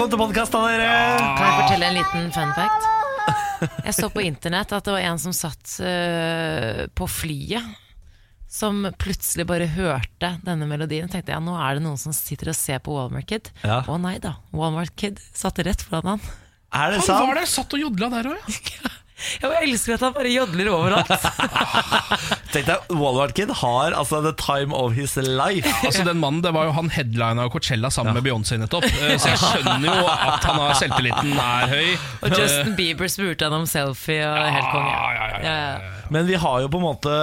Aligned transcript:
velkommen 0.00 0.16
til 0.16 0.20
podkasten, 0.24 0.62
dere! 0.64 0.92
Kan 1.36 1.44
jeg 1.44 1.56
fortelle 1.58 1.88
en 1.90 1.96
liten 1.98 2.30
fun 2.32 2.52
fact? 2.56 2.86
Jeg 3.84 3.92
så 3.98 4.08
på 4.08 4.22
internett 4.24 4.70
at 4.72 4.86
det 4.86 4.94
var 4.94 5.02
en 5.04 5.18
som 5.20 5.34
satt 5.36 5.74
øh, 5.84 6.86
på 6.96 7.04
flyet 7.04 7.66
som 8.48 8.86
plutselig 8.96 9.44
bare 9.50 9.66
hørte 9.68 10.30
denne 10.46 10.64
melodien. 10.70 11.10
Tenkte 11.12 11.34
jeg, 11.34 11.44
nå 11.44 11.52
er 11.52 11.76
det 11.76 11.84
noen 11.84 12.00
som 12.00 12.16
sitter 12.16 12.48
og 12.48 12.56
ser 12.56 12.80
på 12.80 12.96
Walmart 12.96 13.28
Kid. 13.28 13.52
Ja. 13.60 13.82
Å 13.84 13.98
nei 14.00 14.14
da, 14.24 14.38
Walmart 14.56 14.96
Kid 14.96 15.20
satt 15.36 15.60
rett 15.68 15.84
foran 15.84 16.14
han. 16.14 16.24
Er 16.72 16.94
det 16.94 17.02
Han 17.02 17.08
sant? 17.10 17.28
var 17.28 17.42
der, 17.42 17.52
satt 17.52 17.76
og 17.76 17.84
jodla 17.84 18.08
der 18.16 18.32
òg, 18.32 18.40
ja. 18.80 18.94
Jeg 19.42 19.64
elsker 19.68 19.94
at 19.98 20.04
han 20.06 20.14
bare 20.16 20.30
jodler 20.32 20.70
overalt. 20.72 21.10
Tenk 22.54 22.66
deg, 22.66 22.86
Walmart 22.98 23.34
Kid 23.36 23.52
har 23.60 23.94
altså 23.94 24.20
the 24.24 24.32
time 24.40 24.74
of 24.76 24.94
his 24.96 25.14
life. 25.20 25.68
Altså 25.86 26.04
den 26.08 26.18
mannen, 26.22 26.40
Det 26.44 26.52
var 26.56 26.66
jo 26.70 26.74
han 26.76 26.88
headlina 26.94 27.46
Coachella 27.52 27.90
sammen 27.94 28.16
med 28.16 28.24
Beyoncé 28.26 28.58
nettopp. 28.60 28.86
Eh, 28.90 29.16
Så 29.20 29.32
jeg 29.34 29.40
skjønner 29.42 29.86
jo 30.00 30.08
at 30.10 30.44
han 30.48 30.60
har 30.64 30.74
selvtilliten 30.80 31.32
er 31.36 31.70
høy. 31.70 31.88
Og 32.26 32.36
Justin 32.38 32.76
Bieber 32.78 33.10
spurte 33.12 33.46
han 33.50 33.58
om 33.60 33.66
selfie, 33.70 34.22
og 34.26 34.38
ja, 34.40 34.50
helt 34.56 34.70
konge. 34.74 34.92
Ja, 34.92 35.08
ja, 35.14 35.26
ja, 35.30 35.40
ja. 35.40 35.40
Ja, 35.46 35.72
ja. 35.78 36.06
Men 36.10 36.26
vi 36.26 36.38
har 36.42 36.60
jo 36.64 36.70
på 36.72 36.80
en 36.80 36.86
måte 36.88 37.16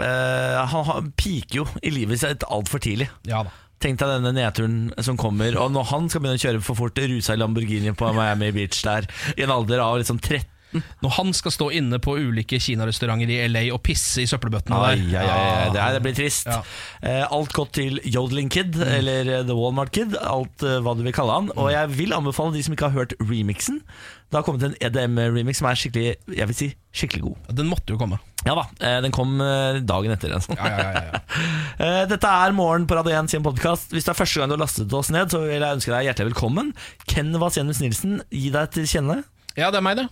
eh, 0.00 0.66
Han 0.72 0.84
har- 0.84 1.02
piker 1.16 1.62
jo 1.62 1.66
i 1.82 1.90
livet 1.92 2.20
sitt 2.20 2.44
altfor 2.48 2.78
tidlig. 2.84 3.08
Ja 3.28 3.42
da. 3.44 3.50
Tenk 3.78 4.00
deg 4.00 4.08
denne 4.10 4.32
nedturen 4.34 4.78
som 5.06 5.14
kommer, 5.16 5.54
og 5.62 5.70
når 5.70 5.84
han 5.92 6.08
skal 6.10 6.20
begynne 6.24 6.40
å 6.40 6.42
kjøre 6.42 6.62
for 6.66 6.74
fort, 6.74 6.96
rusa 6.98 7.36
i 7.36 7.38
Lamborghini 7.38 7.92
på 7.94 8.08
Miami 8.16 8.48
Beach 8.56 8.80
der, 8.82 9.06
i 9.36 9.44
en 9.44 9.52
alder 9.54 9.78
av 9.84 10.00
liksom 10.00 10.18
13 10.18 10.42
Når 10.74 11.14
han 11.16 11.32
skal 11.36 11.54
stå 11.54 11.70
inne 11.78 12.00
på 12.02 12.16
ulike 12.18 12.58
kinarestauranter 12.60 13.30
i 13.32 13.40
LA 13.48 13.64
og 13.74 13.80
pisse 13.86 14.22
i 14.24 14.28
søppelbøttene 14.28 14.78
der. 14.82 15.02
ai, 15.22 15.24
ai, 15.24 15.70
det, 15.72 15.80
her, 15.80 15.96
det 15.96 16.02
blir 16.04 16.16
trist. 16.18 16.48
Ja. 16.50 16.60
Eh, 17.00 17.24
alt 17.24 17.54
godt 17.56 17.72
til 17.78 18.00
Yodeling 18.04 18.50
Kid, 18.52 18.76
eller 18.82 19.32
eh, 19.38 19.44
The 19.48 19.56
Walmart 19.56 19.92
Kid, 19.96 20.16
alt 20.20 20.64
eh, 20.66 20.78
hva 20.84 20.96
du 20.98 21.04
vil 21.06 21.14
kalle 21.16 21.40
han. 21.40 21.50
Og 21.56 21.70
jeg 21.72 21.92
vil 21.96 22.14
anbefale 22.16 22.52
de 22.56 22.64
som 22.66 22.76
ikke 22.76 22.90
har 22.90 22.98
hørt 22.98 23.16
remixen. 23.22 23.80
Det 24.28 24.36
har 24.36 24.44
kommet 24.44 24.66
en 24.66 24.76
EDM-remix 24.84 25.62
som 25.62 25.70
er 25.70 25.78
skikkelig 25.80 26.10
jeg 26.36 26.48
vil 26.50 26.56
si, 26.58 26.66
skikkelig 26.92 27.22
god. 27.24 27.54
Den 27.62 27.70
måtte 27.70 27.94
jo 27.94 28.00
komme. 28.00 28.18
Ja 28.46 28.52
da, 28.54 28.66
den 29.02 29.12
kom 29.12 29.40
dagen 29.88 30.12
etter. 30.14 30.34
Altså. 30.36 30.52
Ja, 30.54 30.68
ja, 30.68 30.90
ja, 30.94 31.00
ja. 31.08 32.04
Dette 32.12 32.28
er 32.28 32.52
Morgen 32.54 32.84
på 32.88 32.98
Radio 32.98 33.16
1 33.18 33.32
sin 33.32 33.42
podkast. 33.46 33.90
Hvis 33.94 34.04
det 34.06 34.12
er 34.12 34.18
første 34.20 34.38
gang 34.42 34.52
du 34.52 34.58
har 34.58 34.62
lastet 34.62 34.92
oss 34.94 35.10
ned, 35.14 35.32
så 35.32 35.40
vil 35.46 35.56
jeg 35.56 35.78
ønske 35.78 35.94
deg 35.94 36.10
hjertelig 36.10 36.34
velkommen. 36.34 36.70
Ken 37.08 37.32
Vasenius 37.40 37.80
Nilsen, 37.82 38.20
gi 38.28 38.52
deg 38.54 38.70
til 38.76 38.86
kjenne. 38.90 39.22
ja, 39.56 39.72
det 39.72 39.80
er 39.80 39.86
meg, 39.88 39.98
det. 40.04 40.06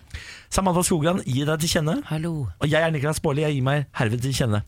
Samantha 0.53 0.83
Skogran, 0.87 1.23
gi 1.27 1.45
deg 1.49 1.61
til 1.63 1.73
kjenne. 1.77 1.99
Hallo. 2.11 2.33
Og 2.63 2.71
jeg 2.71 2.81
er 2.83 2.95
Niklas 2.95 3.21
Baarli, 3.25 3.45
jeg 3.47 3.59
gir 3.59 3.67
meg 3.67 3.87
herved 3.99 4.23
til 4.25 4.35
kjenne. 4.37 4.63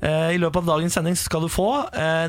Eh, 0.00 0.34
I 0.34 0.40
løpet 0.40 0.62
av 0.64 0.74
dagens 0.76 0.96
sending 0.98 1.16
skal 1.18 1.44
du 1.44 1.50
få 1.52 1.68
uh, 1.92 2.28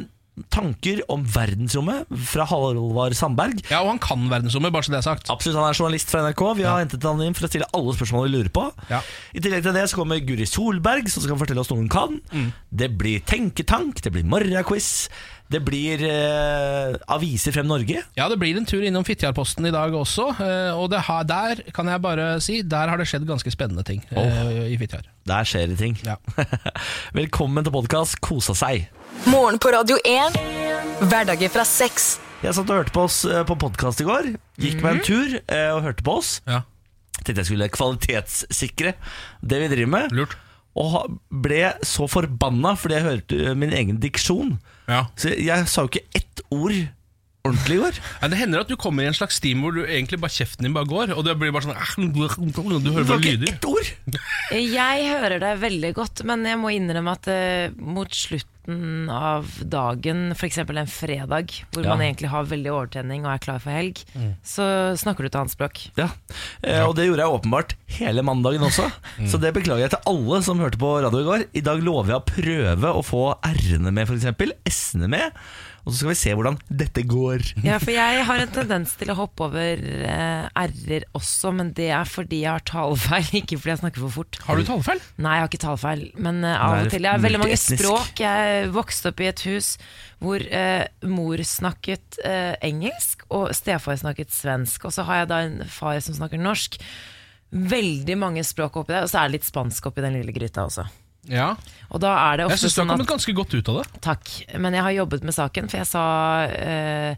tanker 0.54 1.02
om 1.12 1.24
verdensrommet 1.28 2.08
fra 2.30 2.46
Halvard 2.48 3.16
Sandberg. 3.18 3.60
Ja, 3.72 3.82
Og 3.84 3.92
han 3.94 4.02
kan 4.04 4.28
verdensrommet, 4.32 4.72
bare 4.76 4.88
så 4.88 4.94
det 4.94 5.00
er 5.02 5.08
sagt. 5.08 5.32
Absolutt, 5.34 5.58
Han 5.60 5.68
er 5.68 5.76
journalist 5.80 6.12
fra 6.12 6.22
NRK. 6.24 6.44
Vi 6.60 6.68
har 6.68 6.80
hentet 6.84 7.08
han 7.08 7.24
inn 7.26 7.36
for 7.36 7.48
å 7.48 7.52
stille 7.52 7.68
alle 7.76 7.96
spørsmål 7.98 8.30
vi 8.30 8.36
lurer 8.38 8.54
på. 8.56 8.68
Ja. 8.92 9.02
I 9.36 9.44
tillegg 9.44 9.66
til 9.66 9.76
det 9.76 9.88
så 9.92 10.00
kommer 10.00 10.22
Guri 10.24 10.48
Solberg, 10.48 11.10
som 11.12 11.26
skal 11.26 11.40
fortelle 11.42 11.64
oss 11.64 11.72
noe 11.74 11.82
hun 11.84 11.92
kan. 11.92 12.20
Mm. 12.32 12.50
Det 12.84 12.92
blir 13.00 13.26
tenketank, 13.28 14.00
det 14.06 14.14
blir 14.16 14.28
morgenquiz, 14.28 15.10
det 15.50 15.60
blir 15.66 16.02
eh, 16.06 16.94
aviser 17.10 17.54
frem 17.56 17.66
Norge. 17.70 18.04
Ja, 18.18 18.28
det 18.30 18.38
blir 18.42 18.58
en 18.60 18.68
tur 18.70 18.84
innom 18.86 19.06
Fitjarposten 19.08 19.66
i 19.66 19.72
dag 19.74 19.96
også. 19.98 20.28
eh, 20.46 20.78
Og 20.78 20.92
det 20.94 21.00
har, 21.08 21.24
der 21.26 21.64
kan 21.74 21.90
jeg 21.90 22.02
bare 22.04 22.28
si 22.46 22.60
Der 22.62 22.88
har 22.92 22.98
det 23.02 23.08
skjedd 23.10 23.26
ganske 23.30 23.50
spennende 23.54 23.82
ting 23.88 24.04
eh, 24.14 24.68
i 24.70 24.78
Fitjar. 24.78 25.08
Der 25.26 25.44
skjer 25.50 25.72
det 25.72 25.80
ting. 25.82 25.98
Ja. 26.06 26.20
Velkommen 27.18 27.66
til 27.66 27.74
podkast 27.74 28.20
Kosa 28.22 28.54
seg. 28.58 28.88
Morgen 29.26 29.58
på 29.62 29.72
Radio 29.74 29.98
1. 30.06 30.38
Hverdager 31.10 31.50
fra 31.54 31.66
seks. 31.66 32.18
Jeg 32.44 32.54
satt 32.56 32.70
og 32.72 32.78
hørte 32.84 32.94
på 32.96 33.08
oss 33.10 33.24
eh, 33.28 33.42
på 33.50 33.58
podkast 33.60 34.00
i 34.04 34.08
går. 34.08 34.30
Gikk 34.62 34.84
meg 34.86 35.00
en 35.00 35.06
tur 35.08 35.34
eh, 35.42 35.70
og 35.74 35.82
hørte 35.88 36.06
på 36.06 36.20
oss. 36.22 36.36
Ja, 36.48 36.62
Tenkte 37.20 37.42
jeg 37.42 37.50
skulle 37.50 37.68
kvalitetssikre 37.74 38.94
det 39.44 39.58
vi 39.66 39.68
driver 39.74 39.90
med. 39.98 40.14
Lurt. 40.16 40.38
Og 40.80 40.92
ha- 40.94 41.08
ble 41.44 41.74
så 41.84 42.06
forbanna 42.08 42.76
fordi 42.80 42.96
jeg 42.96 43.08
hørte 43.10 43.56
min 43.60 43.74
egen 43.76 43.98
diksjon. 44.00 44.54
Ja. 44.90 45.04
Så 45.20 45.34
jeg 45.38 45.68
sa 45.70 45.86
jo 45.86 45.92
ikke 45.92 46.08
ett 46.18 46.42
ord 46.50 46.74
ordentlig 47.48 47.78
i 47.78 47.82
går. 47.82 48.00
Ja, 48.22 48.28
Det 48.28 48.38
hender 48.42 48.60
at 48.66 48.68
du 48.72 48.76
kommer 48.80 49.04
i 49.06 49.10
en 49.10 49.16
slags 49.18 49.38
steam 49.40 49.62
hvor 49.64 49.74
du 49.76 49.84
egentlig 49.86 50.20
bare 50.20 50.34
kjeften 50.36 50.68
din 50.68 50.74
bare 50.76 50.90
går, 50.90 51.14
og 51.16 51.24
det 51.26 51.38
blir 51.40 51.54
bare 51.56 51.70
sånn 51.70 52.12
Du 52.14 52.92
hører 52.92 53.08
bare 53.08 53.24
lyder. 53.24 53.54
ett 53.54 53.66
ord! 53.70 53.94
Jeg 54.52 55.06
hører 55.12 55.40
deg 55.44 55.60
veldig 55.62 55.94
godt, 55.98 56.24
men 56.26 56.44
jeg 56.48 56.58
må 56.60 56.72
innrømme 56.74 57.12
at 57.14 57.28
uh, 57.30 57.76
mot 57.78 58.10
slutten 58.18 59.08
av 59.14 59.48
dagen, 59.66 60.32
f.eks. 60.36 60.60
en 60.62 60.90
fredag, 60.90 61.54
hvor 61.74 61.86
Ja. 61.86 61.94
man 61.96 62.04
egentlig 62.06 62.30
har 62.30 62.46
veldig 62.50 62.70
overtenning 62.74 63.24
og 63.26 63.32
er 63.34 63.42
klar 63.42 63.62
for 63.64 63.74
helg, 63.74 64.02
så 64.46 64.94
snakker 65.00 65.26
du 65.26 65.30
et 65.32 65.38
annet 65.40 65.54
språk. 65.56 65.80
Ja, 65.98 66.10
eh, 66.62 66.84
Og 66.86 66.94
det 66.98 67.08
gjorde 67.08 67.24
jeg 67.26 67.34
åpenbart 67.40 67.74
hele 67.98 68.22
mandagen 68.26 68.62
også. 68.68 68.86
Så 69.26 69.40
det 69.42 69.54
beklager 69.58 69.88
jeg 69.88 69.96
til 69.96 70.06
alle 70.12 70.42
som 70.46 70.62
hørte 70.62 70.78
på 70.82 70.92
radio 71.02 71.24
i 71.24 71.30
går. 71.30 71.48
I 71.58 71.62
dag 71.66 71.82
lover 71.82 72.14
jeg 72.14 72.22
å 72.22 72.28
prøve 72.30 72.94
å 72.94 73.02
få 73.06 73.24
r-ene 73.42 73.90
med, 73.94 74.06
f.eks. 74.10 74.54
S-ene 74.70 75.10
med. 75.10 75.32
Og 75.90 75.96
så 75.96 76.04
skal 76.04 76.12
vi 76.12 76.18
se 76.20 76.34
hvordan 76.38 76.58
dette 76.70 77.02
går. 77.10 77.44
Ja, 77.66 77.80
for 77.82 77.90
jeg 77.96 78.26
har 78.28 78.44
en 78.44 78.52
tendens 78.54 78.94
til 79.00 79.10
å 79.10 79.16
hoppe 79.18 79.48
over 79.48 79.82
eh, 79.82 80.46
r-er 80.54 81.08
også, 81.18 81.50
men 81.58 81.72
det 81.78 81.90
er 81.98 82.06
fordi 82.10 82.44
jeg 82.44 82.52
har 82.54 82.66
talefeil, 82.70 83.32
ikke 83.42 83.58
fordi 83.58 83.74
jeg 83.74 83.82
snakker 83.82 84.06
for 84.06 84.18
fort. 84.20 84.40
Har 84.46 84.60
du 84.60 84.68
talefeil? 84.68 85.02
Nei, 85.18 85.34
jeg 85.40 85.46
har 85.46 85.52
ikke 85.52 85.62
talefeil, 85.66 86.06
men 86.22 86.44
eh, 86.46 86.62
av 86.62 86.78
og 86.84 86.94
til. 86.94 87.10
Jeg 87.10 87.18
har 87.18 87.26
veldig 87.26 87.42
mange 87.42 87.60
språk. 87.64 88.22
Jeg 88.22 88.70
vokste 88.78 89.10
opp 89.14 89.26
i 89.26 89.32
et 89.32 89.46
hus 89.50 89.74
hvor 90.20 90.44
eh, 90.44 90.86
mor 91.10 91.42
snakket 91.48 92.22
eh, 92.28 92.54
engelsk, 92.70 93.26
og 93.34 93.50
stefar 93.58 93.98
snakket 94.00 94.34
svensk. 94.36 94.86
Og 94.86 94.94
så 94.94 95.08
har 95.10 95.24
jeg 95.24 95.32
da 95.34 95.44
en 95.48 95.62
far 95.66 95.98
som 96.06 96.18
snakker 96.18 96.42
norsk. 96.42 96.78
Veldig 97.50 98.18
mange 98.20 98.46
språk 98.46 98.78
oppi 98.78 98.94
der, 98.94 99.08
og 99.08 99.12
så 99.12 99.24
er 99.24 99.30
det 99.30 99.40
litt 99.40 99.50
spansk 99.50 99.90
oppi 99.90 100.06
den 100.06 100.20
lille 100.20 100.36
gryta 100.36 100.68
også. 100.70 100.86
Ja. 101.28 101.56
Og 101.92 102.00
da 102.02 102.14
er 102.32 102.38
det 102.38 102.46
Jeg 102.48 102.52
ofte 102.54 102.62
syns 102.70 102.76
du 102.76 102.80
har 102.80 102.86
sånn 102.86 102.92
at 102.94 102.98
kommet 102.98 103.12
ganske 103.12 103.34
godt 103.36 103.54
ut 103.60 103.70
av 103.70 103.76
det. 103.84 104.02
Takk, 104.02 104.32
men 104.60 104.74
jeg 104.74 104.82
har 104.84 104.92
jobbet 104.92 105.24
med 105.24 105.34
saken, 105.36 105.70
for 105.70 105.78
jeg 105.78 105.88
sa 105.90 106.04
eh, 106.48 107.16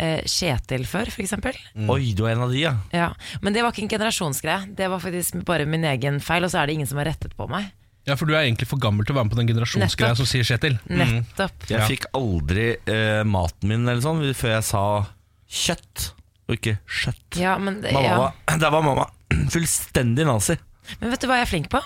eh, 0.00 0.22
Kjetil 0.24 0.86
før, 0.88 1.10
for 1.12 1.22
eksempel. 1.22 1.58
Oi, 1.92 2.12
du 2.16 2.24
er 2.26 2.32
en 2.36 2.46
av 2.46 2.50
de, 2.54 2.62
ja. 2.64 2.72
Ja. 2.96 3.10
Men 3.42 3.52
det 3.52 3.62
var 3.62 3.72
ikke 3.74 3.84
en 3.84 3.92
generasjonsgreie, 3.92 4.70
det 4.74 4.88
var 4.90 4.98
faktisk 5.04 5.44
bare 5.44 5.66
min 5.68 5.84
egen 5.84 6.18
feil, 6.24 6.44
og 6.44 6.50
så 6.54 6.62
er 6.62 6.66
det 6.70 6.78
ingen 6.78 6.86
som 6.90 6.98
har 7.02 7.10
rettet 7.12 7.36
på 7.36 7.46
meg. 7.50 7.70
Ja, 8.08 8.16
For 8.18 8.26
du 8.26 8.32
er 8.34 8.42
egentlig 8.48 8.66
for 8.66 8.80
gammel 8.82 9.06
til 9.06 9.14
å 9.14 9.20
være 9.20 9.28
med 9.28 9.34
på 9.36 9.38
den 9.38 9.50
generasjonsgreia 9.52 10.10
Nettopp. 10.10 10.24
som 10.24 10.26
sier 10.26 10.42
Kjetil. 10.48 10.78
Nettopp. 10.90 11.68
Jeg 11.70 11.78
Ja. 11.78 11.86
fikk 11.86 12.08
aldri 12.18 12.64
eh, 12.90 13.22
maten 13.22 13.68
min 13.70 13.86
eller 13.86 14.02
sånn 14.02 14.24
før 14.34 14.56
jeg 14.56 14.64
sa 14.66 15.06
kjøtt, 15.46 16.08
og 16.48 16.56
ikke 16.56 16.78
skjøtt. 16.88 17.38
Ja, 17.38 17.58
men, 17.58 17.80
det- 17.84 17.92
Mamma 17.94 18.08
ja. 18.08 18.18
var, 18.18 18.32
der 18.58 18.70
var 18.74 18.82
mamma 18.82 19.06
fullstendig 19.54 20.26
nazi. 20.26 20.56
men 21.00 21.10
vet 21.14 21.20
du 21.22 21.28
hva 21.30 21.36
jeg 21.38 21.46
er 21.46 21.52
flink 21.52 21.70
på? 21.70 21.80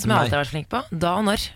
Som 0.00 0.10
jeg 0.10 0.18
alltid 0.18 0.36
har 0.36 0.44
vært 0.44 0.54
flink 0.54 0.70
på? 0.72 0.82
Da 0.90 1.16
og 1.20 1.26
når. 1.28 1.48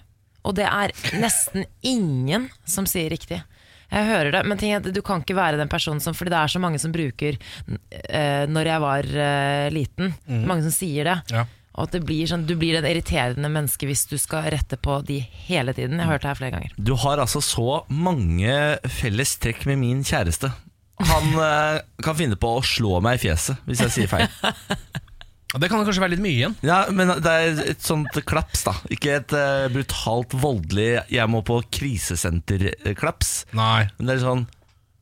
Og 0.48 0.56
det 0.56 0.66
er 0.68 0.94
nesten 1.18 1.66
ingen 1.86 2.48
som 2.68 2.86
sier 2.88 3.10
riktig. 3.12 3.40
Jeg 3.88 4.04
hører 4.04 4.34
det, 4.34 4.40
men 4.44 4.60
ting 4.60 4.74
at 4.76 4.84
du 4.92 5.00
kan 5.04 5.22
ikke 5.22 5.36
være 5.38 5.56
den 5.56 5.70
personen 5.72 6.00
som 6.04 6.12
Fordi 6.12 6.28
det 6.34 6.40
er 6.42 6.50
så 6.52 6.60
mange 6.60 6.80
som 6.80 6.92
bruker 6.92 7.38
uh, 7.38 8.44
'når 8.44 8.68
jeg 8.68 8.80
var 8.84 9.06
uh, 9.08 9.68
liten'. 9.72 10.12
Mange 10.44 10.66
som 10.66 10.74
sier 10.74 11.08
det. 11.08 11.16
Ja. 11.32 11.46
Og 11.78 11.86
at 11.86 11.94
det 11.94 12.02
blir 12.04 12.26
sånn, 12.26 12.46
Du 12.46 12.56
blir 12.58 12.76
den 12.76 12.88
irriterende 12.90 13.48
menneske 13.48 13.86
hvis 13.86 14.04
du 14.10 14.18
skal 14.18 14.50
rette 14.52 14.76
på 14.76 15.00
de 15.06 15.20
hele 15.48 15.72
tiden. 15.72 15.96
Jeg 15.98 16.04
har 16.04 16.18
hørt 16.18 16.26
det 16.26 16.32
her 16.32 16.40
flere 16.42 16.56
ganger. 16.56 16.72
Du 16.76 16.94
har 17.00 17.18
altså 17.18 17.40
så 17.40 17.84
mange 17.88 18.78
felles 18.84 19.36
trekk 19.38 19.64
med 19.70 19.78
min 19.78 20.04
kjæreste. 20.04 20.52
Han 20.98 21.28
uh, 21.38 21.78
kan 22.02 22.18
finne 22.18 22.36
på 22.36 22.58
å 22.58 22.64
slå 22.66 22.98
meg 23.00 23.20
i 23.20 23.28
fjeset 23.28 23.56
hvis 23.64 23.84
jeg 23.86 23.94
sier 23.94 24.10
feil. 24.10 24.28
Det 25.56 25.70
kan 25.72 25.80
kanskje 25.80 26.02
være 26.02 26.12
litt 26.12 26.20
mye 26.20 26.36
igjen. 26.36 26.54
Ja, 26.66 26.82
Men 26.92 27.08
det 27.24 27.32
er 27.32 27.60
et 27.72 27.84
sånt 27.84 28.12
klaps, 28.28 28.66
da. 28.66 28.74
Ikke 28.92 29.14
et 29.16 29.32
uh, 29.32 29.64
brutalt 29.72 30.34
voldelig 30.36 30.90
'jeg 31.08 31.30
må 31.32 31.40
på 31.40 31.62
krisesenter'-klaps. 31.72 33.46
Nei. 33.56 33.88
Men 33.96 34.06
det 34.10 34.16
er 34.18 34.24
sånn 34.26 34.46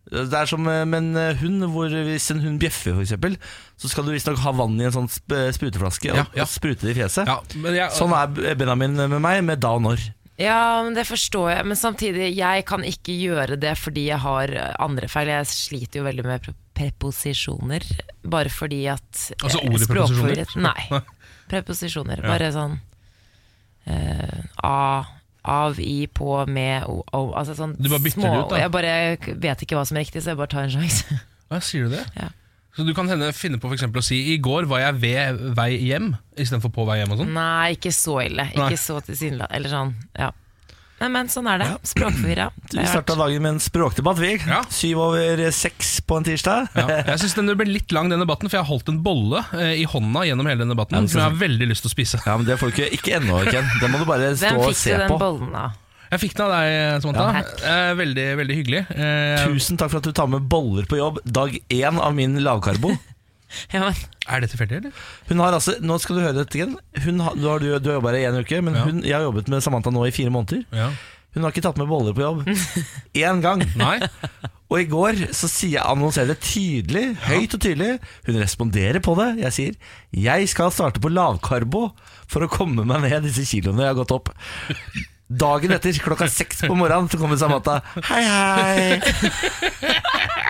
Det 0.06 0.38
er 0.38 0.46
som 0.46 0.62
eh, 0.70 0.84
med 0.86 1.00
en 1.02 1.16
eh, 1.18 1.38
hund, 1.40 1.64
hvor 1.74 1.90
hvis 1.90 2.30
en 2.30 2.38
hund 2.44 2.60
bjeffer, 2.62 2.94
for 2.94 3.02
eksempel, 3.02 3.34
så 3.74 3.88
skal 3.90 4.06
du 4.06 4.12
visstnok 4.14 4.38
ha 4.38 4.52
vann 4.54 4.78
i 4.78 4.84
en 4.86 4.94
sånn 4.94 5.08
sp 5.10 5.34
spruteflaske 5.56 6.12
og, 6.12 6.20
Ja, 6.20 6.26
ja. 6.30 6.44
og 6.44 6.52
sprute 6.52 6.86
det 6.86 6.92
i 6.94 7.00
fjeset. 7.00 7.26
Ja, 7.26 7.40
men 7.58 7.74
jeg, 7.74 7.90
Sånn 7.90 8.14
er 8.14 8.54
Benjamin 8.54 8.94
med 8.94 9.18
meg, 9.18 9.42
med 9.42 9.58
da 9.58 9.72
og 9.74 9.82
når. 9.82 10.04
Ja, 10.38 10.84
men 10.86 10.94
det 10.94 11.08
forstår 11.08 11.50
jeg. 11.56 11.66
Men 11.66 11.80
samtidig, 11.80 12.30
jeg 12.38 12.62
kan 12.70 12.86
ikke 12.86 13.18
gjøre 13.18 13.58
det 13.58 13.74
fordi 13.82 14.06
jeg 14.12 14.22
har 14.22 14.54
andre 14.78 15.10
feil. 15.10 15.26
Jeg 15.26 15.50
sliter 15.50 16.04
jo 16.04 16.06
veldig 16.06 16.28
med 16.28 16.54
preposisjoner. 16.76 17.84
Bare 18.26 18.52
fordi 18.52 18.84
at 18.92 19.22
Altså 19.40 19.60
eh, 19.62 19.70
ordet 19.70 19.88
preposisjoner? 19.90 20.56
Nei. 20.68 21.02
Preposisjoner. 21.50 22.22
Bare 22.26 22.50
sånn 22.54 22.78
eh, 23.86 24.40
av, 24.66 25.12
av, 25.42 25.80
i, 25.80 26.06
på, 26.06 26.32
med, 26.50 26.88
o, 26.90 27.02
o 27.14 27.22
altså 27.38 27.56
sånn 27.58 27.76
Du 27.78 27.88
bare 27.88 28.02
bytter 28.04 28.26
det 28.26 28.40
ut, 28.40 28.50
da? 28.52 28.64
Jeg 28.64 28.74
bare 28.74 28.96
vet 29.46 29.66
ikke 29.66 29.78
hva 29.78 29.86
som 29.88 29.98
er 29.98 30.06
riktig, 30.06 30.24
så 30.24 30.34
jeg 30.34 30.40
bare 30.42 30.52
tar 30.52 30.66
en 30.66 30.74
sjanse. 30.78 31.20
Hva 31.46 31.60
sier 31.62 31.86
du 31.86 31.94
det? 31.94 32.02
Ja. 32.18 32.32
Så 32.76 32.84
du 32.84 32.90
kan 32.92 33.06
hende 33.08 33.28
finne 33.32 33.56
på 33.62 33.70
for 33.70 34.00
å 34.02 34.04
si 34.04 34.16
'i 34.34 34.40
går 34.42 34.66
var 34.68 34.82
jeg 34.82 34.96
ved 35.00 35.38
vei 35.56 35.78
hjem' 35.78 36.10
istedenfor 36.36 36.72
'på 36.74 36.84
vei 36.88 36.98
hjem' 36.98 37.14
og 37.14 37.20
sånn? 37.22 37.30
Nei, 37.32 37.76
ikke 37.78 37.92
så 37.94 38.18
ille. 38.24 38.48
Nei. 38.50 38.66
Ikke 38.66 38.80
så 38.82 38.98
tilsynelatende. 39.06 39.56
Eller 39.56 39.72
sånn, 39.72 39.94
ja. 40.18 40.32
Men 40.98 41.28
sånn 41.28 41.46
er 41.52 41.60
det. 41.60 41.66
Språkforvirra. 41.90 42.46
Vi 42.72 42.84
starta 42.88 43.16
dagen 43.18 43.42
med 43.44 43.50
en 43.56 43.60
språkdebatt, 43.60 44.16
vi. 44.22 44.30
Ja. 44.48 44.62
Syv 44.72 45.02
over 45.10 45.42
seks 45.52 45.98
på 46.08 46.16
en 46.16 46.24
tirsdag. 46.24 46.70
Ja. 46.72 46.86
Jeg 47.12 47.20
synes 47.20 47.34
den 47.36 47.52
ble 47.58 47.66
litt 47.68 47.92
lang, 47.92 48.08
den 48.12 48.22
debatten, 48.24 48.48
for 48.48 48.56
jeg 48.58 48.64
har 48.64 48.70
holdt 48.70 48.88
en 48.92 49.02
bolle 49.04 49.42
eh, 49.58 49.74
i 49.82 49.84
hånda 49.88 50.24
gjennom 50.28 50.48
hele 50.48 50.64
den 50.64 50.72
debatten, 50.72 50.96
Ja, 50.96 51.10
som 51.12 51.20
jeg 51.20 51.28
har 51.28 51.40
veldig 51.42 51.68
lyst 51.68 51.84
til 51.84 51.92
å 51.92 51.96
spise. 51.96 52.20
Ja, 52.24 52.36
men 52.40 52.48
Det 52.48 52.56
får 52.60 52.72
du 52.72 52.78
ikke, 52.78 52.88
ikke 52.96 53.18
ennå, 53.20 53.42
Ken. 53.50 53.68
Det 53.82 53.90
må 53.92 54.00
du 54.00 54.06
bare 54.08 54.32
stå 54.40 54.54
og 54.56 54.72
se 54.72 54.72
på. 54.72 54.72
Hvem 54.72 54.72
fikk 54.72 54.86
du 54.96 55.02
den 55.04 55.12
på. 55.12 55.18
bollen 55.20 55.58
av? 55.66 55.82
Jeg 56.06 56.22
fikk 56.22 56.36
den 56.38 56.46
av 56.46 56.52
deg, 56.54 57.02
Samantha. 57.02 57.26
Ja. 57.34 57.74
Eh, 57.74 57.92
veldig, 57.98 58.26
veldig 58.40 58.56
hyggelig. 58.60 58.82
Eh, 58.94 59.44
Tusen 59.50 59.80
takk 59.80 59.90
for 59.92 60.00
at 60.00 60.06
du 60.08 60.14
tar 60.16 60.30
med 60.30 60.48
boller 60.48 60.86
på 60.88 61.00
jobb 61.00 61.20
dag 61.26 61.52
én 61.68 61.98
av 62.00 62.14
min 62.16 62.38
lavkarbo. 62.46 62.94
Ja, 63.72 63.80
men, 63.84 63.94
er 64.28 64.40
det 64.42 64.50
tilfeldig, 64.52 64.76
eller? 64.82 64.92
Hun 65.28 65.38
har 65.44 65.54
altså, 65.54 65.76
Nå 65.80 65.98
skal 66.02 66.16
du 66.18 66.22
høre 66.24 66.36
dette 66.40 66.58
igjen. 66.58 66.76
Hun 67.04 67.20
har, 67.22 67.36
du 67.38 67.46
har, 67.46 67.60
du 67.62 67.68
har 67.90 67.98
jobba 68.00 68.10
her 68.14 68.18
i 68.18 68.24
en 68.30 68.40
uke, 68.42 68.62
men 68.62 68.74
Ja. 68.74 68.84
hun, 68.88 69.02
jeg 69.06 69.14
har 69.14 69.22
jobbet 69.28 69.48
med 69.52 69.62
Samantha 69.62 69.92
nå 69.94 70.02
i 70.08 70.14
fire 70.14 70.32
måneder. 70.34 70.64
Ja. 70.74 70.90
Hun 71.36 71.44
har 71.44 71.52
ikke 71.52 71.62
tatt 71.66 71.76
med 71.76 71.86
boller 71.90 72.14
på 72.16 72.22
jobb 72.24 72.46
én 73.28 73.42
gang. 73.44 73.60
Nei? 73.76 73.98
Og 74.66 74.78
i 74.80 74.86
går 74.90 75.18
så 75.36 75.46
sier 75.52 75.76
jeg 75.76 75.84
annonserer 75.86 76.32
det 76.32 76.38
tydelig, 76.42 77.04
høyt 77.28 77.54
og 77.54 77.60
tydelig. 77.62 77.90
Hun 78.26 78.38
responderer 78.40 78.98
på 79.04 79.14
det. 79.20 79.28
Jeg 79.44 79.52
sier 79.52 79.74
'jeg 80.16 80.48
skal 80.48 80.72
starte 80.72 80.98
på 80.98 81.12
lavkarbo 81.12 81.92
for 82.26 82.40
å 82.42 82.48
komme 82.50 82.82
meg 82.88 83.04
ned 83.04 83.28
disse 83.28 83.44
kiloene 83.46 83.84
jeg 83.84 83.94
har 83.94 84.00
gått 84.00 84.16
opp'. 84.16 84.32
Dagen 85.26 85.72
etter, 85.74 85.96
klokka 85.98 86.28
seks 86.30 86.60
på 86.62 86.74
morgenen, 86.78 87.08
så 87.10 87.18
kommer 87.18 87.38
Samata. 87.40 87.80
'Hei, 87.98 88.22
hei. 88.22 89.00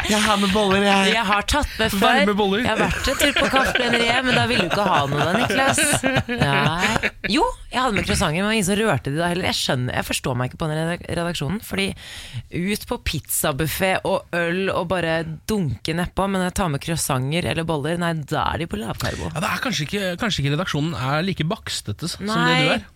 Jeg 0.07 0.21
har 0.23 0.37
med 0.39 0.53
boller, 0.55 0.83
jeg'. 0.85 1.15
jeg 1.15 1.25
har 1.27 1.47
tatt 1.51 1.71
med 1.81 1.91
før. 1.91 2.21
Med. 2.29 2.43
Jeg 2.61 2.69
har 2.69 2.79
vært 2.79 3.09
en 3.11 3.17
tur 3.19 3.33
på 3.35 3.49
Kaffebrenneriet, 3.51 4.21
men 4.27 4.37
da 4.39 4.45
ville 4.47 4.67
du 4.67 4.71
ikke 4.71 4.85
ha 4.87 5.01
noe 5.11 5.25
da, 5.25 5.33
Niklas. 5.41 5.81
Nei. 6.29 7.11
Jo, 7.33 7.43
jeg 7.73 7.81
hadde 7.81 7.97
med 7.97 8.07
croissanter, 8.07 8.45
men 8.45 8.55
ingen 8.55 8.69
som 8.69 8.79
rørte 8.79 9.11
de 9.11 9.19
da 9.19 9.31
heller. 9.33 9.49
Jeg 9.51 9.59
skjønner, 9.59 9.97
jeg 9.99 10.07
forstår 10.07 10.39
meg 10.39 10.53
ikke 10.53 10.61
på 10.63 10.69
den 10.71 10.93
redaksjonen. 11.09 11.59
Fordi 11.67 11.89
ut 12.55 12.87
på 12.93 13.01
pizzabuffé 13.11 13.93
og 14.07 14.37
øl 14.37 14.71
og 14.71 14.87
bare 14.93 15.17
dunke 15.49 15.97
nedpå, 15.97 16.29
men 16.31 16.47
jeg 16.47 16.57
tar 16.61 16.71
med 16.71 16.85
croissanter 16.85 17.51
eller 17.51 17.67
boller, 17.67 17.99
nei, 17.99 18.13
da 18.29 18.47
er 18.53 18.63
de 18.63 18.71
på 18.71 18.79
lavkarbo. 18.79 19.33
Ja, 19.33 19.43
det 19.43 19.51
er 19.51 19.65
kanskje 19.65 19.89
ikke, 19.89 20.05
kanskje 20.23 20.45
ikke 20.45 20.55
redaksjonen 20.55 20.95
er 20.95 21.27
like 21.27 21.49
bakstete 21.49 22.13
som 22.13 22.29
det 22.29 22.37
du 22.37 22.77
er. 22.77 22.87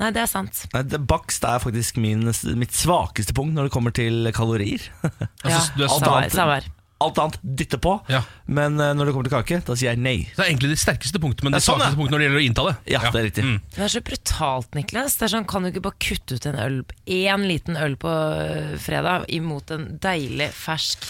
Nei, 0.00 0.10
det 0.14 0.22
er 0.22 0.30
sant. 0.30 0.64
Nei, 0.74 0.82
det- 0.82 1.00
Bakst 1.08 1.44
er 1.44 1.58
faktisk 1.62 1.96
min, 2.02 2.24
mitt 2.58 2.72
svakeste 2.76 3.34
punkt 3.36 3.54
når 3.54 3.68
det 3.68 3.72
kommer 3.74 3.94
til 3.94 4.30
kalorier. 4.32 4.80
Ja, 5.44 5.54
Altså, 5.54 5.76
du 5.76 5.84
er 5.84 6.28
samme 6.32 6.58
her. 6.58 6.68
Alt 7.00 7.18
annet 7.22 7.36
dytter 7.42 7.78
på, 7.78 7.92
Ja. 8.10 8.24
men 8.50 8.74
eh, 8.82 8.90
når 8.92 9.06
det 9.06 9.12
kommer 9.14 9.28
til 9.28 9.36
kake, 9.36 9.60
da 9.68 9.74
sier 9.78 9.92
jeg 9.92 10.00
nei. 10.02 10.16
Det 10.34 10.40
er 10.42 10.48
egentlig 10.50 10.72
det 10.72 10.80
sterkeste 10.82 11.20
punktet, 11.22 11.44
men 11.46 11.54
det 11.54 11.60
Ja, 11.60 11.66
sånn, 11.68 11.78
svakeste 11.78 11.94
ja. 11.94 11.98
punktet 12.00 12.10
når 12.10 12.18
det 12.18 12.26
gjelder 12.26 12.40
å 12.40 12.46
innta 12.48 12.64
det. 12.66 12.72
Ja, 12.90 13.00
det 13.06 13.20
er 13.20 13.26
riktig. 13.28 13.44
Mm. 13.46 13.60
Det 13.76 13.84
er 13.86 13.92
så 13.94 14.02
brutalt, 14.08 14.70
Niklas. 14.74 15.14
Det 15.20 15.28
er 15.28 15.32
sånn, 15.36 15.46
Kan 15.46 15.62
du 15.62 15.70
ikke 15.70 15.84
bare 15.86 16.00
kutte 16.02 16.34
ut 16.40 16.46
en 16.50 16.58
øl 16.58 16.80
Én 17.06 17.46
liten 17.46 17.78
øl 17.78 17.94
på 18.02 18.10
øh, 18.10 18.74
fredag 18.82 19.28
imot 19.30 19.70
en 19.70 19.86
deilig, 20.02 20.50
fersk 20.58 21.06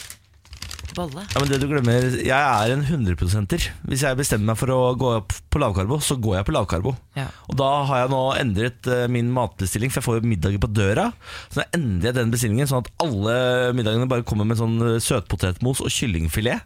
bolle? 0.96 1.24
Ja, 1.32 1.40
men 1.42 1.48
det 1.50 1.58
du 1.60 1.66
glemmer 1.70 2.04
Jeg 2.22 2.30
er 2.32 2.72
en 2.74 2.84
100-prosenter. 2.84 3.66
Hvis 3.88 4.02
jeg 4.06 4.16
bestemmer 4.18 4.52
meg 4.52 4.58
for 4.60 4.72
å 4.74 4.78
gå 4.98 5.10
opp 5.18 5.32
på 5.52 5.60
lavkarbo, 5.62 5.98
så 6.04 6.16
går 6.20 6.38
jeg 6.38 6.46
på 6.48 6.54
lavkarbo. 6.56 6.92
Ja. 7.18 7.26
Og 7.48 7.56
da 7.60 7.68
har 7.90 8.02
jeg 8.04 8.12
nå 8.14 8.22
endret 8.40 8.88
eh, 8.92 9.06
min 9.12 9.30
matbestilling, 9.34 9.90
for 9.92 10.00
jeg 10.00 10.06
får 10.08 10.20
jo 10.20 10.30
middager 10.32 10.62
på 10.62 10.70
døra. 10.72 11.08
Så 11.50 11.60
da 11.62 11.66
endrer 11.76 12.10
jeg 12.12 12.18
den 12.20 12.32
bestillingen, 12.34 12.70
sånn 12.70 12.84
at 12.86 12.92
alle 13.04 13.38
middagene 13.76 14.08
bare 14.10 14.26
kommer 14.28 14.48
med 14.48 14.60
sånn 14.60 14.78
eh, 14.94 14.98
søtpotetmos 15.04 15.82
og 15.84 15.92
kyllingfilet. 15.92 16.64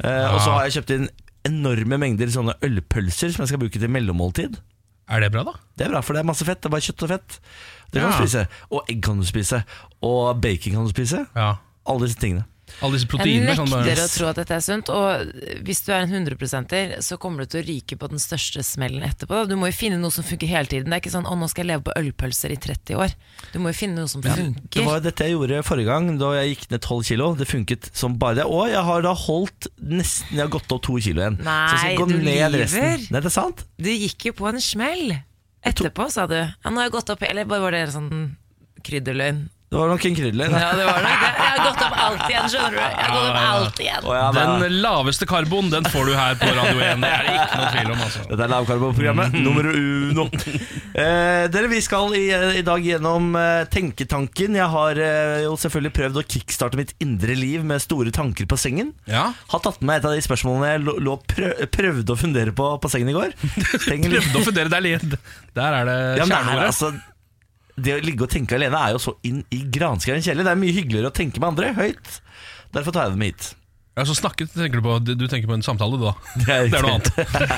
Ja. 0.00 0.30
Og 0.32 0.40
så 0.40 0.54
har 0.56 0.64
jeg 0.68 0.78
kjøpt 0.78 0.94
inn 0.96 1.08
enorme 1.48 1.96
mengder 2.00 2.28
sånne 2.32 2.54
ølpølser 2.64 3.32
som 3.32 3.42
jeg 3.44 3.50
skal 3.52 3.60
bruke 3.62 3.80
til 3.80 3.90
mellommåltid. 3.92 4.58
Er 5.10 5.24
det 5.24 5.32
bra, 5.34 5.42
da? 5.48 5.52
Det 5.76 5.86
er 5.86 5.90
bra, 5.94 6.00
for 6.06 6.14
det 6.14 6.20
er 6.22 6.28
masse 6.28 6.44
fett. 6.46 6.60
Det 6.62 6.68
er 6.68 6.72
bare 6.76 6.84
kjøtt 6.86 7.02
og 7.06 7.10
fett. 7.10 7.38
Det 7.90 7.98
kan 7.98 8.12
Ja. 8.12 8.16
du 8.16 8.22
spise. 8.22 8.42
Og 8.70 8.84
egg 8.92 9.00
kan 9.02 9.18
du 9.18 9.26
spise. 9.26 9.64
Og 10.06 10.38
bacon 10.40 10.76
kan 10.76 10.84
du 10.86 10.92
spise. 10.92 11.24
Ja. 11.34 11.48
Alle 11.90 12.06
disse 12.06 12.20
tingene. 12.22 12.44
Alle 12.80 12.96
disse 12.96 13.08
proteinene. 13.10 13.52
Jeg 13.52 13.58
nekter 13.58 13.72
bare, 13.74 14.04
å 14.06 14.12
tro 14.14 14.28
at 14.30 14.38
dette 14.40 14.56
er 14.56 14.64
sunt. 14.64 14.90
Og 14.94 15.32
hvis 15.66 15.82
du 15.86 15.90
er 15.92 16.04
en 16.06 16.14
100%-er, 16.20 16.94
så 17.04 17.18
kommer 17.20 17.44
du 17.44 17.52
til 17.52 17.62
å 17.62 17.66
ryke 17.66 17.98
på 18.00 18.08
den 18.12 18.22
største 18.22 18.64
smellen 18.66 19.04
etterpå. 19.06 19.42
Du 19.50 19.56
må 19.60 19.70
jo 19.70 19.76
finne 19.76 19.98
noe 20.00 20.14
som 20.14 20.26
funker 20.26 20.50
hele 20.50 20.70
tiden. 20.70 20.88
Det 20.90 20.98
er 20.98 21.02
ikke 21.04 21.14
sånn 21.14 21.28
'å, 21.28 21.36
nå 21.38 21.48
skal 21.50 21.66
jeg 21.66 21.70
leve 21.72 21.84
på 21.88 21.96
ølpølser 22.00 22.54
i 22.54 22.58
30 22.60 22.96
år'. 22.96 23.14
Du 23.52 23.58
må 23.58 23.72
jo 23.72 23.76
finne 23.80 23.96
noe 24.00 24.08
som 24.08 24.20
Det 24.20 24.84
var 24.84 25.00
jo 25.00 25.04
dette 25.08 25.24
jeg 25.24 25.36
gjorde 25.36 25.62
forrige 25.64 25.90
gang, 25.92 26.18
da 26.18 26.32
jeg 26.40 26.56
gikk 26.56 26.70
ned 26.70 26.80
12 26.80 27.02
kilo. 27.04 27.34
Det 27.34 27.48
funket 27.48 27.90
som 27.92 28.18
bare 28.18 28.40
det. 28.40 28.46
Og 28.46 28.68
jeg 28.68 28.82
har 28.84 29.02
da 29.02 29.14
holdt 29.14 29.68
nesten 29.80 30.36
Jeg 30.36 30.46
har 30.46 30.52
gått 30.52 30.70
opp 30.72 30.82
to 30.82 30.98
kilo 31.00 31.20
igjen. 31.22 31.38
Nei, 31.44 31.96
du 31.96 32.16
lyver. 32.16 32.60
resten. 32.64 33.06
Nei, 33.10 33.20
det 33.20 33.26
er 33.26 33.34
sant. 33.34 33.64
Du 33.78 33.90
gikk 33.90 34.30
jo 34.30 34.32
på 34.32 34.48
en 34.48 34.60
smell 34.60 35.18
etterpå, 35.64 36.10
sa 36.10 36.26
du. 36.26 36.34
Ja, 36.34 36.70
'Nå 36.70 36.76
har 36.76 36.88
jeg 36.88 36.92
gått 36.92 37.10
opp', 37.10 37.22
eller 37.28 37.44
bare 37.44 37.60
var 37.60 37.70
det 37.72 37.92
sånn 37.92 38.36
krydderløgn? 38.82 39.48
Det 39.70 39.78
var 39.78 39.86
nok 39.86 40.04
en 40.08 40.14
krydder. 40.18 40.48
Ja, 40.50 40.70
det 40.74 40.84
var 40.88 40.96
nok 41.04 41.20
det. 41.22 41.26
Jeg 41.30 41.50
har 41.50 41.60
gått 41.62 41.82
opp 41.86 41.98
alt 42.02 42.22
igjen, 42.26 42.46
skjønner 42.50 42.72
du. 42.74 42.78
Jeg 42.80 43.04
har 43.06 43.12
gått 43.14 43.26
opp 43.30 43.36
alt 43.50 43.76
igjen. 43.84 44.06
Å, 44.10 44.14
ja, 44.18 44.30
den 44.34 44.72
laveste 44.82 45.26
karbon, 45.30 45.68
den 45.70 45.84
får 45.92 46.08
du 46.08 46.14
her 46.18 46.38
på 46.40 46.48
Radio 46.56 46.80
1. 46.86 47.04
Det 47.04 47.10
er 47.14 47.28
det 47.28 47.34
ikke 47.36 47.58
noe 47.60 47.68
tvil 47.76 47.92
om. 47.92 48.00
altså 48.06 48.24
Dette 48.32 48.42
er 48.48 48.50
lavkarbonprogrammet 48.50 49.36
nummer 49.44 49.68
uno. 49.70 50.24
Eh, 50.90 51.44
dere, 51.54 51.70
Vi 51.70 51.78
skal 51.86 52.16
i, 52.18 52.24
i 52.58 52.64
dag 52.66 52.82
gjennom 52.88 53.28
eh, 53.38 53.60
tenketanken. 53.70 54.58
Jeg 54.58 54.66
har 54.74 54.98
eh, 55.06 55.36
jo 55.44 55.52
selvfølgelig 55.62 55.94
prøvd 56.00 56.18
å 56.18 56.24
kickstarte 56.34 56.80
mitt 56.80 56.90
indre 57.06 57.36
liv 57.38 57.62
med 57.70 57.78
store 57.84 58.10
tanker 58.16 58.50
på 58.50 58.58
sengen. 58.58 58.90
Ja, 59.06 59.28
Har 59.54 59.62
tatt 59.68 59.78
med 59.86 60.00
et 60.02 60.08
av 60.10 60.16
de 60.18 60.24
spørsmålene 60.26 60.72
jeg 60.74 60.82
lå, 60.88 60.96
lå 61.06 61.14
prøv, 61.30 61.62
prøvde 61.78 62.16
å 62.16 62.18
fundere 62.18 62.50
på 62.58 62.72
på 62.82 62.90
sengen 62.90 63.14
i 63.14 63.16
går. 63.20 63.38
Prøvde 63.86 64.34
å 64.34 64.44
fundere 64.50 64.82
litt. 64.82 65.14
Der 65.54 65.78
er 65.78 65.86
det 65.92 65.96
Ja, 66.18 66.26
er, 66.26 66.26
kjerneordet. 66.26 66.66
altså, 66.72 66.90
det 67.76 67.96
å 67.96 68.02
ligge 68.04 68.26
og 68.26 68.32
tenke 68.32 68.56
alene 68.56 68.80
er 68.80 68.96
jo 68.96 69.02
så 69.02 69.16
inn 69.26 69.44
i 69.54 69.62
granskauen 69.72 70.22
kjedelig. 70.24 70.46
Det 70.46 70.52
er 70.54 70.60
mye 70.64 70.76
hyggeligere 70.76 71.12
å 71.12 71.16
tenke 71.16 71.42
med 71.42 71.52
andre 71.52 71.72
høyt. 71.78 72.20
Derfor 72.74 72.94
tar 72.94 73.08
jeg 73.08 73.18
dem 73.18 73.26
hit. 73.28 73.54
Ja, 73.98 74.04
så 74.06 74.14
snakket 74.14 74.52
tenker 74.54 74.78
du 74.78 74.84
på 74.86 74.92
Du 75.02 75.26
tenker 75.28 75.48
på 75.50 75.56
en 75.58 75.64
samtale, 75.66 75.98
du 75.98 76.04
da. 76.06 76.12
Det 76.40 76.54
er 76.54 76.68
Det 76.70 76.78
er 76.78 76.86
noe 76.86 76.94
annet. 76.96 77.10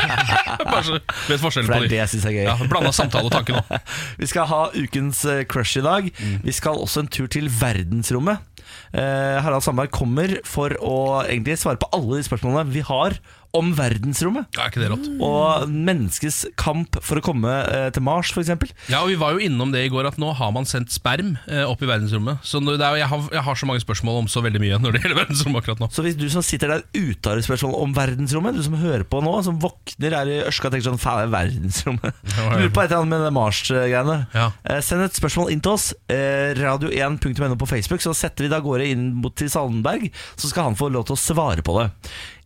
Bare 0.72 0.84
så 0.86 0.96
vet 1.28 1.42
forskjellen 1.42 1.68
For 1.68 1.74
det 1.74 1.82
på 1.82 1.84
er 1.84 1.92
det 1.92 2.00
jeg 2.00 2.12
syns 2.14 2.24
er 2.30 2.36
gøy. 2.38 2.46
Ja, 2.48 2.56
Blanda 2.70 2.92
samtale 2.96 3.28
og 3.28 3.34
tanke 3.34 3.58
nå. 3.58 3.80
Vi 4.22 4.30
skal 4.30 4.48
ha 4.50 4.62
ukens 4.74 5.22
eh, 5.28 5.44
crush 5.48 5.78
i 5.78 5.84
dag. 5.84 6.08
Vi 6.42 6.56
skal 6.56 6.80
også 6.80 7.04
en 7.04 7.12
tur 7.12 7.28
til 7.30 7.50
verdensrommet. 7.52 8.48
Eh, 8.96 9.36
Harald 9.44 9.64
Sandberg 9.64 9.92
kommer 9.94 10.38
for 10.48 10.74
å 10.80 10.96
egentlig 11.26 11.58
svare 11.60 11.80
på 11.80 11.90
alle 11.94 12.18
de 12.18 12.26
spørsmålene 12.26 12.72
vi 12.72 12.84
har 12.88 13.18
om 13.56 13.72
verdensrommet. 13.76 14.46
Ja, 14.56 14.64
er 14.64 14.70
ikke 14.72 14.80
det 14.80 14.88
rått? 14.92 15.08
Og 15.22 15.68
menneskets 15.68 16.42
kamp 16.56 16.96
for 17.04 17.20
å 17.20 17.24
komme 17.24 17.50
eh, 17.68 17.88
til 17.92 18.04
Mars, 18.06 18.30
f.eks. 18.32 18.48
Ja, 18.88 19.02
og 19.02 19.10
Vi 19.12 19.16
var 19.20 19.34
jo 19.36 19.42
innom 19.44 19.72
det 19.74 19.82
i 19.86 19.90
går, 19.92 20.08
at 20.08 20.16
nå 20.22 20.30
har 20.38 20.52
man 20.56 20.64
sendt 20.68 20.92
sperm 20.94 21.34
eh, 21.46 21.62
opp 21.68 21.82
i 21.84 21.88
verdensrommet. 21.90 22.40
Så 22.48 22.62
nå- 22.64 22.78
det 22.80 22.86
er, 22.86 22.96
jo- 22.96 23.02
jeg, 23.02 23.10
har, 23.12 23.26
jeg 23.36 23.44
har 23.48 23.60
så 23.60 23.68
mange 23.68 23.82
spørsmål 23.84 24.22
om 24.22 24.30
så 24.32 24.40
veldig 24.44 24.62
mye 24.62 24.78
når 24.80 24.96
det 24.96 25.02
gjelder 25.04 25.20
verdensrommet 25.22 25.62
akkurat 25.62 25.82
nå. 25.84 25.90
Så 25.92 26.04
hvis 26.06 26.16
du 26.16 26.26
som 26.32 26.44
sitter 26.46 26.72
der 26.76 26.84
ute 26.96 27.28
har 27.32 27.40
et 27.42 27.46
spørsmål 27.48 27.76
om 27.84 27.92
verdensrommet, 27.96 28.56
du 28.56 28.64
som 28.64 28.78
hører 28.80 29.04
på 29.08 29.20
nå, 29.24 29.34
som 29.44 29.60
våkner 29.62 30.16
er 30.22 30.32
i 30.32 30.40
ørska 30.48 30.70
og 30.70 30.76
tenker 30.76 30.88
sånn 30.90 31.00
Faen, 31.02 31.22
det 31.22 31.28
er 31.28 31.34
verdensrommet. 31.36 32.20
Ja, 32.32 32.46
ja. 32.48 32.56
Lurer 32.62 32.72
på 32.72 32.80
et 32.82 32.88
eller 32.88 33.02
annet 33.02 33.12
med 33.12 33.26
det 33.26 33.32
Mars-greiene. 33.36 34.16
Ja. 34.32 34.46
Eh, 34.64 34.80
Send 34.84 35.04
et 35.04 35.18
spørsmål 35.18 35.52
inn 35.52 35.60
til 35.64 35.74
oss. 35.76 35.90
Eh, 36.10 36.54
Radio1.no 36.56 37.56
på 37.60 37.68
Facebook, 37.68 38.00
så 38.04 38.14
setter 38.16 38.46
vi 38.46 38.50
det 38.52 38.56
av 38.58 38.64
gårde 38.64 38.86
inn 38.94 39.10
mot 39.20 39.34
til 39.36 39.50
Saldenberg. 39.52 40.08
Så 40.40 40.48
skal 40.50 40.70
han 40.70 40.78
få 40.78 40.88
lov 40.92 41.04
til 41.10 41.18
å 41.18 41.20
svare 41.20 41.64
på 41.66 41.76
det. 41.80 41.90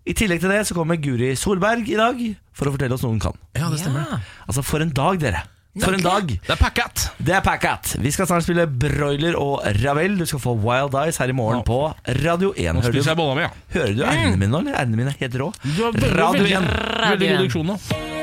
I 0.06 0.14
tillegg 0.14 0.38
til 0.42 0.52
det 0.54 0.60
så 0.68 0.74
kommer 0.76 0.98
Guri 1.02 1.32
Solberg 1.38 1.88
i 1.90 1.96
dag 1.98 2.20
for 2.56 2.68
å 2.70 2.74
fortelle 2.76 2.94
oss 2.94 3.02
noe 3.02 3.16
hun 3.16 3.22
kan. 3.22 3.34
Ja, 3.58 3.66
det 3.72 3.80
stemmer. 3.82 4.06
Ja. 4.06 4.18
Altså, 4.46 4.62
for 4.62 4.84
en 4.84 4.92
dag, 4.94 5.18
dere. 5.22 5.42
For 5.82 5.92
en 5.92 6.00
dag. 6.00 6.30
Det 6.46 6.52
er 6.54 6.56
packat. 6.56 7.02
Det 7.20 7.34
er 7.36 7.42
Packat. 7.44 7.90
Vi 8.00 8.08
skal 8.14 8.24
snart 8.30 8.46
spille 8.46 8.64
Broiler 8.64 9.34
og 9.36 9.60
Ravel. 9.82 10.14
Du 10.16 10.24
skal 10.24 10.40
få 10.40 10.54
Wild 10.62 10.94
Eyes 10.96 11.18
her 11.20 11.28
i 11.28 11.34
morgen 11.36 11.60
på 11.68 11.80
Radio 12.22 12.54
1. 12.56 12.70
Nå 12.78 12.80
Hører 12.80 12.94
spiser 12.94 13.10
jeg 13.10 13.18
du, 13.18 13.20
bolla 13.20 13.34
mi, 13.36 13.44
ja. 13.44 13.50
hører 13.74 13.92
du 13.98 14.00
erdene 14.06 14.38
mine 14.40 14.48
nå? 14.54 14.62
eller? 14.62 14.78
Erdene 14.80 15.00
mine 15.02 15.12
er 15.12 15.18
helt 15.20 15.36
rå. 15.42 15.50
Du 15.66 15.82
har 15.82 15.92
veldig, 15.98 16.12
Radio 16.16 16.46
veldig, 16.46 16.56
1. 16.62 17.10
veldig 17.10 17.28
god 17.34 17.44
diksjon 17.44 17.68
nå. 17.68 17.76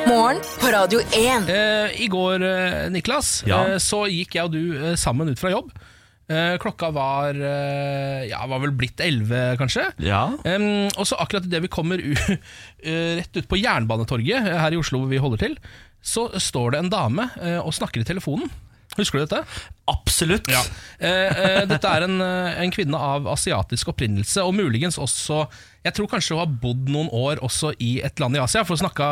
Morgen 0.09 0.41
på 0.63 0.71
Radio 0.73 1.03
1. 1.19 1.51
Eh, 1.53 1.93
I 2.07 2.09
går, 2.15 2.47
eh, 2.49 2.79
Niklas, 2.95 3.29
Ja. 3.45 3.61
eh, 3.75 3.77
så 3.83 4.01
gikk 4.09 4.39
jeg 4.39 4.49
og 4.49 4.55
du 4.57 4.63
eh, 4.79 4.95
sammen 4.97 5.29
ut 5.29 5.37
fra 5.43 5.53
jobb. 5.53 5.69
Eh, 6.31 6.55
klokka 6.57 6.87
var 6.95 7.35
eh, 7.35 8.29
Ja, 8.29 8.45
var 8.47 8.61
vel 8.63 8.75
blitt 8.77 9.01
elleve, 9.03 9.57
kanskje. 9.59 9.89
Ja. 10.03 10.29
Um, 10.47 10.87
og 10.95 11.07
så 11.09 11.19
akkurat 11.19 11.47
idet 11.49 11.65
vi 11.65 11.71
kommer 11.71 11.99
eh, 12.07 13.15
rett 13.19 13.35
ut 13.35 13.49
på 13.51 13.59
Jernbanetorget 13.59 14.47
her 14.47 14.75
i 14.75 14.79
Oslo 14.79 15.03
hvor 15.03 15.11
vi 15.11 15.21
holder 15.21 15.43
til, 15.43 15.57
så 16.03 16.29
står 16.39 16.73
det 16.73 16.83
en 16.83 16.91
dame 16.91 17.29
og 17.63 17.71
snakker 17.75 18.01
i 18.01 18.07
telefonen. 18.07 18.49
Husker 18.97 19.17
du 19.17 19.23
dette? 19.23 19.39
Absolutt. 19.89 20.49
Ja. 20.51 20.59
Dette 21.65 21.93
er 21.95 22.03
en, 22.05 22.19
en 22.19 22.73
kvinne 22.75 22.99
av 22.99 23.29
asiatisk 23.31 23.93
opprinnelse, 23.93 24.43
og 24.43 24.51
muligens 24.53 24.99
også 25.01 25.45
Jeg 25.87 25.95
tror 25.95 26.11
kanskje 26.11 26.35
hun 26.35 26.43
har 26.43 26.51
bodd 26.61 26.91
noen 26.91 27.07
år 27.07 27.39
også 27.47 27.71
i 27.79 27.95
et 28.03 28.19
land 28.19 28.35
i 28.35 28.43
Asia, 28.43 28.65
for 28.67 28.75
hun 28.75 28.83
snakka 28.83 29.07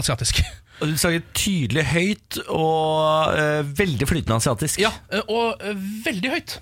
asiatisk. 0.00 0.40
Du 0.80 0.96
snakker 0.96 1.22
tydelig 1.36 1.84
høyt 1.90 2.40
og 2.48 3.36
uh, 3.36 3.60
veldig 3.76 4.08
flytende 4.08 4.38
asiatisk. 4.40 4.80
Ja, 4.80 4.92
eh, 5.12 5.24
og 5.28 5.60
uh, 5.60 5.74
veldig 6.06 6.32
høyt. 6.32 6.58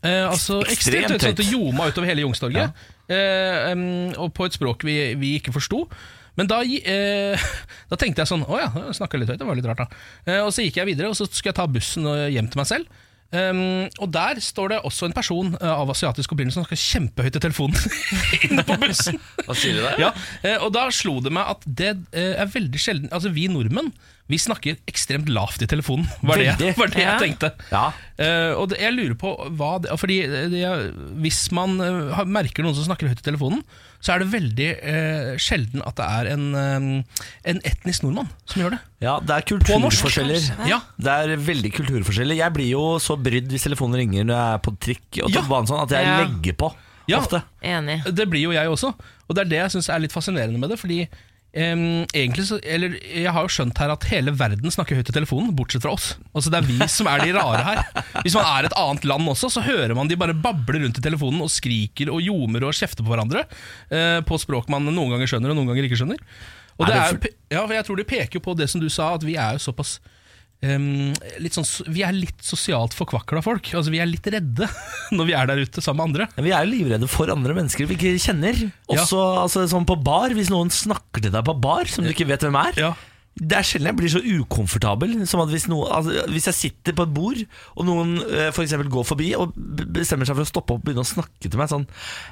Uh, 0.00 0.30
altså 0.30 0.62
Ekstremt 0.64 0.72
Ekstremt 0.72 1.12
høyt, 1.12 1.22
sånn 1.22 1.34
at 1.36 1.42
det 1.42 1.48
ljoma 1.50 1.90
utover 1.90 2.10
hele 2.10 2.24
Youngstorget. 2.26 2.72
Eh, 3.10 3.70
Um, 3.70 4.12
og 4.22 4.30
på 4.36 4.46
et 4.46 4.54
språk 4.54 4.84
vi, 4.86 4.94
vi 5.18 5.32
ikke 5.40 5.50
forsto. 5.54 5.82
Men 6.38 6.46
da, 6.46 6.60
eh, 6.62 7.42
da 7.90 7.98
tenkte 7.98 8.22
jeg 8.22 8.30
sånn 8.30 8.44
Å 8.46 8.60
ja, 8.60 8.68
snakka 8.96 9.18
litt 9.18 9.32
høyt, 9.32 9.40
det 9.42 9.48
var 9.48 9.58
litt 9.58 9.66
rart, 9.66 9.82
da. 9.82 10.02
Eh, 10.26 10.38
og 10.44 10.52
så 10.54 10.62
gikk 10.62 10.78
jeg 10.78 10.92
videre, 10.92 11.10
og 11.10 11.18
så 11.18 11.26
skulle 11.26 11.50
jeg 11.50 11.58
ta 11.58 11.66
bussen 11.66 12.06
hjem 12.30 12.48
til 12.52 12.62
meg 12.62 12.68
selv. 12.70 13.00
Um, 13.30 13.86
og 14.02 14.08
der 14.10 14.40
står 14.42 14.72
det 14.72 14.78
også 14.88 15.06
en 15.06 15.14
person 15.14 15.52
uh, 15.54 15.68
av 15.70 15.90
asiatisk 15.92 16.32
opprinnelse 16.34 16.58
som 16.58 16.66
skal 16.66 16.80
kjempehøyt 16.82 17.36
i 17.38 17.42
telefonen 17.44 17.76
inne 18.48 18.64
på 18.66 18.74
bussen. 18.82 19.20
Hva 19.46 19.54
sier 19.54 19.78
du 19.78 19.84
der? 19.84 20.00
Ja, 20.02 20.10
uh, 20.42 20.64
og 20.66 20.72
da 20.74 20.88
slo 20.94 21.20
det 21.22 21.30
meg 21.36 21.52
at 21.52 21.62
det 21.66 21.92
uh, 22.10 22.32
er 22.34 22.50
veldig 22.50 22.80
sjelden 22.82 23.12
Altså 23.14 23.30
vi 23.34 23.46
nordmenn 23.52 23.92
Vi 24.30 24.38
snakker 24.38 24.76
ekstremt 24.90 25.28
lavt 25.34 25.62
i 25.64 25.66
telefonen, 25.66 26.06
var 26.22 26.38
det, 26.38 26.52
Veldig. 26.54 26.70
var 26.78 26.90
det 26.94 27.02
jeg 27.02 27.20
tenkte. 27.24 27.48
Ja. 27.72 27.84
Uh, 28.20 28.52
og 28.60 28.68
det, 28.70 28.78
jeg 28.82 28.94
lurer 28.94 29.14
på 29.18 29.30
hva 29.58 29.70
det, 29.82 29.94
Fordi 29.98 30.18
det, 30.52 30.60
hvis 31.24 31.38
man 31.56 31.78
uh, 31.80 32.20
merker 32.28 32.62
noen 32.62 32.76
som 32.78 32.86
snakker 32.86 33.10
høyt 33.10 33.22
i 33.22 33.26
telefonen, 33.26 33.62
så 34.00 34.14
er 34.14 34.22
det 34.22 34.28
veldig 34.32 34.68
uh, 34.80 35.30
sjelden 35.40 35.82
at 35.84 35.98
det 35.98 36.06
er 36.06 36.28
en, 36.32 36.44
eh, 36.56 37.24
en 37.52 37.58
etnisk 37.68 38.04
nordmann 38.06 38.30
som 38.48 38.62
gjør 38.62 38.76
det. 38.76 38.78
Ja, 39.04 39.16
det 39.20 39.34
er 39.34 39.44
kulturforskjeller. 39.50 40.46
Ja, 40.70 40.78
Det 40.96 41.16
er 41.24 41.34
veldig 41.50 41.72
kulturforskjeller. 41.76 42.38
Jeg 42.38 42.54
blir 42.56 42.70
jo 42.70 42.84
så 43.02 43.18
brydd 43.20 43.50
hvis 43.52 43.66
telefonen 43.66 44.00
ringer 44.00 44.24
når 44.24 44.38
jeg 44.38 44.54
er 44.54 44.62
på 44.64 44.74
trikk 44.86 45.20
og 45.26 45.34
Ja. 45.34 45.42
banen 45.50 45.68
sånn, 45.68 45.82
at 45.84 45.92
jeg 45.98 46.06
legger 46.06 46.56
på 46.62 46.70
Ja. 47.10 47.18
ofte. 47.18 47.42
Enig. 47.60 47.98
Det 48.14 48.28
blir 48.30 48.46
jo 48.46 48.54
jeg 48.54 48.68
også. 48.70 48.94
Og 49.28 49.34
det 49.36 49.44
er 49.44 49.50
det 49.50 49.60
jeg 49.64 49.74
syns 49.76 49.88
er 49.92 50.00
litt 50.00 50.12
fascinerende 50.14 50.58
med 50.62 50.70
det. 50.70 50.78
Fordi 50.80 51.02
em, 51.52 52.06
egentlig 52.14 52.46
så 52.48 52.58
Eller 52.62 52.94
jeg 53.02 53.32
har 53.34 53.46
jo 53.46 53.50
skjønt 53.50 53.78
her 53.82 53.92
at 53.94 54.06
hele 54.10 54.34
verden 54.36 54.70
snakker 54.72 54.98
høyt 54.98 55.10
i 55.10 55.16
telefonen, 55.16 55.50
bortsett 55.56 55.84
fra 55.84 55.94
oss. 55.96 56.12
Altså 56.34 56.52
Det 56.52 56.60
er 56.60 56.68
vi 56.68 56.78
som 56.90 57.10
er 57.10 57.24
de 57.24 57.34
rare 57.36 57.64
her. 57.66 57.82
Hvis 58.24 58.36
man 58.38 58.46
er 58.46 58.68
et 58.68 58.76
annet 58.78 59.08
land 59.08 59.32
også, 59.32 59.50
så 59.52 59.64
hører 59.64 59.94
man 59.98 60.10
de 60.10 60.18
bare 60.20 60.36
bable 60.36 60.84
rundt 60.84 61.00
i 61.00 61.04
telefonen 61.04 61.42
og 61.44 61.52
skriker 61.52 62.12
og 62.12 62.22
ljomer 62.24 62.68
og 62.68 62.76
kjefter 62.76 63.06
på 63.06 63.12
hverandre. 63.12 63.46
uh, 63.90 64.20
på 64.26 64.38
språk 64.40 64.70
man 64.72 64.86
noen 64.88 65.16
ganger 65.16 65.30
skjønner 65.30 65.52
og 65.52 65.60
noen 65.60 65.72
ganger 65.72 65.88
ikke 65.88 66.00
skjønner. 66.00 66.22
Og 66.80 66.86
Er 66.86 66.90
det 66.90 66.96
er, 66.96 67.34
ja, 67.52 67.66
for 67.66 67.74
Jeg 67.76 67.86
tror 67.88 68.00
det 68.00 68.08
peker 68.08 68.40
på 68.40 68.56
det 68.56 68.70
som 68.72 68.80
du 68.80 68.88
sa, 68.88 69.14
at 69.14 69.26
vi 69.26 69.36
er 69.36 69.58
jo 69.58 69.66
såpass 69.70 69.98
litt 70.60 71.56
sånn, 71.56 71.68
Vi 71.88 72.02
er 72.04 72.12
litt 72.12 72.42
sosialt 72.44 72.92
forkvakla 72.92 73.40
folk. 73.44 73.70
Altså 73.72 73.92
Vi 73.94 74.00
er 74.02 74.10
litt 74.10 74.26
redde 74.28 74.68
når 75.16 75.28
vi 75.30 75.36
er 75.36 75.48
der 75.48 75.62
ute 75.64 75.84
sammen 75.84 76.02
med 76.02 76.08
andre. 76.10 76.44
Vi 76.44 76.52
er 76.52 76.66
jo 76.66 76.74
livredde 76.74 77.08
for 77.10 77.32
andre 77.32 77.56
mennesker 77.56 77.88
vi 77.88 77.96
ikke 77.96 78.16
kjenner. 78.20 78.66
Også 78.90 79.20
altså, 79.46 79.64
sånn 79.70 79.88
på 79.88 79.96
bar, 80.04 80.34
hvis 80.36 80.52
noen 80.52 80.72
snakker 80.72 81.24
til 81.24 81.32
deg 81.32 81.46
på 81.46 81.56
bar 81.56 81.88
som 81.88 82.04
du 82.04 82.12
ikke 82.12 82.28
vet 82.28 82.44
hvem 82.44 82.60
er. 82.60 82.76
Ja. 82.88 82.92
Det 83.40 83.56
er 83.56 83.64
sjelden 83.64 83.88
jeg 83.92 83.96
blir 83.96 84.10
så 84.12 84.20
ukomfortabel 84.20 85.12
som 85.30 85.40
at 85.44 85.52
hvis, 85.52 85.64
noe, 85.70 85.86
altså, 85.94 86.24
hvis 86.28 86.48
jeg 86.50 86.56
sitter 86.56 86.96
på 86.98 87.06
et 87.06 87.12
bord, 87.14 87.38
og 87.78 87.86
noen 87.86 88.16
eh, 88.26 88.50
for 88.52 88.64
eksempel 88.66 88.90
går 88.92 89.06
forbi 89.06 89.30
og 89.38 89.54
bestemmer 89.94 90.28
seg 90.28 90.36
for 90.36 90.44
å 90.44 90.50
stoppe 90.50 90.74
opp 90.74 90.82
og 90.82 90.88
begynne 90.88 91.04
å 91.06 91.08
snakke 91.08 91.46
til 91.46 91.60
meg 91.60 91.70
sånn 91.70 91.86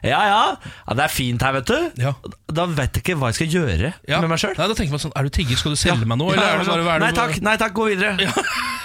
Ja, 0.05 0.19
ja, 0.29 0.41
ja 0.59 0.97
det 0.99 1.07
er 1.07 1.15
fint 1.15 1.45
her, 1.47 1.55
vet 1.61 1.71
du. 1.71 2.03
Ja. 2.03 2.13
Da 2.51 2.67
vet 2.67 2.99
jeg 2.99 3.05
ikke 3.07 3.19
hva 3.21 3.31
jeg 3.31 3.39
skal 3.39 3.55
gjøre 3.55 3.93
Ja. 4.11 4.21
med 4.21 4.33
meg 4.35 4.43
sjøl. 4.43 4.57
Da 4.59 4.69
tenker 4.75 4.97
man 4.97 5.05
sånn, 5.07 5.15
Er 5.17 5.29
du 5.29 5.33
tigger, 5.39 5.61
skal 5.61 5.77
du 5.77 5.81
selge 5.81 6.09
meg 6.09 6.21
noe? 6.21 6.35
Eller 6.35 6.59
er 6.59 6.65
det 6.65 6.69
bare, 6.73 6.87
hva 6.89 6.99
Nei 7.07 7.13
takk, 7.17 7.39
nei 7.47 7.57
takk, 7.61 7.77
gå 7.79 7.89
videre. 7.93 8.17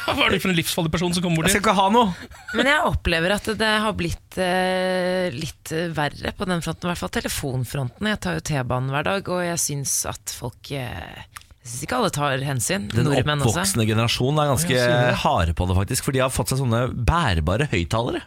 Hva 0.04 0.26
er 0.28 0.34
det 0.36 0.42
for 0.44 0.52
en 0.52 0.58
livsfarlig 0.58 0.92
person 0.92 1.14
som 1.16 1.24
kommer 1.24 1.48
Jeg 1.48 1.56
skal 1.56 1.64
ikke 1.64 1.76
ha 1.78 1.86
noe. 1.94 2.30
Men 2.58 2.68
jeg 2.68 2.88
opplever 2.90 3.36
at 3.38 3.46
det 3.60 3.70
har 3.86 3.94
blitt 3.96 4.38
eh, 4.42 5.32
litt 5.32 5.72
verre 5.96 6.34
på 6.36 6.48
den 6.50 6.64
fronten, 6.66 6.90
i 6.90 6.92
hvert 6.92 7.00
fall 7.00 7.14
telefonfronten. 7.18 8.10
Jeg 8.12 8.20
tar 8.24 8.36
jo 8.36 8.44
T-banen 8.52 8.92
hver 8.92 9.08
dag, 9.08 9.32
og 9.32 9.46
jeg 9.48 9.62
syns 9.64 9.96
at 10.12 10.36
folk 10.36 10.74
eh, 10.76 11.24
Jeg 11.64 11.72
syns 11.72 11.84
ikke 11.86 11.96
alle 12.02 12.12
tar 12.12 12.42
hensyn. 12.44 12.90
Den 12.92 13.08
Nordmenn 13.08 13.40
også. 13.40 13.54
oppvoksende 13.54 13.86
generasjonen 13.88 14.42
er 14.44 14.50
ganske 14.52 14.76
Ja, 14.76 15.14
harde 15.24 15.54
på 15.56 15.68
det, 15.70 15.78
faktisk. 15.78 16.04
For 16.04 16.16
de 16.16 16.20
har 16.20 16.34
fått 16.34 16.52
seg 16.52 16.60
sånne 16.60 16.82
bærbare 16.92 17.70
høyttalere. 17.72 18.22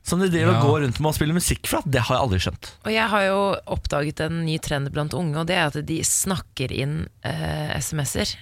Som 0.00 0.22
de 0.24 0.30
driver 0.32 0.56
og 0.56 0.64
går 0.64 0.78
rundt 0.86 1.00
med 1.04 1.10
og 1.10 1.16
spiller 1.18 1.36
musikk 1.36 1.68
fra. 1.68 1.82
Det 1.84 2.00
har 2.06 2.16
jeg 2.16 2.24
aldri 2.24 2.38
skjønt. 2.40 2.70
Og 2.88 2.92
jeg 2.94 3.08
har 3.12 3.24
jo 3.26 3.40
oppdaget 3.76 4.22
en 4.24 4.38
ny 4.46 4.56
trend 4.64 4.88
blant 4.94 5.12
unge, 5.12 5.36
og 5.42 5.50
det 5.50 5.58
er 5.60 5.68
at 5.68 5.76
de 5.90 5.98
snakker 6.08 6.72
inn 6.72 7.02
eh, 7.20 7.74
SMS-er. 7.76 8.32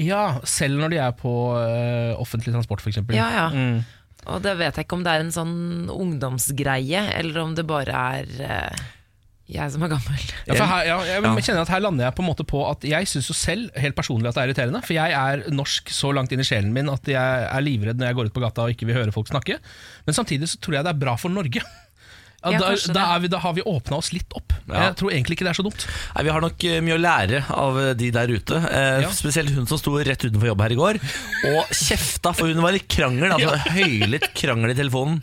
Ja, 0.00 0.38
selv 0.48 0.80
når 0.80 0.94
de 0.94 1.02
er 1.04 1.12
på 1.12 1.32
eh, 1.60 2.16
offentlig 2.16 2.54
transport, 2.54 2.80
f.eks. 2.80 3.02
Ja, 3.12 3.28
ja. 3.36 3.46
Mm. 3.52 3.82
Og 4.32 4.40
det 4.40 4.56
vet 4.56 4.78
jeg 4.78 4.86
ikke 4.86 4.96
om 4.96 5.04
det 5.04 5.12
er 5.12 5.26
en 5.26 5.34
sånn 5.34 5.54
ungdomsgreie, 5.92 7.04
eller 7.18 7.42
om 7.42 7.52
det 7.58 7.66
bare 7.68 8.02
er 8.16 8.32
eh, 8.48 8.82
jeg 9.52 9.72
som 9.74 9.82
er 9.86 9.92
gammel. 9.92 10.24
Ja, 10.48 10.54
for 10.56 10.66
her, 10.70 10.86
ja, 10.88 10.96
jeg 11.08 11.22
Ja. 11.26 11.34
kjenner 11.46 11.62
at 11.66 11.72
her 11.74 11.84
lander 11.84 12.04
jeg 12.08 12.14
på 12.16 12.24
en 12.24 12.28
måte 12.30 12.46
på 12.48 12.62
at 12.70 12.82
jeg 12.88 13.08
syns 13.10 13.28
jo 13.30 13.36
selv 13.36 13.70
helt 13.76 13.96
personlig 13.98 14.28
at 14.32 14.34
det 14.38 14.42
er 14.42 14.48
irriterende. 14.50 14.82
For 14.86 14.96
jeg 14.96 15.12
er 15.18 15.44
norsk 15.52 15.92
så 15.92 16.12
langt 16.16 16.32
inn 16.32 16.40
i 16.40 16.48
sjelen 16.48 16.72
min 16.72 16.88
at 16.92 17.04
jeg 17.12 17.46
er 17.52 17.60
livredd 17.64 18.00
når 18.00 18.10
jeg 18.12 18.18
går 18.20 18.32
ut 18.32 18.36
på 18.40 18.44
gata 18.44 18.66
og 18.66 18.74
ikke 18.74 18.88
vil 18.90 18.98
høre 19.02 19.12
folk 19.14 19.28
snakke. 19.30 19.58
Men 20.06 20.14
samtidig 20.16 20.48
så 20.52 20.60
tror 20.62 20.78
jeg 20.80 20.84
det 20.88 20.94
er 20.96 21.00
bra 21.04 21.16
for 21.20 21.28
Norge. 21.30 21.62
Ja, 22.42 22.58
da, 22.58 22.72
da, 22.90 23.02
er 23.14 23.20
vi, 23.22 23.28
da 23.30 23.38
har 23.38 23.52
vi 23.54 23.62
åpna 23.62 24.00
oss 24.02 24.08
litt 24.10 24.32
opp. 24.34 24.50
Ja. 24.66 24.88
Jeg 24.88 24.96
tror 24.98 25.12
egentlig 25.14 25.36
ikke 25.36 25.44
det 25.46 25.52
er 25.52 25.58
så 25.60 25.62
dumt. 25.62 25.84
Nei, 26.16 26.24
Vi 26.26 26.32
har 26.34 26.42
nok 26.42 26.64
eh, 26.66 26.80
mye 26.82 26.96
å 26.96 26.98
lære 26.98 27.42
av 27.54 27.78
eh, 27.78 27.92
de 27.94 28.08
der 28.16 28.32
ute. 28.34 28.58
Eh, 28.66 29.02
Ja. 29.04 29.10
Spesielt 29.14 29.52
hun 29.54 29.68
som 29.70 29.78
sto 29.78 29.94
rett 30.02 30.24
utenfor 30.26 30.48
jobb 30.50 30.64
her 30.64 30.74
i 30.74 30.78
går 30.80 30.98
og 31.52 31.70
kjefta, 31.70 32.32
for 32.34 32.50
hun 32.50 32.58
var 32.64 32.74
i 32.74 32.82
krangel. 32.82 33.30
Altså 33.30 33.54
Høylytt 33.76 34.26
krangel 34.34 34.74
i 34.74 34.78
telefonen. 34.80 35.22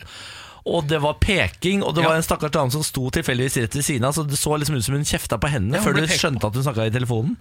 Og 0.70 0.86
det 0.86 1.00
var 1.02 1.16
peking, 1.22 1.82
og 1.82 1.96
det 1.96 2.04
var 2.04 2.14
en 2.14 2.22
stakkars 2.24 2.52
dame 2.54 2.70
som 2.70 2.84
sto 2.86 3.08
tilfeldigvis 3.16 3.56
rett 3.64 3.74
ved 3.74 3.86
siden 3.86 4.06
av. 4.06 4.14
Så 4.14 4.22
det 4.28 4.38
så 4.38 4.54
liksom 4.54 4.76
ut 4.78 4.86
som 4.86 4.94
hun 4.94 5.06
kjefta 5.08 5.38
på 5.42 5.50
hendene 5.50 5.80
Ja, 5.80 5.82
før 5.82 5.96
du 5.98 6.04
skjønte 6.06 6.46
at 6.46 6.58
hun 6.58 6.66
snakka 6.66 6.86
i 6.86 6.92
telefonen. 6.94 7.34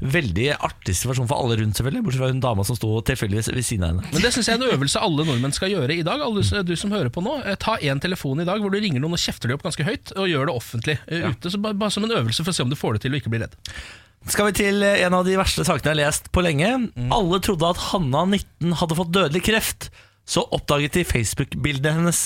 Veldig 0.00 0.48
artig 0.54 0.94
situasjon 1.00 1.26
for 1.30 1.42
alle 1.42 1.58
rundt, 1.60 1.78
selvfølgelig. 1.80 2.04
Bortsett 2.06 2.22
fra 2.22 2.30
hun 2.30 2.42
dama 2.44 2.66
som 2.68 2.78
sto 2.78 2.92
tilfeldigvis 3.10 3.50
ved 3.50 3.66
siden 3.66 3.86
av 3.88 3.92
henne. 3.94 4.12
Men 4.14 4.22
det 4.26 4.32
syns 4.36 4.50
jeg 4.52 4.58
er 4.58 4.62
en 4.62 4.76
øvelse 4.76 5.02
alle 5.02 5.26
nordmenn 5.26 5.56
skal 5.56 5.74
gjøre 5.74 5.98
i 5.98 6.06
dag. 6.06 6.22
Alle 6.22 6.62
du 6.66 6.74
som 6.78 6.94
hører 6.94 7.10
på 7.12 7.24
nå, 7.26 7.40
eh, 7.44 7.58
Ta 7.66 7.76
én 7.82 8.00
telefon 8.02 8.40
i 8.44 8.46
dag 8.46 8.62
hvor 8.62 8.70
du 8.70 8.78
ringer 8.78 9.02
noen 9.02 9.18
og 9.18 9.22
kjefter 9.22 9.50
de 9.50 9.58
opp 9.58 9.66
ganske 9.66 9.86
høyt, 9.86 10.14
og 10.14 10.30
gjør 10.30 10.46
det 10.50 10.56
offentlig 10.62 10.98
eh, 11.08 11.26
ute. 11.30 11.50
Så 11.50 11.58
bare, 11.62 11.74
bare 11.74 11.94
som 11.94 12.06
en 12.06 12.14
øvelse 12.20 12.44
for 12.44 12.54
å 12.54 12.56
se 12.56 12.62
om 12.66 12.70
du 12.70 12.78
får 12.78 12.96
det 12.96 13.06
til 13.06 13.16
og 13.16 13.22
ikke 13.22 13.32
blir 13.34 13.46
redd. 13.46 13.56
Skal 14.30 14.48
vi 14.50 14.56
til 14.58 14.82
eh, 14.82 15.02
en 15.06 15.14
av 15.18 15.26
de 15.26 15.36
verste 15.38 15.66
sakene 15.66 15.92
jeg 15.92 15.96
har 15.96 16.02
lest 16.06 16.30
på 16.34 16.42
lenge. 16.44 16.70
Alle 17.14 17.42
trodde 17.42 17.68
at 17.74 17.82
Hanna 17.90 18.24
19 18.30 18.78
hadde 18.80 18.98
fått 18.98 19.14
dødelig 19.14 19.42
kreft. 19.46 19.90
Så 20.26 20.42
oppdaget 20.54 20.98
de 20.98 21.04
Facebook-bildene 21.06 22.00
hennes. 22.00 22.24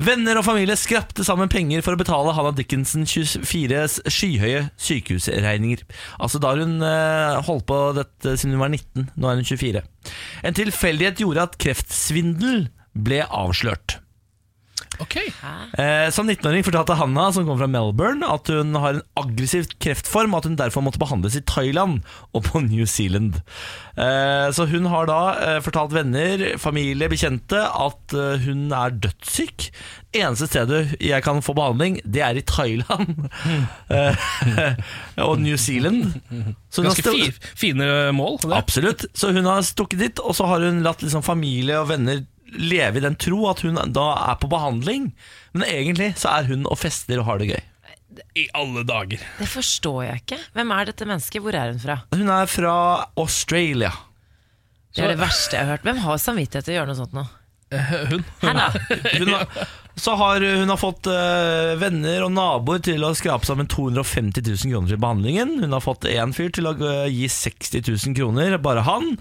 Venner 0.00 0.38
og 0.40 0.46
familie 0.46 0.78
skrapte 0.80 1.24
sammen 1.26 1.50
penger 1.52 1.82
for 1.84 1.92
å 1.92 2.00
betale 2.00 2.32
Hannah 2.32 2.54
Dickinson 2.56 3.04
24s 3.04 3.98
skyhøye 4.08 4.62
sykehusregninger. 4.80 5.82
Altså 6.16 6.40
da 6.40 6.54
hun 6.56 6.78
eh, 6.80 7.40
holdt 7.44 7.66
på 7.68 7.80
dette 7.98 8.32
siden 8.40 8.56
hun 8.56 8.64
var 8.64 8.72
19. 8.72 9.10
Nå 9.20 9.28
er 9.28 9.42
hun 9.42 9.50
24. 9.50 9.84
En 10.48 10.56
tilfeldighet 10.56 11.20
gjorde 11.20 11.44
at 11.50 11.60
kreftsvindel 11.60 12.70
ble 12.96 13.20
avslørt. 13.28 13.99
Ok 15.00 15.16
Eh, 15.80 16.08
som 16.12 16.28
19-åring 16.28 16.64
fortalte 16.66 16.96
Hanna, 16.98 17.28
som 17.32 17.46
kommer 17.46 17.62
fra 17.62 17.70
Melbourne, 17.70 18.26
at 18.26 18.50
hun 18.52 18.74
har 18.78 18.96
en 18.96 19.04
aggressiv 19.18 19.68
kreftform, 19.82 20.34
og 20.34 20.42
at 20.42 20.48
hun 20.50 20.58
derfor 20.58 20.84
måtte 20.84 21.00
behandles 21.00 21.36
i 21.38 21.44
Thailand 21.46 22.00
og 22.36 22.44
på 22.48 22.60
New 22.64 22.84
Zealand. 22.90 23.38
Eh, 23.96 24.48
så 24.54 24.66
hun 24.70 24.88
har 24.90 25.08
da 25.08 25.20
eh, 25.46 25.58
fortalt 25.64 25.94
venner, 25.94 26.44
familie, 26.60 27.10
bekjente 27.12 27.60
at 27.60 28.16
eh, 28.16 28.44
hun 28.46 28.68
er 28.76 28.96
dødssyk. 29.06 29.70
Eneste 30.16 30.48
stedet 30.50 30.96
jeg 30.98 31.22
kan 31.22 31.42
få 31.44 31.54
behandling, 31.56 32.00
det 32.04 32.24
er 32.26 32.40
i 32.40 32.44
Thailand 32.46 33.28
eh, 33.94 34.26
og 35.28 35.38
New 35.40 35.56
Zealand. 35.60 36.18
Ganske 36.74 37.06
fi, 37.06 37.30
fine 37.54 38.10
mål. 38.16 38.40
Det. 38.42 38.52
Absolutt. 38.58 39.06
Så 39.14 39.32
hun 39.36 39.48
har 39.48 39.64
stukket 39.66 40.02
dit, 40.02 40.24
og 40.24 40.36
så 40.36 40.50
har 40.50 40.66
hun 40.66 40.82
latt 40.86 41.04
liksom 41.06 41.24
familie 41.26 41.78
og 41.80 41.90
venner 41.92 42.24
leve 42.56 43.00
i 43.00 43.04
den 43.04 43.16
tro 43.20 43.42
at 43.50 43.62
hun 43.64 43.78
da 43.94 44.06
er 44.30 44.38
på 44.40 44.50
behandling. 44.50 45.10
Men 45.54 45.66
egentlig 45.68 46.12
så 46.20 46.32
er 46.38 46.48
hun 46.50 46.66
og 46.70 46.78
fester 46.80 47.20
og 47.22 47.28
har 47.30 47.42
det 47.42 47.50
gøy. 47.52 47.62
I 48.36 48.48
alle 48.58 48.82
dager. 48.84 49.22
Det 49.38 49.46
forstår 49.48 50.00
jeg 50.04 50.22
ikke. 50.24 50.38
Hvem 50.56 50.72
er 50.74 50.88
dette 50.90 51.06
mennesket? 51.06 51.42
Hvor 51.44 51.56
er 51.56 51.70
hun 51.72 51.82
fra? 51.82 52.00
Hun 52.14 52.32
er 52.34 52.48
fra 52.50 52.72
Australia. 53.20 53.92
Det 54.96 55.04
er 55.04 55.12
det 55.14 55.20
verste 55.20 55.54
jeg 55.56 55.64
har 55.66 55.76
hørt. 55.76 55.84
Hvem 55.86 56.00
har 56.02 56.18
samvittighet 56.18 56.66
til 56.66 56.74
å 56.74 56.78
gjøre 56.80 56.90
noe 56.90 56.98
sånt 56.98 57.14
nå? 57.14 57.22
Eh, 57.70 57.92
Hun. 58.10 58.24
Hanna. 58.42 58.64
Hun 59.20 59.30
har, 59.30 59.46
så 60.00 60.14
har 60.16 60.40
hun 60.40 60.70
har 60.72 60.80
fått 60.80 61.08
eh, 61.10 61.74
venner 61.80 62.24
og 62.24 62.32
naboer 62.32 62.80
til 62.84 63.04
å 63.04 63.12
skrape 63.16 63.48
sammen 63.48 63.68
250 63.70 64.40
000 64.46 64.72
kroner 64.72 64.94
til 64.94 65.00
behandlingen. 65.02 65.56
Hun 65.64 65.76
har 65.76 65.84
fått 65.84 66.08
én 66.08 66.32
fyr 66.36 66.52
til 66.56 66.70
å 66.70 66.74
eh, 66.78 67.10
gi 67.12 67.28
60 67.30 67.84
000 67.84 68.16
kroner, 68.16 68.56
bare 68.64 68.84
han. 68.86 69.12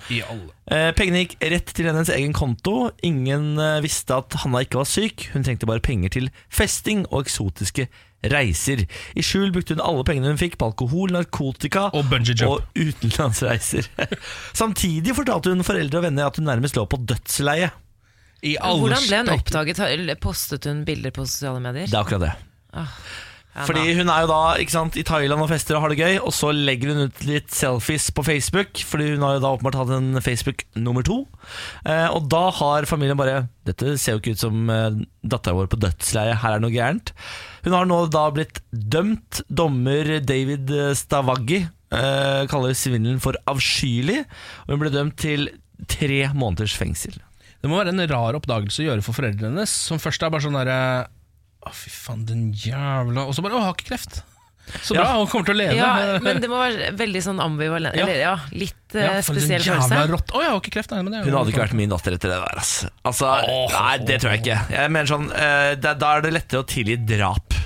Eh, 0.69 0.91
Pengene 0.95 1.25
gikk 1.25 1.35
rett 1.51 1.73
til 1.75 1.89
hennes 1.89 2.11
egen 2.15 2.35
konto. 2.37 2.91
Ingen 3.05 3.57
eh, 3.59 3.79
visste 3.83 4.21
at 4.21 4.39
Hanna 4.43 4.63
ikke 4.63 4.79
var 4.81 4.89
syk. 4.89 5.27
Hun 5.33 5.43
trengte 5.47 5.67
bare 5.69 5.83
penger 5.83 6.15
til 6.15 6.31
festing 6.47 7.03
og 7.09 7.25
eksotiske 7.25 7.89
reiser. 8.31 8.85
I 9.15 9.23
skjul 9.23 9.51
brukte 9.55 9.75
hun 9.75 9.83
alle 9.83 10.05
pengene 10.07 10.31
hun 10.33 10.39
fikk 10.39 10.57
på 10.59 10.71
alkohol, 10.71 11.13
narkotika 11.15 11.89
Og 11.95 12.07
og 12.47 12.63
utenlandsreiser. 12.75 13.87
Samtidig 14.61 15.15
fortalte 15.15 15.53
hun 15.53 15.67
foreldre 15.67 16.01
og 16.01 16.09
venner 16.09 16.27
at 16.27 16.39
hun 16.39 16.49
nærmest 16.49 16.79
lå 16.79 16.87
på 16.87 16.99
dødsleie. 17.07 17.71
Hvordan 18.43 19.07
ble 19.07 19.23
hun 19.23 19.33
oppdaget? 19.35 19.81
Postet 20.23 20.69
hun 20.69 20.85
bilder 20.87 21.15
på 21.15 21.25
sosiale 21.27 21.59
medier? 21.63 21.89
Det 21.89 21.97
er 21.97 22.03
akkurat 22.05 22.27
det. 22.27 22.35
Ah. 22.77 22.93
Fordi 23.65 23.95
hun 23.97 24.09
er 24.11 24.23
jo 24.23 24.29
da 24.29 24.67
sant, 24.71 24.95
i 24.99 25.03
Thailand 25.03 25.41
og 25.43 25.49
fester 25.49 25.75
og 25.75 25.83
har 25.83 25.91
det 25.91 25.99
gøy, 25.99 26.17
og 26.21 26.31
så 26.35 26.51
legger 26.53 26.93
hun 26.93 27.09
ut 27.09 27.23
litt 27.27 27.49
selfies 27.51 28.07
på 28.15 28.23
Facebook, 28.23 28.79
fordi 28.87 29.09
hun 29.15 29.25
har 29.25 29.35
jo 29.35 29.41
da 29.43 29.51
åpenbart 29.55 29.79
hatt 29.79 29.93
en 29.97 30.21
Facebook 30.23 30.63
nummer 30.79 31.03
to. 31.05 31.23
Eh, 31.83 32.07
og 32.13 32.29
da 32.31 32.45
har 32.55 32.87
familien 32.89 33.19
bare 33.19 33.47
Dette 33.67 33.97
ser 34.01 34.15
jo 34.15 34.21
ikke 34.21 34.35
ut 34.37 34.43
som 34.45 34.69
eh, 34.73 35.01
dattera 35.33 35.57
vår 35.57 35.69
på 35.71 35.81
dødsleie, 35.81 36.37
her 36.39 36.55
er 36.55 36.61
det 36.61 36.67
noe 36.67 36.75
gærent. 36.75 37.13
Hun 37.65 37.75
har 37.75 37.89
nå 37.89 37.99
da 38.13 38.27
blitt 38.33 38.61
dømt. 38.71 39.41
Dommer 39.49 40.15
David 40.23 40.71
eh, 40.73 40.93
Stavaggi 40.97 41.63
eh, 41.65 42.43
kaller 42.49 42.77
svindelen 42.77 43.21
for 43.23 43.37
avskyelig, 43.49 44.23
og 44.67 44.75
hun 44.75 44.85
ble 44.85 44.93
dømt 44.93 45.19
til 45.19 45.49
tre 45.89 46.29
måneders 46.37 46.77
fengsel. 46.79 47.17
Det 47.59 47.69
må 47.71 47.79
være 47.81 47.91
en 47.93 48.05
rar 48.07 48.37
oppdagelse 48.39 48.83
å 48.83 48.87
gjøre 48.89 49.03
for 49.03 49.17
foreldrene 49.17 49.51
hennes, 49.51 49.71
som 49.89 49.99
først 49.99 50.23
er 50.23 50.31
bare 50.31 50.45
sånn 50.45 50.55
derre 50.55 50.79
Å, 51.59 51.71
fy 51.75 51.89
faen, 51.91 52.21
den 52.29 52.49
jævla 52.55 53.25
Og 53.27 53.33
så 53.35 53.43
bare 53.43 53.57
Å, 53.59 53.63
har 53.67 53.73
ikke 53.75 53.89
kreft. 53.91 54.21
Så 54.85 54.93
bra, 54.93 55.07
hun 55.17 55.25
kommer 55.31 55.47
til 55.49 55.55
å 55.55 55.57
leve. 55.57 55.75
Ja, 55.79 56.19
men 56.21 56.37
det 56.43 56.47
må 56.51 56.59
være 56.61 56.91
veldig 56.93 57.21
sånn 57.25 57.39
ambivalent 57.41 57.97
Ja. 57.97 58.03
Eller 58.05 58.19
ja, 58.21 58.33
litt 58.53 58.93
eh, 58.95 59.01
Ja, 59.07 59.15
en 59.17 59.25
spesiell 59.25 59.63
følelse. 59.65 60.03
Rått. 60.13 60.33
Jeg 60.37 60.45
har 60.51 60.59
ikke 60.61 60.73
kreft, 60.77 60.93
nei, 60.93 60.99
men 61.03 61.15
det 61.15 61.23
Hun 61.25 61.37
hadde 61.39 61.51
ikke 61.55 61.63
vært 61.65 61.77
min 61.79 61.89
datter 61.91 62.15
etter 62.19 62.29
det 62.31 62.37
der. 62.43 62.61
ass. 62.61 62.73
Altså, 63.09 63.31
nei, 63.73 63.95
det 64.05 64.19
tror 64.21 64.35
jeg 64.35 64.43
ikke. 64.45 64.59
Jeg 64.77 64.93
mener 64.93 65.09
sånn, 65.09 65.25
uh, 65.33 65.71
da, 65.81 65.95
da 65.97 66.11
er 66.19 66.27
det 66.27 66.35
lettere 66.37 66.61
å 66.61 66.67
tilgi 66.69 66.99
drap. 67.09 67.57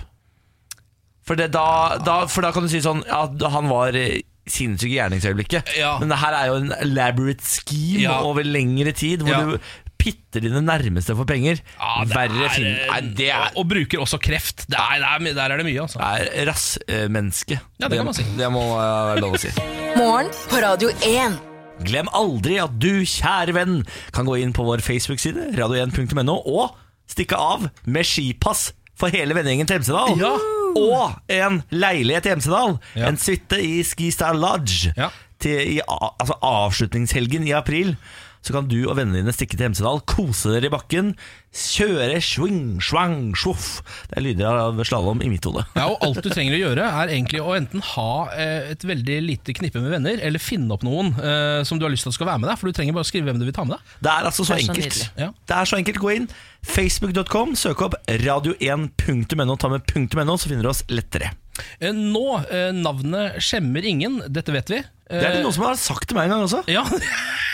For, 1.27 1.39
det, 1.39 1.49
da, 1.55 1.67
da, 2.03 2.21
for 2.31 2.43
da 2.47 2.51
kan 2.55 2.65
du 2.65 2.71
si 2.71 2.81
sånn 2.83 2.99
ja, 3.07 3.21
Han 3.53 3.69
var 3.71 3.95
eh, 3.95 4.23
sinnssyk 4.43 4.89
i 4.91 4.97
gjerningsøyeblikket. 4.97 5.69
Ja. 5.79 5.93
Men 6.01 6.11
det 6.11 6.17
her 6.19 6.35
er 6.35 6.49
jo 6.51 6.57
en 6.59 6.73
elaborate 6.83 7.43
scheme 7.47 8.01
Ja. 8.07 8.17
over 8.27 8.43
lengre 8.47 8.91
tid, 8.95 9.23
hvor 9.23 9.31
Ja. 9.31 9.43
du 9.43 9.59
pitter 10.03 10.43
dine 10.43 10.59
nærmeste 10.65 11.15
for 11.15 11.27
penger. 11.29 11.61
Ja, 11.77 11.93
det 12.03 12.17
Verre 12.17 12.43
er- 12.49 12.53
film. 12.57 12.75
Nei, 12.91 12.99
det 13.15 13.29
er, 13.31 13.53
Og 13.55 13.69
bruker 13.71 14.03
også 14.03 14.19
kreft. 14.19 14.65
Det 14.67 14.75
er, 14.79 14.99
det 14.99 15.31
er, 15.31 15.37
der 15.39 15.55
er 15.55 15.63
det 15.63 15.67
mye, 15.69 15.79
altså. 15.85 15.99
er 16.03 16.45
rassmenneske. 16.51 17.59
Ja, 17.79 17.87
det 17.87 17.97
kan 18.01 18.05
man 18.11 18.17
si. 18.17 18.25
Det 18.37 18.51
må 18.51 18.63
eh, 18.75 19.01
være 19.13 19.23
lov 19.23 19.37
å 19.39 19.41
si. 19.41 19.53
Morgen 19.95 20.31
på 20.51 20.61
Radio 20.63 20.91
1. 21.07 21.39
Glem 21.87 22.11
aldri 22.13 22.59
at 22.61 22.75
du, 22.79 22.91
kjære 23.07 23.55
venn, 23.55 23.79
kan 24.13 24.27
gå 24.27 24.37
inn 24.43 24.51
på 24.55 24.65
vår 24.67 24.83
Facebook-side, 24.85 25.49
radio1.no, 25.57 26.35
og 26.45 26.75
stikke 27.09 27.35
av 27.39 27.65
med 27.89 28.05
skipass 28.07 28.71
for 28.99 29.11
hele 29.13 29.33
vennegjengen 29.35 29.67
til 29.69 29.79
Hemsedal. 29.81 30.19
Ja. 30.21 30.35
Og 30.77 31.33
en 31.33 31.61
leilighet 31.73 32.27
i 32.29 32.33
Hemsedal. 32.35 32.77
Ja. 32.97 33.09
En 33.09 33.17
suite 33.21 33.59
i 33.61 33.81
Skistar 33.85 34.37
Lodge. 34.37 34.93
Ja. 34.97 35.09
Til, 35.43 35.59
i, 35.75 35.79
altså 35.83 36.37
avslutningshelgen 36.45 37.43
i 37.49 37.55
april. 37.57 37.95
Så 38.43 38.51
kan 38.55 38.67
du 38.67 38.81
og 38.83 38.97
vennene 38.99 39.21
dine 39.21 39.33
stikke 39.35 39.55
til 39.55 39.69
Hemsedal, 39.69 40.01
kose 40.09 40.51
dere 40.51 40.67
i 40.67 40.73
bakken, 40.73 41.13
kjøre 41.53 42.17
swing, 42.23 42.81
swang, 42.83 43.31
sjoff. 43.39 43.77
Det 44.09 44.17
er 44.19 44.25
lyder 44.25 44.57
av 44.65 44.81
slalåm 44.83 45.21
i 45.23 45.29
mitt 45.31 45.45
hode. 45.47 45.63
Ja, 45.77 45.85
og 45.93 46.03
Alt 46.03 46.19
du 46.25 46.27
trenger 46.33 46.57
å 46.57 46.59
gjøre, 46.59 46.87
er 47.03 47.13
egentlig 47.13 47.39
å 47.43 47.53
enten 47.55 47.83
ha 47.93 48.09
eh, 48.35 48.71
et 48.73 48.83
veldig 48.83 49.19
lite 49.23 49.55
knippe 49.55 49.79
med 49.83 49.93
venner, 49.95 50.19
eller 50.19 50.43
finne 50.43 50.75
opp 50.75 50.83
noen 50.83 51.13
eh, 51.15 51.61
som 51.67 51.79
du 51.79 51.87
har 51.87 51.93
lyst 51.93 52.07
til 52.07 52.11
at 52.11 52.17
skal 52.17 52.31
være 52.33 52.43
med 52.43 52.51
deg. 52.51 52.59
For 52.59 52.67
du 52.67 52.75
trenger 52.75 52.97
bare 52.97 53.07
å 53.07 53.11
skrive 53.11 53.29
hvem 53.29 53.39
du 53.39 53.47
vil 53.47 53.55
ta 53.55 53.63
med 53.67 53.77
deg. 53.77 53.93
Det 54.03 54.11
er 54.15 54.27
altså 54.31 54.43
så 54.43 54.57
Det 54.57 54.59
er 54.59 54.67
så 54.67 54.75
enkelt. 54.75 54.99
Ja. 55.23 55.29
Det 55.47 55.59
er 55.59 55.71
så 55.71 55.79
enkelt. 55.79 56.01
Gå 56.03 56.11
inn. 56.17 56.27
Facebook.com, 56.63 57.55
søk 57.59 57.85
opp 57.85 57.95
radio1.no, 58.07 59.55
ta 59.59 59.71
med 59.71 59.95
.no, 60.27 60.35
så 60.39 60.51
finner 60.51 60.67
du 60.67 60.71
oss 60.73 60.83
lettere. 60.91 61.31
Eh, 61.79 61.93
Nå, 61.95 62.25
eh, 62.49 62.71
navnet 62.75 63.39
skjemmer 63.43 63.85
ingen, 63.87 64.19
dette 64.27 64.55
vet 64.55 64.71
vi. 64.73 64.83
Det 65.13 65.19
er 65.21 65.37
det 65.37 65.43
noen 65.43 65.53
som 65.53 65.67
har 65.67 65.77
sagt 65.77 66.09
til 66.09 66.17
meg 66.17 66.27
en 66.27 66.37
gang 66.37 66.47
også. 66.47 66.63
Ja. 66.71 66.83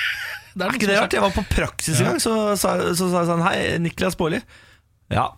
Det 0.59 0.67
Er 0.67 0.75
ikke 0.77 0.89
det 0.91 0.97
rart? 0.99 1.13
Jeg 1.15 1.23
var 1.23 1.31
på 1.35 1.43
praksis 1.49 1.99
en 2.03 2.11
gang, 2.11 2.19
så 2.23 2.33
sa 2.59 2.75
så 2.91 3.07
sa 3.09 3.21
jeg 3.23 3.29
sånn 3.31 3.43
Hei, 3.45 3.59
Niklas 3.81 4.17
Baarli. 4.19 4.41
Ja, 5.09 5.29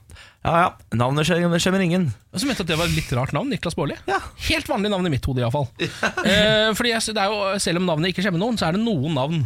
ja, 0.43 0.51
ja. 0.65 0.69
Navnet 0.97 1.23
skjemmer 1.29 1.79
ingen. 1.85 2.09
Som 2.35 2.49
mente 2.49 2.65
at 2.65 2.67
det 2.71 2.75
var 2.79 2.89
et 2.89 2.95
litt 2.97 3.11
rart 3.15 3.31
navn. 3.37 3.47
Niklas 3.53 3.77
Baarli. 3.77 3.95
Ja. 4.09 4.17
Helt 4.49 4.67
vanlig 4.67 4.89
navn 4.91 5.05
i 5.07 5.11
mitt 5.13 5.25
hode, 5.29 5.43
iallfall. 5.45 5.69
eh, 5.79 6.71
fordi 6.75 6.91
jeg, 6.95 7.13
det 7.15 7.21
er 7.23 7.31
jo, 7.31 7.59
selv 7.61 7.79
om 7.79 7.85
navnet 7.87 8.11
ikke 8.11 8.25
skjemmer 8.25 8.41
noen, 8.41 8.57
så 8.59 8.67
er 8.71 8.75
det 8.79 8.81
noen 8.83 9.13
navn 9.15 9.43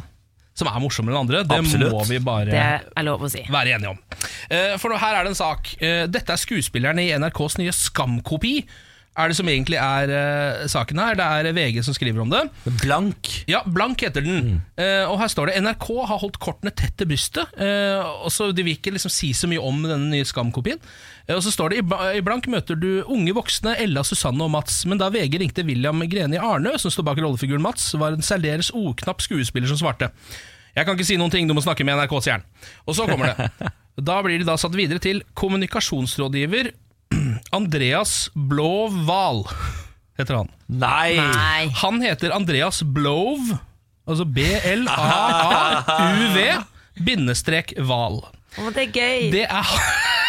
som 0.56 0.70
er 0.72 0.80
morsommere 0.80 1.12
enn 1.18 1.26
andre. 1.26 1.44
Det 1.44 1.58
Absolutt. 1.60 1.92
må 1.92 2.06
vi 2.08 2.18
bare 2.24 2.48
Det 2.48 2.64
er 2.96 3.04
lov 3.04 3.26
å 3.28 3.30
si. 3.30 3.42
være 3.52 3.76
enige 3.76 3.92
om. 3.92 3.98
Eh, 4.48 4.78
For 4.80 4.88
nå 4.94 4.98
her 5.04 5.18
er 5.20 5.28
det 5.28 5.34
en 5.36 5.42
sak. 5.44 5.74
Eh, 5.84 6.06
Dette 6.08 6.32
er 6.32 6.40
skuespilleren 6.40 7.02
i 7.04 7.10
NRKs 7.20 7.58
nye 7.60 7.74
Skam-kopi. 7.76 8.54
Er 9.16 9.32
det 9.32 9.38
som 9.38 9.48
egentlig 9.48 9.78
er 9.80 10.12
uh, 10.12 10.66
saken 10.68 11.00
her? 11.00 11.16
Det 11.16 11.26
er 11.26 11.56
VG 11.56 11.78
som 11.88 11.96
skriver 11.96 12.20
om 12.20 12.32
det. 12.34 12.42
Blank. 12.82 13.30
Ja, 13.48 13.62
Blank 13.64 14.04
heter 14.04 14.26
den. 14.26 14.58
Eh, 14.76 15.08
og 15.08 15.22
her 15.22 15.30
står 15.32 15.50
det 15.50 15.62
NRK 15.64 15.86
har 16.10 16.20
holdt 16.20 16.40
kortene 16.44 16.74
tett 16.76 16.98
til 17.00 17.08
brystet. 17.08 17.54
Uh, 17.56 18.04
og 18.26 18.34
så 18.36 18.50
De 18.52 18.66
vil 18.66 18.76
ikke 18.76 18.92
liksom 18.92 19.14
si 19.14 19.32
så 19.32 19.48
mye 19.48 19.64
om 19.64 19.80
denne 19.86 20.12
nye 20.12 20.28
Skam-kopien. 20.28 20.82
Og 21.32 21.40
så 21.46 21.54
står 21.54 21.72
det 21.72 21.80
i 22.18 22.24
Blank 22.26 22.50
møter 22.52 22.76
du 22.76 23.06
unge 23.08 23.32
voksne 23.38 23.78
Ella, 23.82 24.04
Susanne 24.04 24.44
og 24.44 24.52
Mats. 24.52 24.82
Men 24.90 25.00
da 25.00 25.08
VG 25.14 25.40
ringte 25.42 25.66
William 25.66 26.04
Greni 26.12 26.42
Arnø, 26.42 26.76
som 26.82 26.92
står 26.92 27.08
bak 27.08 27.24
rollefiguren 27.24 27.64
Mats, 27.64 27.88
var 27.98 28.18
en 28.18 28.26
særdeles 28.26 28.74
oknapp 28.76 29.24
skuespiller 29.24 29.72
som 29.72 29.80
svarte. 29.80 30.12
Jeg 30.76 30.84
kan 30.84 31.00
ikke 31.00 31.08
si 31.08 31.16
noen 31.16 31.32
ting, 31.32 31.48
du 31.48 31.56
må 31.56 31.64
snakke 31.64 31.88
med 31.88 31.96
NRK, 31.96 32.20
sier 32.20 32.42
han. 32.42 32.48
Og 32.84 33.00
så 33.00 33.08
kommer 33.08 33.32
det. 33.32 33.72
Da 33.96 34.18
blir 34.20 34.42
de 34.42 34.44
da 34.44 34.58
satt 34.60 34.74
videre 34.76 35.00
til 35.00 35.22
kommunikasjonsrådgiver 35.40 36.68
Andreas 37.56 38.30
Blå 38.34 38.88
Val, 39.08 39.46
heter 40.18 40.36
han. 40.42 40.50
Nei. 40.68 41.16
Nei. 41.18 41.70
Han 41.82 42.02
heter 42.04 42.32
Andreas 42.36 42.84
Blov, 42.84 43.40
altså 44.08 44.26
B-L-A-A-U-V, 44.36 46.38
bindestrek 47.06 47.74
Val. 47.90 48.22
Å, 48.56 48.70
det 48.72 48.82
er 48.88 48.92
gøy. 48.96 49.32
Det 49.34 49.44
er, 49.50 49.66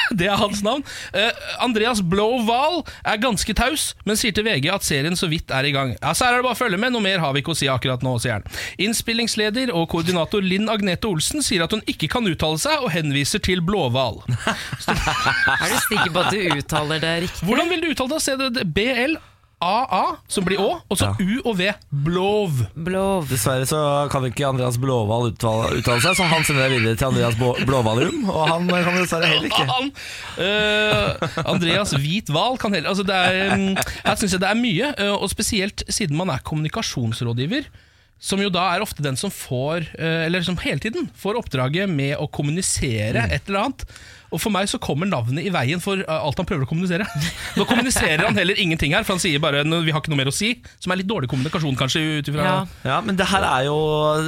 det 0.19 0.29
er 0.31 0.38
hans 0.40 0.62
navn. 0.66 0.85
Uh, 1.14 1.31
Andreas 1.64 2.03
Blow-Wahl 2.03 2.83
er 3.05 3.21
ganske 3.23 3.57
taus, 3.57 3.90
men 4.07 4.19
sier 4.19 4.35
til 4.37 4.47
VG 4.47 4.71
at 4.73 4.87
serien 4.87 5.16
så 5.19 5.29
vidt 5.31 5.53
er 5.55 5.69
i 5.69 5.75
gang. 5.75 5.95
Ja, 6.01 6.14
Så 6.14 6.27
her 6.27 6.37
er 6.37 6.42
det 6.42 6.49
bare 6.49 6.59
å 6.59 6.62
følge 6.62 6.81
med, 6.81 6.95
noe 6.95 7.05
mer 7.05 7.23
har 7.23 7.35
vi 7.37 7.42
ikke 7.45 7.55
å 7.55 7.59
si 7.59 7.71
akkurat 7.71 8.05
nå, 8.07 8.16
sier 8.23 8.38
han. 8.38 8.49
Innspillingsleder 8.83 9.73
og 9.75 9.88
koordinator 9.92 10.45
Linn 10.45 10.71
Agnete 10.73 11.09
Olsen 11.11 11.45
sier 11.45 11.66
at 11.66 11.75
hun 11.75 11.85
ikke 11.90 12.11
kan 12.12 12.27
uttale 12.29 12.61
seg, 12.62 12.83
og 12.83 12.92
henviser 12.95 13.42
til 13.42 13.62
Blåhval. 13.64 14.23
Er 15.57 15.71
du 15.73 15.79
sikker 15.88 16.12
på 16.12 16.23
at 16.23 16.35
du 16.35 16.59
uttaler 16.59 17.03
det 17.03 17.14
riktig? 17.27 17.47
Hvordan 17.47 17.73
vil 17.73 17.83
du 17.83 17.90
uttale 17.95 18.51
det 18.57 18.66
B-L 18.75 19.16
A-A, 19.64 20.19
som 20.29 20.45
blir 20.45 20.61
Å, 20.61 20.83
og 20.85 20.99
så 21.01 21.09
U 21.16 21.38
og 21.49 21.55
V. 21.57 21.71
Blov. 22.05 22.59
Blov. 22.77 23.25
Dessverre 23.31 23.64
så 23.69 23.79
kan 24.12 24.27
ikke 24.29 24.45
Andreas 24.51 24.77
Blåhval 24.81 25.31
uttale, 25.31 25.71
uttale 25.79 26.03
seg, 26.05 26.19
så 26.19 26.27
han 26.29 26.45
sender 26.45 26.66
det 26.66 26.77
videre 26.77 26.99
til 27.01 27.09
Andreas 27.09 27.38
Blåhvalrum. 27.40 28.27
Og 28.29 28.42
han 28.51 28.69
kan 28.69 28.99
dessverre 29.01 29.31
heller 29.31 29.49
ikke. 29.49 29.64
Han, 29.71 29.88
eh, 30.45 31.40
Andreas 31.47 31.95
Hvit 31.97 32.29
Hval 32.33 32.61
kan 32.61 32.77
heller 32.77 32.92
altså 32.92 33.07
det 33.09 33.16
er, 33.16 33.57
mm, 33.57 33.81
Her 34.05 34.21
syns 34.21 34.37
jeg 34.37 34.45
det 34.45 34.51
er 34.51 34.61
mye, 34.61 34.92
eh, 34.92 35.14
og 35.16 35.33
spesielt 35.33 35.87
siden 35.88 36.21
man 36.21 36.35
er 36.35 36.45
kommunikasjonsrådgiver. 36.45 37.71
Som 38.21 38.40
jo 38.40 38.53
da 38.53 38.62
er 38.75 38.85
ofte 38.85 39.05
den 39.05 39.16
som 39.16 39.33
får, 39.33 39.88
eh, 39.97 40.27
eller 40.27 40.45
som 40.45 40.57
hele 40.61 40.81
tiden 40.85 41.09
får 41.16 41.40
oppdraget 41.40 41.88
med 41.88 42.16
å 42.21 42.29
kommunisere 42.29 43.25
et 43.29 43.49
eller 43.49 43.66
annet. 43.66 43.88
Og 44.37 44.42
for 44.42 44.53
meg 44.53 44.68
så 44.68 44.79
kommer 44.83 45.09
navnet 45.09 45.46
i 45.49 45.53
veien 45.55 45.81
for 45.83 45.96
eh, 46.05 46.05
alt 46.20 46.37
han 46.42 46.46
prøver 46.49 46.66
å 46.66 46.70
kommunisere. 46.70 47.07
Nå 47.57 47.64
kommuniserer 47.68 48.27
han 48.27 48.37
heller 48.37 48.59
ingenting 48.61 48.92
her, 48.92 49.07
for 49.09 49.16
han 49.16 49.22
sier 49.25 49.40
bare 49.40 49.64
'vi 49.64 49.90
har 49.94 50.01
ikke 50.03 50.12
noe 50.12 50.20
mer 50.20 50.29
å 50.29 50.35
si'. 50.37 50.61
Som 50.79 50.92
er 50.92 51.01
litt 51.01 51.09
dårlig 51.09 51.29
kommunikasjon, 51.33 51.77
kanskje. 51.79 52.05
Ja. 52.37 52.66
Ja, 52.85 53.01
men 53.01 53.16
det 53.16 53.27
her 53.31 53.42
er 53.42 53.64
jo 53.66 53.77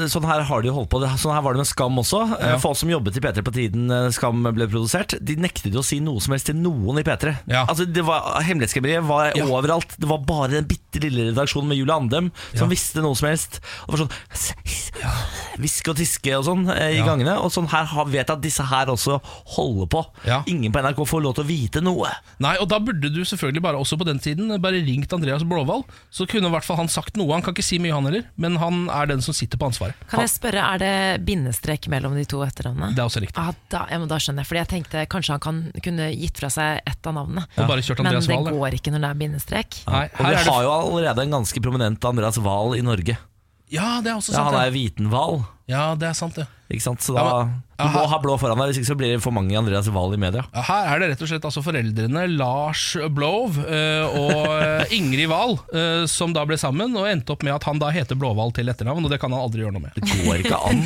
Sånn 0.08 0.24
her 0.24 0.40
har 0.48 0.62
de 0.62 0.68
jo 0.70 0.74
holdt 0.74 0.88
på 0.90 1.00
Sånn 1.18 1.34
her 1.34 1.42
var 1.44 1.52
det 1.52 1.58
med 1.62 1.66
Skam 1.68 1.96
også 1.98 2.20
Ja. 2.40 2.56
Folk 2.62 2.76
som 2.78 2.88
jobbet 2.88 3.16
i 3.16 3.20
P3 3.20 3.42
på 3.44 3.52
tiden 3.52 3.90
eh, 3.90 4.08
Skam 4.14 4.42
ble 4.54 4.66
produsert 4.70 5.14
De 5.20 5.36
nektet 5.36 5.72
jo 5.74 5.80
å 5.82 5.84
si 5.84 5.98
noe 6.00 6.20
som 6.20 6.32
helst 6.32 6.46
til 6.46 6.56
noen 6.56 6.98
i 7.00 7.04
P3 7.06 7.34
Ja. 7.50 7.64
Altså 7.68 7.84
det 7.86 8.04
var 8.06 8.40
Hemmelighetskremmeriet 8.46 9.04
var 9.08 9.32
Ja. 9.36 9.44
overalt 9.44 9.96
Det 9.98 10.08
var 10.08 10.18
bare 10.24 10.48
den 10.56 10.64
bitte 10.70 11.00
lille 11.02 11.30
redaksjonen 11.32 11.68
med 11.68 11.78
Julie 11.80 11.94
Andem 11.94 12.30
Som 12.54 12.68
Ja. 12.68 12.72
visste 12.74 13.02
noe 13.04 13.14
som 13.18 13.28
helst 13.28 13.60
Og 13.88 13.98
var 13.98 14.06
sånn 14.06 14.12
Viske 15.58 15.90
og 15.92 15.96
tiske 15.98 16.34
og 16.38 16.44
sånn 16.46 16.68
eh, 16.74 16.94
i 16.96 16.98
Ja. 17.00 17.06
gangene 17.06 17.36
Og 17.42 17.50
sånn 17.52 17.68
her 17.68 17.84
vet 18.06 18.26
jeg 18.28 18.36
at 18.36 18.40
disse 18.44 18.62
her 18.64 18.86
også 18.86 19.20
holder 19.56 19.86
på 19.86 19.97
Ja. 20.26 20.40
Ingen 20.50 20.72
på 20.74 20.80
NRK 20.84 21.00
får 21.08 21.22
lov 21.24 21.34
til 21.38 21.44
å 21.44 21.48
vite 21.48 21.82
noe 21.84 22.10
Nei, 22.42 22.54
og 22.62 22.68
da 22.70 22.78
burde 22.82 23.10
du 23.14 23.20
selvfølgelig 23.26 23.62
bare 23.64 23.80
også 23.80 23.98
på 24.00 24.06
den 24.08 24.18
tiden 24.22 24.50
Bare 24.62 24.80
ringt 24.84 25.12
Andreas 25.14 25.44
Blåvall 25.48 25.84
Så 26.14 26.26
kunne 26.30 26.50
i 26.50 26.52
hvert 26.54 26.66
fall 26.66 26.78
han 26.80 26.90
sagt 26.92 27.16
noe 27.20 27.32
Han 27.34 27.44
kan 27.46 27.54
ikke 27.56 27.64
si 27.66 27.78
mye 27.82 27.94
han 27.96 28.06
heller 28.08 28.26
Men 28.40 28.56
han 28.62 28.84
er 28.94 29.10
den 29.10 29.22
som 29.24 29.36
sitter 29.36 29.60
på 29.60 29.68
ansvaret 29.70 29.98
Kan 30.10 30.22
jeg 30.24 30.32
spørre, 30.34 30.64
er 30.74 30.82
det 30.82 30.92
bindestrek 31.28 31.88
mellom 31.92 32.16
de 32.18 32.24
to 32.28 32.42
etternavnene? 32.46 32.92
Det 32.96 33.02
er 33.04 33.10
også 33.10 33.22
riktig 33.24 33.38
Ah, 33.42 33.52
da, 33.72 33.84
ja, 33.92 33.98
men 34.02 34.08
da 34.10 34.18
skjønner 34.22 34.42
jeg, 34.44 34.50
fordi 34.52 34.62
jeg 34.64 34.70
tenkte 34.74 35.04
kanskje 35.10 35.36
han 35.36 35.44
kan, 35.44 35.60
kunne 35.84 36.08
gitt 36.14 36.38
fra 36.42 36.50
seg 36.52 36.80
ett 36.88 37.06
av 37.10 37.14
navnene. 37.18 37.44
Og 37.58 37.68
bare 37.70 37.84
kjørt 37.86 38.02
Men 38.04 38.18
det 38.18 38.24
Wahl 38.30 38.48
går 38.56 38.76
ikke 38.78 38.92
når 38.94 39.04
det 39.04 39.10
er 39.12 39.20
bindestrek. 39.22 39.78
Nei, 39.88 40.04
Og 40.14 40.22
vi 40.24 40.32
er 40.32 40.38
det 40.42 40.54
har 40.54 40.64
jo 40.66 40.72
allerede 40.78 41.24
en 41.26 41.36
ganske 41.38 41.62
prominent 41.64 42.08
Andreas 42.10 42.38
Wahl 42.42 42.74
i 42.78 42.82
Norge 42.86 43.16
Ja, 43.72 43.98
det 44.04 44.12
er 44.12 44.16
også 44.18 44.32
sant. 44.32 44.40
ja, 44.40 44.44
Han 44.48 44.58
ja. 44.58 44.66
er 44.68 44.74
Vitenval 44.74 45.40
ja, 45.68 45.92
det 46.00 46.08
er 46.08 46.16
sant 46.16 46.34
det 46.38 46.46
Ikke 46.72 46.84
sant? 46.84 47.00
Så 47.04 47.14
da, 47.16 47.22
Ja, 47.24 47.44
men- 47.44 47.62
du 47.78 47.84
må 47.94 48.00
Aha. 48.02 48.06
ha 48.10 48.18
blå 48.18 48.34
foran 48.40 48.58
deg, 48.58 48.72
hvis 48.72 48.78
ikke 48.80 48.88
så 48.90 48.96
blir 48.98 49.12
det 49.14 49.22
for 49.22 49.30
mange 49.32 49.54
Andreas 49.56 49.86
Wahl 49.94 50.10
i 50.12 50.18
media. 50.18 50.42
Ja, 50.52 50.62
Her 50.66 50.96
er 50.96 50.98
det 51.04 51.08
rett 51.12 51.20
og 51.22 51.28
slett 51.30 51.44
altså 51.46 51.62
foreldrene 51.62 52.24
Lars 52.36 52.96
Blov 53.14 53.54
eh, 53.62 54.02
og 54.18 54.48
eh, 54.56 54.96
Ingrid 54.96 55.28
Wahl 55.30 55.54
eh, 55.72 56.02
Som 56.10 56.34
da 56.34 56.42
ble 56.48 56.58
sammen 56.58 56.96
Og 56.98 57.06
endte 57.06 57.30
opp 57.36 57.44
med 57.46 57.54
at 57.54 57.68
han 57.68 57.78
da 57.78 57.92
heter 57.94 58.18
Blåhval 58.18 58.50
til 58.56 58.68
etternavn 58.72 59.06
Og 59.06 59.12
det 59.14 59.20
kan 59.22 59.30
han 59.32 59.44
aldri 59.46 59.62
gjøre 59.62 59.76
noe 59.78 59.84
med 59.86 59.94
Det 59.94 60.08
går 60.26 60.42
ikke 60.42 60.58
an 60.58 60.82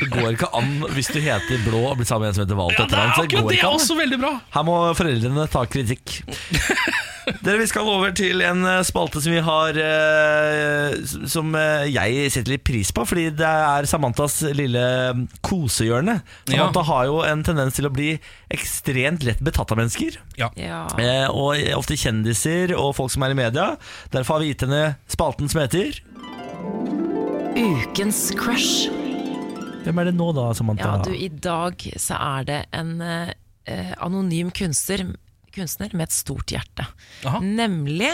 Det 0.00 0.08
går 0.16 0.30
ikke 0.38 0.50
an 0.62 0.72
hvis 0.96 1.12
du 1.12 1.20
heter 1.20 1.62
Blå 1.68 1.84
og 1.90 1.98
blir 2.00 2.08
sammen 2.08 2.24
med 2.26 2.32
en 2.32 2.38
som 2.40 2.46
heter 2.46 2.58
Wahl 2.62 2.72
til 2.74 2.86
Ja, 2.86 2.88
det 2.88 2.96
er 2.96 3.12
etternavn. 3.12 3.52
det 3.52 3.60
er 3.60 3.70
også 3.76 3.98
veldig 4.00 4.20
bra 4.24 4.32
Her 4.56 4.66
må 4.70 4.80
foreldrene 4.96 5.46
ta 5.52 5.66
kritikk. 5.68 6.22
Dere, 7.44 7.58
Vi 7.60 7.66
skal 7.70 7.88
over 7.88 8.12
til 8.16 8.40
en 8.44 8.64
eh, 8.66 8.80
spalte 8.86 9.20
som 9.22 9.32
vi 9.34 9.40
har 9.44 9.76
eh, 9.80 10.94
Som 11.30 11.54
eh, 11.58 11.86
jeg 11.92 12.30
setter 12.32 12.54
litt 12.54 12.64
pris 12.66 12.92
på, 12.96 13.04
fordi 13.08 13.28
det 13.36 13.46
er 13.48 13.88
Samantas 13.90 14.38
lille 14.56 14.84
mm, 15.16 15.24
kosehjørne. 15.46 16.18
Samantha 16.48 16.84
har 16.88 17.08
jo 17.10 17.20
en 17.26 17.44
tendens 17.46 17.76
til 17.76 17.88
å 17.88 17.92
bli 17.94 18.12
ekstremt 18.52 19.24
lett 19.26 19.42
betatt 19.44 19.72
av 19.74 19.80
mennesker. 19.82 20.20
Ja, 20.40 20.50
Ja. 20.60 20.84
Eh, 21.00 21.26
og 21.30 21.58
ofte 21.76 21.98
kjendiser 22.00 22.74
og 22.76 22.94
folk 22.98 23.12
som 23.14 23.24
er 23.26 23.34
i 23.34 23.38
media. 23.38 23.72
Derfor 24.14 24.38
har 24.38 24.44
vi 24.44 24.52
gitt 24.52 24.64
henne 24.66 24.94
spalten 25.10 25.50
som 25.50 25.62
heter 25.64 26.00
Ukens 27.60 28.30
crush. 28.38 28.88
Hvem 29.84 29.98
er 30.02 30.10
det 30.10 30.14
nå 30.18 30.28
da, 30.36 30.50
Samantha? 30.56 30.90
Ja, 30.98 31.04
du, 31.04 31.12
I 31.16 31.28
dag 31.42 31.82
så 32.00 32.18
er 32.20 32.46
det 32.48 32.58
en 32.76 33.00
eh, 33.02 33.32
anonym 34.04 34.52
kunstner, 34.54 35.06
kunstner 35.54 35.92
med 35.94 36.08
et 36.08 36.16
stort 36.16 36.54
hjerte. 36.54 36.86
Aha. 37.26 37.42
Nemlig 37.44 38.12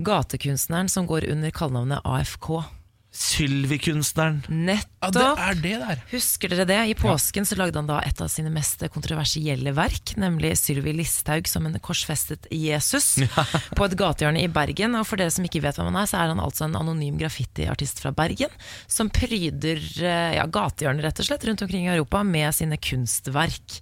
gatekunstneren 0.00 0.88
som 0.88 1.08
går 1.08 1.28
under 1.30 1.52
kallenavnet 1.54 2.04
AFK. 2.04 2.60
Sylvi-kunstneren. 3.10 4.36
Ja, 4.46 4.50
det 4.54 4.54
Nettopp! 4.54 5.40
er 5.42 5.56
det 5.58 5.72
der. 5.82 6.02
Husker 6.12 6.52
dere 6.52 6.66
det? 6.68 6.78
I 6.92 6.94
påsken 6.94 7.46
så 7.48 7.56
lagde 7.58 7.80
han 7.80 7.88
da 7.88 7.98
et 8.06 8.20
av 8.22 8.30
sine 8.30 8.52
mest 8.54 8.84
kontroversielle 8.94 9.72
verk, 9.74 10.12
nemlig 10.20 10.52
Sylvi 10.60 10.94
Listhaug 10.94 11.50
som 11.50 11.66
en 11.66 11.74
korsfestet 11.82 12.46
Jesus 12.54 13.16
på 13.76 13.88
et 13.88 13.98
gatehjørne 13.98 14.44
i 14.44 14.52
Bergen. 14.52 14.94
Og 14.94 15.08
for 15.10 15.18
dere 15.18 15.34
som 15.34 15.46
ikke 15.46 15.64
vet 15.64 15.80
hvem 15.80 15.90
han 15.90 15.98
er, 16.04 16.10
så 16.10 16.20
er 16.20 16.30
han 16.30 16.42
altså 16.44 16.68
en 16.68 16.78
anonym 16.78 17.18
graffitiartist 17.18 17.98
fra 18.04 18.14
Bergen 18.14 18.54
som 18.86 19.10
pryder 19.10 19.82
eh, 19.98 20.36
ja, 20.38 20.46
gatehjørnet, 20.46 21.08
rett 21.08 21.24
og 21.24 21.32
slett 21.32 21.50
rundt 21.50 21.66
omkring 21.66 21.90
i 21.90 21.94
Europa 21.96 22.22
med 22.22 22.54
sine 22.54 22.78
kunstverk. 22.78 23.80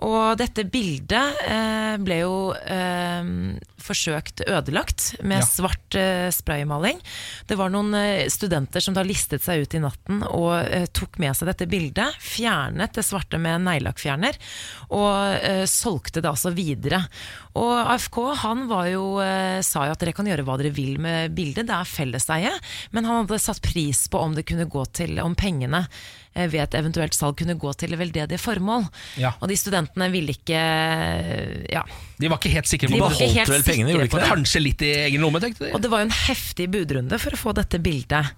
Og 0.00 0.38
dette 0.40 0.64
bildet 0.64 1.40
eh, 1.44 1.96
ble 2.00 2.20
jo 2.22 2.36
eh, 2.56 3.26
forsøkt 3.80 4.42
ødelagt 4.46 5.10
med 5.20 5.40
Ja. 5.42 5.46
svart 5.46 5.96
eh, 5.98 6.30
spraymaling. 6.32 7.00
Det 7.46 7.58
var 7.60 7.68
noen 7.72 7.92
eh, 7.98 8.24
studenter 8.32 8.80
som 8.80 8.96
da 8.96 9.04
listet 9.04 9.44
seg 9.44 9.64
ut 9.66 9.76
i 9.76 9.82
natten 9.82 10.22
og 10.24 10.54
eh, 10.64 10.86
tok 10.96 11.18
med 11.20 11.36
seg 11.36 11.50
dette 11.52 11.68
bildet, 11.68 12.16
fjernet 12.20 12.96
det 12.96 13.04
svarte 13.04 13.40
med 13.40 13.60
neglelakkfjerner, 13.66 14.40
og 14.88 15.36
eh, 15.44 15.64
solgte 15.68 16.22
det 16.24 16.32
altså 16.32 16.52
videre. 16.56 17.02
Og 17.60 17.72
AFK 17.92 18.16
han 18.42 18.64
var 18.70 18.86
jo, 18.88 19.04
eh, 19.20 19.60
sa 19.66 19.84
jo 19.88 19.94
at 19.94 20.00
dere 20.00 20.14
kan 20.16 20.28
gjøre 20.28 20.44
hva 20.46 20.56
dere 20.60 20.72
vil 20.72 20.96
med 21.02 21.34
bildet, 21.36 21.68
det 21.68 21.76
er 21.76 21.88
felleseie, 21.88 22.52
men 22.94 23.08
han 23.08 23.22
hadde 23.22 23.40
satt 23.42 23.60
pris 23.64 24.06
på 24.10 24.22
om 24.22 24.36
det 24.36 24.46
kunne 24.48 24.68
gå 24.70 24.84
til, 24.96 25.18
om 25.20 25.36
pengene 25.38 25.82
eh, 25.84 26.46
ved 26.46 26.62
et 26.64 26.78
eventuelt 26.80 27.16
salg 27.16 27.36
kunne 27.40 27.58
gå 27.60 27.74
til 27.80 27.96
veldedige 28.00 28.40
formål. 28.40 28.86
Ja. 29.20 29.34
Og 29.42 29.52
de 29.52 29.58
studentene 29.60 30.08
ville 30.14 30.36
ikke 30.38 30.62
Ja. 31.70 31.84
De 32.20 32.28
var 32.28 32.40
ikke 32.40 32.54
helt 32.54 32.70
sikre 32.70 32.88
på 32.88 32.96
det. 32.96 33.04
beholdt 33.18 33.52
vel 33.52 33.66
pengene, 33.66 33.92
gjorde 33.92 34.06
de 34.06 34.10
ikke 34.10 34.24
det? 34.24 34.32
Kanskje 34.32 34.64
litt 34.64 34.82
i 34.86 34.90
egen 35.06 35.24
lomme, 35.24 35.40
tenkte 35.42 35.66
de. 35.66 35.74
Og 35.76 35.84
det 35.84 35.92
var 35.92 36.02
jo 36.02 36.10
en 36.10 36.18
heftig 36.24 36.70
budrunde 36.72 37.20
for 37.20 37.36
å 37.36 37.44
få 37.44 37.56
dette 37.56 37.80
bildet. 37.82 38.34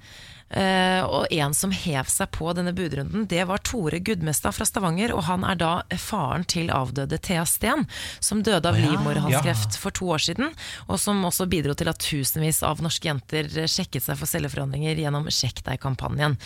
Eh, 0.53 1.01
og 1.05 1.33
en 1.33 1.55
som 1.57 1.73
hev 1.73 2.09
seg 2.13 2.31
på 2.35 2.53
denne 2.57 2.75
budrunden, 2.77 3.25
det 3.31 3.45
var 3.49 3.63
Tore 3.65 4.03
Gudmestad 4.05 4.55
fra 4.57 4.67
Stavanger. 4.69 5.15
Og 5.17 5.25
han 5.29 5.47
er 5.49 5.59
da 5.61 5.73
faren 6.01 6.45
til 6.49 6.71
avdøde 6.73 7.19
Thea 7.19 7.45
Steen, 7.49 7.87
som 8.21 8.45
døde 8.45 8.69
av 8.69 8.79
ja. 8.79 8.91
livmorhalskreft 8.91 9.79
for 9.81 9.95
to 9.97 10.13
år 10.13 10.25
siden. 10.29 10.53
Og 10.89 11.01
som 11.01 11.25
også 11.29 11.49
bidro 11.51 11.77
til 11.79 11.91
at 11.93 12.03
tusenvis 12.03 12.63
av 12.67 12.83
norske 12.85 13.09
jenter 13.09 13.49
sjekket 13.67 14.05
seg 14.07 14.21
for 14.21 14.31
celleforandringer 14.31 15.01
gjennom 15.05 15.31
Sjekk 15.33 15.65
deg-kampanjen. 15.67 16.37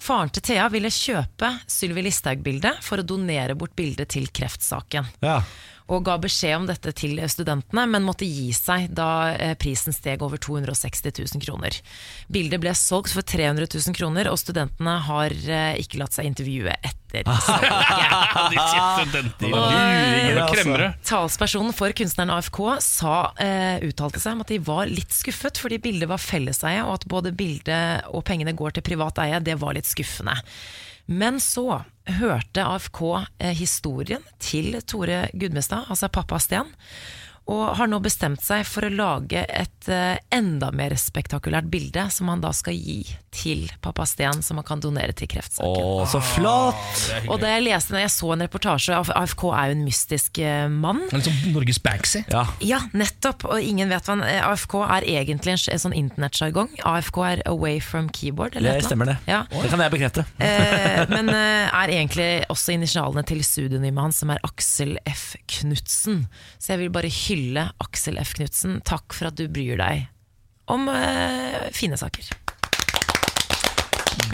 Faren 0.00 0.32
til 0.34 0.44
Thea 0.50 0.68
ville 0.72 0.92
kjøpe 0.92 1.54
Sylvi 1.70 2.04
Listhaug-bildet 2.04 2.82
for 2.84 3.00
å 3.00 3.06
donere 3.06 3.56
bort 3.58 3.76
bildet 3.78 4.12
til 4.14 4.28
kreftsaken 4.34 5.08
Ja. 5.24 5.40
Og 5.92 6.04
ga 6.06 6.16
beskjed 6.20 6.56
om 6.56 6.66
dette 6.68 6.94
til 6.96 7.18
studentene, 7.28 7.84
men 7.90 8.06
måtte 8.06 8.24
gi 8.24 8.48
seg 8.56 8.88
da 8.96 9.34
eh, 9.34 9.52
prisen 9.60 9.92
steg 9.92 10.22
over 10.24 10.40
260 10.40 11.12
000 11.34 11.44
kroner. 11.44 11.76
Bildet 12.32 12.62
ble 12.62 12.72
solgt 12.78 13.12
for 13.12 13.26
300 13.26 13.68
000 13.68 13.96
kroner, 13.96 14.30
og 14.32 14.40
studentene 14.40 14.96
har 15.08 15.34
eh, 15.44 15.76
ikke 15.82 16.00
latt 16.00 16.16
seg 16.16 16.30
intervjue 16.30 16.72
etter. 16.80 17.28
Kremmere. 20.54 20.88
Talspersonen 21.10 21.76
for 21.76 21.92
kunstneren 21.94 22.32
AFK 22.34 22.60
sa, 22.82 23.16
uh, 23.38 23.76
uttalte 23.86 24.18
seg 24.22 24.34
om 24.34 24.42
at 24.42 24.50
de 24.50 24.58
var 24.64 24.90
litt 24.90 25.12
skuffet 25.14 25.60
fordi 25.60 25.78
bildet 25.84 26.10
var 26.10 26.18
felleseie, 26.22 26.82
og 26.82 26.96
at 26.96 27.06
både 27.12 27.30
bildet 27.36 28.08
og 28.10 28.24
pengene 28.26 28.56
går 28.56 28.74
til 28.74 28.86
privat 28.88 29.20
eie. 29.22 29.38
Det 29.44 29.54
var 29.60 29.76
litt 29.76 29.86
skuffende. 29.86 30.34
Men 31.06 31.38
så 31.44 31.84
hørte 32.08 32.64
AFK 32.68 33.00
eh, 33.40 33.54
historien 33.56 34.24
til 34.42 34.76
Tore 34.82 35.28
Gudmestad, 35.32 35.86
altså 35.88 36.10
pappa 36.12 36.38
Sten, 36.42 36.72
og 37.44 37.74
har 37.76 37.88
nå 37.90 37.98
bestemt 38.00 38.40
seg 38.40 38.64
for 38.64 38.86
å 38.86 38.92
lage 38.92 39.42
et 39.44 39.88
eh, 39.92 40.16
enda 40.32 40.70
mer 40.72 40.94
spektakulært 40.96 41.68
bilde 41.68 42.06
som 42.12 42.30
han 42.32 42.40
da 42.40 42.54
skal 42.56 42.72
gi 42.72 43.02
til 43.34 43.66
pappa 43.84 44.06
Sten, 44.08 44.40
som 44.46 44.56
han 44.60 44.64
kan 44.64 44.80
donere 44.80 45.12
til 45.16 45.28
kreftsaken. 45.28 45.76
Å, 45.76 46.06
så 46.08 46.22
flott! 46.24 47.02
Og 47.28 47.42
da 47.42 47.50
jeg 47.52 47.66
leste 47.66 47.98
jeg 48.00 48.12
så 48.14 48.30
en 48.32 48.44
reportasje 48.46 48.96
AFK 48.96 49.44
er 49.50 49.72
jo 49.72 49.76
en 49.76 49.84
mystisk 49.84 50.40
eh, 50.40 50.64
mann. 50.72 51.02
Liksom 51.12 51.52
Norges 51.52 51.82
Banksy. 51.84 52.22
Ja. 52.32 52.46
Ja, 52.64 52.80
nettopp. 52.96 53.44
Og 53.50 53.60
ingen 53.60 53.92
vet 53.92 54.08
hva 54.08 54.16
han 54.16 54.24
eh, 54.24 54.40
AFK 54.48 54.78
er 54.86 55.08
egentlig 55.18 55.56
en, 55.58 55.62
en 55.76 55.84
sånn 55.84 55.96
internettsjargong. 56.00 56.72
AFK 56.94 57.20
er 57.28 57.44
away 57.50 57.76
from 57.84 58.08
keyboard. 58.08 58.56
Eller 58.56 58.70
Det 58.70 58.72
et 58.72 58.80
eller 58.80 58.92
stemmer 58.94 59.12
det. 59.12 59.18
Ja. 59.28 59.42
Det 59.52 59.68
kan 59.74 59.84
jeg 59.84 59.96
bekrefte. 59.98 60.24
Eh, 60.40 61.04
men 61.14 61.28
er 61.34 61.92
egentlig 61.92 62.30
også 62.48 62.78
initialene 62.78 63.26
til 63.28 63.44
pseudonymet 63.44 64.06
hans, 64.06 64.24
som 64.24 64.32
er 64.32 64.40
Aksel 64.46 64.96
F. 65.10 65.34
Knutsen. 65.58 66.24
Så 66.56 66.72
jeg 66.72 66.86
vil 66.86 66.94
bare 66.94 67.12
hylle 67.12 67.33
Aksel 67.84 68.18
F. 68.22 68.34
Knutsen. 68.38 68.80
Takk 68.86 69.14
for 69.16 69.30
at 69.30 69.36
du 69.38 69.46
bryr 69.48 69.76
deg 69.80 70.06
om 70.72 70.86
uh, 70.88 71.66
fine 71.76 71.96
saker. 72.00 72.30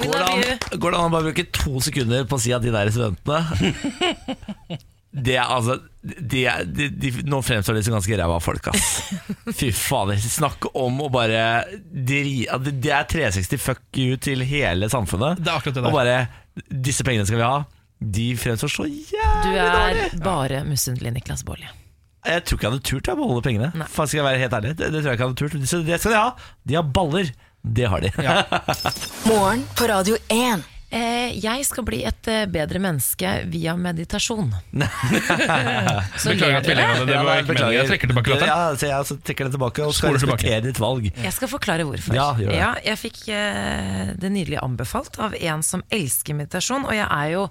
Går 0.00 0.12
det, 0.14 0.20
an, 0.24 0.78
går 0.80 0.92
det 0.94 0.98
an 1.00 1.08
å 1.08 1.12
bare 1.12 1.26
bruke 1.28 1.44
to 1.56 1.80
sekunder 1.84 2.24
på 2.28 2.36
å 2.38 2.40
si 2.40 2.52
at 2.56 2.62
de 2.64 2.70
der 2.72 2.88
studentene 2.92 3.40
Det 5.10 5.34
er 5.34 5.48
altså 5.50 5.74
de, 6.06 6.44
er- 6.46 6.68
de, 6.70 6.86
de, 6.94 7.10
Nå 7.26 7.40
fremstår 7.42 7.74
de 7.76 7.82
som 7.82 7.96
ganske 7.96 8.14
ræva 8.20 8.36
folk, 8.40 8.68
ass. 8.70 9.10
Fy 9.58 9.72
fader. 9.74 10.20
Snakk 10.22 10.68
om 10.78 11.00
å 11.02 11.08
bare 11.12 11.40
dri, 11.82 12.44
det- 12.46 12.76
Det 12.84 12.92
er 12.94 13.08
360 13.10 13.58
fuck 13.60 13.82
you 13.98 14.14
til 14.22 14.44
hele 14.46 14.86
samfunnet. 14.92 15.42
Det 15.42 15.50
er 15.50 15.58
akkurat 15.58 15.74
det 15.80 15.82
der. 15.82 15.90
Og 15.90 15.98
bare 15.98 16.16
Disse 16.70 17.02
pengene 17.06 17.26
skal 17.26 17.40
vi 17.42 17.48
ha. 17.48 17.58
De 18.00 18.28
fremstår 18.40 18.70
så 18.72 18.86
Du 18.86 19.50
er 19.50 19.74
dårlig. 19.74 20.22
bare 20.24 20.62
misunnelig, 20.68 21.12
Niklas 21.18 21.42
Baarli. 21.48 21.66
Jeg 22.26 22.42
tror 22.44 22.58
ikke 22.58 22.66
jeg 22.66 22.72
hadde 22.74 22.88
turt 22.90 23.08
å 23.08 23.14
beholde 23.16 23.44
pengene. 23.46 23.70
Nei. 23.80 23.86
Faen, 23.88 24.10
skal 24.10 24.20
jeg 24.20 24.26
være 24.26 24.40
helt 24.42 24.56
ærlig 24.58 24.72
Det, 24.76 24.90
det 24.92 25.00
tror 25.00 25.08
jeg 25.08 25.16
ikke 25.16 25.24
jeg 25.24 25.30
hadde 25.30 25.40
turt. 25.40 25.70
Så 25.70 25.80
det 25.86 26.00
skal 26.02 26.12
de 26.12 26.18
ha. 26.20 26.50
De 26.68 26.76
har 26.76 26.90
baller. 26.98 27.30
Det 27.60 27.86
har 27.92 28.04
de. 28.04 28.10
Morgen 29.30 29.64
på 29.76 29.88
Radio 29.88 30.16
1. 30.32 30.66
Eh, 30.90 31.36
jeg 31.38 31.62
skal 31.68 31.84
bli 31.86 32.00
et 32.08 32.28
eh, 32.30 32.46
bedre 32.50 32.80
menneske 32.82 33.28
via 33.50 33.76
meditasjon. 33.78 34.48
Beklager 34.74 36.56
at 36.58 36.66
vi 36.66 36.74
dere. 36.74 37.04
det. 37.06 37.14
Var 37.14 37.42
ikke 37.44 37.54
meningen. 37.54 37.76
Jeg 37.76 37.90
trekker 37.92 38.10
tilbake 38.10 38.32
latteren. 38.32 38.50
Ja, 38.50 38.74
så 38.74 38.88
jeg 38.88 38.96
også 39.04 39.16
trekker 39.22 39.46
den 39.46 39.54
tilbake 39.54 39.86
og 39.86 39.94
skal 39.94 40.16
respektere 40.16 40.58
ditt 40.66 40.80
valg. 40.82 41.06
Jeg 41.14 41.34
skal 41.36 41.52
forklare 41.52 41.86
hvorfor. 41.86 42.18
Ja, 42.18 42.32
gjør 42.34 42.50
det. 42.50 42.82
jeg 42.88 43.02
fikk 43.04 43.22
eh, 43.36 44.12
det 44.18 44.32
nydelig 44.34 44.58
anbefalt 44.64 45.20
av 45.22 45.38
en 45.38 45.62
som 45.66 45.86
elsker 45.94 46.34
meditasjon, 46.40 46.88
og 46.90 46.96
jeg 46.96 47.06
er 47.06 47.32
jo 47.36 47.46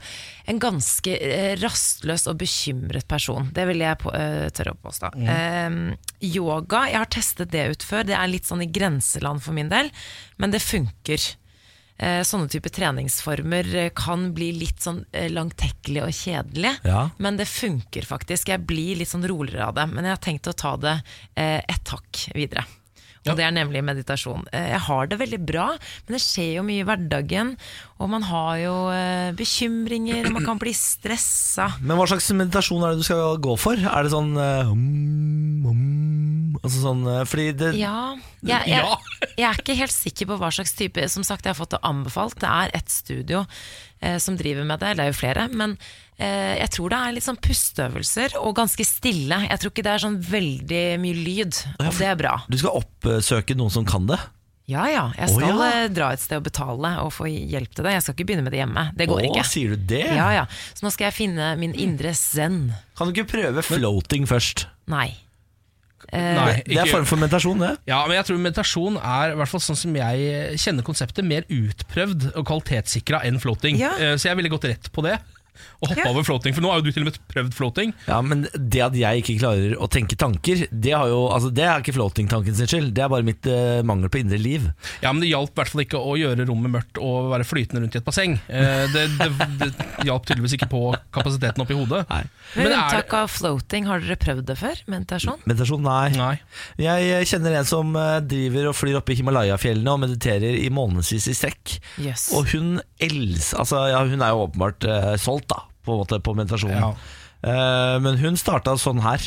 en 0.51 0.59
ganske 0.59 1.15
eh, 1.15 1.55
rastløs 1.63 2.27
og 2.27 2.39
bekymret 2.43 3.07
person. 3.07 3.47
Det 3.55 3.69
vil 3.71 3.87
jeg 3.87 4.03
på, 4.03 4.11
eh, 4.19 4.49
tørre 4.51 4.75
å 4.75 4.81
påstå. 4.83 5.15
Mm. 5.15 5.29
Eh, 5.31 6.25
yoga, 6.35 6.89
jeg 6.91 6.99
har 6.99 7.13
testet 7.15 7.55
det 7.55 7.69
ut 7.71 7.87
før. 7.87 8.03
Det 8.09 8.19
er 8.19 8.31
litt 8.35 8.51
sånn 8.51 8.67
i 8.67 8.73
grenseland 8.73 9.39
for 9.45 9.55
min 9.55 9.71
del, 9.71 9.93
men 10.35 10.51
det 10.51 10.59
funker. 10.65 11.35
Eh, 11.99 12.21
Sånne 12.23 12.47
type 12.47 12.69
treningsformer 12.71 13.75
eh, 13.75 13.89
kan 13.95 14.29
bli 14.33 14.53
litt 14.55 14.79
sånn 14.85 15.01
eh, 15.11 15.27
langtekkelig 15.33 16.03
og 16.05 16.13
kjedelig, 16.15 16.71
Ja. 16.87 17.09
men 17.19 17.35
det 17.37 17.45
funker 17.51 18.07
faktisk. 18.07 18.47
Jeg 18.53 18.65
blir 18.69 18.95
litt 19.01 19.11
sånn 19.11 19.27
roligere 19.27 19.67
av 19.67 19.75
det, 19.75 19.87
men 19.91 20.05
jeg 20.07 20.15
har 20.15 20.23
tenkt 20.23 20.47
å 20.47 20.55
ta 20.55 20.75
det 20.79 20.95
ett 21.35 21.91
hakk 21.91 22.29
videre. 22.35 22.63
Og 23.25 23.33
Ja. 23.33 23.35
det 23.35 23.43
er 23.45 23.51
nemlig 23.51 23.81
meditasjon. 23.83 24.45
Eh, 24.53 24.69
Jeg 24.71 24.79
har 24.79 25.07
det 25.07 25.19
veldig 25.19 25.39
bra, 25.45 25.65
men 26.07 26.15
det 26.15 26.21
skjer 26.23 26.53
jo 26.55 26.63
mye 26.63 26.81
i 26.81 26.87
hverdagen. 26.87 27.57
Og 27.99 28.09
man 28.09 28.23
har 28.23 28.57
jo 28.61 28.75
eh, 28.95 29.31
bekymringer, 29.35 30.25
og 30.27 30.37
man 30.37 30.45
kan 30.45 30.57
bli 30.61 30.71
stressa. 30.73 31.67
Men 31.81 31.97
hva 31.99 32.07
slags 32.07 32.31
meditasjon 32.31 32.83
er 32.87 32.93
det 32.95 33.01
du 33.03 33.07
skal 33.09 33.37
gå 33.43 33.57
for? 33.59 33.75
Er 33.75 34.03
det 34.07 34.13
sånn 34.13 34.31
um, 34.39 35.65
um, 35.67 36.55
Altså 36.63 36.81
sånn 36.83 37.03
Fordi 37.29 37.51
det 37.55 37.69
Ja, 37.79 38.15
jeg, 38.43 38.67
jeg, 38.67 38.83
jeg 39.37 39.45
er 39.47 39.59
ikke 39.61 39.75
helt 39.79 39.93
sikker 39.95 40.27
på 40.31 40.37
hva 40.41 40.49
slags 40.51 40.73
type 40.75 41.05
Som 41.11 41.23
sagt, 41.23 41.45
jeg 41.45 41.53
har 41.53 41.59
fått 41.59 41.75
det 41.75 41.79
anbefalt. 41.87 42.39
Det 42.41 42.49
er 42.49 42.73
ett 42.75 42.89
studio 42.91 43.45
eh, 44.01 44.17
som 44.19 44.35
driver 44.39 44.65
med 44.67 44.79
det, 44.81 44.89
eller 44.93 45.03
det 45.03 45.07
er 45.09 45.13
jo 45.13 45.19
flere. 45.21 45.47
Men 45.51 45.77
jeg 46.19 46.71
tror 46.75 46.91
det 46.91 46.97
er 46.99 47.13
litt 47.15 47.23
sånn 47.25 47.39
pusteøvelser 47.39 48.35
og 48.41 48.57
ganske 48.57 48.83
stille. 48.83 49.37
Jeg 49.45 49.61
tror 49.61 49.71
ikke 49.71 49.85
det 49.87 49.93
er 49.93 50.03
sånn 50.03 50.17
veldig 50.19 50.81
mye 50.99 51.15
lyd, 51.15 51.61
og 51.77 51.93
det 51.95 52.09
er 52.09 52.19
bra. 52.19 52.33
Du 52.51 52.57
skal 52.59 52.81
oppsøke 52.81 53.55
noen 53.55 53.71
som 53.71 53.87
kan 53.87 54.09
det? 54.09 54.19
Ja 54.69 54.83
ja, 54.85 55.05
jeg 55.17 55.31
skal 55.31 55.47
skal 55.47 55.61
ja. 55.63 55.69
eh, 55.79 55.87
dra 55.89 56.09
et 56.13 56.21
sted 56.21 56.37
og 56.37 56.45
betale 56.45 56.91
og 57.01 57.09
få 57.15 57.29
hjelp 57.29 57.71
til 57.73 57.87
det. 57.87 57.95
Jeg 57.95 58.03
skal 58.05 58.15
ikke 58.15 58.27
begynne 58.29 58.45
med 58.45 58.53
det 58.53 58.59
hjemme. 58.61 58.83
Det 58.99 59.07
går 59.09 59.23
oh, 59.23 59.29
ikke. 59.31 59.45
sier 59.49 59.73
du 59.73 59.87
det? 59.89 60.03
Ja 60.13 60.27
ja, 60.35 60.43
Så 60.77 60.85
nå 60.85 60.91
skal 60.93 61.09
jeg 61.09 61.17
finne 61.17 61.55
min 61.57 61.73
indre 61.73 62.13
zen. 62.17 62.67
Kan 62.99 63.09
du 63.09 63.15
ikke 63.15 63.31
prøve 63.31 63.65
floating 63.65 64.29
først? 64.29 64.67
Nei. 64.91 65.09
Nei, 66.09 66.61
Det 66.65 66.77
er 66.77 66.87
en 66.87 66.89
form 66.89 67.05
for 67.05 67.21
meditasjon, 67.21 67.59
det. 67.61 67.71
Ja, 67.89 67.99
men 68.09 68.15
jeg 68.17 68.25
tror 68.29 68.39
meditasjon 68.41 68.95
er, 68.97 69.33
i 69.33 69.37
hvert 69.37 69.51
fall 69.51 69.61
sånn 69.61 69.77
som 69.77 69.97
jeg 69.97 70.55
kjenner 70.61 70.85
konseptet, 70.85 71.27
mer 71.27 71.45
utprøvd 71.53 72.31
og 72.31 72.47
kvalitetssikra 72.49 73.21
enn 73.27 73.37
floating. 73.41 73.77
Ja. 73.81 73.91
Eh, 73.97 74.15
Så 74.17 74.29
jeg 74.31 74.39
ville 74.39 74.49
gått 74.53 74.69
rett 74.69 74.89
på 74.95 75.05
det. 75.05 75.19
Å 75.79 75.89
hoppe 75.89 76.03
Ja. 76.03 76.09
over 76.11 76.25
floating. 76.27 76.55
For 76.55 76.63
nå 76.63 76.71
har 76.71 76.79
jo 76.81 76.87
du 76.87 76.91
til 76.91 77.03
og 77.03 77.09
med 77.09 77.19
prøvd 77.33 77.53
floating. 77.55 77.93
Ja, 78.07 78.19
men 78.21 78.47
det 78.53 78.81
at 78.83 78.95
jeg 78.97 79.23
ikke 79.23 79.37
klarer 79.39 79.75
å 79.79 79.87
tenke 79.91 80.17
tanker, 80.19 80.65
det, 80.71 80.93
har 80.95 81.07
jo, 81.11 81.27
altså, 81.33 81.51
det 81.53 81.65
er 81.65 81.83
ikke 81.83 81.95
floating-tanken 81.95 82.55
sin 82.57 82.69
skyld. 82.69 82.91
Det 82.97 83.03
er 83.05 83.11
bare 83.11 83.27
mitt 83.27 83.47
uh, 83.49 83.79
mangel 83.87 84.11
på 84.11 84.21
indre 84.21 84.39
liv. 84.41 84.69
Ja, 85.03 85.13
Men 85.13 85.23
det 85.23 85.31
hjalp 85.31 85.53
i 85.53 85.59
hvert 85.61 85.73
fall 85.73 85.83
ikke 85.85 86.01
å 86.01 86.15
gjøre 86.19 86.47
rommet 86.49 86.73
mørkt 86.73 86.99
og 87.01 87.31
være 87.33 87.47
flytende 87.47 87.83
rundt 87.83 87.95
i 87.95 88.01
et 88.01 88.07
basseng. 88.07 88.37
Uh, 88.49 88.85
det, 88.93 89.05
det, 89.19 89.29
det 89.61 89.69
hjalp 90.07 90.27
tydeligvis 90.27 90.57
ikke 90.59 90.69
på 90.71 90.83
kapasiteten 91.15 91.63
oppi 91.63 91.77
hodet. 91.77 92.03
Nei. 92.09 92.23
Men 92.55 92.73
unntak 92.73 93.13
av 93.15 93.31
floating, 93.31 93.87
har 93.89 94.03
dere 94.03 94.19
prøvd 94.19 94.47
det 94.49 94.57
før? 94.59 94.83
Meditasjon? 94.89 95.43
Meditasjon, 95.49 95.83
nei. 95.85 96.09
Nei. 96.17 96.33
Jeg 96.81 97.09
eh, 97.13 97.25
kjenner 97.29 97.59
en 97.59 97.67
som 97.67 97.93
driver 98.25 98.71
og 98.71 98.77
flyr 98.77 98.99
oppe 98.99 99.13
i 99.13 99.19
Himalaya-fjellene 99.19 99.93
og 99.93 100.03
mediterer 100.05 100.57
i 100.59 100.69
månedsvis 100.73 101.29
i 101.31 101.35
strekk. 101.37 101.75
Yes. 102.01 102.29
Og 102.35 102.49
hun 102.53 102.79
els, 103.03 103.51
altså, 103.57 103.83
ja, 103.91 104.01
hun 104.07 104.23
er 104.23 104.33
jo 104.33 104.43
åpenbart 104.47 104.85
uh, 104.89 105.13
solgt 105.21 105.48
på, 105.89 105.97
en 105.97 106.03
måte, 106.05 106.21
på 106.23 106.35
meditasjonen. 106.37 106.79
Ja. 106.79 106.93
Eh, 107.49 107.97
men 108.03 108.21
hun 108.21 108.39
starta 108.39 108.77
sånn 108.79 109.01
her. 109.03 109.25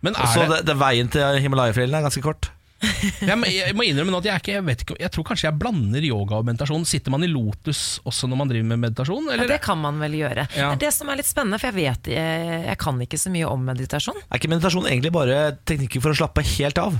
Men 0.00 0.16
Og 0.16 0.32
så 0.32 0.44
er 0.44 0.48
det, 0.48 0.62
det, 0.62 0.70
det 0.70 0.80
veien 0.80 1.12
til 1.12 1.42
Himalaya-fjellene 1.44 2.00
er 2.00 2.08
ganske 2.08 2.24
kort. 2.24 2.52
jeg, 3.28 3.36
må, 3.36 3.44
jeg 3.52 3.74
må 3.76 3.84
innrømme 3.84 4.12
nå 4.14 4.22
at 4.22 4.26
jeg, 4.26 4.32
er 4.32 4.40
ikke, 4.40 4.52
jeg, 4.54 4.64
vet 4.64 4.82
ikke, 4.86 4.94
jeg 5.02 5.12
tror 5.12 5.24
kanskje 5.28 5.46
jeg 5.50 5.60
blander 5.60 6.04
yoga 6.08 6.38
og 6.38 6.46
meditasjon. 6.48 6.86
Sitter 6.88 7.12
man 7.12 7.26
i 7.26 7.28
lotus 7.28 8.00
også 8.08 8.30
når 8.30 8.40
man 8.40 8.52
driver 8.52 8.70
med 8.72 8.82
meditasjon? 8.86 9.28
Ja, 9.34 9.48
det 9.50 9.60
kan 9.64 9.80
man 9.82 10.00
vel 10.00 10.16
gjøre. 10.22 10.46
Ja. 10.56 10.70
Det 10.72 10.78
er 10.78 10.82
det 10.86 10.92
som 10.96 11.12
er 11.12 11.20
litt 11.20 11.28
spennende, 11.28 11.60
for 11.60 11.68
jeg 11.68 11.76
vet 11.76 12.12
jeg, 12.14 12.50
jeg 12.70 12.80
kan 12.80 13.04
ikke 13.04 13.20
så 13.20 13.32
mye 13.34 13.52
om 13.52 13.68
meditasjon. 13.68 14.22
Er 14.24 14.40
ikke 14.40 14.52
meditasjon 14.54 14.88
egentlig 14.88 15.12
bare 15.16 15.40
teknikker 15.68 16.04
for 16.04 16.14
å 16.14 16.20
slappe 16.22 16.46
helt 16.56 16.80
av? 16.80 16.96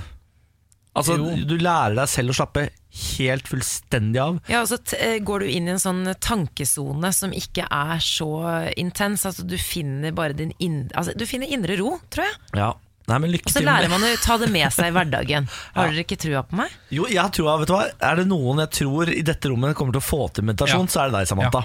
Altså, 0.97 1.15
Jo. 1.15 1.35
Du 1.47 1.55
lærer 1.55 1.95
deg 1.95 2.09
selv 2.11 2.33
å 2.33 2.35
slappe 2.35 2.65
helt 2.91 3.47
fullstendig 3.47 4.19
av. 4.19 4.39
Ja, 4.51 4.59
og 4.65 4.67
så 4.67 4.77
t 4.83 4.97
eh, 4.99 5.19
går 5.23 5.45
du 5.45 5.47
inn 5.47 5.69
i 5.69 5.75
en 5.75 5.79
sånn 5.79 6.03
tankesone 6.19 7.13
som 7.15 7.31
ikke 7.31 7.63
er 7.71 8.01
så 8.03 8.27
intens. 8.75 9.23
Altså, 9.29 9.45
du 9.47 9.55
finner 9.61 10.11
bare 10.11 10.35
din 10.35 10.51
inn 10.59 10.89
altså, 10.91 11.15
Du 11.15 11.23
finner 11.29 11.47
indre 11.47 11.77
ro, 11.79 11.95
tror 12.11 12.27
jeg. 12.27 12.39
Ja. 12.59 12.73
Nei, 13.11 13.17
men 13.25 13.33
lykke 13.35 13.49
Og 13.49 13.53
så 13.53 13.59
til 13.59 13.67
lærer 13.67 13.91
man 13.91 14.05
å 14.07 14.11
ta 14.23 14.37
det 14.41 14.47
med 14.53 14.71
seg 14.73 14.89
i 14.89 14.95
hverdagen. 14.95 15.49
Har 15.75 15.91
dere 15.91 16.05
ikke 16.05 16.17
trua 16.23 16.41
på 16.47 16.57
meg? 16.61 16.73
Jo, 16.95 17.05
jeg 17.11 17.33
tror, 17.35 17.51
vet 17.61 17.69
du 17.71 17.75
hva? 17.75 17.83
Er 18.11 18.21
det 18.21 18.25
noen 18.31 18.63
jeg 18.63 18.71
tror 18.79 19.11
i 19.11 19.21
dette 19.27 19.51
rommet 19.51 19.75
kommer 19.77 19.95
til 19.97 20.01
å 20.03 20.07
få 20.07 20.21
til 20.35 20.47
meditasjon, 20.47 20.87
Ja. 20.87 20.93
så 20.95 21.03
er 21.03 21.11
det 21.11 21.19
deg, 21.19 21.29
Samantha. 21.31 21.63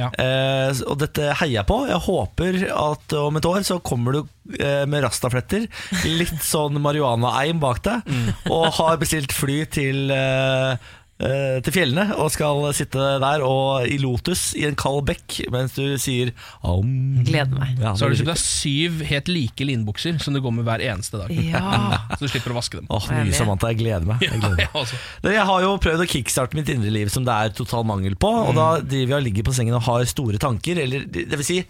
Ja. 0.00 0.10
Eh, 0.24 0.82
og 0.88 0.98
dette 1.04 1.30
heier 1.42 1.58
jeg 1.60 1.68
på. 1.68 1.78
Jeg 1.90 2.02
håper 2.08 2.60
at 2.72 3.16
om 3.20 3.36
et 3.40 3.48
år 3.52 3.64
så 3.68 3.78
kommer 3.84 4.16
du 4.18 4.20
eh, 4.58 4.84
med 4.88 5.04
rastafletter, 5.04 5.68
litt 6.06 6.40
sånn 6.46 6.80
marihuana-eim 6.82 7.60
bak 7.62 7.82
deg, 7.86 8.06
Mm. 8.06 8.28
og 8.54 8.70
har 8.78 8.96
bestilt 9.00 9.32
fly 9.34 9.64
til 9.72 10.10
eh, 10.14 10.76
til 11.16 11.72
fjellene 11.72 12.10
og 12.20 12.28
skal 12.28 12.58
sitte 12.76 13.00
der 13.22 13.40
og 13.40 13.86
i 13.88 13.96
lotus 14.02 14.50
i 14.58 14.66
en 14.68 14.74
kald 14.76 14.98
bekk 15.08 15.38
mens 15.54 15.72
du 15.72 15.94
sier 16.00 16.32
om. 16.60 16.90
Gleder 17.24 17.56
meg. 17.56 17.78
Ja, 17.80 17.94
Så 17.96 18.04
har 18.04 18.12
du 18.12 18.18
kjøpt 18.20 18.28
deg 18.34 18.42
syv 18.42 19.00
helt 19.08 19.30
like 19.32 19.64
linbukser 19.64 20.18
som 20.20 20.36
du 20.36 20.42
går 20.44 20.52
med 20.58 20.68
hver 20.68 20.84
eneste 20.84 21.22
dag. 21.22 21.32
Ja. 21.32 21.62
Så 22.18 22.26
du 22.26 22.28
slipper 22.34 22.52
å 22.52 22.58
vaske 22.58 22.82
dem. 22.82 22.90
Åh, 22.92 23.08
med. 23.14 23.32
Samantha, 23.36 23.72
jeg 23.72 23.80
gleder 23.80 24.04
meg. 24.10 24.20
Jeg 24.26 24.36
gleder 24.42 24.60
meg. 24.60 24.68
ja. 24.68 25.32
Jeg 25.38 25.48
har 25.48 25.64
jo 25.64 25.72
prøvd 25.88 26.04
å 26.04 26.10
kickstarte 26.12 26.58
mitt 26.60 26.68
indre 26.76 26.92
liv 26.92 27.08
som 27.12 27.24
det 27.24 27.32
er 27.32 27.56
total 27.56 27.88
mangel 27.88 28.16
på. 28.20 28.28
Og 28.50 28.52
da 28.58 28.68
driver 28.84 29.16
jeg 29.16 29.20
og 29.22 29.26
ligger 29.30 29.48
på 29.48 29.56
sengen 29.56 29.78
og 29.80 29.86
har 29.88 30.04
store 30.12 30.40
tanker. 30.42 30.84
Eller 30.84 31.08
det 31.08 31.32
vil 31.32 31.48
si, 31.48 31.62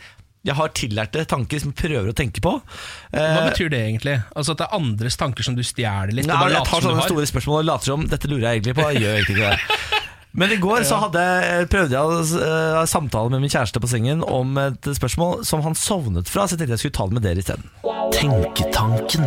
jeg 0.46 0.54
har 0.54 0.72
tillærte 0.78 1.24
tanker 1.28 1.58
som 1.62 1.72
jeg 1.72 1.78
prøver 1.80 2.12
å 2.12 2.16
tenke 2.16 2.42
på. 2.44 2.52
Hva 3.10 3.26
Eh, 3.26 3.50
betyr 3.50 3.70
det 3.72 3.80
egentlig? 3.88 4.16
Altså 4.36 4.54
At 4.54 4.62
det 4.62 4.66
er 4.68 4.76
andres 4.78 5.16
tanker 5.18 5.42
som 5.46 5.56
du 5.58 5.62
stjeler 5.66 6.12
litt? 6.14 6.28
Nei, 6.30 6.40
jeg 6.54 6.64
tar 6.68 6.84
sånne 6.84 7.06
store 7.08 7.26
spørsmål 7.26 7.64
og 7.64 7.68
later 7.72 7.92
som 7.92 8.06
dette 8.06 8.30
lurer 8.30 8.46
jeg 8.52 8.60
egentlig 8.60 8.76
på. 8.78 8.86
Jeg 8.94 9.02
gjør 9.02 9.16
egentlig 9.18 9.36
ikke 9.36 9.50
det. 9.50 10.02
Men 10.36 10.52
i 10.52 10.58
går 10.60 10.82
så 10.84 10.98
hadde 11.00 11.20
prøvde 11.72 11.96
jeg 11.96 12.02
å 12.04 12.18
uh, 12.20 12.82
samtale 12.84 13.32
med 13.32 13.40
min 13.40 13.48
kjæreste 13.48 13.80
på 13.80 13.88
sengen 13.88 14.20
om 14.20 14.58
et 14.60 14.90
spørsmål 14.98 15.40
som 15.48 15.62
han 15.64 15.72
sovnet 15.72 16.28
fra, 16.28 16.44
så 16.44 16.58
jeg 16.58 16.60
tenkte 16.60 16.76
jeg 16.76 16.82
skulle 16.84 16.98
ta 16.98 17.06
det 17.08 17.16
med 17.16 17.24
dere 17.24 17.40
isteden. 17.40 17.64
Tenketanken. 18.12 19.24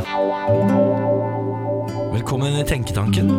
Velkommen 2.13 2.61
i 2.61 2.63
Tenketanken. 2.69 3.33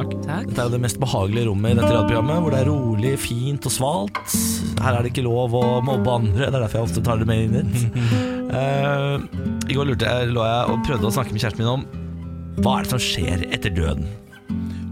Takk. 0.00 0.14
Takk. 0.24 0.48
Dette 0.48 0.62
er 0.62 0.68
jo 0.68 0.74
det 0.74 0.80
mest 0.82 1.00
behagelige 1.02 1.48
rommet 1.50 1.74
i 1.74 1.78
dette 1.78 1.90
radioprogrammet, 1.90 2.40
hvor 2.40 2.54
det 2.54 2.60
er 2.62 2.70
rolig, 2.70 3.12
fint 3.20 3.66
og 3.68 3.74
svalt. 3.74 4.20
Her 4.80 4.96
er 4.96 5.04
det 5.04 5.12
ikke 5.12 5.26
lov 5.26 5.56
å 5.58 5.64
mobbe 5.84 6.14
andre, 6.14 6.46
det 6.46 6.54
er 6.54 6.62
derfor 6.64 6.80
jeg 6.80 6.88
ofte 6.88 7.02
tar 7.04 7.20
det 7.20 7.28
med 7.28 7.42
inn 7.44 7.58
hit. 7.60 7.82
uh, 8.54 9.20
I 9.70 9.76
går 9.76 9.90
lurte 9.90 10.08
jeg, 10.08 10.30
lå 10.32 10.46
jeg 10.46 10.72
og 10.72 10.86
prøvde 10.88 11.10
å 11.10 11.16
snakke 11.18 11.36
med 11.36 11.44
kjæresten 11.44 11.64
min 11.64 11.74
om 11.74 11.88
hva 12.60 12.78
er 12.78 12.86
det 12.86 12.92
som 12.92 13.00
skjer 13.00 13.44
etter 13.54 13.72
døden. 13.72 14.08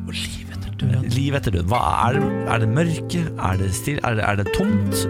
Og 0.07 0.13
liv 0.15 0.53
etter 0.55 0.77
døden. 0.81 1.09
Liv 1.13 1.37
etter 1.37 1.53
døden. 1.57 1.69
Hva 1.73 1.81
er 2.07 2.17
det? 2.17 2.29
Er 2.49 2.63
det 2.63 2.69
mørke? 2.73 3.23
Er 3.35 3.59
det, 3.61 3.71
stil, 3.77 4.01
Er 4.07 4.17
det, 4.17 4.25
er 4.25 4.41
det 4.41 4.47
tomt? 4.55 5.03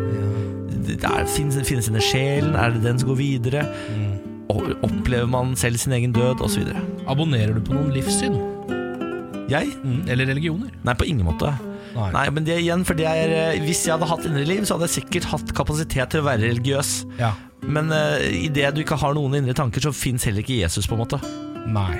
Er, 0.88 1.26
finnes, 1.28 1.58
finnes 1.68 1.90
denne 1.90 2.02
sjelen? 2.02 2.56
Er 2.58 2.74
det 2.74 2.82
den 2.86 2.98
som 2.98 3.12
går 3.12 3.20
videre? 3.20 3.66
Mm. 3.92 4.14
Opplever 4.88 5.28
man 5.30 5.52
selv 5.60 5.78
sin 5.78 5.94
egen 5.94 6.16
død? 6.16 6.42
Osv. 6.42 6.72
Abonnerer 7.06 7.54
du 7.54 7.62
på 7.62 7.76
noen 7.76 7.92
livssyn? 7.94 8.40
Jeg? 9.48 9.72
Mm. 9.80 10.02
Eller 10.12 10.28
religioner? 10.28 10.72
Nei, 10.84 10.94
på 10.98 11.08
ingen 11.08 11.26
måte. 11.28 11.52
Nei. 11.94 12.10
Nei, 12.14 12.24
men 12.36 12.46
det 12.46 12.58
igjen, 12.60 12.84
for 12.86 12.98
det 12.98 13.08
er, 13.08 13.32
eh, 13.32 13.60
Hvis 13.64 13.86
jeg 13.86 13.96
hadde 13.96 14.10
hatt 14.10 14.26
indre 14.28 14.44
liv, 14.44 14.64
så 14.68 14.76
hadde 14.76 14.90
jeg 14.90 15.02
sikkert 15.02 15.30
hatt 15.32 15.54
kapasitet 15.56 16.12
til 16.12 16.22
å 16.22 16.28
være 16.28 16.50
religiøs. 16.50 16.92
Ja. 17.20 17.32
Men 17.66 17.90
uh, 17.90 18.20
idet 18.22 18.76
du 18.76 18.84
ikke 18.84 19.00
har 19.00 19.16
noen 19.16 19.40
indre 19.40 19.56
tanker, 19.56 19.82
så 19.82 19.92
fins 19.96 20.28
heller 20.28 20.44
ikke 20.44 20.60
Jesus. 20.60 20.86
på 20.86 20.94
en 20.94 21.02
måte 21.02 21.20
Nei. 21.68 21.98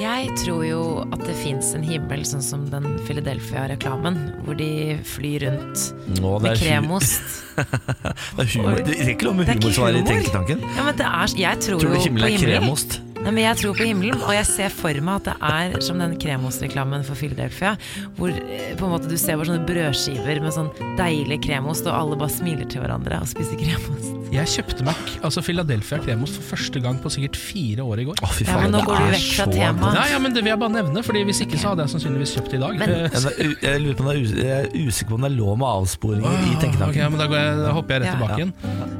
Jeg 0.00 0.30
tror 0.40 0.64
jo 0.66 0.80
at 1.14 1.20
det 1.22 1.34
fins 1.38 1.68
en 1.76 1.84
himmel, 1.86 2.24
sånn 2.26 2.42
som 2.42 2.64
den 2.72 2.96
Philadelphia-reklamen, 3.06 4.16
hvor 4.42 4.56
de 4.58 4.96
flyr 5.06 5.44
rundt 5.46 5.84
Nå, 6.18 6.32
med 6.42 6.50
er 6.54 6.62
kremost. 6.62 7.22
det 7.54 8.42
er 8.42 8.50
humor. 8.56 8.80
Det 8.82 8.98
er 8.98 9.12
ikke 9.14 9.28
lov 9.28 9.38
med 9.38 9.50
Det 9.50 9.54
er 9.54 9.60
humor 9.62 9.76
som 9.76 9.86
er 9.86 10.00
i. 10.00 10.04
Tenketanken. 10.08 10.66
Ja, 10.66 10.88
men 10.88 10.98
det 10.98 11.10
er, 11.10 11.36
jeg 11.44 11.66
tror, 11.68 11.84
Tror 11.84 11.94
du 11.94 12.06
himmelen 12.08 12.32
er 12.32 12.42
kremost? 12.42 12.98
Nei, 13.24 13.30
men 13.32 13.40
jeg 13.46 13.56
tror 13.62 13.76
på 13.78 13.86
himmelen, 13.88 14.20
og 14.20 14.32
jeg 14.36 14.44
ser 14.50 14.68
for 14.74 14.98
meg 15.00 15.22
at 15.22 15.28
det 15.30 15.34
er 15.48 15.78
som 15.84 16.00
den 16.02 16.16
kremostreklamen 16.20 17.04
for 17.06 17.16
Philadelphia, 17.16 17.74
hvor 18.18 18.28
eh, 18.34 18.74
på 18.76 18.84
en 18.84 18.92
måte 18.92 19.08
du 19.08 19.16
ser 19.20 19.38
bare 19.40 19.48
sånne 19.48 19.64
brødskiver 19.68 20.42
med 20.44 20.52
sånn 20.52 20.68
deilig 20.98 21.40
kremost, 21.46 21.86
og 21.88 21.96
alle 21.96 22.18
bare 22.20 22.34
smiler 22.34 22.68
til 22.68 22.84
hverandre 22.84 23.22
og 23.24 23.30
spiser 23.30 23.56
kremost. 23.60 24.10
Jeg 24.34 24.50
kjøpte 24.50 24.82
meg 24.82 24.96
altså 25.24 25.42
Philadelphia 25.46 26.00
kremost 26.02 26.40
for 26.40 26.56
første 26.56 26.80
gang 26.82 26.96
på 27.00 27.10
sikkert 27.14 27.36
fire 27.38 27.84
år 27.86 28.00
i 28.02 28.06
går. 28.08 28.18
Å, 28.24 28.30
fy 28.34 28.44
Ja, 28.48 28.56
faen, 28.56 28.64
men 28.66 28.72
nå 28.74 28.80
det 28.82 28.88
går 28.88 28.98
du 29.04 29.12
vekk 29.14 29.26
fra 29.38 29.46
temaet. 29.52 29.94
Nei, 29.94 30.06
ja, 30.10 30.18
men 30.24 30.34
Det 30.34 30.42
vil 30.42 30.50
jeg 30.50 30.60
bare 30.64 30.74
nevne, 30.74 31.02
Fordi 31.06 31.22
hvis 31.28 31.40
ikke 31.44 31.60
så 31.62 31.70
hadde 31.70 31.84
jeg 31.86 31.92
sannsynligvis 31.94 32.32
kjøpt 32.34 32.50
det 32.50 32.58
i 32.58 32.62
dag. 32.64 32.78
Men- 32.80 32.90
Eh, 32.94 33.10
Jeg 33.14 33.54
er 33.62 33.70
jeg 33.74 33.80
lurer 33.84 33.94
på 33.94 34.00
om 34.04 34.08
det 34.10 34.16
er 34.16 34.24
us- 34.24 34.34
jeg 34.34 34.50
er 34.64 34.68
usikker 34.88 35.10
på 35.10 35.14
om 35.14 35.20
det 35.22 35.30
er 35.30 35.36
lov 35.38 35.58
med 35.58 35.68
avsporinger 35.68 36.34
i 36.50 36.56
tenketanken. 36.60 36.88
Okay, 36.90 37.08
men 37.08 37.18
da, 37.22 37.26
går 37.30 37.38
jeg, 37.38 37.56
da 37.62 37.72
hopper 37.72 37.94
jeg 37.94 38.02
rett 38.02 38.10
Ja. 38.10 38.16
tilbake 38.18 38.38
igjen. 38.42 38.52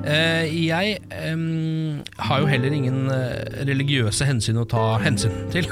Uh, 0.04 0.44
jeg 0.54 0.98
um, 1.34 2.02
har 2.18 2.40
jo 2.40 2.46
heller 2.46 2.72
ingen 2.78 3.10
eh, 3.10 3.64
religiøse 4.14 4.26
hensyn 4.28 4.58
å 4.60 4.64
ta 4.68 4.98
hensyn 5.02 5.32
til. 5.52 5.66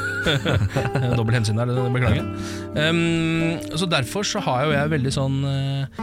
Dobbelt 1.16 1.36
hensyn 1.38 1.58
der, 1.60 1.70
det 1.70 1.92
beklager 1.94 2.26
Um, 2.72 3.58
så 3.76 3.84
derfor 3.84 4.24
så 4.24 4.40
har 4.40 4.64
jo 4.64 4.70
jeg 4.72 4.88
veldig 4.94 5.10
sånn 5.12 5.34
eh, 5.44 5.98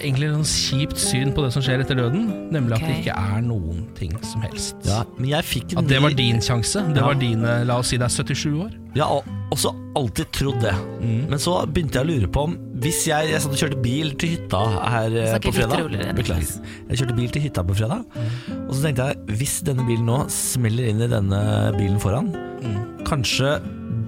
Egentlig 0.00 0.30
sånn 0.30 0.46
kjipt 0.48 1.00
syn 1.02 1.32
på 1.34 1.42
det 1.44 1.50
som 1.52 1.60
skjer 1.64 1.82
etter 1.82 1.98
døden. 1.98 2.28
Nemlig 2.54 2.78
at 2.78 2.84
det 2.86 2.94
ikke 3.02 3.16
er 3.18 3.42
noen 3.44 3.82
ting 3.98 4.14
som 4.24 4.40
helst. 4.46 4.78
Ja, 4.86 5.02
men 5.18 5.28
jeg 5.32 5.44
fikk 5.44 5.74
en 5.74 5.82
At 5.82 5.90
det 5.90 5.98
var 6.04 6.14
din 6.16 6.40
sjanse. 6.44 6.84
Det 6.94 7.02
Ja. 7.02 7.08
var 7.10 7.18
dine, 7.20 7.56
La 7.68 7.76
oss 7.82 7.90
si 7.92 7.98
det 8.00 8.06
er 8.06 8.14
77 8.14 8.54
år. 8.64 8.70
Jeg 8.94 9.02
har 9.02 9.26
også 9.54 9.72
alltid 9.98 10.30
trodd 10.34 10.60
det. 10.62 10.74
Mm. 11.02 11.24
Men 11.32 11.40
så 11.42 11.54
begynte 11.66 11.98
jeg 11.98 12.06
å 12.06 12.10
lure 12.10 12.30
på 12.30 12.44
om 12.48 12.56
Hvis 12.84 13.04
jeg, 13.08 13.30
jeg 13.32 13.42
satt 13.42 13.54
og 13.54 13.60
kjørte 13.60 13.80
bil 13.82 14.12
til 14.20 14.34
hytta 14.34 14.60
her 14.94 15.16
eh, 15.20 15.36
på 15.42 15.52
fredag 15.54 16.14
Beklager. 16.18 16.56
Jeg 16.90 17.00
kjørte 17.00 17.16
bil 17.18 17.30
til 17.34 17.46
hytta 17.46 17.64
på 17.66 17.76
fredag. 17.78 18.04
Mm. 18.14 18.58
Og 18.64 18.72
så 18.74 18.86
tenkte 18.86 19.08
jeg 19.10 19.38
hvis 19.40 19.56
denne 19.66 19.86
bilen 19.88 20.08
nå 20.10 20.18
smeller 20.32 20.90
inn 20.90 21.04
i 21.04 21.10
denne 21.10 21.44
bilen 21.78 22.00
foran 22.02 22.32
Mm. 22.64 23.04
Kanskje 23.04 23.58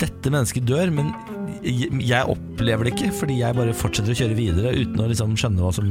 dette 0.01 0.31
mennesket 0.33 0.65
dør, 0.65 0.89
men 0.95 1.11
jeg 1.61 1.91
jeg 2.09 2.31
opplever 2.33 2.87
det 2.87 2.95
ikke 2.95 3.11
fordi 3.13 3.41
jeg 3.43 3.57
bare 3.59 3.75
fortsetter 3.77 4.15
å 4.15 4.17
kjøre 4.17 4.39
videre 4.39 4.73
uten 4.73 5.03
å 5.03 5.09
liksom 5.11 5.35
skjønne 5.37 5.61
hva 5.61 5.73
som 5.77 5.91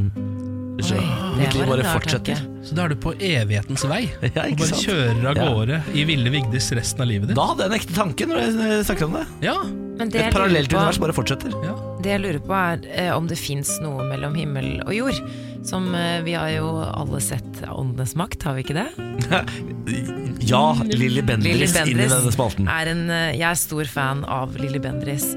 det 0.75 1.37
Mitt 1.39 1.53
liv 1.55 1.67
bare 1.69 1.83
fortsetter. 1.87 2.39
Så 2.65 2.75
da 2.75 2.83
er 2.85 2.89
du 2.93 2.95
på 2.99 3.13
evighetens 3.19 3.83
vei. 3.87 4.03
Ja, 4.35 4.43
og 4.49 4.57
bare 4.59 4.67
sant? 4.71 4.83
kjører 4.83 5.25
av 5.31 5.37
Ja. 5.39 5.47
gårde 5.53 5.79
i 5.95 6.03
ville 6.09 6.29
Vigdis 6.33 6.67
resten 6.75 7.01
av 7.01 7.07
livet 7.07 7.29
ditt. 7.31 7.37
Da 7.37 7.45
hadde 7.51 7.63
jeg 7.65 7.71
en 7.71 7.77
ekte 7.79 7.95
tanke 7.95 8.27
når 8.29 8.41
jeg 8.43 8.85
snakker 8.89 9.05
om 9.09 9.13
det. 9.19 9.25
Ja, 9.45 9.57
Men 9.95 10.09
det 10.11 10.21
Et 10.25 10.33
parallelt 10.33 10.69
på- 10.69 10.75
univers 10.81 10.97
bare 10.99 11.13
fortsetter. 11.15 11.51
ja. 11.63 11.75
Det 12.03 12.11
jeg 12.11 12.21
lurer 12.21 12.39
på 12.43 12.53
er 12.53 12.81
eh, 12.93 13.11
om 13.15 13.27
det 13.27 13.37
fins 13.39 13.79
noe 13.81 14.03
mellom 14.09 14.35
himmel 14.35 14.81
og 14.85 14.93
jord. 14.93 15.21
Som 15.65 15.95
eh, 15.95 16.19
Vi 16.21 16.33
har 16.37 16.49
jo 16.53 16.67
alle 16.83 17.21
sett 17.23 17.61
Åndenes 17.65 18.13
makt, 18.15 18.43
har 18.43 18.53
vi 18.55 18.63
ikke 18.63 18.75
det? 18.75 18.89
Ja, 20.45 20.75
Lilly 20.83 21.21
Bendriss, 21.25 21.73
Bendriss 21.73 21.75
inn 21.87 21.99
i 22.03 22.09
denne 22.09 22.31
spalten. 22.33 22.67
er 22.69 22.91
en, 22.91 23.09
eh, 23.09 23.31
jeg 23.39 23.47
er 23.49 23.55
stor 23.57 23.85
fan 23.89 24.23
av 24.25 24.53
Lilly 24.59 24.79
Bendriss. 24.79 25.31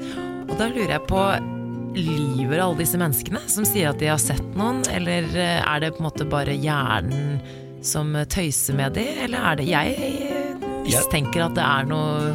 Og 0.49 0.57
da 0.59 0.67
lurer 0.69 0.91
jeg 0.97 1.07
på 1.07 1.23
Lyver 1.99 2.61
alle 2.63 2.79
disse 2.79 2.99
menneskene 2.99 3.41
som 3.51 3.67
sier 3.67 3.91
at 3.91 3.99
de 4.01 4.09
har 4.11 4.19
sett 4.21 4.55
noen, 4.57 4.81
eller 4.93 5.27
eh, 5.35 5.59
er 5.59 5.83
det 5.83 5.93
på 5.95 6.03
en 6.03 6.09
måte 6.09 6.27
bare 6.29 6.55
hjernen 6.55 7.39
som 7.85 8.15
eh, 8.15 8.27
tøyser 8.29 8.77
med 8.77 8.97
de, 8.97 9.05
eller 9.25 9.51
er 9.51 9.59
det 9.59 9.69
Jeg 9.69 10.17
mistenker 10.89 11.45
at 11.45 11.55
det 11.57 11.65
er 11.65 11.87
noe 11.89 12.33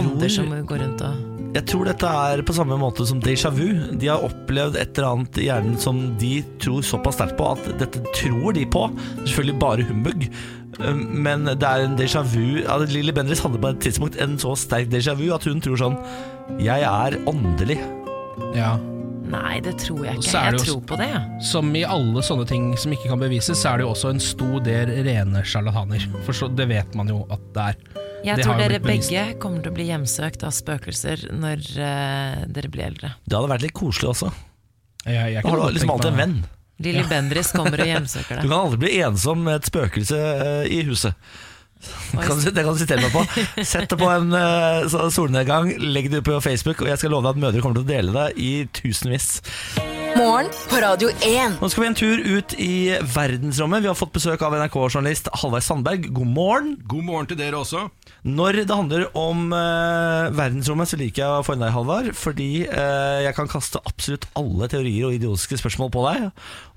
ånder 0.00 0.32
som 0.32 0.52
går 0.66 0.84
rundt 0.84 1.06
og 1.06 1.54
Jeg 1.56 1.64
tror 1.70 1.88
dette 1.88 2.10
er 2.28 2.42
på 2.44 2.56
samme 2.56 2.76
måte 2.80 3.06
som 3.08 3.20
déjà 3.22 3.48
vu. 3.54 3.70
De 3.96 4.10
har 4.10 4.24
opplevd 4.26 4.76
et 4.76 4.98
eller 4.98 5.08
annet 5.14 5.40
i 5.40 5.46
hjernen 5.46 5.78
som 5.80 6.02
de 6.20 6.34
tror 6.60 6.84
såpass 6.84 7.16
sterkt 7.16 7.38
på 7.38 7.48
at 7.54 7.70
dette 7.80 8.02
tror 8.18 8.52
de 8.56 8.66
på. 8.68 8.82
Selvfølgelig 9.22 9.58
bare 9.62 9.86
humbug. 9.88 10.26
Um, 10.76 11.06
Men 11.24 11.48
det 11.48 11.64
er 11.64 11.86
en 11.86 11.96
déjà 11.96 12.20
vu 12.20 12.60
ja, 12.60 12.76
Lilly 12.84 13.14
Bendriss 13.16 13.40
hadde 13.40 13.62
på 13.62 13.70
et 13.72 13.80
tidspunkt 13.80 14.20
en 14.20 14.36
så 14.36 14.52
sterk 14.60 14.90
déjà 14.92 15.16
vu 15.16 15.30
at 15.32 15.46
hun 15.48 15.62
tror 15.64 15.80
sånn 15.80 15.96
Jeg 16.60 16.84
er 16.84 17.16
åndelig. 17.24 17.80
Ja. 18.54 18.76
Nei, 19.26 19.58
det 19.64 19.72
tror 19.82 20.04
jeg 20.06 20.20
ikke. 20.20 20.30
Jeg 20.30 20.54
også, 20.54 20.66
tror 20.70 20.82
på 20.86 20.96
det, 21.00 21.06
ja. 21.10 21.20
Som 21.42 21.72
i 21.74 21.82
alle 21.82 22.22
sånne 22.22 22.46
ting 22.46 22.68
som 22.78 22.92
ikke 22.94 23.10
kan 23.10 23.20
bevises, 23.20 23.58
så 23.58 23.72
er 23.72 23.80
det 23.80 23.86
jo 23.86 23.92
også 23.92 24.12
en 24.14 24.22
stor 24.22 24.60
del 24.66 24.92
rene 25.06 25.42
sjarlataner. 25.42 26.04
For 26.26 26.36
så, 26.36 26.48
det 26.52 26.68
vet 26.70 26.94
man 26.98 27.10
jo 27.10 27.24
at 27.34 27.42
det 27.56 27.64
er. 27.72 27.80
Jeg 28.26 28.38
Det 28.38 28.46
tror 28.46 28.60
dere 28.60 28.82
begge 28.82 29.24
kommer 29.42 29.64
til 29.64 29.72
å 29.72 29.76
bli 29.76 29.88
hjemsøkt 29.90 30.46
av 30.46 30.54
spøkelser 30.54 31.26
når 31.34 31.64
uh, 31.78 32.44
dere 32.46 32.70
blir 32.70 32.86
eldre. 32.92 33.12
Det 33.26 33.38
hadde 33.38 33.50
vært 33.50 33.66
litt 33.66 33.76
koselig 33.76 34.12
også. 34.14 34.30
Jeg, 35.06 35.34
jeg, 35.34 35.42
Da 35.42 35.50
har 35.50 35.60
du 35.62 35.74
liksom 35.74 35.94
alltid 35.96 36.12
en 36.12 36.22
venn. 36.22 36.38
Lilly 36.86 37.04
Bendriss 37.08 37.52
kommer 37.56 37.80
og 37.80 37.88
hjemsøker 37.88 38.36
deg. 38.36 38.44
Du 38.44 38.50
kan 38.50 38.58
aldri 38.60 38.80
bli 38.84 38.96
ensom 39.06 39.44
med 39.46 39.62
et 39.62 39.70
spøkelse 39.70 40.22
uh, 40.22 40.64
i 40.70 40.82
huset. 40.86 41.18
Det 41.76 42.24
kan, 42.26 42.38
du- 42.40 42.50
det 42.50 42.62
kan 42.64 42.72
du 42.74 42.80
sitere 42.80 43.02
meg 43.04 43.12
på. 43.12 43.22
Sett 43.66 43.90
det 43.92 43.98
på 44.00 44.08
en 44.10 44.32
uh, 44.32 45.08
solnedgang, 45.12 45.68
legg 45.82 46.08
det 46.10 46.22
ut 46.22 46.28
på 46.30 46.38
Facebook, 46.42 46.80
og 46.82 46.88
jeg 46.90 46.98
skal 47.02 47.12
love 47.14 47.26
deg 47.28 47.36
at 47.36 47.42
mødre 47.44 47.62
kommer 47.62 47.78
til 47.80 47.84
å 47.86 47.90
dele 47.90 48.14
det 48.16 48.26
i 48.42 48.50
tusenvis. 48.80 49.28
Morgen 50.16 50.48
på 50.70 50.78
Radio 50.80 51.10
1. 51.20 51.58
Nå 51.60 51.68
skal 51.68 51.82
vi 51.84 51.88
en 51.90 51.98
tur 51.98 52.22
ut 52.38 52.54
i 52.62 52.72
verdensrommet. 53.12 53.84
Vi 53.84 53.90
har 53.90 53.98
fått 53.98 54.14
besøk 54.16 54.40
av 54.46 54.56
NRK-journalist 54.56 55.28
Halvard 55.42 55.66
Sandberg. 55.66 56.08
God 56.16 56.30
morgen. 56.32 56.70
God 56.88 57.04
morgen 57.04 57.28
til 57.28 57.36
dere 57.42 57.60
også. 57.60 57.84
Når 58.26 58.58
det 58.66 58.74
handler 58.74 59.04
om 59.14 59.52
eh, 59.54 60.32
verdensrommet, 60.34 60.90
så 60.90 60.98
liker 60.98 61.22
jeg 61.22 61.30
å 61.30 61.44
få 61.46 61.54
inn 61.54 61.62
deg, 61.62 61.70
Halvard. 61.74 62.10
Fordi 62.18 62.50
eh, 62.66 63.22
jeg 63.22 63.36
kan 63.38 63.50
kaste 63.50 63.82
absolutt 63.86 64.26
alle 64.38 64.66
teorier 64.72 65.06
og 65.06 65.14
idiotiske 65.14 65.60
spørsmål 65.62 65.92
på 65.94 66.04
deg. 66.08 66.28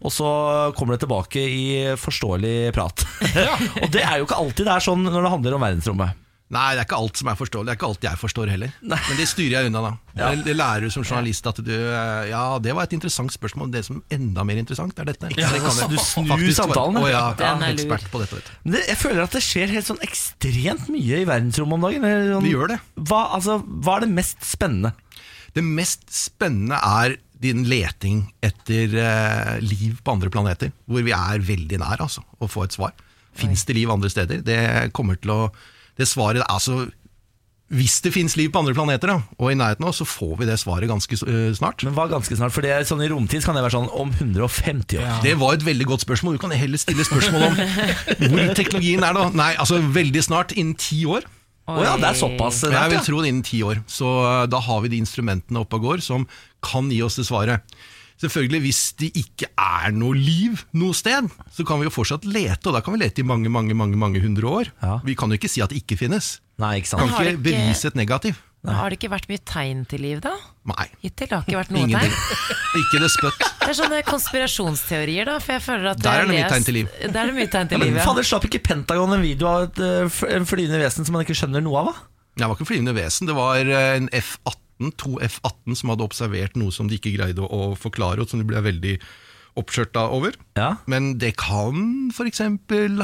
Og 0.06 0.14
så 0.14 0.30
kommer 0.78 0.96
det 0.96 1.04
tilbake 1.08 1.42
i 1.42 1.68
forståelig 1.98 2.56
prat. 2.78 3.06
og 3.82 3.90
det 3.94 4.06
er 4.06 4.20
jo 4.20 4.30
ikke 4.30 4.42
alltid 4.44 4.70
det 4.70 4.76
er 4.76 4.90
sånn 4.92 5.08
når 5.08 5.24
det 5.26 5.36
handler 5.36 5.58
om 5.58 5.66
verdensrommet. 5.66 6.26
Nei, 6.50 6.72
det 6.74 6.82
er 6.82 6.88
ikke 6.88 6.98
alt 6.98 7.20
som 7.20 7.28
er 7.30 7.36
forståelig. 7.38 7.68
Det 7.68 7.74
er 7.76 7.78
ikke 7.78 7.88
alt 7.92 8.06
jeg 8.08 8.18
forstår 8.18 8.50
heller. 8.50 8.72
Men 8.82 9.18
det 9.20 9.26
styrer 9.30 9.54
jeg 9.54 9.70
unna, 9.70 9.82
da. 9.86 9.92
Det, 10.18 10.30
det 10.48 10.56
lærer 10.58 10.88
du 10.88 10.94
som 10.94 11.04
journalist 11.06 11.46
at 11.46 11.60
du 11.62 11.70
eh, 11.76 12.24
Ja, 12.32 12.42
det 12.64 12.74
var 12.74 12.88
et 12.90 12.96
interessant 12.98 13.34
spørsmål. 13.36 13.70
Det 13.76 13.84
som 13.86 14.00
er 14.02 14.18
enda 14.18 14.46
mer 14.50 14.58
interessant, 14.58 14.98
er 14.98 15.12
dette. 15.12 15.30
Ja, 15.38 15.52
Det 15.54 15.62
kan 15.62 15.78
jeg 15.78 15.92
du 15.94 16.02
snur 16.02 16.32
faktisk 16.34 16.58
samtalen, 16.64 16.98
Å, 16.98 17.06
ja, 17.12 17.22
er 17.38 17.46
ja, 17.46 17.70
ekspert 17.70 18.10
på 18.10 18.24
dette, 18.24 18.40
vet 18.40 18.50
du. 18.50 18.58
Men 18.66 18.76
det, 18.80 18.84
jeg 18.90 19.02
føler 19.04 19.24
at 19.28 19.38
det 19.38 19.44
skjer 19.46 19.76
helt 19.78 19.90
sånn 19.92 20.02
ekstremt 20.10 20.90
mye 20.90 21.22
i 21.22 21.30
verdensrommet 21.30 21.78
om 21.78 21.86
dagen. 21.86 22.10
sånn- 22.34 22.50
Vi 22.50 22.56
gjør 22.58 22.74
det. 22.74 22.82
Hva, 22.98 23.22
altså, 23.38 23.62
hva 23.86 24.00
er 24.00 24.08
det 24.08 24.12
mest 24.18 24.42
spennende? 24.50 24.96
Det 25.54 25.66
mest 25.66 26.10
spennende 26.14 26.82
er 26.82 27.20
din 27.40 27.62
leting 27.70 28.24
etter 28.44 28.98
uh, 28.98 29.58
liv 29.62 30.02
på 30.04 30.18
andre 30.18 30.34
planeter, 30.34 30.74
hvor 30.90 31.06
vi 31.06 31.14
er 31.16 31.46
veldig 31.46 31.78
nær 31.86 32.02
altså, 32.10 32.26
å 32.42 32.50
få 32.50 32.66
et 32.66 32.76
svar. 32.76 32.98
Fins 33.38 33.64
det 33.70 33.78
liv 33.78 33.92
andre 33.94 34.10
steder? 34.12 34.42
Det 34.44 34.62
kommer 34.98 35.20
til 35.22 35.32
å 35.38 35.44
Det 36.00 36.08
svaret 36.08 36.46
altså 36.48 36.88
Hvis 37.70 38.00
det 38.02 38.14
finnes 38.16 38.34
liv 38.40 38.50
på 38.50 38.62
andre 38.64 38.74
planeter, 38.74 39.12
da, 39.12 39.36
og 39.38 39.52
i 39.52 39.58
nærheten 39.58 39.86
av 39.86 39.92
oss, 39.92 40.00
så 40.02 40.08
får 40.10 40.40
vi 40.40 40.48
det 40.50 40.56
svaret 40.58 40.90
ganske 40.90 41.20
uh, 41.22 41.52
snart. 41.54 41.84
Men 41.86 41.94
hva 41.94 42.08
ganske 42.10 42.34
snart? 42.40 42.56
For 42.56 42.66
det 42.66 42.72
er 42.74 42.88
sånn 42.90 43.04
I 43.06 43.10
romtid 43.12 43.46
kan 43.46 43.54
det 43.58 43.62
være 43.62 43.76
sånn 43.76 43.92
om 43.94 44.10
150 44.16 44.98
år. 44.98 45.04
Ja. 45.06 45.20
Det 45.22 45.36
var 45.38 45.60
et 45.60 45.66
veldig 45.68 45.86
godt 45.92 46.06
spørsmål. 46.08 46.40
Du 46.40 46.42
kan 46.42 46.56
heller 46.56 46.82
stille 46.82 47.06
spørsmål 47.06 47.46
om 47.52 47.60
hvor 48.32 48.56
teknologien 48.58 49.06
er 49.06 49.14
da. 49.20 49.28
Nei, 49.38 49.52
altså 49.62 49.78
veldig 50.00 50.26
snart, 50.26 50.56
innen 50.58 50.80
ti 50.82 51.04
år. 51.06 51.30
Oh, 51.70 51.78
ja, 51.86 51.94
det 52.02 52.08
er 52.08 52.18
såpass 52.18 52.64
Jeg 52.66 52.90
vil 52.90 53.04
tro 53.06 53.22
det 53.22 53.30
innen 53.30 53.46
ti 53.46 53.62
år. 53.62 53.84
Så 53.86 54.10
uh, 54.26 54.48
da 54.50 54.64
har 54.66 54.82
vi 54.82 54.96
de 54.96 55.04
instrumentene 55.04 55.62
oppe 55.62 55.78
og 55.78 55.92
går 55.92 56.02
som 56.02 56.26
kan 56.66 56.90
gi 56.90 57.04
oss 57.06 57.22
det 57.22 57.30
svaret. 57.30 57.78
Selvfølgelig, 58.20 58.60
Hvis 58.66 58.82
det 59.00 59.10
ikke 59.16 59.48
er 59.56 59.94
noe 59.96 60.18
liv 60.18 60.60
noe 60.76 60.94
sted, 60.98 61.30
så 61.56 61.64
kan 61.68 61.80
vi 61.80 61.88
jo 61.88 61.94
fortsatt 61.94 62.26
lete, 62.28 62.68
og 62.68 62.76
da 62.76 62.82
kan 62.84 62.94
vi 62.98 63.00
lete 63.06 63.24
i 63.24 63.28
mange 63.28 63.48
mange, 63.50 63.74
mange, 63.74 63.96
mange 63.96 64.20
hundre 64.20 64.44
år. 64.48 64.72
Ja. 64.84 64.98
Vi 65.08 65.16
kan 65.16 65.32
jo 65.32 65.40
ikke 65.40 65.50
si 65.52 65.62
at 65.64 65.72
det 65.72 65.80
ikke 65.86 65.96
finnes. 66.02 66.40
Nei, 66.60 66.80
ikke 66.82 66.92
sant? 66.92 67.06
Kan 67.08 67.14
ikke 67.16 67.38
ikke- 67.38 67.44
bevise 67.48 67.88
et 67.88 67.96
negativ. 67.96 68.36
Nei. 68.68 68.74
Har 68.76 68.90
det 68.92 68.98
ikke 69.00 69.10
vært 69.14 69.30
mye 69.32 69.40
tegn 69.48 69.86
til 69.88 70.02
liv, 70.04 70.20
da? 70.20 70.34
Nei. 70.68 70.90
Hittil 71.02 71.30
har 71.32 71.46
det 71.46 71.48
ikke 71.48 71.60
vært 71.62 71.72
noe 71.72 71.86
Ingenting. 71.88 72.12
tegn. 72.12 72.56
Ikke 72.80 73.00
det 73.02 73.08
spøtt. 73.10 73.40
Det 73.40 73.70
er 73.72 73.78
sånne 73.80 74.04
konspirasjonsteorier, 74.06 75.26
da. 75.26 75.38
For 75.40 75.54
jeg 75.56 75.62
føler 75.64 75.88
at 75.94 76.02
Der 76.04 76.12
er 76.20 76.26
det 76.28 76.36
mye 76.36 76.50
tegn 76.52 76.66
til 76.68 76.74
liv. 76.76 76.90
Der 77.00 77.22
er 77.24 77.32
det 77.32 77.36
mye 77.40 77.48
tegn 77.50 77.70
til 77.72 77.80
Men 77.80 77.88
liv, 77.88 77.96
ja. 77.98 78.04
fader, 78.06 78.28
slapp 78.28 78.46
ikke 78.50 78.60
Pentagon 78.68 79.14
en 79.16 79.22
video 79.24 79.48
av 79.48 79.64
et, 79.70 79.80
eh, 79.80 80.36
en 80.36 80.46
flyvende 80.46 80.82
vesen 80.84 81.06
som 81.08 81.14
man 81.16 81.24
ikke 81.24 81.38
skjønner 81.40 81.64
noe 81.64 81.80
av? 81.80 81.86
da? 81.94 81.94
Det 82.36 82.48
var 82.50 82.56
ikke 82.60 82.68
flyvende 82.70 82.94
vesen, 83.00 83.28
det 83.32 83.36
var 83.36 83.56
eh, 83.64 83.96
en 83.98 84.10
F-18, 84.12 84.60
to 85.00 85.18
F-18 85.26 85.76
som 85.78 85.92
hadde 85.94 86.06
observert 86.06 86.56
noe 86.60 86.74
som 86.76 86.90
de 86.90 87.00
ikke 87.00 87.16
greide 87.18 87.44
å, 87.44 87.50
å 87.50 87.78
forklare, 87.80 88.24
og 88.24 88.32
som 88.32 88.42
de 88.42 88.48
ble 88.48 88.62
veldig 88.64 88.96
oppskjørta 89.60 90.06
over. 90.16 90.38
Ja. 90.60 90.76
Men 90.90 91.16
det 91.22 91.36
kan 91.42 92.10
f.eks. 92.14 92.42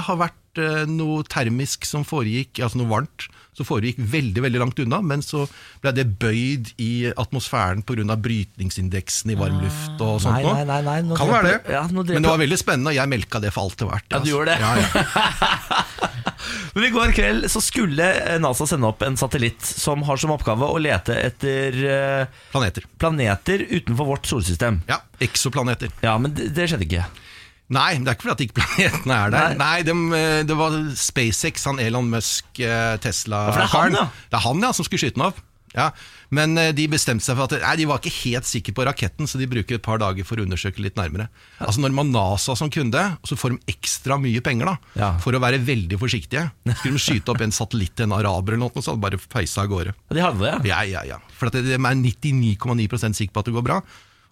ha 0.07 0.17
vært 0.19 0.61
eh, 0.61 0.85
noe 0.89 1.25
termisk 1.27 1.87
som 1.89 2.05
foregikk, 2.07 2.61
altså 2.63 2.81
noe 2.81 2.93
varmt, 2.93 3.27
som 3.55 3.67
foregikk 3.67 3.99
veldig 3.99 4.43
veldig 4.45 4.61
langt 4.61 4.79
unna, 4.83 5.01
men 5.01 5.23
så 5.25 5.45
ble 5.83 5.93
det 5.95 6.05
bøyd 6.21 6.73
i 6.81 6.91
atmosfæren 7.15 7.83
pga. 7.87 8.15
brytningsindeksen 8.15 9.31
i 9.31 9.37
varm 9.39 9.61
luft 9.63 10.01
og 10.03 10.21
sånt 10.23 10.41
Nei, 10.41 10.43
nei, 10.43 10.65
nei, 10.67 10.81
nei, 10.85 10.97
nå 11.07 11.17
kan 11.19 11.31
være 11.31 11.53
det. 11.53 11.73
ja, 11.75 11.85
men 11.91 12.05
det 12.05 12.29
var 12.29 12.41
veldig 12.41 12.59
spennende, 12.59 12.91
og 12.91 12.99
jeg 12.99 13.11
melka 13.15 13.39
det 13.43 13.53
for 13.55 13.67
alt 13.69 13.79
det 13.79 13.87
var 13.89 13.99
verdt. 13.99 14.09
Ja, 14.11 14.15
du 14.15 14.19
altså. 14.19 14.33
gjorde 14.35 14.51
det. 14.51 14.59
Ja, 14.61 14.71
ja. 14.79 15.81
Men 16.75 16.83
I 16.83 16.89
går 16.93 17.13
kveld 17.15 17.45
så 17.51 17.61
skulle 17.63 18.05
NASA 18.43 18.67
sende 18.67 18.89
opp 18.89 19.01
en 19.05 19.15
satellitt 19.17 19.63
som 19.65 20.03
har 20.05 20.19
som 20.19 20.33
oppgave 20.35 20.67
å 20.67 20.79
lete 20.81 21.15
etter 21.15 21.77
eh, 21.87 22.41
Planeter. 22.51 22.85
planeter 22.99 23.63
utenfor 23.69 24.09
vårt 24.11 24.27
solsystem. 24.29 24.81
Ja, 24.89 24.99
Eksoplaneter. 25.23 25.93
Ja, 26.03 26.17
men 26.19 26.35
det, 26.35 26.49
det 26.55 26.67
skjedde 26.69 26.85
ikke. 26.89 27.05
Nei, 27.73 27.95
det 27.97 28.07
er 28.11 28.13
ikke 28.17 28.27
fordi 28.27 28.35
at 28.35 28.45
ikke 28.45 28.59
planetene 28.61 29.15
er 29.25 29.31
der. 29.33 29.55
Nei. 29.55 29.57
Nei, 29.63 29.81
dem, 29.87 30.05
eh, 30.13 30.43
Det 30.45 30.55
var 30.59 30.75
SpaceX, 30.93 31.65
han 31.65 31.79
Elon 31.81 32.09
Musk, 32.11 32.45
eh, 32.61 32.97
Tesla 33.01 33.47
Ja, 33.49 33.57
det 33.63 33.69
han, 33.73 33.93
ja. 33.97 34.05
Det 34.29 34.37
er 34.37 34.45
han, 34.45 34.61
ja, 34.61 34.71
som 34.71 34.85
skulle 34.85 35.01
skyte 35.01 35.17
den 35.17 35.25
opp. 35.31 35.39
Ja. 35.75 35.89
Men 36.31 36.53
eh, 36.61 36.69
de 36.71 36.85
bestemte 36.87 37.25
seg 37.25 37.35
for 37.35 37.49
at 37.49 37.57
Nei, 37.65 37.73
de 37.81 37.87
var 37.89 37.97
ikke 37.99 38.13
helt 38.21 38.47
sikre 38.47 38.71
på 38.77 38.85
raketten, 38.87 39.27
så 39.27 39.41
de 39.41 39.47
bruker 39.49 39.75
et 39.75 39.83
par 39.83 39.97
dager 39.99 40.23
for 40.23 40.37
å 40.39 40.45
undersøke 40.45 40.79
litt 40.79 40.95
nærmere. 40.95 41.25
Altså 41.59 41.81
Når 41.83 41.91
man 41.97 42.13
NASA 42.13 42.55
som 42.55 42.69
kunde, 42.71 43.01
så 43.27 43.35
får 43.35 43.57
de 43.57 43.73
ekstra 43.73 44.15
mye 44.21 44.39
penger 44.45 44.69
da 44.71 44.77
Ja. 44.95 45.09
for 45.19 45.33
å 45.35 45.41
være 45.43 45.59
veldig 45.65 45.97
forsiktige, 45.99 46.45
skulle 46.77 46.95
de 46.95 47.03
skyte 47.03 47.33
opp 47.33 47.41
en 47.43 47.51
satellitt 47.51 47.95
til 47.97 48.05
en 48.07 48.15
araber 48.21 48.53
eller 48.55 48.69
noe, 48.69 48.77
så 48.77 48.93
hadde 48.93 49.01
de 49.01 49.07
bare 49.09 49.23
peisa 49.35 49.65
av 49.65 49.73
gårde. 49.73 49.93
De 50.13 50.21
hadde 50.23 50.39
det, 50.39 50.53
ja. 50.53 50.61
Ja, 50.63 50.81
ja, 51.01 51.03
ja. 51.15 51.19
For 51.35 51.49
de 51.49 51.65
er 51.75 51.81
99,9% 51.81 53.17
sikre 53.17 53.33
på 53.35 53.41
at 53.43 53.49
det 53.49 53.57
går 53.57 53.65
bra. 53.67 53.81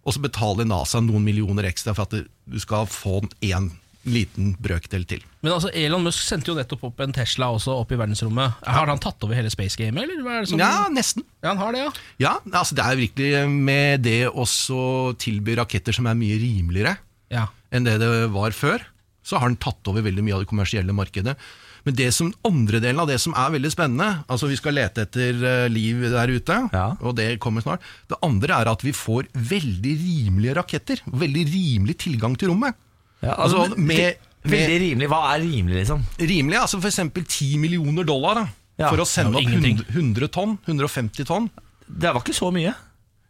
Og 0.03 0.15
så 0.15 0.23
betaler 0.23 0.67
NASA 0.67 0.99
noen 1.03 1.23
millioner 1.23 1.69
ekstra 1.69 1.95
for 1.95 2.07
at 2.07 2.27
du 2.27 2.59
skal 2.59 2.89
få 2.91 3.21
en 3.23 3.71
liten 4.03 4.51
brøkdel 4.59 5.05
til. 5.07 5.21
Men 5.43 5.53
altså, 5.55 5.69
Elon 5.79 6.03
Musk 6.03 6.25
sendte 6.25 6.51
jo 6.51 6.57
nettopp 6.57 6.83
opp 6.89 6.99
en 7.05 7.13
Tesla 7.15 7.47
også 7.55 7.75
opp 7.79 7.93
i 7.95 7.99
verdensrommet. 7.99 8.57
Har 8.67 8.89
han 8.91 8.99
tatt 9.03 9.23
over 9.23 9.37
hele 9.37 9.51
space 9.53 9.79
gamet, 9.79 10.03
eller? 10.03 10.19
Hva 10.25 10.41
det 10.41 10.51
som... 10.51 10.59
Ja, 10.59 10.89
nesten. 10.91 11.23
Ja, 11.39 11.53
han 11.53 11.61
har 11.61 11.75
det, 11.75 11.85
ja. 11.85 11.91
Ja, 12.25 12.33
altså 12.51 12.75
Det 12.75 12.83
er 12.83 12.99
virkelig 12.99 13.43
med 13.47 14.03
det 14.03 14.19
også 14.27 15.13
tilby 15.23 15.55
raketter 15.59 15.95
som 15.95 16.09
er 16.11 16.19
mye 16.19 16.35
rimeligere 16.41 16.97
ja. 17.33 17.47
enn 17.73 17.87
det 17.87 17.95
det 18.03 18.11
var 18.33 18.55
før, 18.55 18.83
så 19.23 19.39
har 19.39 19.47
han 19.47 19.59
tatt 19.61 19.87
over 19.89 20.03
veldig 20.05 20.25
mye 20.25 20.35
av 20.35 20.43
det 20.43 20.51
kommersielle 20.51 20.95
markedet. 20.95 21.37
Men 21.85 21.95
det 21.95 22.13
som 22.15 22.29
andre 22.47 22.79
delen 22.79 22.99
av 23.03 23.07
det 23.11 23.17
som 23.19 23.33
er 23.35 23.49
veldig 23.51 23.71
spennende 23.73 24.23
Altså 24.31 24.47
Vi 24.47 24.55
skal 24.55 24.73
lete 24.77 25.03
etter 25.03 25.41
eh, 25.43 25.65
liv 25.69 25.99
der 26.13 26.27
ute, 26.31 26.69
Ja. 26.71 26.85
og 27.01 27.15
det 27.17 27.39
kommer 27.43 27.61
snart. 27.65 27.81
Det 28.07 28.17
andre 28.23 28.53
er 28.61 28.71
at 28.71 28.81
vi 28.85 28.91
får 28.95 29.27
veldig 29.35 29.95
rimelige 29.99 30.55
raketter. 30.55 31.01
Veldig 31.11 31.43
rimelig 31.51 31.97
tilgang 32.05 32.37
til 32.39 32.49
rommet. 32.53 32.73
ja 33.21 33.35
Altså, 33.35 33.67
men 33.75 33.87
med- 33.87 34.15
med, 34.43 34.51
Veldig 34.51 34.79
rimelig. 34.81 35.07
Hva 35.09 35.19
er 35.35 35.39
rimelig, 35.39 35.75
liksom? 35.83 36.01
Rimelig, 36.19 36.57
altså 36.59 36.77
f.eks. 36.81 36.99
10 37.27 37.57
millioner 37.57 38.03
dollar 38.03 38.35
da, 38.35 38.47
Ja, 38.79 38.89
for 38.89 38.97
å 38.97 39.05
sende 39.07 39.37
opp 39.37 39.43
100, 39.47 39.85
100 39.93 40.27
tonn. 40.29 40.57
150 40.67 41.23
tonn. 41.25 41.49
Det 41.87 42.11
var 42.13 42.21
ikke 42.21 42.33
så 42.35 42.51
mye. 42.51 42.73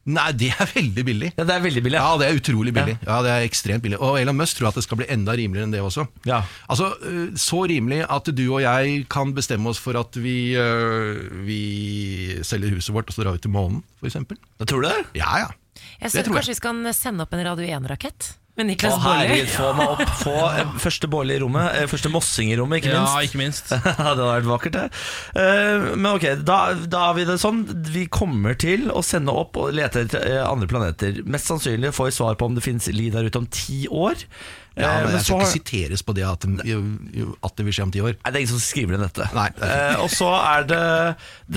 Nei, 0.06 0.32
det 0.36 0.50
er 0.52 0.68
veldig 0.68 1.04
billig. 1.08 1.30
Ja, 1.38 1.46
Det 1.48 1.54
er 1.56 1.62
veldig 1.64 1.84
billig. 1.86 1.96
Ja, 1.96 2.18
det 2.20 2.28
er 2.28 2.36
utrolig 2.40 2.74
billig. 2.76 2.98
Ja, 3.08 3.22
det 3.24 3.32
er 3.32 3.46
ekstremt 3.48 3.86
billig. 3.86 4.00
Og 4.04 4.18
Elon 4.20 4.36
Musk 4.36 4.58
tror 4.60 4.68
at 4.74 4.76
det 4.76 4.84
skal 4.84 5.00
bli 5.00 5.08
enda 5.14 5.32
rimeligere 5.40 5.70
enn 5.70 5.72
det 5.76 5.80
også. 5.80 6.04
Ja. 6.28 6.42
Altså, 6.68 6.90
øh, 7.08 7.32
Så 7.40 7.62
rimelig 7.72 8.02
at 8.10 8.28
du 8.36 8.44
og 8.52 8.62
jeg 8.66 9.06
kan 9.10 9.32
bestemme 9.34 9.70
oss 9.72 9.80
for 9.80 9.96
at 10.00 10.12
vi, 10.20 10.56
øh, 10.60 11.46
vi 11.48 12.40
selger 12.44 12.76
huset 12.76 12.94
vårt 12.94 13.08
og 13.08 13.16
så 13.16 13.24
drar 13.24 13.38
vi 13.38 13.44
til 13.46 13.52
månen, 13.56 13.84
f.eks. 14.04 14.20
Tror 14.68 14.82
du 14.84 14.90
det? 14.90 15.06
Ja, 15.16 15.38
ja. 15.46 15.48
Jeg 16.02 16.12
Det 16.12 16.26
tror 16.26 16.36
jeg. 16.36 16.44
Kanskje 16.44 16.52
vi 16.52 16.60
skal 16.60 16.94
sende 16.94 17.24
opp 17.24 17.34
en 17.34 17.46
Radio 17.48 17.66
1-rakett 17.80 18.34
med 18.56 18.66
Å, 18.66 18.68
Niklas 18.70 18.98
Baarli? 19.02 19.38
få 19.50 19.70
meg 19.78 19.94
opp. 19.96 20.12
Få 20.20 20.34
eh, 20.52 20.74
første 20.84 21.10
Baarli 21.10 21.38
i 21.40 21.42
rommet. 21.42 21.74
eh, 21.80 21.88
Første 21.90 22.12
Mossing 22.14 22.52
i 22.54 22.58
rommet, 22.60 22.84
ikke 22.84 22.94
ja, 22.94 23.02
minst. 23.02 23.30
ikke 23.32 23.42
minst. 23.42 23.70
det 23.74 23.96
hadde 23.98 24.28
vært 24.30 24.50
vakkert, 24.52 24.78
det. 24.78 24.86
Eh, 25.42 25.88
men 25.98 26.10
ok, 26.14 26.28
da, 26.46 26.60
da 26.86 27.06
har 27.08 27.18
vi 27.18 27.26
det 27.30 27.40
sånn. 27.42 27.64
Vi 27.90 28.06
kommer 28.14 28.54
til 28.62 28.90
å 28.94 29.02
sende 29.06 29.34
opp 29.34 29.58
og 29.58 29.74
lete 29.74 30.06
etter 30.06 30.44
andre 30.46 30.70
planeter. 30.70 31.24
Mest 31.26 31.50
sannsynlig 31.50 31.94
får 31.98 32.12
vi 32.12 32.18
svar 32.22 32.38
på 32.38 32.46
om 32.52 32.58
det 32.60 32.66
finnes 32.66 32.92
liv 32.94 33.16
der 33.18 33.26
ute 33.32 33.42
om 33.42 33.50
ti 33.50 33.86
år. 33.90 34.22
Ja, 34.74 34.88
Eh, 34.90 35.04
men 35.04 35.04
men 35.06 35.12
Jeg 35.14 35.22
skal 35.28 35.38
så- 35.38 35.42
ikke 35.44 35.54
siteres 35.54 36.02
på 36.02 36.14
det 36.18 36.24
at, 36.26 36.46
jo- 36.66 37.36
at 37.46 37.56
det 37.60 37.66
vil 37.68 37.74
skje 37.78 37.84
om 37.86 37.92
ti 37.94 38.00
år. 38.02 38.16
Nei, 38.24 38.32
det 38.32 38.36
er 38.40 38.42
ingen 38.42 38.54
som 38.56 38.64
skriver 38.64 38.98
ned 38.98 39.04
dette. 39.06 39.28
Nei, 39.38 39.50
det 39.54 39.68
eh, 39.70 40.00
og 40.02 40.10
så 40.10 40.32
er 40.34 40.64
det 40.66 40.80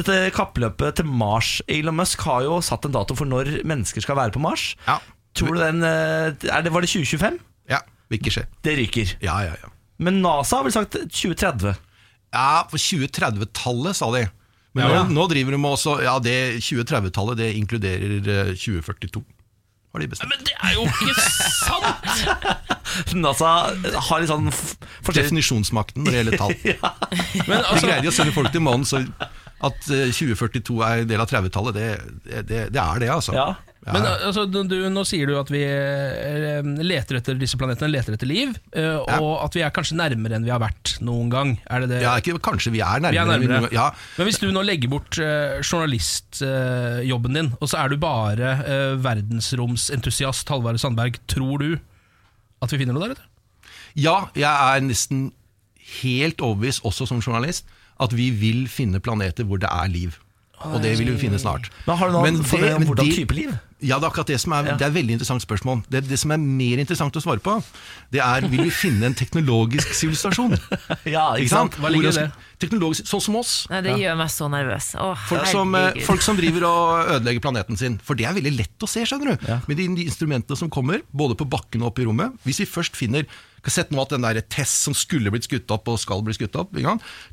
dette 0.02 0.18
kappløpet 0.36 0.96
til 1.00 1.06
Mars. 1.08 1.62
Elon 1.66 1.96
Musk 1.96 2.20
har 2.28 2.42
jo 2.44 2.58
satt 2.60 2.84
en 2.84 2.92
dato 2.92 3.16
for 3.16 3.24
når 3.24 3.62
mennesker 3.64 4.04
skal 4.04 4.16
være 4.20 4.34
på 4.36 4.42
Mars. 4.44 4.66
Ja, 4.84 4.98
Tror 5.36 5.56
du 5.56 5.60
den 5.60 5.82
eh, 5.84 6.32
er 6.50 6.64
det, 6.64 6.72
Var 6.72 6.84
det 6.86 6.90
2025? 6.92 7.38
ja 7.70 7.82
vil 8.10 8.20
ikke 8.20 8.32
skje. 8.36 8.44
Det 8.62 8.76
ryker. 8.78 9.16
Ja, 9.24 9.40
ja, 9.42 9.54
ja. 9.58 9.70
Men 9.98 10.20
NASA 10.22 10.60
har 10.60 10.66
vel 10.66 10.74
sagt 10.74 10.94
2030. 10.94 11.72
Ja, 12.36 12.66
for 12.70 12.78
2030-tallet, 12.78 13.96
sa 13.98 14.10
de. 14.14 14.26
Men 14.76 14.90
Ja. 14.90 15.02
nå, 15.02 15.14
nå 15.16 15.24
driver 15.32 15.56
de 15.56 15.58
med 15.58 15.72
også 15.72 15.96
Ja, 16.04 16.18
det 16.20 16.60
2030-tallet 16.60 17.38
det 17.40 17.54
inkluderer 17.56 18.18
eh, 18.20 18.52
2042. 18.54 19.24
Har 19.94 20.02
de 20.04 20.08
bestemt. 20.12 20.28
Men 20.28 20.44
det 20.44 20.52
er 20.60 20.74
jo 20.76 20.84
ikke 20.84 21.14
sant! 21.56 23.14
NASA 23.24 23.52
har 24.08 24.20
litt 24.20 24.28
sånn 24.30 24.50
Definisjonsmakten 25.08 26.04
når 26.04 26.12
det 26.12 26.20
gjelder 26.20 26.38
tall. 26.42 26.54
Men 27.48 27.56
De 27.56 27.62
altså, 27.62 27.86
greier 27.86 28.04
jo 28.04 28.12
å 28.12 28.16
sende 28.18 28.34
folk 28.36 28.52
til 28.52 28.64
månen, 28.66 28.84
så 28.88 29.00
at 29.64 29.88
eh, 29.88 30.12
2042 30.12 30.76
er 30.84 31.02
en 31.06 31.08
del 31.08 31.22
av 31.24 31.30
30-tallet, 31.32 31.78
det, 31.80 32.42
det, 32.44 32.60
det 32.76 32.82
er 32.82 33.00
det, 33.02 33.08
altså. 33.14 33.32
Ja. 33.34 33.48
Men 33.94 34.02
altså, 34.02 34.42
du, 34.50 34.64
du, 34.66 34.74
nå 34.90 35.02
sier 35.06 35.28
du 35.30 35.36
at 35.38 35.50
vi 35.52 35.60
eh, 35.62 36.60
leter 36.82 37.20
etter 37.20 37.36
disse 37.38 37.54
planetene, 37.60 37.86
leter 37.92 38.16
etter 38.16 38.26
liv, 38.26 38.56
eh, 38.74 38.96
og 39.20 39.44
at 39.44 39.54
vi 39.54 39.62
er 39.62 39.70
kanskje 39.70 39.94
nærmere 40.00 40.34
enn 40.40 40.46
vi 40.46 40.50
har 40.50 40.58
vært 40.62 40.96
noen 41.06 41.28
gang. 41.30 41.52
Er 41.70 41.84
det 41.84 41.90
det? 41.92 42.00
Ja, 42.02 42.16
ikke, 42.18 42.34
kanskje 42.42 42.72
vi 42.74 42.80
er 42.82 42.98
Vi 43.04 43.16
er 43.20 43.28
nærmere. 43.30 43.38
Enn 43.46 43.66
men- 43.68 43.76
Ja, 43.76 43.90
Men 44.18 44.26
hvis 44.26 44.40
du 44.42 44.48
nå 44.50 44.64
legger 44.66 44.90
bort 44.90 45.18
eh, 45.22 45.60
journalistjobben 45.62 47.38
din, 47.38 47.52
og 47.60 47.68
så 47.70 47.84
er 47.84 47.88
du 47.94 47.96
bare 48.02 48.56
verdensromsentusiast 49.04 50.48
Halvard 50.50 50.78
Sandberg, 50.82 51.18
tror 51.30 51.58
du 51.62 51.70
at 52.62 52.72
vi 52.72 52.78
finner 52.82 52.96
noe 52.96 53.06
der 53.08 53.16
ute? 53.16 53.26
ja, 53.96 54.26
jeg 54.36 54.44
er 54.76 54.82
nesten 54.84 55.30
helt 56.02 56.42
overbevist, 56.44 56.82
også 56.84 57.06
som 57.08 57.22
journalist, 57.22 57.64
at 58.02 58.12
vi 58.12 58.26
vil 58.34 58.66
finne 58.68 58.98
planeter 59.00 59.46
hvor 59.48 59.56
det 59.62 59.70
er 59.72 59.88
liv. 59.88 60.18
Og 60.66 60.80
det 60.82 60.94
vil 60.98 61.12
vi 61.14 61.18
finne 61.20 61.38
snart. 61.40 61.70
Men 61.86 61.96
har 62.00 62.08
du 62.10 62.14
noen 62.16 62.26
Men 62.26 62.42
formening 62.44 62.74
om 62.76 62.80
men 62.82 62.88
hvordan 62.90 63.08
det- 63.08 63.16
type 63.16 63.34
liv? 63.36 63.54
Ja, 63.84 63.98
det 64.00 64.06
er 64.06 64.08
akkurat 64.08 64.30
det 64.30 64.38
som 64.40 64.54
er, 64.56 64.64
Ja. 64.70 64.74
det 64.80 64.86
er 64.86 64.88
et 64.88 64.94
veldig 64.96 65.16
interessant 65.18 65.42
spørsmål. 65.44 65.82
Det, 65.92 66.00
det 66.08 66.16
som 66.18 66.30
er 66.32 66.38
mer 66.40 66.80
interessant 66.80 67.16
å 67.18 67.20
svare 67.20 67.42
på, 67.44 67.58
det 68.10 68.22
er 68.24 68.46
vil 68.48 68.62
vi 68.64 68.70
finne 68.72 69.10
en 69.10 69.14
teknologisk 69.16 69.92
sivilisasjon. 69.92 70.56
Ja, 71.04 71.34
Ikke 71.36 71.52
sant? 71.52 71.76
Hva 71.76 71.90
ligger 71.92 72.08
i 72.08 72.16
det? 72.22 72.30
Teknologisk, 72.62 73.04
sånn 73.10 73.20
som 73.20 73.36
oss. 73.36 73.66
Nei, 73.68 73.82
det 73.84 73.98
gjør 74.00 74.16
meg 74.16 74.30
så 74.32 74.48
nervøs. 74.48 74.94
Åh, 74.96 75.26
Folk 75.28 75.50
som, 75.50 75.74
eh, 75.76 76.00
folk 76.06 76.24
som 76.24 76.38
driver 76.40 76.64
og 76.70 77.12
ødelegger 77.18 77.44
planeten 77.44 77.76
sin. 77.76 77.98
For 78.02 78.16
det 78.16 78.24
er 78.30 78.32
veldig 78.38 78.54
lett 78.56 78.80
å 78.80 78.88
se, 78.88 79.04
skjønner 79.04 79.36
du. 79.36 79.44
Med 79.68 79.76
de, 79.76 79.90
de 80.00 80.06
instrumentene 80.08 80.56
som 80.56 80.72
kommer, 80.72 81.04
både 81.12 81.36
på 81.36 81.44
bakken 81.44 81.84
og 81.84 81.92
oppe 81.92 82.00
i 82.02 82.08
rommet. 82.08 82.32
Hvis 82.48 82.62
vi 82.64 82.70
først 82.70 82.96
finner 82.96 83.28
kan 83.66 83.74
Sett 83.74 83.90
nå 83.90 83.98
at 83.98 84.12
den 84.14 84.22
der 84.22 84.38
Tess 84.46 84.70
som 84.86 84.94
skulle 84.94 85.26
blitt 85.34 85.48
skutt 85.48 85.72
opp 85.74 85.88
og 85.90 85.98
skal 85.98 86.20
bli 86.22 86.32
skutt 86.36 86.54
opp, 86.54 86.70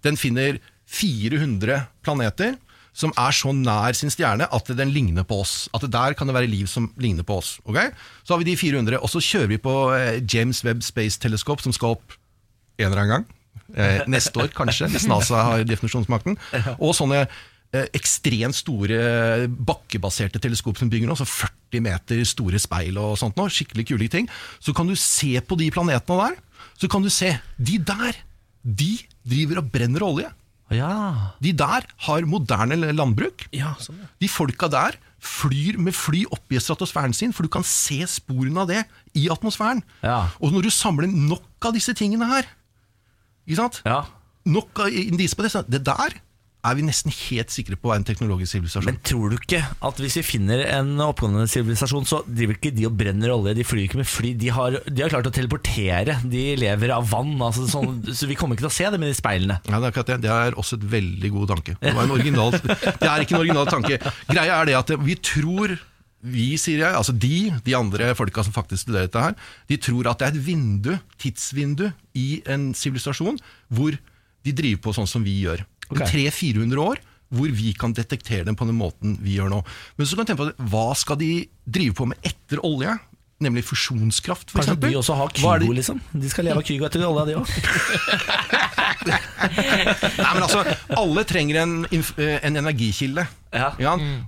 den 0.02 0.18
finner 0.18 0.58
400 0.90 1.84
planeter 2.04 2.56
som 2.94 3.14
er 3.18 3.34
så 3.36 3.52
nær 3.58 3.96
sin 3.98 4.12
stjerne 4.14 4.48
at 4.54 4.72
den 4.78 4.92
ligner 4.94 5.26
på 5.28 5.40
oss. 5.44 5.68
At 5.74 5.86
der 5.92 6.16
kan 6.18 6.30
det 6.30 6.36
være 6.38 6.52
liv 6.52 6.70
som 6.70 6.92
ligner 7.02 7.26
på 7.26 7.40
oss. 7.42 7.56
Okay? 7.66 7.90
Så 8.24 8.34
har 8.34 8.44
vi 8.44 8.52
de 8.52 8.58
400, 8.60 9.00
og 9.02 9.10
så 9.10 9.22
kjører 9.24 9.50
vi 9.56 9.62
på 9.62 9.78
eh, 9.98 10.20
James 10.22 10.62
Webb 10.66 10.86
Space 10.86 11.20
Telescope, 11.22 11.66
som 11.66 11.74
skal 11.74 11.98
opp 11.98 12.20
en 12.78 12.88
eller 12.88 13.02
annen 13.02 13.16
gang. 13.16 13.26
Eh, 13.74 14.04
neste 14.12 14.38
år, 14.44 14.52
kanskje, 14.54 14.92
hvis 14.94 15.08
NASA 15.10 15.42
har 15.50 15.66
definisjonsmakten. 15.66 16.38
Og 16.78 16.94
sånne 16.98 17.24
eh, 17.24 17.88
ekstremt 17.98 18.58
store 18.58 19.48
bakkebaserte 19.50 20.42
teleskop 20.44 20.78
som 20.78 20.92
bygger 20.94 21.10
nå, 21.10 21.18
så 21.18 21.28
40 21.30 21.86
meter 21.86 22.22
store 22.30 22.62
speil 22.62 23.00
og 23.02 23.18
sånt 23.22 23.40
nå, 23.40 23.48
skikkelig 23.50 23.88
kule 23.90 24.10
ting. 24.14 24.30
Så 24.62 24.76
kan 24.78 24.90
du 24.90 24.96
se 25.00 25.34
på 25.42 25.58
de 25.60 25.72
planetene 25.74 26.30
der, 26.30 26.38
så 26.78 26.90
kan 26.92 27.06
du 27.06 27.10
se, 27.14 27.34
de 27.58 27.82
der, 27.82 28.22
de 28.64 28.94
driver 29.26 29.64
og 29.64 29.74
brenner 29.74 30.06
olje. 30.06 30.30
Ja. 30.72 31.34
De 31.44 31.52
der 31.58 31.88
har 32.08 32.28
moderne 32.30 32.78
landbruk. 32.96 33.48
Ja, 33.56 33.74
sånn, 33.84 34.00
ja. 34.02 34.10
De 34.22 34.30
folka 34.32 34.70
der 34.72 34.98
flyr 35.24 35.78
med 35.80 35.96
fly 35.96 36.24
opp 36.36 36.52
i 36.52 36.60
stratosfæren 36.60 37.14
sin, 37.16 37.32
for 37.36 37.48
du 37.48 37.52
kan 37.52 37.64
se 37.68 38.02
sporene 38.12 38.64
av 38.64 38.72
det 38.72 38.82
i 39.18 39.30
atmosfæren. 39.32 39.84
Ja. 40.04 40.28
Og 40.44 40.52
når 40.56 40.68
du 40.68 40.74
samler 40.74 41.08
nok 41.08 41.70
av 41.70 41.76
disse 41.78 41.96
tingene 41.96 42.28
her, 42.32 42.50
ikke 43.48 43.60
sant? 43.60 43.82
ja. 43.88 44.04
nok 44.48 44.86
av 44.86 44.92
indisier 44.92 45.40
på 45.40 45.46
det, 45.46 45.54
så 45.54 45.64
det 45.68 45.84
der 45.88 46.18
er 46.64 46.78
vi 46.78 46.86
nesten 46.88 47.12
helt 47.12 47.52
sikre 47.52 47.76
på 47.80 47.92
er 47.92 48.00
en 48.00 48.06
teknologisk 48.08 48.56
sivilisasjon. 48.56 48.88
Men 48.88 49.00
tror 49.04 49.34
du 49.34 49.38
ikke 49.38 49.60
at 49.84 50.00
hvis 50.00 50.16
vi 50.22 50.24
finner 50.26 50.64
en 50.78 50.94
oppgående 51.04 51.44
sivilisasjon, 51.52 52.08
så 52.08 52.22
driver 52.24 52.56
ikke 52.56 52.72
de 52.76 52.88
og 52.88 52.96
brenner 53.00 53.34
olje? 53.36 53.56
De 53.58 53.66
flyr 53.68 53.84
ikke 53.86 54.00
med 54.00 54.08
fly. 54.08 54.32
De 54.40 54.52
har, 54.56 54.80
de 54.88 55.04
har 55.04 55.12
klart 55.12 55.28
å 55.28 55.34
teleportere. 55.36 56.18
De 56.24 56.44
lever 56.60 56.94
av 56.96 57.10
vann. 57.12 57.36
Altså 57.44 57.68
sånn, 57.68 58.00
så 58.16 58.30
vi 58.30 58.38
kommer 58.40 58.56
ikke 58.56 58.68
til 58.68 58.72
å 58.72 58.78
se 58.80 58.92
dem 58.96 59.04
i 59.04 59.12
de 59.12 59.18
speilene. 59.18 59.60
Ja, 59.68 59.82
det 59.84 59.92
er 59.92 60.08
det. 60.14 60.20
Det 60.24 60.32
er 60.32 60.60
også 60.60 60.80
et 60.80 60.86
veldig 60.94 61.34
god 61.36 61.56
tanke. 61.56 61.76
Det, 61.82 61.96
var 61.98 62.08
en 62.08 62.16
original, 62.16 62.56
det 62.56 63.10
er 63.10 63.26
ikke 63.26 63.36
en 63.36 63.44
original 63.44 63.68
tanke. 63.72 64.00
Greia 64.32 64.62
er 64.62 64.72
det 64.72 64.80
at 64.80 64.96
vi 65.04 65.18
tror 65.20 65.76
vi, 66.24 66.54
sier 66.56 66.80
jeg, 66.80 66.96
altså 66.96 67.12
de, 67.12 67.52
de 67.66 67.76
andre 67.76 68.14
folka 68.16 68.46
som 68.46 68.56
faktisk 68.56 68.86
studerer 68.86 69.10
dette 69.10 69.20
her, 69.20 69.36
de 69.68 69.76
tror 69.76 70.08
at 70.08 70.22
det 70.22 70.30
er 70.30 70.38
et 70.38 70.46
vindu, 70.46 70.94
tidsvindu 71.20 71.90
i 72.16 72.28
en 72.48 72.70
sivilisasjon 72.78 73.42
hvor 73.68 73.98
de 74.44 74.56
driver 74.56 74.82
på 74.86 74.94
sånn 74.96 75.10
som 75.10 75.24
vi 75.26 75.36
gjør. 75.44 75.66
Om 75.94 76.02
Ok. 76.02 76.10
300-400 76.12 76.84
år 76.84 77.02
hvor 77.34 77.50
vi 77.50 77.72
kan 77.74 77.94
detektere 77.98 78.46
dem 78.46 78.54
på 78.58 78.66
den 78.70 78.78
måten 78.78 79.16
vi 79.24 79.40
gjør 79.40 79.50
nå. 79.50 79.64
Men 79.98 80.06
så 80.06 80.16
kan 80.18 80.26
du 80.28 80.30
tenke 80.34 80.44
på 80.44 80.68
hva 80.70 80.92
skal 80.98 81.18
de 81.18 81.32
drive 81.66 81.96
på 81.98 82.06
med 82.12 82.20
etter 82.30 82.62
olje? 82.62 82.94
Nemlig 83.42 83.64
fusjonskraft, 83.66 84.52
for 84.54 84.62
Kanskje 84.62 84.76
eksempel. 84.78 84.92
de 84.94 85.00
også 85.00 85.16
har 85.18 85.32
Kygo, 85.34 85.72
liksom? 85.76 85.98
De 86.14 86.30
skal 86.30 86.46
leve 86.46 86.62
av 86.62 86.68
Kygo 86.68 86.86
etter 86.86 87.02
olja, 87.08 87.26
de 87.28 87.34
òg. 87.42 87.50
Nei, 89.04 90.30
men 90.34 90.44
altså, 90.46 90.62
alle 90.96 91.24
trenger 91.28 91.60
en, 91.64 91.74
eh, 91.92 92.38
en 92.46 92.56
energikilde. 92.62 93.26
Ja. 93.54 93.74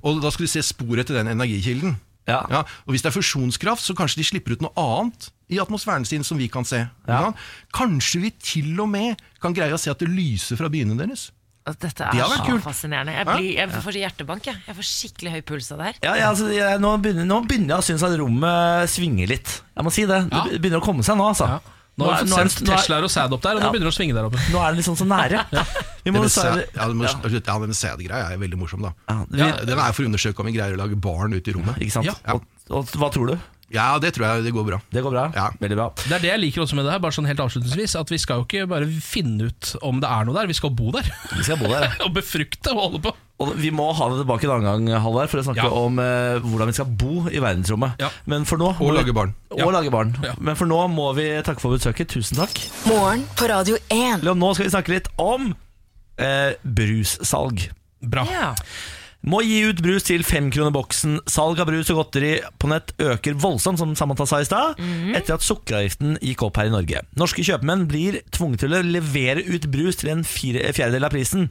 Og 0.04 0.20
da 0.24 0.32
skal 0.34 0.48
du 0.48 0.52
se 0.52 0.64
sporet 0.66 1.08
til 1.08 1.16
den 1.20 1.30
energikilden. 1.32 1.96
Ja. 2.28 2.42
Og 2.86 2.92
Hvis 2.96 3.04
det 3.06 3.12
er 3.12 3.16
fusjonskraft, 3.20 3.86
så 3.86 3.94
kanskje 3.96 4.18
de 4.24 4.28
slipper 4.28 4.56
ut 4.58 4.62
noe 4.66 4.74
annet 4.82 5.30
i 5.54 5.60
atmosfæren 5.62 6.06
sin 6.10 6.24
som 6.26 6.38
vi 6.42 6.48
kan 6.50 6.66
se. 6.66 6.82
Ja. 7.08 7.22
Ja. 7.30 7.34
Kanskje 7.74 8.22
vi 8.26 8.32
til 8.42 8.74
og 8.82 8.90
med 8.90 9.22
kan 9.42 9.54
greie 9.54 9.74
å 9.74 9.80
se 9.80 9.92
at 9.94 10.00
det 10.02 10.10
lyser 10.10 10.58
fra 10.58 10.70
byene 10.74 10.98
deres. 10.98 11.30
Altså, 11.66 11.80
Dette 11.82 12.06
er 12.06 12.28
så 12.30 12.44
kult. 12.46 12.62
fascinerende. 12.62 13.14
Jeg, 13.16 13.26
blir, 13.26 13.46
jeg 13.58 13.84
får 13.88 13.96
hjertebank. 13.98 14.50
Jeg. 14.52 14.60
jeg 14.68 14.76
får 14.78 14.86
skikkelig 14.86 15.32
høy 15.34 15.40
puls 15.50 15.70
av 15.74 15.80
det 15.82 15.88
her. 15.88 15.96
Ja, 16.06 16.12
ja, 16.20 16.28
altså, 16.30 16.50
jeg, 16.54 16.82
nå, 16.84 16.92
begynner, 17.02 17.26
nå 17.26 17.40
begynner 17.50 17.74
jeg 17.74 17.82
å 17.82 17.88
synes 17.88 18.04
at 18.06 18.18
rommet 18.22 18.92
svinger 18.94 19.32
litt. 19.34 19.56
Jeg 19.74 19.88
må 19.88 19.94
si 19.94 20.06
det. 20.06 20.20
Ja. 20.30 20.44
Det 20.52 20.60
begynner 20.62 20.84
å 20.84 20.86
komme 20.86 21.06
seg 21.08 21.18
nå, 21.18 21.26
altså. 21.34 21.50
Ja. 21.56 21.76
Nå 21.96 22.06
har 22.10 22.20
er- 22.20 22.26
vi 22.28 22.32
fått 22.36 22.52
sendt 22.52 22.68
nå 22.68 22.74
er- 22.74 22.78
Teslaer 22.84 23.04
og 23.08 23.12
sæd 23.12 23.34
opp 23.34 23.42
der, 23.42 23.56
og 23.56 23.64
nå 23.64 23.70
begynner 23.72 23.88
det 23.90 23.94
å 23.94 23.98
svinge 23.98 24.14
der 24.14 24.28
oppe. 24.28 24.40
Nå 24.52 24.60
er 24.62 24.76
det 24.76 24.84
liksom 24.84 24.98
så 25.00 25.08
nære. 25.10 25.42
Vi 26.06 26.12
Denne 26.14 26.30
ja, 26.30 26.86
den 26.86 27.02
ja, 27.02 27.74
sædgreia 27.74 28.28
er 28.30 28.38
veldig 28.38 28.58
morsom, 28.62 28.84
da. 28.86 28.92
Ja, 29.10 29.16
vi, 29.26 29.40
Ja, 29.40 29.48
Den 29.66 29.80
er 29.80 29.92
for 29.96 30.04
å 30.04 30.10
undersøke 30.12 30.44
om 30.44 30.46
vi 30.46 30.54
greier 30.54 30.76
å 30.76 30.78
lage 30.78 31.00
barn 31.02 31.34
ute 31.34 31.50
i 31.50 31.56
rommet. 31.56 31.80
Ikke 31.82 31.96
sant? 31.96 32.06
Ja. 32.06 32.36
Og, 32.36 32.44
og 32.70 32.92
hva 32.94 33.10
tror 33.10 33.32
du? 33.32 33.40
Ja, 33.74 33.98
det 34.00 34.12
tror 34.14 34.28
jeg 34.28 34.44
det 34.46 34.52
går 34.54 34.66
bra. 34.68 34.78
Det 34.94 35.02
går 35.02 35.12
bra? 35.12 35.24
Ja. 35.34 35.48
Veldig 35.60 35.76
bra. 35.80 35.88
Det 35.98 36.14
er 36.14 36.22
det 36.22 36.30
jeg 36.30 36.40
liker 36.44 36.62
også 36.62 36.76
med 36.78 36.86
det 36.86 36.92
her, 36.94 37.00
bare 37.02 37.16
sånn 37.18 37.26
helt 37.26 37.40
avslutningsvis. 37.42 37.96
At 37.98 38.12
vi 38.14 38.20
skal 38.22 38.44
jo 38.44 38.46
ikke 38.46 38.68
bare 38.70 38.86
finne 39.02 39.48
ut 39.50 39.72
om 39.82 39.98
det 40.04 40.10
er 40.12 40.28
noe 40.28 40.36
der, 40.38 40.48
vi 40.52 40.54
skal 40.58 40.70
bo 40.78 40.92
der. 40.94 41.08
Vi 41.34 41.44
skal 41.48 41.58
bo 41.58 41.72
der. 41.72 41.88
ja. 41.88 41.94
og 42.06 42.14
befrukte 42.14 42.76
og 42.76 42.84
holde 42.84 43.02
på. 43.08 43.16
Og 43.44 43.56
vi 43.60 43.72
må 43.76 43.90
ha 43.98 44.06
det 44.14 44.22
tilbake 44.22 44.48
en 44.48 44.54
annen 44.56 44.86
gang, 44.88 45.02
Halvard, 45.04 45.28
for 45.34 45.42
å 45.42 45.44
snakke 45.50 45.66
Ja. 45.66 45.72
om 45.82 45.98
eh, 46.00 46.38
hvordan 46.46 46.70
vi 46.72 46.76
skal 46.78 46.88
bo 47.02 47.26
i 47.28 47.42
verdensrommet. 47.44 47.98
Ja. 48.00 48.08
Men 48.32 48.46
for 48.48 48.62
nå 48.62 48.70
Og 48.80 48.94
lage 48.96 49.12
barn. 49.18 49.34
Og 49.52 49.60
Ja. 49.60 49.72
lage 49.76 49.92
barn. 49.92 50.14
Ja. 50.24 50.36
Men 50.40 50.56
for 50.56 50.70
nå 50.70 50.78
må 50.94 51.10
vi 51.18 51.26
takke 51.44 51.60
for 51.60 51.76
besøket. 51.76 52.08
Tusen 52.14 52.38
takk. 52.40 52.62
Morgen 52.88 53.26
på 53.36 53.50
Radio 53.52 53.76
1. 53.92 54.22
Leon, 54.24 54.40
nå 54.40 54.54
skal 54.56 54.70
vi 54.70 54.76
snakke 54.78 54.94
litt 54.94 55.10
om 55.20 55.52
eh, 56.22 56.54
brussalg. 56.64 57.66
Bra. 58.06 58.24
Ja. 58.32 58.54
Må 59.26 59.40
gi 59.42 59.64
ut 59.66 59.80
brus 59.82 60.06
til 60.06 60.22
femkroner 60.26 60.74
boksen. 60.76 61.18
Salg 61.30 61.58
av 61.62 61.70
brus 61.70 61.90
og 61.90 61.98
godteri 61.98 62.36
på 62.62 62.70
nett 62.70 62.94
øker 63.02 63.38
voldsomt, 63.42 63.82
som 63.82 63.96
Samantha 63.98 64.28
sa 64.30 64.42
i 64.44 64.48
stad, 64.48 64.82
etter 65.18 65.38
at 65.38 65.46
sukkeravgiften 65.46 66.20
gikk 66.22 66.46
opp 66.46 66.60
her 66.62 66.70
i 66.70 66.74
Norge. 66.74 67.02
Norske 67.18 67.46
kjøpmenn 67.46 67.88
blir 67.90 68.20
tvunget 68.36 68.66
til 68.66 68.76
å 68.78 68.84
levere 68.86 69.42
ut 69.50 69.66
brus 69.74 69.98
til 70.02 70.14
en 70.14 70.22
fire, 70.28 70.62
fjerdedel 70.78 71.08
av 71.10 71.16
prisen. 71.16 71.50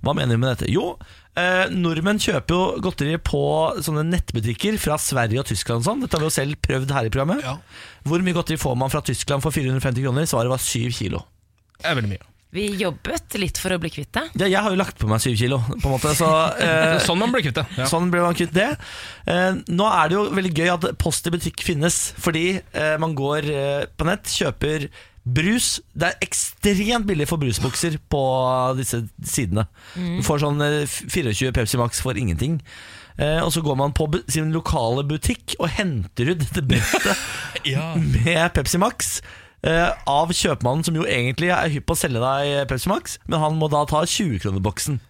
Hva 0.00 0.16
mener 0.16 0.34
vi 0.34 0.40
med 0.40 0.54
dette? 0.54 0.70
Jo, 0.72 0.94
eh, 1.36 1.68
nordmenn 1.68 2.22
kjøper 2.22 2.56
jo 2.56 2.80
godteri 2.88 3.18
på 3.20 3.42
sånne 3.84 4.06
nettbutikker 4.08 4.80
fra 4.80 4.96
Sverige 4.96 5.44
og 5.44 5.50
Tyskland 5.52 5.84
og 5.84 5.90
sånn. 5.90 6.06
Dette 6.06 6.16
har 6.16 6.24
vi 6.24 6.30
jo 6.30 6.38
selv 6.38 6.60
prøvd 6.64 6.96
her 6.96 7.10
i 7.10 7.12
programmet. 7.12 7.44
Ja. 7.44 7.58
Hvor 8.08 8.24
mye 8.24 8.38
godteri 8.40 8.56
får 8.60 8.80
man 8.80 8.92
fra 8.92 9.04
Tyskland 9.04 9.44
for 9.44 9.52
450 9.52 10.00
kroner? 10.08 10.24
Svaret 10.30 10.56
var 10.56 10.64
7 10.64 10.88
kilo. 10.96 11.26
Det 11.76 11.92
er 11.92 12.00
veldig 12.00 12.16
mye. 12.16 12.29
Vi 12.50 12.64
jobbet 12.80 13.36
litt 13.38 13.58
for 13.62 13.70
å 13.70 13.78
bli 13.78 13.90
kvitt 13.94 14.10
det. 14.16 14.24
Ja, 14.42 14.48
jeg 14.50 14.62
har 14.64 14.72
jo 14.74 14.78
lagt 14.80 14.96
på 14.98 15.06
meg 15.10 15.20
syv 15.22 15.36
kilo, 15.38 15.60
på 15.70 15.86
en 15.86 15.92
måte. 15.94 16.14
Så, 16.18 16.26
eh, 16.58 16.96
Sånn 17.06 17.20
man 17.20 17.30
blir 17.30 17.44
kvitt 17.46 17.60
det. 17.60 17.66
Ja. 17.78 17.86
Sånn 17.86 18.08
ble 18.10 18.24
man 18.24 18.34
kvitt 18.34 18.54
det. 18.56 18.72
Eh, 19.30 19.60
nå 19.70 19.86
er 19.86 20.10
det 20.10 20.18
jo 20.18 20.24
veldig 20.34 20.52
gøy 20.58 20.72
at 20.74 20.88
post 20.98 21.30
i 21.30 21.34
butikk 21.36 21.62
finnes, 21.62 22.00
fordi 22.18 22.46
eh, 22.58 22.96
man 22.98 23.14
går 23.18 23.46
eh, 23.54 23.84
på 23.94 24.08
nett, 24.10 24.26
kjøper 24.34 24.88
brus. 25.30 25.76
Det 25.94 26.08
er 26.10 26.24
ekstremt 26.26 27.06
billig 27.06 27.28
for 27.30 27.38
brusbukser 27.38 28.00
på 28.10 28.22
disse 28.80 29.04
sidene. 29.22 29.68
Du 29.94 30.24
får 30.26 30.42
sånn 30.42 30.64
eh, 30.66 30.96
24 31.06 31.52
Pepsi 31.54 31.78
Max 31.78 32.02
for 32.02 32.18
ingenting. 32.18 32.58
Eh, 33.20 33.38
og 33.44 33.50
så 33.54 33.60
går 33.62 33.76
man 33.78 33.92
på 33.94 34.06
sin 34.32 34.50
lokale 34.54 35.02
butikk 35.06 35.54
og 35.60 35.68
henter 35.76 36.30
ut 36.32 36.40
dette 36.40 36.62
beste 36.66 37.14
Ja. 37.68 37.92
med 38.00 38.46
Pepsi 38.56 38.78
Max 38.80 39.18
eh, 39.20 39.39
av 39.62 40.30
kjøpmannen, 40.32 40.86
som 40.86 40.96
jo 40.96 41.04
egentlig 41.04 41.50
er 41.52 41.72
hypp 41.72 41.88
på 41.90 41.96
å 41.96 42.00
selge 42.00 42.22
deg 42.22 42.68
Pepsi 42.70 42.88
Max, 42.88 43.18
men 43.28 43.42
han 43.42 43.58
må 43.60 43.68
da 43.72 43.82
ta 43.88 44.04
20-kronerboksen. 44.08 45.00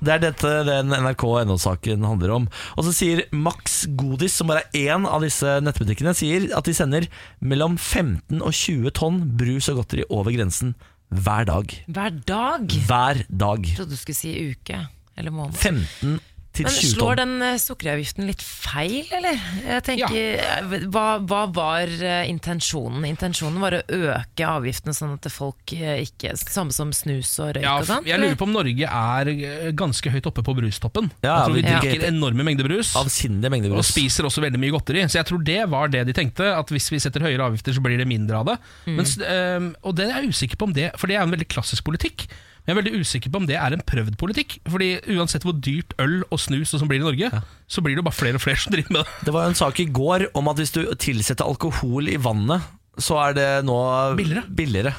Det 0.00 0.14
er 0.14 0.22
dette 0.22 0.50
den 0.64 0.94
NRK.no-saken 0.96 2.06
handler 2.08 2.32
om. 2.38 2.46
Og 2.80 2.86
så 2.86 2.92
sier 2.96 3.26
Max 3.36 3.82
Godis, 4.00 4.38
som 4.38 4.48
bare 4.48 4.64
er 4.72 4.94
én 4.94 5.04
av 5.04 5.20
disse 5.26 5.58
nettbutikkene, 5.60 6.14
sier 6.16 6.48
at 6.56 6.64
de 6.68 6.74
sender 6.76 7.08
mellom 7.44 7.76
15 7.76 8.40
og 8.40 8.54
20 8.56 8.94
tonn 8.96 9.20
brus 9.40 9.68
og 9.68 9.82
godteri 9.82 10.06
over 10.08 10.32
grensen 10.34 10.72
hver 11.10 11.44
dag. 11.50 11.74
Hver 11.90 12.16
dag? 12.24 12.78
Hver 12.88 13.22
dag. 13.28 13.66
Jeg 13.66 13.76
trodde 13.82 13.98
du 13.98 14.00
skulle 14.00 14.20
si 14.22 14.32
uke 14.54 14.80
eller 15.20 15.34
måned. 15.34 15.58
15 15.60 16.16
til 16.50 16.66
Men 16.66 16.74
20 16.74 16.90
slår 16.96 17.18
den 17.20 17.34
eh, 17.46 17.58
sukkeravgiften 17.62 18.26
litt 18.26 18.42
feil, 18.42 19.06
eller? 19.14 19.38
Jeg 19.62 19.84
tenker, 19.86 20.16
ja. 20.34 20.56
hva, 20.90 21.04
hva 21.22 21.44
var 21.54 21.92
eh, 21.94 22.24
intensjonen? 22.30 23.04
Intensjonen 23.06 23.60
var 23.62 23.76
å 23.78 23.82
øke 23.86 24.48
avgiftene 24.48 24.94
sånn 24.96 25.14
at 25.14 25.28
folk 25.30 25.74
eh, 25.76 26.02
ikke 26.08 26.34
Samme 26.40 26.74
som 26.74 26.90
snus 26.96 27.30
og 27.42 27.54
røyk 27.54 27.64
Ja, 27.66 27.76
og 27.78 27.86
sånn? 27.86 28.08
jeg 28.08 28.18
lurer 28.18 28.34
på 28.40 28.48
om 28.48 28.54
Norge 28.56 28.90
er 28.90 29.30
eh, 29.30 29.70
ganske 29.78 30.10
høyt 30.10 30.26
oppe 30.26 30.42
på 30.46 30.56
brustoppen. 30.58 31.12
Ja, 31.22 31.38
jeg 31.38 31.46
tror 31.46 31.58
vi 31.60 31.64
drikker 31.68 32.06
enorme 32.10 32.46
mengder 32.46 32.66
brus. 32.66 32.92
Avsindige 32.98 33.54
mengder 33.54 33.78
Og 33.78 33.86
spiser 33.86 34.26
også 34.26 34.42
veldig 34.42 34.60
mye 34.60 34.74
godteri. 34.74 35.06
Så 35.06 35.20
jeg 35.20 35.30
tror 35.30 35.46
det 35.46 35.60
var 35.70 35.94
det 35.94 36.04
de 36.10 36.16
tenkte. 36.16 36.50
At 36.56 36.74
hvis 36.74 36.90
vi 36.90 37.00
setter 37.02 37.22
høyere 37.28 37.46
avgifter, 37.46 37.76
så 37.76 37.84
blir 37.84 38.00
det 38.00 38.08
mindre 38.10 38.42
av 38.42 38.50
det. 38.50 38.60
Mens, 38.90 39.14
øhm, 39.22 39.72
og 39.86 39.94
det 39.98 40.08
er 40.08 40.24
jeg 40.24 40.34
usikker 40.34 40.58
på 40.58 40.70
om 40.70 40.74
det 40.76 40.90
For 40.98 41.10
det 41.10 41.18
er 41.18 41.24
en 41.24 41.34
veldig 41.34 41.48
klassisk 41.50 41.86
politikk. 41.86 42.26
Jeg 42.70 42.76
er 42.76 42.82
veldig 42.84 43.00
usikker 43.02 43.32
på 43.34 43.40
om 43.42 43.46
det 43.50 43.56
er 43.58 43.74
en 43.74 43.80
prøvd 43.82 44.14
politikk. 44.20 44.60
Fordi 44.70 44.92
uansett 45.16 45.42
hvor 45.42 45.56
dyrt 45.58 45.96
øl 45.98 46.20
og 46.30 46.38
snus 46.38 46.70
og 46.76 46.78
som 46.84 46.90
blir 46.90 47.02
i 47.02 47.06
Norge, 47.06 47.30
så 47.66 47.82
blir 47.82 47.96
det 47.96 48.04
jo 48.04 48.06
bare 48.06 48.14
flere 48.20 48.38
og 48.38 48.44
flere 48.44 48.62
som 48.62 48.70
driver 48.76 48.94
med 48.94 49.02
det. 49.02 49.24
Det 49.26 49.34
var 49.34 49.48
jo 49.48 49.50
en 49.50 49.58
sak 49.58 49.80
i 49.82 49.88
går 49.90 50.28
om 50.38 50.52
at 50.52 50.62
hvis 50.62 50.70
du 50.76 50.84
tilsetter 51.02 51.50
alkohol 51.50 52.12
i 52.12 52.14
vannet, 52.22 52.62
så 53.00 53.18
er 53.24 53.34
det 53.34 53.48
nå 53.66 53.76
Billigere. 54.18 54.46
billigere 54.54 54.94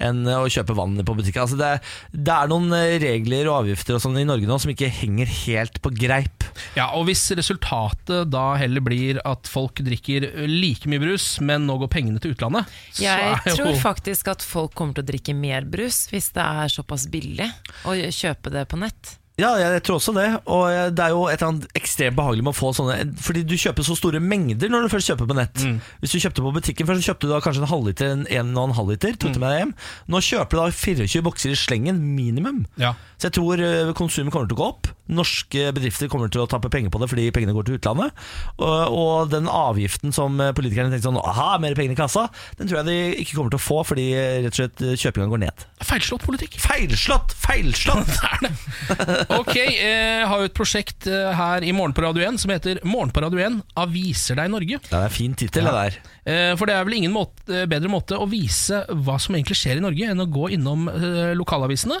enn 0.00 0.24
å 0.32 0.46
kjøpe 0.50 0.76
vann 0.76 0.98
på 1.04 1.16
butikken. 1.18 1.44
Altså 1.44 1.58
det, 1.60 1.70
det 2.12 2.34
er 2.34 2.50
noen 2.50 2.72
eh, 2.76 2.96
regler 3.02 3.50
og 3.50 3.62
avgifter 3.62 3.96
og 3.98 4.02
sånn 4.04 4.18
i 4.20 4.26
Norge 4.28 4.48
nå 4.48 4.58
som 4.62 4.72
ikke 4.72 4.90
henger 5.00 5.30
helt 5.44 5.80
på 5.84 5.92
greip. 5.94 6.46
Ja, 6.76 6.90
Og 6.98 7.06
hvis 7.08 7.22
resultatet 7.36 8.30
da 8.32 8.46
heller 8.60 8.84
blir 8.84 9.20
at 9.28 9.48
folk 9.50 9.82
drikker 9.86 10.26
like 10.50 10.90
mye 10.90 11.02
brus, 11.02 11.32
men 11.44 11.68
nå 11.68 11.78
går 11.84 11.92
pengene 11.92 12.22
til 12.22 12.34
utlandet, 12.34 12.68
Jeg 13.00 13.30
er 13.36 13.46
jo 13.50 13.56
tror 13.60 13.80
faktisk 13.80 14.32
at 14.32 14.44
folk 14.44 14.74
kommer 14.78 14.98
til 14.98 15.06
å 15.06 15.10
drikke 15.12 15.36
mer 15.36 15.68
brus 15.68 16.06
hvis 16.10 16.32
det 16.36 16.44
er 16.44 16.72
såpass 16.72 17.06
billig 17.10 17.48
å 17.88 17.96
kjøpe 17.96 18.52
det 18.52 18.66
på 18.70 18.80
nett. 18.80 19.16
Ja, 19.40 19.52
jeg, 19.60 19.82
tror 19.86 19.98
også 19.98 20.14
det. 20.16 20.28
Og 20.50 20.66
det 20.94 21.04
er 21.04 21.14
jo 21.14 21.26
et 21.30 21.40
eller 21.40 21.54
annet 21.54 21.78
ekstremt 21.78 22.18
behagelig 22.18 22.44
med 22.46 22.52
å 22.54 22.58
få 22.58 22.72
sånne 22.76 22.96
Fordi 23.24 23.42
du 23.48 23.56
kjøper 23.60 23.86
så 23.86 23.96
store 23.98 24.20
mengder 24.22 24.72
når 24.72 24.86
du 24.86 24.92
først 24.92 25.12
kjøper 25.12 25.30
på 25.30 25.38
nett. 25.38 25.64
Hvis 26.02 26.14
du 26.14 26.20
kjøpte 26.22 26.44
på 26.44 26.54
butikken 26.56 26.88
først, 26.88 27.02
så 27.02 27.12
kjøpte 27.12 27.28
du 27.28 27.34
da 27.34 27.42
kanskje 27.44 27.64
en 27.64 27.72
halvliter, 27.72 28.14
en 28.14 28.26
en 28.30 28.52
og 28.56 28.70
en 28.70 28.76
halvliter. 28.78 29.16
tok 29.20 29.34
du 29.34 29.40
med 29.42 29.48
deg 29.52 29.62
hjem. 29.64 29.74
Nå 30.12 30.22
kjøper 30.24 30.56
du 30.56 30.62
da 30.62 30.68
24 30.80 31.24
bokser 31.26 31.54
i 31.54 31.58
slengen, 31.58 32.00
minimum. 32.16 32.64
Ja. 32.80 32.94
Så 33.20 33.28
jeg 33.28 33.36
tror 33.36 33.60
eh, 33.64 33.92
konsumet 33.96 34.32
kommer 34.32 34.48
til 34.50 34.56
å 34.58 34.60
gå 34.62 34.68
opp. 34.70 34.90
Norske 35.10 35.70
bedrifter 35.74 36.08
kommer 36.10 36.30
til 36.30 36.44
å 36.44 36.48
tappe 36.50 36.70
penger 36.72 36.92
på 36.92 37.00
det 37.02 37.08
fordi 37.10 37.26
pengene 37.34 37.54
går 37.56 37.66
til 37.66 37.78
utlandet. 37.80 38.14
Og, 38.62 38.94
og 38.94 39.32
den 39.32 39.48
avgiften 39.50 40.14
som 40.14 40.38
politikerne 40.56 40.92
tenkte 40.92 41.08
sånn 41.08 41.18
Aha, 41.20 41.58
mer 41.62 41.74
penger 41.78 41.96
i 41.96 41.98
kassa, 41.98 42.28
den 42.58 42.70
tror 42.70 42.80
jeg 42.80 42.88
de 42.88 43.22
ikke 43.24 43.36
kommer 43.36 43.52
til 43.52 43.60
å 43.60 43.64
få 43.64 43.80
fordi 43.86 44.06
eh, 44.16 44.40
rett 44.44 44.54
og 44.54 44.60
slett 44.60 44.84
eh, 44.84 44.96
kjøpinga 45.00 45.30
går 45.32 45.42
ned. 45.44 45.66
Feilslått 45.84 46.26
politikk. 46.26 46.58
Feilslått! 46.62 47.36
Feilslått! 47.44 48.10
Det 48.20 48.28
er 48.30 48.40
det. 48.46 49.26
Ok, 49.30 49.52
jeg 49.54 50.26
har 50.26 50.40
jo 50.42 50.48
et 50.48 50.54
prosjekt 50.56 51.06
eh, 51.10 51.30
her 51.38 51.62
i 51.66 51.70
Morgen 51.76 51.94
på 51.94 52.02
Radio 52.02 52.24
1 52.26 52.40
som 52.42 52.50
heter 52.50 52.80
Morgen 52.88 53.12
på 53.14 53.22
Radio 53.22 53.38
1 53.44 53.60
aviser 53.78 54.38
deg 54.40 54.50
Norge. 54.50 54.80
Det 54.88 54.96
er 54.96 55.06
en 55.06 55.14
fin 55.14 55.36
tittel, 55.38 55.68
det 55.68 55.74
der. 55.76 55.98
Eh, 56.24 56.52
For 56.58 56.66
det 56.70 56.74
er 56.76 56.86
vel 56.88 56.96
ingen 56.98 57.14
måte, 57.14 57.46
eh, 57.54 57.66
bedre 57.70 57.90
måte 57.92 58.18
å 58.18 58.26
vise 58.30 58.82
hva 58.90 59.18
som 59.22 59.36
egentlig 59.38 59.58
skjer 59.60 59.78
i 59.78 59.84
Norge, 59.84 60.10
enn 60.10 60.24
å 60.24 60.28
gå 60.30 60.50
innom 60.56 60.88
lokalavisene 60.90 61.38
lokalavisene 61.40 61.96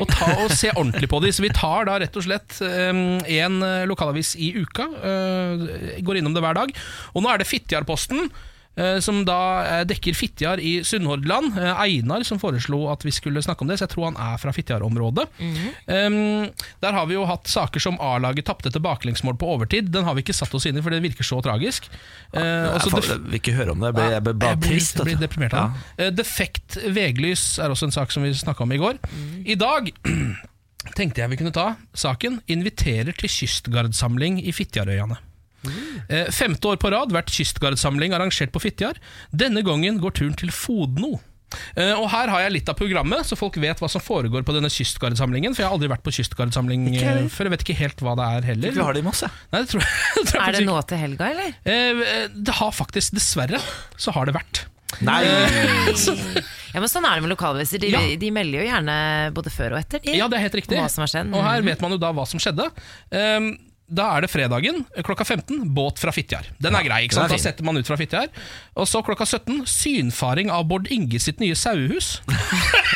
og, 0.00 0.06
ta, 0.10 0.28
og 0.44 0.52
se 0.54 0.70
ordentlig 0.74 1.08
på 1.10 1.20
de. 1.22 1.32
Så 1.34 1.44
vi 1.44 1.52
tar 1.54 1.86
da 1.88 1.98
rett 2.02 2.16
og 2.18 2.24
slett 2.26 2.58
én 2.62 3.58
lokalavis 3.88 4.34
i 4.42 4.52
uka, 4.58 4.86
eh, 5.02 6.00
går 6.02 6.20
innom 6.20 6.34
det 6.34 6.42
hver 6.44 6.58
dag. 6.58 6.72
Og 7.14 7.22
nå 7.24 7.30
er 7.32 7.42
det 7.42 7.48
Fitjarposten. 7.50 8.28
Eh, 8.76 8.98
Som 9.04 9.24
da 9.28 9.36
eh, 9.64 9.84
dekker 9.88 10.14
Fitjar 10.16 10.60
i 10.60 10.82
Sunnhordland. 10.84 11.58
Eh, 11.58 11.80
Einar 11.82 12.22
som 12.24 12.38
foreslo 12.40 12.84
at 12.92 13.04
vi 13.04 13.10
skulle 13.12 13.42
snakke 13.42 13.62
om 13.64 13.68
det, 13.68 13.78
så 13.80 13.86
jeg 13.86 13.92
tror 13.94 14.10
han 14.10 14.16
er 14.20 14.38
fra 14.42 14.52
Fitjar-området. 14.52 15.26
Um, 15.86 16.48
der 16.82 16.92
har 16.96 17.06
vi 17.10 17.14
jo 17.14 17.24
hatt 17.28 17.46
saker 17.50 17.80
som 17.82 17.98
A-laget 18.00 18.46
tapte 18.48 18.68
etter 18.70 18.80
baklengsmål 18.84 19.36
på 19.40 19.48
overtid. 19.56 19.90
Den 19.92 20.04
har 20.04 20.14
vi 20.16 20.22
ikke 20.24 20.36
satt 20.36 20.54
oss 20.54 20.66
inn 20.66 20.78
i, 20.78 20.82
for 20.84 20.90
det 20.94 21.02
virker 21.04 21.24
så 21.26 21.40
tragisk. 21.44 21.88
Jeg, 22.32 22.80
får- 22.86 23.00
def- 23.00 23.10
jeg 23.12 23.24
vil 23.26 23.40
ikke 23.40 23.56
høre 23.58 23.74
om 23.74 23.80
det. 23.82 23.90
Jeg 23.92 23.98
blir, 23.98 24.10
jeg 24.16 24.22
blir 24.28 24.38
bare 24.44 24.54
jeg 24.56 24.62
blir, 24.62 24.70
trist. 24.78 25.02
blir 25.04 25.20
deprimert 25.20 25.54
av 25.58 25.74
det. 25.98 26.06
Uh, 26.08 26.14
Defekt 26.22 26.78
veglys 26.96 27.58
er 27.62 27.70
også 27.74 27.88
en 27.90 27.96
sak 27.98 28.12
som 28.14 28.22
vi 28.24 28.32
snakka 28.34 28.64
om 28.64 28.72
i 28.72 28.80
går. 28.80 28.98
I 29.44 29.54
dag 29.60 29.90
tenkte 30.98 31.22
jeg 31.22 31.30
vi 31.30 31.36
kunne 31.38 31.52
ta 31.54 31.74
saken 31.94 32.40
'Inviterer 32.50 33.12
til 33.14 33.28
kystgardsamling 33.30 34.40
i 34.42 34.50
Fitjarøyane'. 34.52 35.16
Eh, 36.08 36.30
Femte 36.34 36.72
år 36.72 36.80
på 36.82 36.90
rad 36.94 37.12
vært 37.14 37.30
kystgardsamling 37.34 38.14
arrangert 38.16 38.52
på 38.54 38.62
Fitjar. 38.62 38.98
Denne 39.30 39.62
gangen 39.66 40.00
går 40.02 40.16
turen 40.18 40.34
til 40.38 40.50
Fodno. 40.54 41.20
Eh, 41.76 41.92
og 41.92 42.06
Her 42.08 42.30
har 42.32 42.40
jeg 42.46 42.52
litt 42.54 42.70
av 42.72 42.78
programmet, 42.78 43.26
så 43.28 43.36
folk 43.36 43.58
vet 43.60 43.78
hva 43.82 43.88
som 43.92 44.00
foregår 44.00 44.44
på 44.48 44.54
denne 44.56 44.70
kystgardsamlingen. 44.72 45.52
For 45.54 45.62
jeg 45.62 45.68
har 45.68 45.76
aldri 45.76 45.90
vært 45.92 46.04
på 46.06 46.14
kystgardsamling 46.16 46.86
eh, 46.96 47.26
før. 47.32 47.50
Jeg 47.50 47.54
vet 47.58 47.64
ikke 47.66 47.78
helt 47.82 48.00
hva 48.04 48.14
det 48.18 48.28
er 48.38 48.48
heller. 48.54 48.72
Vi 48.78 48.80
har 48.86 48.96
det 48.96 49.02
i 49.04 49.06
masse. 49.06 49.28
Nei, 49.52 49.60
det 49.60 49.68
tror 49.74 49.84
jeg, 49.84 49.92
det 50.16 50.26
tror 50.30 50.40
jeg 50.40 50.48
Er 50.48 50.58
det 50.58 50.66
nå 50.70 50.78
til 50.88 51.02
helga, 51.04 51.30
eller? 51.34 51.56
Eh, 51.68 52.28
Det 52.48 52.56
har 52.62 52.72
faktisk, 52.72 53.12
dessverre, 53.18 53.60
så 54.00 54.14
har 54.16 54.30
det 54.30 54.36
vært. 54.40 54.64
Nei! 55.04 55.22
Ja, 56.72 56.80
men 56.80 56.88
Sånn 56.88 57.04
er 57.04 57.18
det 57.18 57.24
med 57.26 57.34
lokalaviser. 57.34 57.82
De, 57.82 57.90
Ja. 57.92 58.00
de 58.16 58.28
melder 58.32 58.62
jo 58.62 58.68
gjerne 58.70 58.94
både 59.36 59.50
før 59.52 59.74
og 59.76 59.82
etter. 59.82 60.00
De. 60.00 60.14
Ja, 60.16 60.24
det 60.32 60.38
er 60.38 60.46
helt 60.46 60.54
riktig. 60.56 60.78
Og 60.80 61.42
her 61.44 61.60
vet 61.66 61.82
man 61.84 61.92
jo 61.92 61.98
da 62.00 62.08
hva 62.16 62.24
som 62.24 62.40
skjedde. 62.40 62.64
Ehm, 63.12 63.50
da 63.92 64.08
er 64.16 64.24
det 64.24 64.30
fredagen 64.32 64.82
klokka 65.04 65.24
15, 65.26 65.66
båt 65.76 66.00
fra 66.00 66.12
Fitjar. 66.14 66.48
Den 66.62 66.76
er 66.78 66.86
grei, 66.86 67.02
ikke 67.06 67.18
sant? 67.18 67.32
Da 67.32 67.38
setter 67.40 67.66
man 67.66 67.76
ut 67.76 67.88
fra 67.88 67.98
Fitjar. 68.00 68.30
Og 68.78 68.88
så 68.88 69.02
klokka 69.04 69.26
17, 69.28 69.62
synfaring 69.68 70.52
av 70.52 70.64
Bård 70.70 70.88
Inge 70.94 71.20
sitt 71.22 71.42
nye 71.42 71.56
sauehus. 71.58 72.14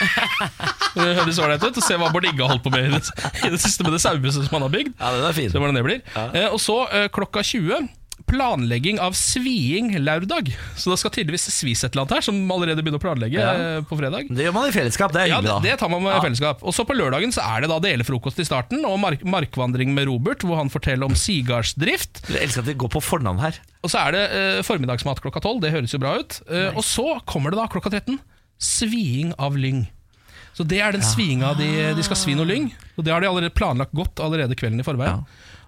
det 0.97 1.11
høres 1.21 1.41
ålreit 1.43 1.67
ut 1.67 1.83
å 1.83 1.85
se 1.85 1.99
hva 2.01 2.09
Bård 2.15 2.29
Inge 2.31 2.41
har 2.41 2.55
holdt 2.55 2.65
på 2.65 2.73
med 2.75 2.89
i 2.89 2.95
det, 2.97 3.05
i 3.45 3.53
det 3.53 3.61
siste 3.63 3.85
med 3.87 3.97
det 3.97 4.03
sauehuset 4.05 4.49
som 4.49 4.59
han 4.59 4.67
har 4.69 4.75
bygd. 4.75 4.97
Ja, 4.97 5.13
den 5.19 5.29
er 5.29 5.37
fin. 5.37 5.53
Se 5.53 5.61
hvordan 5.61 5.77
det 5.77 5.87
blir. 5.87 6.03
Eh, 6.27 6.49
og 6.49 6.61
så 6.63 6.83
eh, 6.89 7.09
klokka 7.13 7.45
20 7.45 7.93
Planlegging 8.27 8.99
av 8.99 9.15
sviing 9.15 9.93
lørdag. 10.03 10.49
Så 10.75 10.91
det 10.91 10.99
skal 10.99 11.13
tydeligvis 11.15 11.47
svis 11.55 11.85
et 11.87 11.93
eller 11.95 12.03
annet 12.05 12.15
her, 12.17 12.25
som 12.27 12.41
allerede 12.51 12.83
begynner 12.83 12.99
å 12.99 13.05
planlegge 13.05 13.39
Ja. 13.39 13.53
eh, 13.55 13.81
på 13.87 13.97
fredag. 14.01 14.27
Det 14.35 14.45
gjør 14.49 14.53
man 14.57 14.67
i 14.69 14.73
fellesskap. 14.75 15.13
Det 15.15 15.23
er 15.23 15.31
hyggelig, 15.31 15.47
da. 15.47 15.55
Ja, 15.55 15.61
det 15.63 15.79
tar 15.79 15.89
man 15.93 16.03
med 16.03 16.13
Ja. 16.17 16.21
fellesskap. 16.21 16.59
Og 16.63 16.75
så 16.75 16.85
på 16.85 16.97
lørdagen 16.99 17.31
så 17.33 17.43
er 17.47 17.61
det 17.63 17.69
da 17.71 17.79
delefrokost 17.79 18.39
i 18.43 18.45
starten, 18.45 18.85
og 18.85 18.99
mark 18.99 19.23
markvandring 19.23 19.95
med 19.95 20.09
Robert, 20.09 20.41
hvor 20.43 20.57
han 20.57 20.69
forteller 20.69 21.05
om 21.07 21.15
sigardsdrift. 21.15 22.27
Jeg 22.29 22.43
elsker 22.43 22.61
at 22.61 22.67
de 22.67 22.75
går 22.75 22.89
på 22.91 23.01
fornavn 23.03 23.39
her. 23.41 23.55
Og 23.85 23.91
så 23.91 24.03
er 24.09 24.11
det 24.13 24.25
eh, 24.33 24.63
formiddagsmat 24.63 25.21
klokka 25.23 25.41
tolv, 25.41 25.61
det 25.63 25.71
høres 25.73 25.93
jo 25.95 25.99
bra 26.03 26.19
ut. 26.19 26.41
Eh, 26.51 26.73
Og 26.75 26.83
så 26.83 27.21
kommer 27.25 27.51
det 27.55 27.59
da 27.63 27.67
klokka 27.69 27.91
13 27.91 28.19
sviing 28.59 29.35
av 29.39 29.55
lyng. 29.57 29.87
Så 30.57 30.67
det 30.67 30.81
er 30.81 30.91
den 30.93 31.03
sviinga 31.03 31.55
de, 31.57 31.95
de 31.95 32.03
skal 32.03 32.17
svi 32.17 32.35
noe 32.35 32.47
lyng. 32.49 32.73
Og 32.97 33.05
det 33.05 33.13
har 33.13 33.21
de 33.21 33.29
allerede 33.29 33.53
planlagt 33.53 33.93
godt 33.93 34.17
allerede 34.25 34.57
kvelden 34.57 34.81
i 34.81 34.87
forveien. 34.87 35.27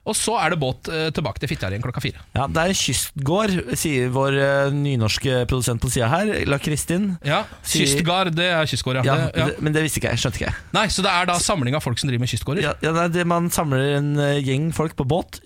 Og 0.09 0.17
så 0.17 0.35
er 0.41 0.55
det 0.55 0.59
båt 0.63 0.89
eh, 0.89 1.11
tilbake 1.13 1.43
til 1.43 1.51
Fitjar 1.51 1.75
igjen 1.75 1.83
klokka 1.85 2.01
fire. 2.01 2.23
Ja, 2.35 2.47
Det 2.49 2.63
er 2.63 2.73
en 2.73 2.79
kystgård, 2.81 3.53
sier 3.77 4.09
vår 4.15 4.39
eh, 4.41 4.71
nynorske 4.73 5.43
produsent 5.51 5.83
på 5.85 5.91
sida 5.93 6.09
her, 6.09 6.31
La 6.49 6.57
Kristin. 6.63 7.11
Ja, 7.27 7.43
Sier- 7.63 7.85
Kystgard, 7.85 8.33
det 8.39 8.49
er 8.55 8.65
kystgård, 8.71 9.03
ja. 9.03 9.05
Ja, 9.05 9.17
ja. 9.37 9.47
det- 9.53 9.61
Men 9.63 9.73
det 9.77 9.83
visste 9.85 10.01
ikke 10.01 10.11
jeg. 10.15 10.23
Skjønte 10.25 10.41
ikke 10.41 10.49
jeg. 10.49 10.57
Nei, 10.73 10.87
Så 10.89 11.03
det 11.05 11.13
er 11.13 11.27
da 11.29 11.37
samling 11.39 11.77
av 11.77 11.83
folk 11.85 11.99
som 12.01 12.09
driver 12.09 12.25
med 12.25 12.33
kystgårder? 12.33 12.63
Ja, 12.63 12.73
ja, 12.83 13.09
det 13.09 13.27
Man 13.27 13.51
samler 13.51 13.97
en 13.99 14.11
eh, 14.19 14.41
gjeng 14.43 14.73
folk 14.75 14.97
på 14.97 15.05
båt, 15.07 15.41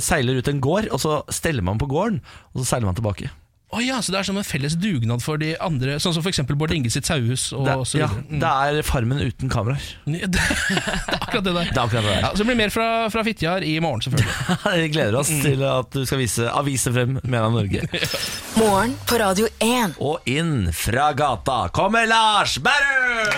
seiler 0.00 0.38
ut 0.40 0.48
en 0.48 0.60
gård, 0.60 0.88
og 0.90 0.98
så 1.02 1.20
steller 1.30 1.62
man 1.62 1.78
på 1.78 1.86
gården, 1.90 2.20
og 2.54 2.62
så 2.62 2.66
seiler 2.74 2.86
man 2.88 2.94
tilbake. 2.98 3.30
Å 3.70 3.78
ja, 3.78 4.00
Så 4.02 4.10
det 4.10 4.18
er 4.18 4.26
som 4.26 4.34
en 4.40 4.42
felles 4.42 4.74
dugnad 4.82 5.22
for 5.22 5.38
de 5.38 5.52
andre, 5.62 5.94
sånn 6.02 6.10
som 6.16 6.24
f.eks. 6.26 6.40
Bård 6.58 6.72
Inge 6.74 6.90
sitt 6.90 7.06
sauehus 7.06 7.44
Det, 7.54 7.74
ja. 8.00 8.08
Mm. 8.10 8.40
det 8.42 8.48
er 8.50 8.80
Farmen 8.82 9.20
uten 9.22 9.46
kameraer. 9.52 9.84
Det, 10.10 10.26
er 10.26 11.20
akkurat 11.20 11.44
det 11.46 11.52
der. 11.54 11.68
Det 11.70 11.78
er 11.78 11.84
akkurat 11.84 12.02
det 12.02 12.10
der. 12.10 12.18
Ja, 12.24 12.30
så 12.34 12.42
det 12.42 12.48
blir 12.50 12.58
mer 12.58 12.72
fra, 12.74 12.88
fra 13.14 13.22
Fitjar 13.28 13.62
i 13.62 13.76
morgen, 13.84 14.02
selvfølgelig. 14.02 14.58
Vi 14.82 14.88
gleder 14.96 15.20
oss 15.20 15.30
Mm. 15.30 15.42
til 15.46 15.62
at 15.70 15.94
du 15.94 16.02
skal 16.08 16.18
vise 16.18 16.48
aviser 16.50 16.96
frem 16.96 17.20
med 17.22 17.38
av 17.38 17.52
Norge. 17.54 17.84
Morgen 18.58 18.96
på 19.06 19.20
Radio 19.22 19.46
1. 19.62 19.94
Og 20.02 20.26
inn 20.28 20.72
fra 20.74 21.12
gata 21.14 21.60
kommer 21.76 22.10
Lars 22.10 22.58
Berrum! 22.58 23.30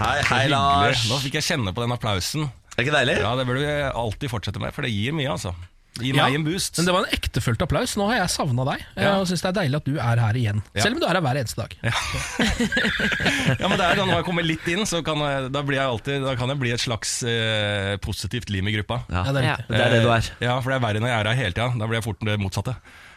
Hei, 0.00 0.18
hei, 0.30 0.42
Lars. 0.52 1.04
Nå 1.10 1.20
fikk 1.20 1.36
jeg 1.42 1.50
kjenne 1.52 1.76
på 1.76 1.84
den 1.84 1.92
applausen. 1.94 2.48
Er 2.48 2.80
det 2.80 2.86
ikke 2.88 2.96
deilig? 2.96 3.20
Ja, 3.20 3.36
Det 3.36 3.44
burde 3.48 3.62
vi 3.64 3.76
alltid 3.92 4.32
fortsette 4.32 4.60
med, 4.62 4.72
for 4.76 4.84
det 4.88 4.92
gir 4.96 5.12
mye. 5.16 5.28
altså 5.36 5.52
Det 5.98 6.10
Ja, 6.12 6.26
meg 6.26 6.34
en 6.36 6.44
boost. 6.44 6.76
Men 6.76 6.86
det 6.86 6.92
var 6.94 7.04
en 7.06 7.12
ektefølt 7.16 7.62
applaus. 7.64 7.94
Nå 7.96 8.06
har 8.10 8.18
jeg 8.20 8.28
savna 8.34 8.64
deg, 8.68 8.82
eh, 8.96 9.02
Ja. 9.06 9.14
og 9.20 9.26
syns 9.30 9.40
det 9.42 9.48
er 9.48 9.56
deilig 9.62 9.76
at 9.80 9.84
du 9.88 9.94
er 9.96 10.16
her 10.20 10.34
igjen. 10.36 10.62
Ja. 10.74 10.82
Selv 10.82 10.94
om 10.96 11.00
du 11.00 11.06
er 11.06 11.14
her 11.16 11.24
hver 11.24 11.40
eneste 11.40 11.56
dag. 11.62 11.76
Ja, 11.82 13.68
men 13.68 13.78
det 13.78 13.86
er 13.86 13.96
Når 14.02 14.14
jeg 14.20 14.24
kommer 14.28 14.44
litt 14.46 14.66
inn, 14.68 14.84
så 14.88 15.02
kan 15.06 15.16
jeg, 15.24 15.50
da 15.52 15.62
blir 15.62 15.78
jeg 15.80 15.86
alltid, 15.88 16.22
da 16.26 16.34
kan 16.36 16.48
jeg 16.52 16.58
bli 16.60 16.70
et 16.76 16.80
slags 16.82 17.22
eh, 17.24 17.96
positivt 18.04 18.50
lim 18.52 18.68
i 18.68 18.76
gruppa. 18.76 19.00
Ja, 19.10 19.24
Ja, 19.26 19.32
det 19.32 19.42
er 19.42 19.46
Ja. 19.46 19.56
riktig. 19.56 19.68
det 19.76 19.80
er 19.86 19.90
det 19.96 20.02
du 20.04 20.10
er. 20.12 20.30
Ja, 20.40 20.60
for 20.60 20.70
det 20.70 20.76
er 20.76 20.86
verre 20.86 21.00
når 21.00 21.08
jeg 21.08 21.20
er 21.20 21.28
her 21.32 21.36
hele 21.42 21.52
tida. 21.56 21.68
Da 21.78 21.86
blir 21.86 21.96
jeg 22.00 22.04
fort 22.04 22.20
det 22.20 22.38
motsatte. 22.40 22.76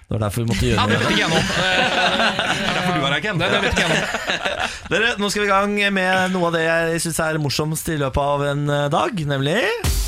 Det 0.10 0.18
var 0.18 0.24
derfor 0.30 0.42
vi 0.42 0.48
måtte 0.50 0.66
gjøre 0.66 0.88
det 0.88 0.90
det. 0.90 1.00
vet 1.00 1.12
ikke 1.12 1.22
jeg 1.22 1.30
nå. 1.30 1.38
er 1.70 2.74
Derfor 2.74 2.94
du 2.98 3.04
er 3.06 3.12
her, 3.14 3.20
Ken. 3.22 3.38
Det, 3.38 3.52
det 3.52 3.62
vet 3.62 3.74
ikke 3.76 3.86
jeg 3.86 3.92
nå. 3.94 4.00
Dere, 4.90 5.12
Nå 5.22 5.30
skal 5.30 5.44
vi 5.44 5.48
i 5.48 5.52
gang 5.52 5.94
med 5.94 6.32
noe 6.34 6.48
av 6.50 6.54
det 6.58 6.64
jeg 6.66 7.02
syns 7.06 7.20
er 7.28 7.38
morsomst 7.38 7.90
i 7.94 7.98
løpet 8.02 8.18
av 8.18 8.42
en 8.50 8.64
eh, 8.74 8.88
dag, 8.90 9.14
nemlig 9.30 9.60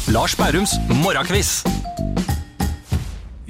Lars 0.10 0.34
Bærums 0.40 0.74
morgenkviss. 0.90 1.60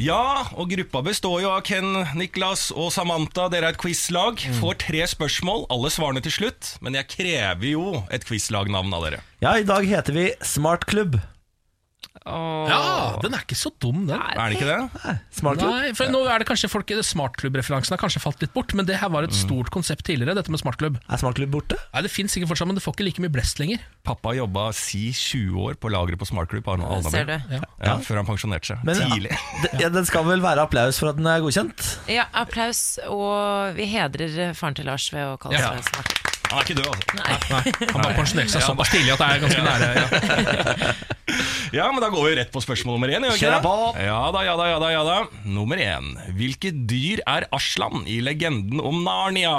Ja, 0.01 0.47
og 0.57 0.71
gruppa 0.71 1.03
består 1.05 1.43
jo 1.43 1.51
av 1.53 1.59
Ken, 1.67 1.91
Niklas 2.17 2.71
og 2.73 2.89
Samantha. 2.95 3.45
Dere 3.53 3.69
er 3.69 3.75
et 3.75 3.81
quizlag. 3.81 4.41
Får 4.57 4.79
tre 4.81 5.03
spørsmål, 5.11 5.67
alle 5.73 5.91
svarene 5.93 6.23
til 6.25 6.33
slutt. 6.33 6.71
Men 6.81 6.97
jeg 6.97 7.09
krever 7.11 7.67
jo 7.69 7.83
et 8.09 8.25
quizlagnavn 8.25 8.95
av 8.97 9.05
dere. 9.05 9.21
Ja, 9.45 9.53
i 9.61 9.67
dag 9.67 9.85
heter 9.85 10.17
vi 10.17 10.25
Smartklubb. 10.41 11.19
Ja, 12.26 13.17
den 13.24 13.34
er 13.34 13.41
ikke 13.41 13.57
så 13.57 13.72
dum, 13.82 14.03
den. 14.05 14.13
Er 14.19 14.51
det 14.51 14.59
ikke 14.59 14.67
det? 14.69 15.17
Smartklubb? 15.34 15.72
Nei, 15.74 15.91
for 15.97 16.11
Nå 16.13 16.19
er 16.30 16.43
det 16.43 16.47
kanskje 16.49 16.69
folk 16.69 16.91
Smartklubb-referansen 16.91 17.95
har 17.95 18.01
kanskje 18.01 18.22
falt 18.22 18.41
litt 18.43 18.53
bort, 18.53 18.76
men 18.78 18.86
det 18.86 18.99
her 19.01 19.09
var 19.09 19.26
et 19.26 19.34
stort 19.34 19.72
konsept 19.74 20.05
tidligere, 20.05 20.36
dette 20.38 20.51
med 20.53 20.61
smartklubb. 20.61 20.99
Er 21.09 21.22
Smartklubb 21.22 21.51
borte? 21.55 21.80
Nei, 21.95 22.03
Det 22.05 22.11
fins 22.13 22.32
sikkert 22.36 22.51
fortsatt, 22.53 22.69
men 22.69 22.78
det 22.78 22.84
får 22.86 22.93
ikke 22.97 23.07
like 23.07 23.24
mye 23.26 23.34
blest 23.34 23.57
lenger. 23.61 23.82
Pappa 24.05 24.36
jobba 24.38 24.67
si 24.78 25.07
20 25.11 25.57
år 25.65 25.80
på 25.82 25.89
lageret 25.93 26.19
på 26.22 26.30
smartklubb 26.30 26.63
på 26.67 26.76
Alnabru. 26.76 27.09
Ser 27.09 27.26
du. 27.26 27.38
Ja. 27.55 27.61
Ja, 27.82 27.97
før 28.05 28.22
han 28.22 28.30
pensjonerte 28.30 28.69
seg. 28.74 28.84
Men- 28.86 29.01
Tidlig. 29.01 29.34
Ja, 29.82 29.89
den 29.89 30.05
skal 30.05 30.24
vel 30.30 30.41
være 30.45 30.61
applaus 30.67 30.99
for 31.01 31.09
at 31.09 31.17
den 31.17 31.26
er 31.26 31.41
godkjent? 31.41 31.97
Ja, 32.11 32.26
applaus, 32.34 32.99
og 33.09 33.74
vi 33.76 33.86
hedrer 33.89 34.53
faren 34.53 34.76
til 34.78 34.86
Lars 34.86 35.09
ved 35.13 35.26
å 35.26 35.39
kalle 35.41 35.57
Ja. 35.57 35.74
seg 35.82 35.89
smart. 35.89 36.30
Han 36.51 36.59
er 36.59 36.67
ikke 36.67 36.77
død, 36.81 36.87
altså. 36.91 37.17
Nei. 37.17 37.37
Nei, 37.51 37.63
Han 37.93 38.03
bare 38.03 38.17
pensjonerte 38.19 38.55
seg 38.55 38.65
såpass 38.67 38.93
tidlig 38.93 39.15
at 39.15 39.23
det 39.23 39.29
er 39.29 39.43
ganske 39.45 39.65
nære. 39.67 39.91
Ja. 40.01 40.93
Ja, 41.71 41.85
men 41.91 42.01
da 42.03 42.09
går 42.11 42.25
vi 42.25 42.31
rett 42.35 42.49
på 42.51 42.59
spørsmål 42.59 42.97
nummer 42.97 43.07
én. 43.07 43.23
Ja 43.39 43.59
da, 43.63 43.75
ja 44.03 44.17
da, 44.35 44.41
ja 44.43 44.79
da, 44.81 44.89
ja 44.91 45.03
da. 45.07 45.17
Nummer 45.47 45.79
én. 45.79 46.09
Hvilket 46.35 46.81
dyr 46.89 47.21
er 47.23 47.45
Aslan 47.55 48.03
i 48.11 48.17
legenden 48.23 48.81
om 48.83 48.99
Narnia? 49.05 49.53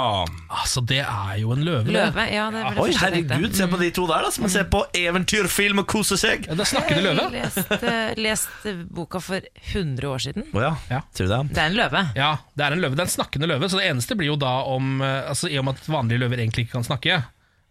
Altså, 0.45 0.83
det 0.85 0.99
er 1.01 1.39
jo 1.41 1.55
en 1.55 1.63
løve. 1.65 1.89
Løve, 1.89 2.27
ja, 2.29 2.45
det 2.53 2.61
var 2.61 2.77
det 2.77 2.83
Oi, 2.83 2.93
herregud, 3.01 3.49
se 3.57 3.67
på 3.71 3.79
de 3.81 3.89
to 3.97 4.05
der, 4.11 4.27
da 4.27 4.33
som 4.35 4.45
ser 4.51 4.67
på 4.69 4.83
eventyrfilm 4.97 5.81
og 5.81 5.89
koser 5.89 6.21
seg. 6.21 6.45
Ja, 6.45 6.57
det 6.59 6.67
er 6.67 6.71
snakkende 6.75 7.01
løve. 7.07 7.25
Jeg 7.33 7.49
leste, 7.49 7.93
leste 8.21 8.75
boka 8.93 9.23
for 9.23 9.49
100 9.73 10.11
år 10.11 10.23
siden. 10.27 10.45
Oh, 10.53 10.61
ja. 10.61 10.75
Ja. 10.93 11.01
Tror 11.17 11.29
du 11.29 11.33
det? 11.33 11.41
Det 11.57 11.63
er 11.65 11.71
en 11.73 11.79
løve. 11.79 12.05
Ja, 12.19 12.31
det 12.53 12.67
er 12.67 12.77
en 12.77 12.85
løve. 12.85 12.99
Det 12.99 13.07
er 13.07 13.09
en 13.09 13.15
snakkende 13.15 13.49
løve, 13.49 13.71
så 13.73 13.81
det 13.81 13.89
eneste 13.89 14.19
blir 14.19 14.29
jo 14.35 14.37
da 14.37 14.53
om 14.69 15.01
eh, 15.01 15.23
Altså, 15.33 15.49
I 15.49 15.57
og 15.57 15.65
med 15.65 15.79
at 15.79 15.89
vanlige 15.89 16.21
løver 16.21 16.41
egentlig 16.43 16.67
ikke 16.67 16.75
kan 16.77 16.82
snakke, 16.87 17.23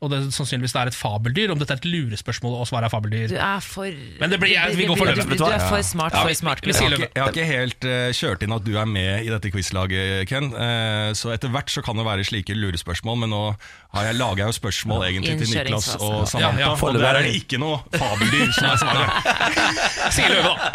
og 0.02 0.10
det 0.10 0.18
sannsynligvis 0.34 0.72
det 0.74 0.80
er 0.80 0.88
et 0.90 0.96
fabeldyr, 0.98 1.52
om 1.54 1.60
dette 1.60 1.70
er 1.76 1.78
et 1.78 1.84
lurespørsmål 1.86 2.56
og 2.58 2.66
svaret 2.66 2.88
er 2.88 2.90
fabeldyr. 2.90 3.28
Du 3.30 3.36
er 3.38 3.60
for 3.62 3.86
Men 4.18 4.30
det 4.32 4.40
blir- 4.42 4.50
jeg- 4.56 4.74
vi 4.76 4.86
går 4.88 4.98
for 4.98 5.06
du, 5.06 5.20
du, 5.22 5.36
du 5.38 5.44
er 5.46 5.62
for 5.68 5.78
smart 5.86 6.12
Ja, 6.16 6.24
for 6.26 6.34
smart. 6.34 6.64
Jeg 6.66 6.74
har, 6.74 6.90
ikke, 6.96 7.10
jeg 7.14 7.22
har 7.22 7.30
ikke 7.30 7.46
helt 7.46 7.84
uh, 7.86 8.10
kjørt 8.10 8.42
inn 8.42 8.52
at 8.56 8.64
du 8.66 8.72
er 8.76 8.84
med 8.90 9.22
i 9.22 9.30
dette 9.30 9.52
quizlaget, 9.54 10.26
Ken. 10.26 10.50
Uh, 10.52 11.12
så 11.14 11.30
etter 11.36 11.48
hvert 11.54 11.70
så 11.70 11.84
kan 11.86 11.94
det 11.96 12.04
være 12.04 12.24
slike 12.26 12.50
lurespørsmål, 12.58 13.20
men 13.22 13.30
nå 13.30 13.44
har 13.93 14.07
jeg 14.09 14.16
laga 14.16 14.47
jo 14.49 14.55
spørsmål 14.57 15.03
egentlig 15.05 15.34
til 15.43 15.51
Niklas 15.53 15.90
og 15.99 16.22
Samantha. 16.30 16.40
Ja, 16.40 16.51
ja, 16.64 16.70
og 16.72 16.95
der 16.97 17.18
er 17.18 17.26
det 17.26 17.34
ikke 17.43 17.59
noe 17.61 17.82
fabeldyr 17.93 18.55
som 18.57 18.70
er 18.70 18.80
svaret. 18.80 19.11
Sier 20.16 20.32
løve, 20.32 20.49
da! 20.49 20.70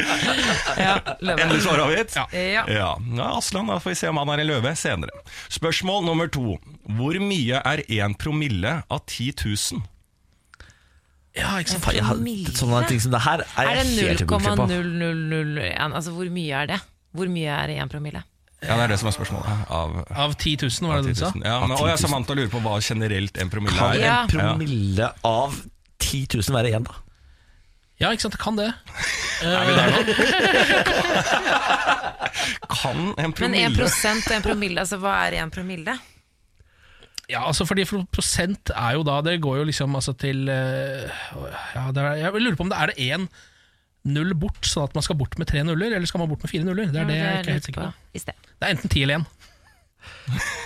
Ja, 0.77 0.93
løve. 1.25 1.41
Endelig 1.47 1.63
svar 1.65 1.81
avgitt? 1.87 2.13
Ja. 2.19 2.27
Ja. 2.37 2.63
Ja, 2.69 2.91
ja, 3.17 3.29
Aslan, 3.39 3.71
da 3.73 3.79
får 3.81 3.95
vi 3.95 3.99
se 4.03 4.11
om 4.11 4.21
han 4.21 4.33
er 4.35 4.43
en 4.45 4.49
løve 4.51 4.75
senere. 4.77 5.25
Spørsmål 5.49 6.05
nummer 6.05 6.29
to. 6.29 6.59
Hvor 6.99 7.17
mye 7.23 7.61
er 7.65 7.81
én 7.89 8.13
promille 8.21 8.77
av 8.85 9.01
10 9.09 9.33
000? 9.41 9.81
Ja, 11.37 11.57
ikke 11.61 11.73
sant? 11.75 12.53
Sånne 12.57 12.85
ting 12.89 13.01
som 13.01 13.13
det 13.13 13.21
her 13.25 13.43
er 13.45 13.67
Er 13.67 13.81
det 13.81 13.97
jeg 13.97 14.13
helt 14.13 14.23
ubrukelig 14.25 14.55
på. 14.57 14.69
0,0001? 14.71 15.93
Altså, 15.97 16.13
hvor 16.15 16.29
mye 16.37 16.63
er 16.63 16.71
det? 16.75 16.79
Hvor 17.17 17.29
mye 17.33 17.59
er 17.65 17.73
én 17.81 17.89
promille? 17.91 18.21
Ja, 18.65 18.73
det 18.73 18.83
er 18.87 18.91
det 18.93 18.99
som 19.01 19.09
er 19.11 19.13
spørsmålet. 19.13 19.65
Av, 19.69 19.97
Av 20.17 20.31
10 20.33 20.55
000, 20.65 20.87
var 20.89 21.01
det 21.01 21.11
det 21.11 21.17
du 21.17 21.19
sa? 21.21 21.31
Ja, 21.45 21.59
men, 21.61 21.75
og 21.77 21.89
jeg, 21.91 21.99
Samantha 22.01 22.33
lurer 22.33 22.49
på 22.49 22.61
hva 22.65 22.79
generelt 22.81 23.37
en 23.37 23.51
promille 23.53 23.77
Kan 23.77 23.93
er. 23.93 24.01
Kan 24.01 24.17
en 24.17 24.31
promille 24.31 25.11
av 25.29 25.59
10 26.01 26.23
000 26.39 26.57
være 26.57 26.71
én, 26.73 26.87
da? 26.87 26.95
Ja, 28.01 28.11
ikke 28.13 28.25
sant, 28.27 28.37
det 28.37 28.41
kan 28.41 28.57
det. 28.57 28.71
Er 29.45 29.67
vi 29.69 29.73
der 29.77 29.87
nå? 29.93 29.99
Kan 32.77 32.99
en 33.21 33.33
promille 33.37 33.69
Men 33.69 33.77
1 33.77 33.77
promille 33.77 33.85
og 33.85 34.37
1 34.37 34.45
promille, 34.45 34.81
altså 34.81 34.97
hva 35.01 35.13
er 35.27 35.37
1 35.43 35.53
promille? 35.53 35.93
Ja, 37.29 37.43
altså 37.43 37.67
fordi 37.67 37.83
prosent 38.13 38.71
er 38.71 38.95
jo 38.95 39.03
da 39.03 39.19
Det 39.25 39.35
går 39.43 39.57
jo 39.59 39.67
liksom 39.67 39.95
altså 39.99 40.13
til 40.15 40.47
eh, 40.47 41.09
ja, 41.75 41.89
det 41.91 42.03
er, 42.03 42.13
Jeg 42.21 42.41
lurer 42.41 42.55
på 42.55 42.63
om 42.63 42.71
det 42.71 42.79
er 42.79 42.93
det 42.93 43.09
én 43.11 43.27
null 44.09 44.33
bort, 44.39 44.61
sånn 44.67 44.87
at 44.87 44.95
man 44.97 45.05
skal 45.05 45.17
bort 45.19 45.37
med 45.41 45.49
tre 45.49 45.63
nuller, 45.67 45.93
eller 45.97 46.09
skal 46.09 46.23
man 46.23 46.31
bort 46.31 46.43
med 46.45 46.51
fire 46.51 46.67
nuller? 46.67 46.89
Det 46.93 47.03
er 47.03 47.09
det 47.09 47.17
jeg 47.17 47.41
ikke 47.41 47.51
er 47.51 47.59
helt 47.59 47.69
sikker 47.69 47.87
på. 47.87 47.91
I. 48.13 48.23
Det 48.23 48.69
er 48.69 48.73
enten 48.73 48.93
ti 48.93 49.03
eller 49.05 49.21
én. 49.21 49.27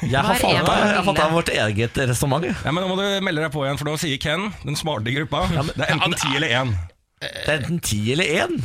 Jeg 0.01 0.21
har 0.21 0.35
er 0.35 1.03
falt 1.05 1.19
av, 1.21 1.33
vårt 1.33 1.49
eget 1.53 1.97
resonnement. 2.09 2.45
Ja, 2.65 2.73
men 2.73 2.83
Nå 2.83 2.89
må 2.91 2.97
du 2.99 3.05
melde 3.25 3.43
deg 3.43 3.53
på 3.53 3.65
igjen, 3.65 3.77
for 3.79 3.89
nå 3.89 3.97
sier 4.01 4.21
Ken, 4.21 4.49
den 4.65 4.77
smarte 4.77 5.13
gruppa, 5.15 5.45
det 5.73 5.85
er 5.85 5.93
enten 5.95 6.17
10 6.17 6.37
eller 6.39 6.55
én. 6.61 6.73
Det 7.21 7.53
er 7.53 7.59
enten 7.59 7.79
ti 7.85 7.99
eller 8.13 8.25
én? 8.25 8.57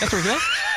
Jeg 0.00 0.10
tror 0.10 0.20
ikke 0.22 0.34
det. 0.34 0.73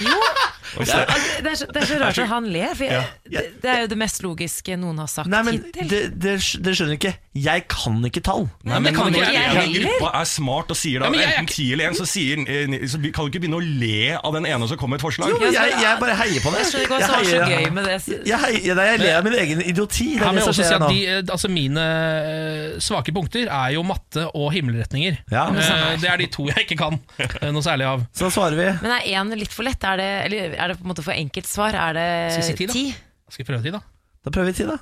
Altså, 0.74 0.96
det, 1.38 1.50
er 1.52 1.54
så, 1.54 1.66
det 1.70 1.82
er 1.84 1.86
så 1.86 1.96
rart 2.00 2.16
at 2.18 2.26
han 2.32 2.46
ler, 2.50 2.72
for 2.74 2.82
jeg, 2.90 3.02
det, 3.30 3.42
det 3.62 3.68
er 3.70 3.82
jo 3.84 3.88
det 3.92 3.98
mest 4.00 4.16
logiske 4.24 4.74
noen 4.80 4.96
har 4.98 5.06
sagt 5.06 5.28
Nei, 5.30 5.42
men 5.46 5.60
hittil. 5.62 5.86
det, 5.92 6.32
det, 6.66 6.72
skjønner 6.74 6.96
ikke. 6.96 7.12
Jeg 7.38 7.62
kan 7.70 8.00
ikke 8.08 8.22
tall. 8.26 8.48
Nei, 8.66 8.80
men 8.82 8.88
det 8.88 8.94
kan 8.96 9.06
ikke 9.12 9.20
ikke 9.22 9.28
jeg 9.28 9.38
jeg 9.38 9.52
Hele 9.54 9.60
heller. 9.68 9.84
gruppa 10.00 10.10
er 10.18 10.26
smart 10.32 10.72
og 10.74 10.78
sier 10.80 10.98
da 10.98 11.06
Ja, 11.06 11.12
men 11.14 11.22
jeg 11.22 11.28
er 11.30 11.38
enten 11.44 11.52
10 11.54 11.66
eller 11.76 11.92
1, 11.92 11.98
så, 12.00 12.06
sier, 12.10 12.42
eh, 12.42 12.74
så 12.90 12.98
kan 13.04 13.12
du 13.22 13.30
ikke 13.30 13.42
begynne 13.44 13.60
å 13.60 13.68
le 13.84 14.00
av 14.18 14.34
den 14.34 14.48
ene 14.50 14.68
som 14.72 14.80
kommer 14.80 14.96
med 14.96 15.02
et 15.02 15.06
forslag. 15.06 15.30
Jo, 15.30 15.38
men 15.44 15.54
jeg, 15.54 15.76
jeg 15.84 16.00
bare 16.02 16.16
heier 16.24 16.42
på 16.48 16.54
det. 16.56 16.64
Jeg 16.64 16.70
skjønner 16.72 16.88
ikke 16.88 16.98
hva 16.98 17.06
som 17.06 17.14
var 17.14 17.30
så 17.30 17.54
gøy 17.54 17.70
med 17.78 17.88
det. 17.92 17.96
Jeg, 18.32 18.42
heier, 18.48 18.74
nei, 18.80 18.88
jeg 18.90 19.02
ler 19.04 19.14
av 19.20 19.28
min 19.30 19.38
egen 19.44 19.62
idioti. 19.68 20.08
Det 20.18 20.24
Her 20.24 20.32
er 20.32 20.34
må 20.34 20.40
det 20.40 20.42
jeg 20.42 20.48
som 20.48 20.54
også 20.56 20.58
si 20.58 20.68
skjer 20.72 20.80
at 20.80 20.86
nå. 20.88 20.90
de, 20.90 21.06
eh, 21.14 21.32
altså 21.38 21.52
Mine 21.54 21.86
eh, 21.86 22.66
svake 22.82 23.14
punkter 23.14 23.46
er 23.60 23.76
jo 23.76 23.86
matte 23.86 24.26
og 24.34 24.50
himmelretninger. 24.58 25.22
Ja. 25.30 25.46
Eh, 25.54 25.94
Det 26.02 26.10
er 26.10 26.18
de 26.24 26.28
to 26.34 26.48
jeg 26.50 26.66
ikke 26.66 26.80
kan 26.82 26.98
eh, 27.22 27.48
noe 27.54 27.62
særlig 27.62 27.86
av. 27.94 28.02
Så 28.16 28.32
svarer 28.34 28.58
vi. 28.58 28.68
Men 28.82 28.96
er 28.98 29.06
én 29.22 29.34
litt 29.38 29.54
for 29.54 29.62
lett? 29.70 29.83
Er 29.84 30.00
det, 30.00 30.08
eller 30.24 30.56
er 30.56 30.72
det 30.72 30.78
på 30.78 30.86
en 30.86 30.92
måte 30.94 31.04
for 31.04 31.12
enkelt 31.12 31.48
svar? 31.50 31.76
Er 31.76 31.92
det 31.96 32.56
ti, 32.56 32.66
da? 32.66 32.72
ti? 32.72 32.84
Skal 33.28 33.44
vi 33.44 33.48
prøve 33.52 33.62
ti, 33.66 33.72
da? 33.74 33.80
Da 34.24 34.32
prøver 34.32 34.52
vi 34.52 34.58
ti, 34.62 34.66
da. 34.68 34.78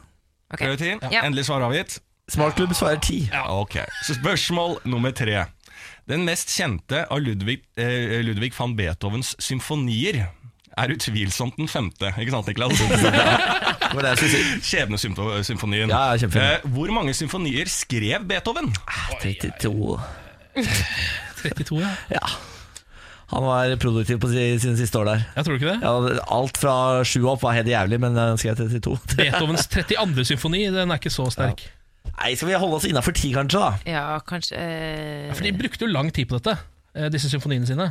Okay. 0.53 0.68
Prøv 0.68 0.76
ti. 0.78 0.92
Ja. 1.11 1.24
Endelig 1.26 1.46
svar 1.48 1.64
avgitt. 1.66 1.98
Smartklubb 2.30 2.74
svarer 2.78 3.00
ti. 3.03 3.24
Ja, 3.32 3.48
Ok, 3.61 3.80
så 4.07 4.14
Spørsmål 4.14 4.78
nummer 4.84 5.11
tre. 5.11 5.44
Den 6.09 6.24
mest 6.26 6.50
kjente 6.55 7.05
av 7.11 7.20
Ludvig, 7.22 7.62
eh, 7.78 8.20
Ludvig 8.24 8.53
van 8.59 8.76
Beethovens 8.76 9.34
symfonier 9.42 10.22
er 10.78 10.92
utvilsomt 10.94 11.59
den 11.59 11.68
femte. 11.68 12.12
Ikke 12.18 12.32
sant, 12.32 12.48
Niklas? 12.48 12.80
Skjebnesymfonien. 14.66 15.90
Ja, 15.92 16.14
ja. 16.16 16.28
Eh, 16.28 16.64
hvor 16.74 16.92
mange 16.94 17.14
symfonier 17.14 17.68
skrev 17.68 18.24
Beethoven? 18.28 18.72
32. 19.22 19.98
32, 21.42 21.80
ja. 21.82 21.92
Ja. 22.16 22.24
Han 23.32 23.46
var 23.48 23.72
produktiv 23.80 24.18
på 24.20 24.28
sine 24.28 24.76
siste 24.76 24.98
år 25.00 25.08
der. 25.08 25.22
Jeg 25.38 25.46
tror 25.46 25.56
ikke 25.56 25.70
det. 25.70 25.78
Ja, 25.80 26.24
alt 26.36 26.58
fra 26.60 26.74
sju 27.08 27.22
opp 27.30 27.44
var 27.46 27.56
helt 27.56 27.70
jævlig, 27.70 27.98
men 28.02 28.18
han 28.18 28.40
skrev 28.40 28.58
32. 28.60 28.98
Beethovens 29.16 29.64
32. 29.72 30.26
symfoni 30.34 30.66
Den 30.74 30.92
er 30.92 31.00
ikke 31.00 31.12
så 31.12 31.30
sterk. 31.32 31.64
Nei, 32.12 32.34
Skal 32.36 32.50
vi 32.50 32.58
holde 32.60 32.76
oss 32.76 32.86
innafor 32.88 33.14
ti, 33.16 33.30
kanskje? 33.34 33.62
da? 33.62 33.70
Ja, 33.88 34.04
kanskje 34.26 34.58
eh, 34.58 35.30
For 35.32 35.46
De 35.46 35.54
brukte 35.56 35.86
jo 35.86 35.92
lang 35.92 36.10
tid 36.14 36.28
på 36.28 36.38
dette, 36.38 36.58
eh, 36.98 37.08
disse 37.14 37.30
symfoniene 37.32 37.68
sine. 37.68 37.88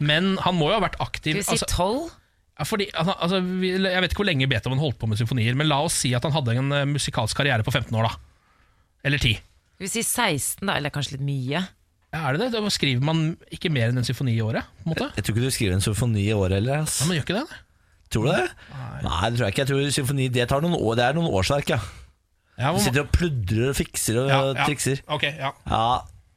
Men 0.00 0.36
han 0.46 0.56
må 0.56 0.70
jo 0.70 0.78
ha 0.78 0.84
vært 0.86 0.96
aktiv 1.02 1.36
Skal 1.36 1.42
vi 1.42 1.48
si 1.48 1.56
altså, 1.58 1.68
tolv? 1.74 2.06
ja, 2.56 2.64
fordi, 2.68 2.86
altså, 2.96 3.16
altså, 3.20 3.40
Jeg 3.60 4.04
vet 4.04 4.14
ikke 4.14 4.22
hvor 4.22 4.30
lenge 4.30 4.48
Beethoven 4.48 4.80
holdt 4.80 4.98
på 5.02 5.10
med 5.10 5.20
symfonier, 5.20 5.58
men 5.58 5.68
la 5.68 5.82
oss 5.84 5.98
si 6.06 6.14
at 6.16 6.24
han 6.24 6.34
hadde 6.36 6.56
en 6.56 6.72
eh, 6.78 6.88
musikalsk 6.88 7.36
karriere 7.36 7.66
på 7.66 7.74
15 7.74 7.92
år. 8.00 8.08
da 8.08 8.16
Eller 9.10 9.20
10. 9.20 9.36
Skal 9.76 9.86
vi 9.86 9.92
si 9.92 10.06
16, 10.06 10.64
da? 10.64 10.78
Eller 10.80 10.94
kanskje 10.94 11.18
litt 11.18 11.26
mye? 11.26 11.66
Er 12.12 12.34
det 12.34 12.40
det? 12.42 12.50
Da 12.58 12.70
skriver 12.74 13.04
man 13.06 13.20
ikke 13.54 13.70
mer 13.70 13.92
enn 13.92 14.00
en 14.00 14.06
symfoni 14.06 14.32
i 14.34 14.42
året? 14.42 14.66
på 14.82 14.88
en 14.88 14.94
måte? 14.94 15.10
Jeg 15.16 15.24
tror 15.24 15.36
ikke 15.36 15.44
du 15.46 15.54
skriver 15.54 15.74
en 15.76 15.84
symfoni 15.84 16.24
i 16.26 16.32
året 16.34 16.56
heller. 16.58 16.82
ass. 16.82 17.00
Ja, 17.00 17.06
men 17.06 17.18
gjør 17.20 17.26
ikke 17.28 17.38
det? 17.38 17.58
Tror 18.10 18.24
du 18.26 18.30
det? 18.34 18.46
Nei, 19.06 19.30
det 19.30 19.38
tror 19.38 19.44
jeg 19.46 19.54
ikke. 19.54 19.62
Jeg 19.62 19.70
tror 19.70 19.90
symfoni 19.94 20.28
det, 20.34 20.48
tar 20.50 20.64
noen 20.64 20.74
år, 20.74 20.96
det 20.98 21.04
er 21.06 21.14
noen 21.20 21.30
årsverk. 21.30 21.68
ja 21.76 21.78
Ja, 22.58 22.72
Du 22.72 22.76
hvor- 22.76 22.82
sitter 22.84 23.00
og 23.06 23.12
pludrer 23.14 23.68
og 23.70 23.76
fikser 23.78 24.18
og 24.24 24.28
ja, 24.28 24.40
ja. 24.52 24.64
trikser. 24.66 24.98
Ok, 25.08 25.22
ja. 25.22 25.52
Ja, 25.70 25.84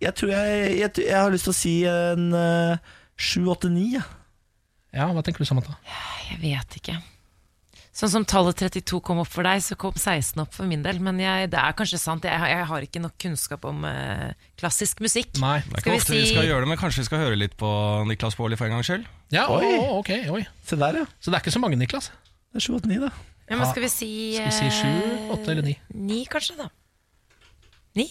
jeg 0.05 0.13
tror 0.15 0.29
jeg, 0.29 0.77
jeg, 0.79 0.91
jeg 1.09 1.17
har 1.17 1.31
lyst 1.33 1.43
til 1.49 1.51
å 1.51 1.57
si 1.57 1.73
en 1.89 2.29
uh, 2.37 2.77
sju, 3.17 3.41
åtte, 3.51 3.69
ni. 3.73 3.93
ja. 3.97 4.03
ja, 4.93 5.09
Hva 5.11 5.23
tenker 5.25 5.39
du, 5.43 5.45
Samantha? 5.49 5.73
Jeg 6.29 6.39
vet 6.45 6.77
ikke. 6.79 6.95
Sånn 7.93 8.09
som 8.09 8.23
tallet 8.25 8.57
32 8.57 8.97
kom 9.05 9.19
opp 9.21 9.29
for 9.29 9.45
deg, 9.45 9.59
så 9.61 9.75
kom 9.77 9.93
16 9.93 10.39
opp 10.41 10.55
for 10.55 10.65
min 10.65 10.81
del. 10.81 10.97
Men 11.05 11.19
jeg, 11.21 11.51
det 11.53 11.59
er 11.61 11.75
kanskje 11.77 11.99
sant. 12.01 12.23
Jeg, 12.25 12.33
jeg 12.49 12.65
har 12.71 12.85
ikke 12.87 13.01
nok 13.03 13.13
kunnskap 13.21 13.67
om 13.69 13.83
uh, 13.85 14.31
klassisk 14.57 15.03
musikk. 15.05 15.35
Nei. 15.43 15.59
Det 15.67 15.75
er 15.77 15.83
ikke 15.83 15.91
vi 15.93 15.99
ofte 16.01 16.15
vi 16.15 16.23
si- 16.25 16.31
skal 16.33 16.47
gjøre 16.49 16.65
det, 16.65 16.69
men 16.71 16.79
kanskje 16.81 17.03
vi 17.03 17.07
skal 17.11 17.21
høre 17.21 17.37
litt 17.37 17.53
på 17.59 17.69
Niklas 18.09 18.33
Baarli 18.39 18.57
for 18.57 18.65
en 18.65 18.73
gangs 18.79 18.89
skyld? 18.89 19.05
Ja, 19.35 19.45
Oi. 19.53 19.69
å, 19.77 19.99
ok, 19.99 20.09
oi. 20.33 20.41
Se 20.65 20.79
der, 20.81 21.03
ja. 21.03 21.05
Så 21.21 21.29
det 21.29 21.37
er 21.37 21.45
ikke 21.45 21.53
så 21.53 21.61
mange, 21.61 21.77
Niklas? 21.77 22.09
Det 22.49 22.57
er 22.63 22.65
sju, 22.65 22.73
åtte, 22.79 22.89
ni, 22.89 22.97
da. 23.03 23.11
Ja, 23.51 23.59
men 23.59 23.69
skal 23.69 23.85
vi 23.85 23.91
si 23.93 24.09
Skal 24.39 24.49
vi 24.49 24.57
si 24.57 24.69
sju, 24.81 24.89
eh, 24.89 25.29
åtte 25.37 25.53
eller 25.53 25.65
ni? 25.69 25.77
Ni, 25.93 26.23
kanskje, 26.33 26.57
da. 26.63 26.71
Ni? 27.99 28.07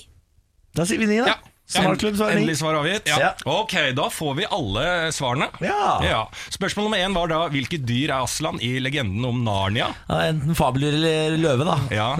Da 0.78 0.86
sier 0.86 1.02
vi 1.02 1.10
ni, 1.10 1.18
da. 1.26 1.34
Ja. 1.34 1.51
Endelig 1.72 2.58
svar 2.58 2.74
avgitt? 2.74 3.06
Ja. 3.08 3.32
Ok, 3.48 3.72
da 3.96 4.08
får 4.12 4.34
vi 4.36 4.46
alle 4.50 5.12
svarene. 5.14 5.48
Ja. 5.64 6.26
Spørsmål 6.52 6.88
nummer 6.88 7.00
én 7.00 7.14
var 7.16 7.30
da 7.32 7.38
hvilket 7.52 7.86
dyr 7.88 8.10
er 8.10 8.26
Aslan 8.26 8.58
i 8.60 8.74
legenden 8.82 9.24
om 9.24 9.40
Narnia? 9.46 9.88
Ja, 10.08 10.18
enten 10.28 10.56
fabeldyr 10.58 10.98
eller 10.98 11.38
løve, 11.40 11.68
da. 11.68 11.78
Ja, 11.94 12.10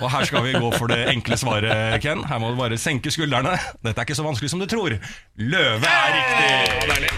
og 0.00 0.12
her 0.14 0.28
skal 0.28 0.46
vi 0.46 0.54
gå 0.54 0.70
for 0.76 0.92
det 0.92 1.00
enkle 1.10 1.38
svaret, 1.40 1.98
Ken. 2.04 2.22
Her 2.28 2.42
må 2.42 2.52
du 2.52 2.60
bare 2.60 2.78
senke 2.80 3.10
skuldrene. 3.10 3.56
Dette 3.82 3.96
er 3.98 4.06
ikke 4.06 4.18
så 4.20 4.26
vanskelig 4.26 4.52
som 4.52 4.62
du 4.62 4.68
tror. 4.70 4.94
Løve 5.40 5.96
er 5.96 6.20
riktig! 6.20 7.10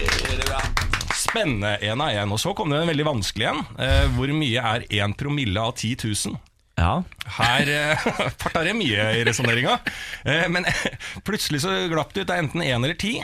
Spennende. 1.13 1.77
en 1.81 2.01
av 2.01 2.09
én. 2.13 2.31
Og 2.33 2.39
så 2.41 2.53
kom 2.57 2.69
det 2.69 2.81
en 2.81 2.89
veldig 2.89 3.05
vanskelig 3.07 3.47
en. 3.49 3.61
Eh, 3.81 4.03
hvor 4.17 4.29
mye 4.37 4.65
er 4.73 4.83
én 5.01 5.15
promille 5.17 5.61
av 5.61 5.73
10 5.77 5.95
000? 6.05 6.37
Ja. 6.79 7.03
Her 7.37 7.69
eh, 7.69 8.07
farta 8.41 8.63
det 8.65 8.73
mye 8.77 9.11
i 9.19 9.23
resonneringa. 9.27 9.77
Eh, 10.25 10.47
men 10.51 10.65
plutselig 11.27 11.63
så 11.65 11.75
glapp 11.91 12.13
det 12.15 12.23
ut. 12.23 12.29
Det 12.31 12.37
er 12.37 12.45
enten 12.45 12.65
én 12.65 12.79
eller 12.81 12.97
ti. 12.99 13.17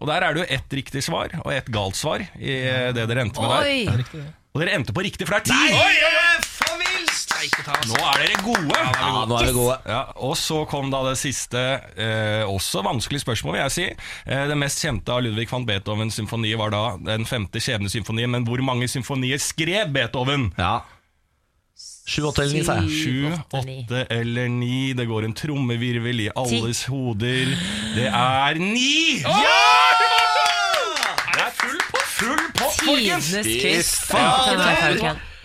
Og 0.00 0.08
der 0.08 0.24
er 0.24 0.34
det 0.34 0.44
jo 0.44 0.52
ett 0.56 0.78
riktig 0.78 1.02
svar 1.04 1.34
og 1.42 1.50
ett 1.54 1.68
galt 1.72 1.98
svar 1.98 2.22
i 2.38 2.54
eh, 2.62 2.92
det 2.96 3.08
dere 3.10 3.26
endte 3.26 3.42
med 3.42 3.52
der. 3.52 3.66
Oi! 3.66 4.22
Og 4.52 4.60
dere 4.60 4.76
endte 4.76 4.92
på 4.92 5.04
riktig, 5.04 5.26
for 5.28 5.38
det 5.38 5.42
er 5.42 5.52
ti! 5.52 5.92
Nå 7.88 7.96
er 7.98 8.20
dere 8.22 8.36
gode! 8.44 8.76
ja, 8.76 9.24
nå 9.26 9.36
er 9.38 9.46
dere 9.46 9.54
gode. 9.56 9.76
Ja, 9.88 10.00
og 10.22 10.34
så 10.38 10.60
kom 10.70 10.92
da 10.92 11.00
det 11.08 11.16
siste, 11.18 11.62
eh, 11.96 12.42
også 12.46 12.84
vanskelig 12.86 13.22
spørsmål, 13.24 13.56
vil 13.56 13.62
jeg 13.64 13.74
si. 13.74 13.86
Eh, 14.28 14.44
det 14.50 14.58
mest 14.60 14.82
kjente 14.84 15.14
av 15.14 15.24
Ludvig 15.24 15.48
van 15.50 15.66
Beethovens 15.66 16.18
symfoni 16.20 16.52
var 16.60 16.74
da 16.74 16.82
den 17.00 17.26
femte 17.28 17.62
skjebnesymfonien. 17.64 18.30
Men 18.30 18.46
hvor 18.46 18.62
mange 18.64 18.86
symfonier 18.92 19.40
skrev 19.42 19.90
Beethoven? 19.94 20.50
Ja. 20.60 20.82
Sju, 22.06 22.22
åtte 22.26 22.42
eller 22.42 22.54
ni, 22.58 22.64
sa 22.66 22.76
jeg. 22.80 22.88
Sju, 22.90 23.32
åtte, 23.54 24.06
eller 24.10 24.48
ni. 24.50 24.92
Det 24.98 25.06
går 25.06 25.28
en 25.28 25.34
trommevirvel 25.38 26.24
i 26.24 26.30
alles 26.34 26.84
hoder. 26.90 27.52
Det 27.94 28.08
er 28.08 28.58
ni! 28.58 29.20
Ja! 29.22 29.60
Det 31.32 31.44
er 31.44 31.52
full 31.60 31.78
pott, 31.92 32.08
full 32.16 32.42
pott, 32.58 32.82
folkens! 32.82 33.30
Tidenes 33.30 33.54
quiz. 33.62 33.92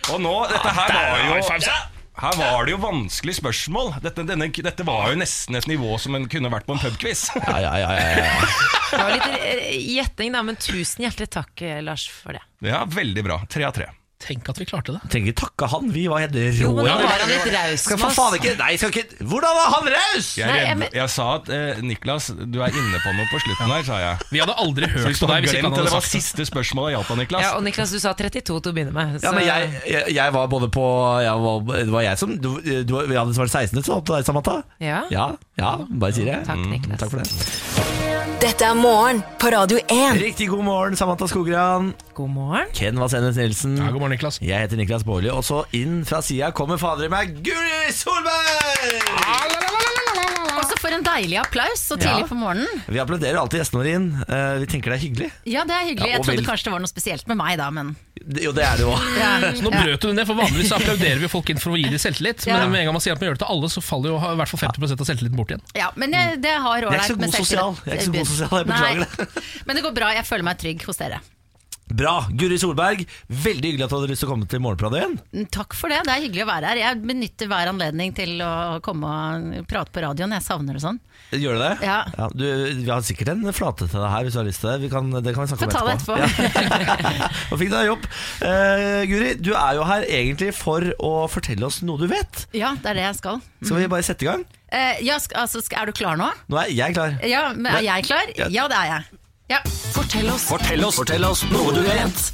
Og 0.07 0.23
nå, 0.23 0.33
dette 0.49 0.73
her 0.79 0.97
var 0.97 1.23
jo 1.27 1.77
her 2.17 2.33
var 2.33 2.65
det 2.65 2.71
jo 2.73 2.79
vanskelige 2.81 3.37
spørsmål. 3.37 3.91
Dette, 4.01 4.23
denne, 4.25 4.47
dette 4.49 4.85
var 4.87 5.11
jo 5.11 5.19
nesten 5.21 5.59
et 5.59 5.67
nivå 5.69 5.99
som 6.01 6.17
en 6.17 6.25
kunne 6.31 6.49
vært 6.49 6.65
på 6.65 6.73
en 6.73 6.81
pubquiz. 6.81 7.27
Ja, 7.45 7.59
ja, 7.61 7.73
ja, 7.77 7.91
ja, 7.93 8.23
ja. 8.25 8.47
Det 8.87 9.01
var 9.03 9.13
litt 9.13 9.27
eh, 9.37 9.77
gjetting, 9.93 10.33
da, 10.33 10.41
men 10.47 10.57
tusen 10.57 11.05
hjertelig 11.05 11.29
takk, 11.37 11.53
eh, 11.61 11.77
Lars, 11.85 12.07
for 12.09 12.33
det. 12.33 12.41
Ja, 12.65 12.81
veldig 12.89 13.25
bra. 13.27 13.37
Tre 13.53 13.67
av 13.69 13.75
tre. 13.77 13.91
Tenk 14.17 14.47
at 14.49 14.57
vi 14.57 14.65
klarte 14.65 14.95
det. 14.95 14.99
Trenger 15.13 15.29
ikke 15.29 15.37
takke 15.43 15.67
han, 15.69 15.91
vi 15.93 16.07
var 16.09 16.23
helt 16.23 16.33
Jo, 16.57 16.71
men 16.73 16.87
da 16.89 16.95
var 17.05 17.21
han 17.21 17.29
litt 17.29 17.43
raus 17.53 17.83
Skal 17.85 17.99
for 18.01 18.15
faen 18.15 18.37
ikke 18.39 18.53
Nei, 18.57 18.71
skal 18.81 18.89
ikke 18.89 19.19
Hvordan 19.29 19.53
var 19.59 19.67
han 19.75 19.89
raus?! 19.93 20.29
Jeg, 20.39 20.47
Nei, 20.49 20.55
jeg 20.57 20.71
redde- 20.71 20.89
jeg 20.97 21.11
sa 21.13 21.27
at 21.35 21.51
eh, 21.53 21.81
Niklas, 21.85 22.31
du 22.33 22.57
er 22.65 22.73
inne 22.81 23.01
på 23.03 23.13
noe 23.13 23.27
på 23.29 23.41
slutten 23.43 23.69
her, 23.75 23.85
sa 23.85 23.99
jeg. 24.01 24.25
Vi 24.33 24.41
hadde 24.41 24.55
aldri 24.57 24.89
hørt 24.89 25.21
på 25.21 25.29
deg 25.29 25.45
hvis 25.45 25.53
ikke 25.53 25.69
han 25.69 25.77
det, 25.77 25.83
sagt 25.83 25.91
det 25.91 25.93
var 25.99 26.07
siste 26.09 26.47
spørsmålet 26.49 26.89
jeg 26.91 26.97
hjalp 26.97 27.11
av 27.13 27.21
Niklas. 27.21 27.45
Ja, 27.45 27.51
og 27.59 27.63
Niklas, 27.67 27.93
du 27.93 27.99
sa 28.01 28.15
32 28.17 28.41
til 28.47 28.57
å 28.57 28.73
begynne 28.73 28.95
med. 28.97 29.19
Ja, 29.21 29.35
men 29.37 29.45
jeg, 29.45 29.69
jeg, 29.93 30.15
jeg 30.17 30.35
var 30.39 30.49
både 30.49 30.71
på 30.73 30.87
jeg 31.21 31.45
var, 31.45 31.61
Det 31.77 31.93
var 31.93 32.07
jeg 32.09 32.21
som 32.23 32.33
Du, 32.41 32.49
du 32.89 32.95
vi 32.97 33.21
hadde 33.21 33.37
svart 33.37 33.53
16. 33.53 33.85
Så 33.85 34.01
til 34.01 34.17
deg, 34.17 34.25
Samantha. 34.25 34.57
Ja. 34.81 35.03
Ja, 35.13 35.29
ja, 35.61 35.75
bare 35.93 36.17
sier 36.17 36.33
det. 36.33 36.41
Takk, 36.49 36.65
Niklas. 36.73 37.05
Takk 37.05 37.13
for 37.13 37.21
det. 37.21 37.85
Dette 38.37 38.67
er 38.67 38.75
morgen 38.77 39.23
på 39.41 39.49
Radio 39.49 39.79
1. 39.89 40.19
Riktig 40.21 40.45
god 40.51 40.61
morgen, 40.67 40.97
Samantha 40.99 41.25
Skogran. 41.29 41.87
God 42.13 42.29
morgen. 42.35 42.67
Ken 42.77 42.99
Vasenus 43.01 43.37
Nilsen. 43.39 43.73
Ja, 43.81 43.87
god 43.89 44.03
morgen, 44.03 44.06
Niklas. 44.09 44.39
Jeg 44.41 44.59
heter 44.65 44.77
Niklas 44.79 45.03
Baarli, 45.07 45.29
og 45.33 45.43
så 45.47 45.63
inn 45.77 46.03
fra 46.07 46.21
sida 46.25 46.51
kommer 46.51 46.77
fader 46.81 47.05
i 47.05 47.09
meg, 47.13 47.37
Guri 47.45 47.91
Solberg! 47.91 49.67
Også 50.57 50.73
for 50.81 50.89
en 50.95 51.03
deilig 51.05 51.37
applaus 51.39 51.83
så 51.85 51.95
tidlig 51.99 52.23
Ja. 52.23 52.27
på 52.27 52.35
morgenen. 52.37 52.81
Vi 52.89 52.97
applauderer 52.99 53.37
alltid 53.37 53.59
gjestene 53.61 53.77
våre 53.83 53.91
inn. 53.93 54.07
Eh, 54.25 54.57
Vi 54.59 54.65
tenker 54.65 54.89
det 54.91 54.97
er 54.97 55.03
hyggelig. 55.05 55.27
Ja, 55.45 55.63
det 55.69 55.75
er 55.75 55.83
hyggelig. 55.85 56.07
Ja, 56.09 56.17
Jeg 56.17 56.23
trodde 56.25 56.37
vel- 56.41 56.45
kanskje 56.49 56.63
det 56.65 56.71
var 56.73 56.79
noe 56.81 56.87
spesielt 56.91 57.27
med 57.27 57.37
meg 57.37 57.57
da, 57.59 57.69
men 57.71 57.95
Det- 58.27 58.43
Jo, 58.43 58.51
det 58.51 58.63
er 58.65 58.75
det 58.77 58.81
jo. 58.81 58.89
ja. 58.91 59.51
Så 59.53 59.61
nå 59.63 59.69
brøt 59.71 59.99
du 60.01 60.07
det 60.07 60.15
ned, 60.15 60.25
for 60.27 60.33
vanligvis 60.35 60.67
så 60.69 60.75
applauderer 60.81 61.19
vi 61.19 61.27
folk 61.27 61.49
inn 61.49 61.57
for 61.59 61.71
å 61.71 61.77
gi 61.77 61.83
dem 61.87 61.99
selvtillit. 62.01 62.45
Ja. 62.47 62.57
Men 62.59 62.71
med 62.71 62.79
en 62.81 62.85
gang 62.87 62.93
man 62.93 63.01
sier 63.01 63.13
at 63.13 63.21
man 63.21 63.29
gjør 63.29 63.37
det 63.37 63.45
til 63.45 63.53
alle, 63.53 63.67
så 63.69 63.81
faller 63.83 64.09
jo 64.09 64.17
i 64.17 64.35
hvert 64.35 64.49
fall 64.49 64.59
50% 64.59 64.99
av 64.99 65.05
selvtilliten 65.07 65.35
bort 65.37 65.47
igjen. 65.53 65.61
ja, 65.75 65.91
men 65.95 66.11
jeg, 66.11 66.41
det 66.41 66.51
har 66.57 66.79
Jeg 66.81 66.89
er 66.89 66.97
ikke 66.97 67.07
så 67.07 67.15
god 67.21 67.33
sosial. 67.37 67.77
Jeg 67.85 67.93
er 67.93 67.97
ikke 67.97 68.09
så 68.09 68.17
god 68.17 68.27
sosial, 68.27 68.57
jeg 68.57 68.67
beklager 68.67 68.99
det. 69.05 69.43
Men 69.67 69.75
det 69.75 69.83
går 69.85 69.93
bra. 69.93 70.11
Jeg 70.13 70.25
føler 70.25 70.43
meg 70.43 70.57
trygg 70.57 70.81
hos 70.83 70.97
dere. 70.97 71.19
Bra. 71.87 72.15
Guri 72.35 72.57
Solberg, 72.59 73.05
veldig 73.31 73.71
hyggelig 73.71 73.85
at 73.85 73.91
du 73.93 73.95
hadde 73.97 74.09
lyst 74.11 74.23
til 74.23 74.27
å 74.29 74.31
komme 74.33 74.47
til 74.49 74.61
Morgenpratet 74.63 74.99
igjen. 74.99 75.13
Mm, 75.31 75.45
Takk 75.55 75.75
for 75.77 75.91
det. 75.93 76.01
Det 76.07 76.13
er 76.13 76.23
hyggelig 76.25 76.43
å 76.43 76.49
være 76.49 76.71
her. 76.71 76.81
Jeg 76.81 77.01
benytter 77.07 77.49
hver 77.51 77.71
anledning 77.71 78.13
til 78.17 78.41
å 78.43 78.51
komme 78.83 79.11
og 79.11 79.67
prate 79.69 79.93
på 79.95 80.03
radioen. 80.03 80.35
Jeg 80.35 80.45
savner 80.45 80.77
det 80.77 80.83
sånn. 80.83 80.99
Gjør 81.31 81.57
du 81.57 81.63
det? 81.63 81.71
Ja. 81.87 82.27
du, 82.35 82.45
vi 82.83 82.91
har 82.91 83.05
sikkert 83.07 83.31
en 83.33 83.47
flate 83.55 83.87
til 83.87 83.99
deg 84.03 84.11
her 84.11 84.27
hvis 84.27 84.35
du 84.35 84.41
har 84.41 84.47
lyst 84.49 84.63
til 84.63 84.71
det. 84.73 84.77
Vi 84.83 84.91
kan, 84.91 85.09
det 85.15 85.33
kan 85.35 85.47
vi 85.47 85.53
snakke 85.53 85.71
Få 85.71 85.83
om 85.85 85.91
etterpå. 85.93 86.19
etterpå. 86.27 87.17
Ja. 87.17 87.31
Nå 87.51 87.59
fikk 87.63 87.73
deg 87.73 87.89
jobb. 87.91 88.07
Uh, 88.43 89.01
Guri, 89.11 89.31
du 89.39 89.51
er 89.55 89.79
jo 89.79 89.87
her 89.87 90.07
egentlig 90.19 90.51
for 90.57 90.87
å 91.03 91.13
fortelle 91.31 91.67
oss 91.67 91.81
noe 91.87 91.99
du 92.03 92.07
vet. 92.11 92.45
Ja, 92.57 92.73
det 92.81 92.93
er 92.93 92.99
det 93.01 93.07
jeg 93.07 93.19
skal. 93.21 93.41
Skal 93.63 93.81
vi 93.83 93.91
bare 93.91 94.07
sette 94.07 94.27
i 94.27 94.31
gang? 94.31 94.43
Uh, 94.67 94.99
ja, 95.03 95.15
altså, 95.39 95.63
er 95.71 95.87
du 95.87 95.95
klar 95.95 96.19
nå? 96.19 96.27
Nå 96.51 96.59
er 96.65 96.73
jeg 96.75 96.95
klar. 96.97 97.15
Ja, 97.23 97.47
men 97.55 97.71
Er 97.79 97.85
jeg 97.87 98.07
klar? 98.09 98.35
Ja. 98.35 98.51
Ja, 98.51 98.67
det 98.71 98.81
er 98.83 98.91
jeg. 98.97 99.23
Ja. 99.47 99.61
Fortell 99.93 100.27
oss. 100.29 100.47
Fortell 100.49 100.83
oss, 100.83 100.95
fortell 100.99 101.23
oss 101.23 101.45
noe 101.51 101.71
du 101.75 101.81
vet. 101.85 102.25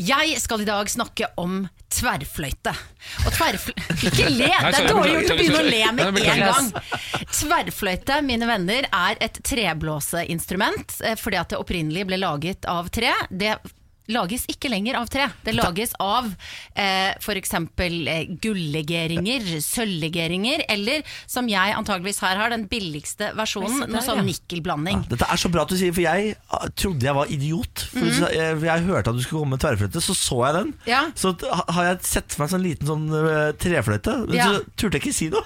Jeg 0.00 0.36
skal 0.40 0.62
i 0.62 0.66
dag 0.68 0.88
snakke 0.88 1.28
om 1.40 1.62
tverrfløyte. 1.92 2.72
Og 3.24 3.32
tverrfløyte 3.34 3.96
Ikke 4.10 4.28
le! 4.32 4.48
Det 4.48 4.82
er 4.82 4.88
dårlig 4.88 5.14
gjort 5.14 5.32
å 5.32 5.38
begynne 5.40 5.60
å 5.60 5.66
le 5.66 5.80
med 5.96 6.20
en 6.20 6.42
gang. 6.44 6.70
Tverrfløyte, 7.32 8.20
mine 8.24 8.48
venner, 8.48 8.88
er 8.92 9.20
et 9.24 9.40
treblåseinstrument 9.44 11.00
eh, 11.04 11.16
fordi 11.20 11.40
at 11.40 11.52
det 11.52 11.60
opprinnelig 11.60 12.06
ble 12.08 12.20
laget 12.20 12.68
av 12.70 12.88
tre. 12.92 13.12
Det 13.28 13.56
lages 14.12 14.46
ikke 14.50 14.70
lenger 14.72 14.98
av 15.00 15.08
tre. 15.12 15.28
Det 15.44 15.54
lages 15.56 15.94
av 16.02 16.28
eh, 16.74 17.12
f.eks. 17.18 17.54
Eh, 17.54 18.32
gullegeringer, 18.42 19.46
sølvlegeringer, 19.64 20.64
eller 20.70 21.06
som 21.30 21.48
jeg 21.50 21.76
antageligvis 21.76 22.20
her 22.24 22.40
har, 22.40 22.52
den 22.54 22.66
billigste 22.70 23.32
versjonen, 23.38 23.86
noe 23.90 24.04
sånn 24.04 24.22
ja. 24.22 24.26
nikkelblanding. 24.26 25.04
Dette 25.10 25.28
er 25.30 25.40
så 25.40 25.50
bra 25.52 25.64
at 25.66 25.72
du 25.72 25.78
sier, 25.80 25.94
for 25.96 26.04
jeg 26.04 26.34
ah, 26.50 26.66
trodde 26.74 27.06
jeg 27.06 27.16
var 27.16 27.32
idiot. 27.32 27.86
For 27.92 28.06
mm. 28.06 28.26
jeg, 28.36 28.58
jeg 28.70 28.86
hørte 28.88 29.12
at 29.12 29.18
du 29.18 29.22
skulle 29.24 29.44
komme 29.44 29.56
med 29.56 29.64
tverrfløyte, 29.64 30.04
så 30.04 30.16
så 30.16 30.40
jeg 30.46 30.56
den. 30.58 30.72
Ja. 30.90 31.02
Så 31.18 31.34
har 31.40 31.90
jeg 31.90 32.00
sett 32.08 32.34
for 32.34 32.44
meg 32.44 32.50
en 32.50 32.54
sånn 32.56 32.66
liten 32.66 32.90
sånn 32.90 33.06
eh, 33.20 33.52
trefløyte, 33.60 34.16
men 34.26 34.38
Ja. 34.40 34.48
så 34.50 34.64
turte 34.76 34.98
jeg 34.98 35.06
ikke 35.06 35.16
si 35.16 35.30
noe. 35.32 35.44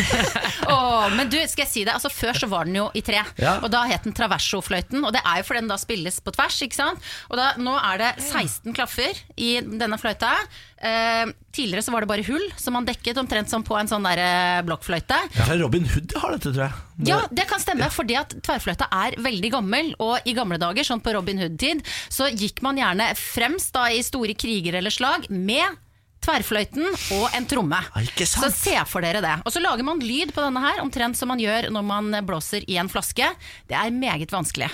Åh, 0.72 1.08
men 1.16 1.30
du, 1.32 1.38
skal 1.48 1.64
jeg 1.66 1.72
si 1.72 1.84
det? 1.86 1.94
Altså, 1.94 2.10
før 2.12 2.38
så 2.38 2.48
var 2.50 2.68
den 2.68 2.78
jo 2.80 2.88
i 2.96 3.02
tre, 3.06 3.22
Ja. 3.40 3.58
og 3.60 3.70
da 3.72 3.84
het 3.88 4.06
den 4.06 4.16
traversofløyten. 4.16 5.04
Og 5.04 5.12
det 5.14 5.22
er 5.22 5.40
jo 5.40 5.48
fordi 5.48 5.62
den 5.62 5.72
da 5.72 5.78
spilles 5.80 6.20
på 6.20 6.34
tvers. 6.34 6.60
ikke 6.66 6.78
sant? 6.78 7.10
Og 7.30 7.38
da, 7.40 7.52
Nå 7.56 7.72
er 7.92 8.00
det 8.02 8.10
16 8.22 8.74
klaffer 8.76 9.18
i 9.36 9.56
denne 9.60 9.98
fløyta. 10.00 10.32
Eh, 10.76 11.30
tidligere 11.56 11.84
så 11.86 11.94
var 11.94 12.04
det 12.04 12.10
bare 12.10 12.26
hull, 12.26 12.44
som 12.60 12.76
man 12.76 12.86
dekket 12.88 13.18
omtrent 13.20 13.50
som 13.52 13.64
på 13.64 13.76
en 13.78 13.88
sånn 13.90 14.04
der, 14.06 14.20
eh, 14.20 14.62
blokkfløyte. 14.66 15.18
Ja, 15.38 15.46
Robin 15.60 15.86
Hood 15.92 16.12
har 16.20 16.36
dette, 16.36 16.52
tror 16.52 16.66
jeg. 16.66 16.72
Ja, 17.08 17.20
det 17.30 17.46
kan 17.48 17.60
stemme, 17.62 17.88
fordi 17.92 18.18
at 18.18 18.36
tverrfløyta 18.42 18.88
er 18.92 19.16
veldig 19.20 19.50
gammel, 19.52 19.94
og 20.00 20.20
i 20.24 20.34
gamle 20.36 20.58
dager, 20.60 20.84
sånn 20.84 21.02
på 21.04 21.14
Robin 21.16 21.40
Hood-tid, 21.40 21.82
så 22.12 22.28
gikk 22.32 22.62
man 22.62 22.76
gjerne 22.80 23.10
fremst 23.16 23.72
da 23.76 23.88
i 23.92 24.04
store 24.04 24.36
kriger 24.38 24.78
eller 24.80 24.90
slag 24.94 25.28
med 25.30 25.82
tverrfløyten 26.26 26.88
og 27.16 27.28
en 27.36 27.46
tromme. 27.46 27.78
Ja? 27.94 28.26
Så 28.26 28.50
se 28.54 28.74
for 28.90 29.04
dere 29.04 29.22
det. 29.24 29.36
Og 29.46 29.52
så 29.54 29.62
lager 29.62 29.86
man 29.86 30.02
lyd 30.02 30.32
på 30.34 30.42
denne 30.42 30.62
her, 30.64 30.82
omtrent 30.82 31.18
som 31.18 31.30
man 31.32 31.42
gjør 31.42 31.70
når 31.74 31.86
man 31.86 32.20
blåser 32.26 32.66
i 32.68 32.78
en 32.80 32.90
flaske. 32.90 33.30
Det 33.70 33.78
er 33.78 33.94
meget 33.94 34.32
vanskelig. 34.34 34.70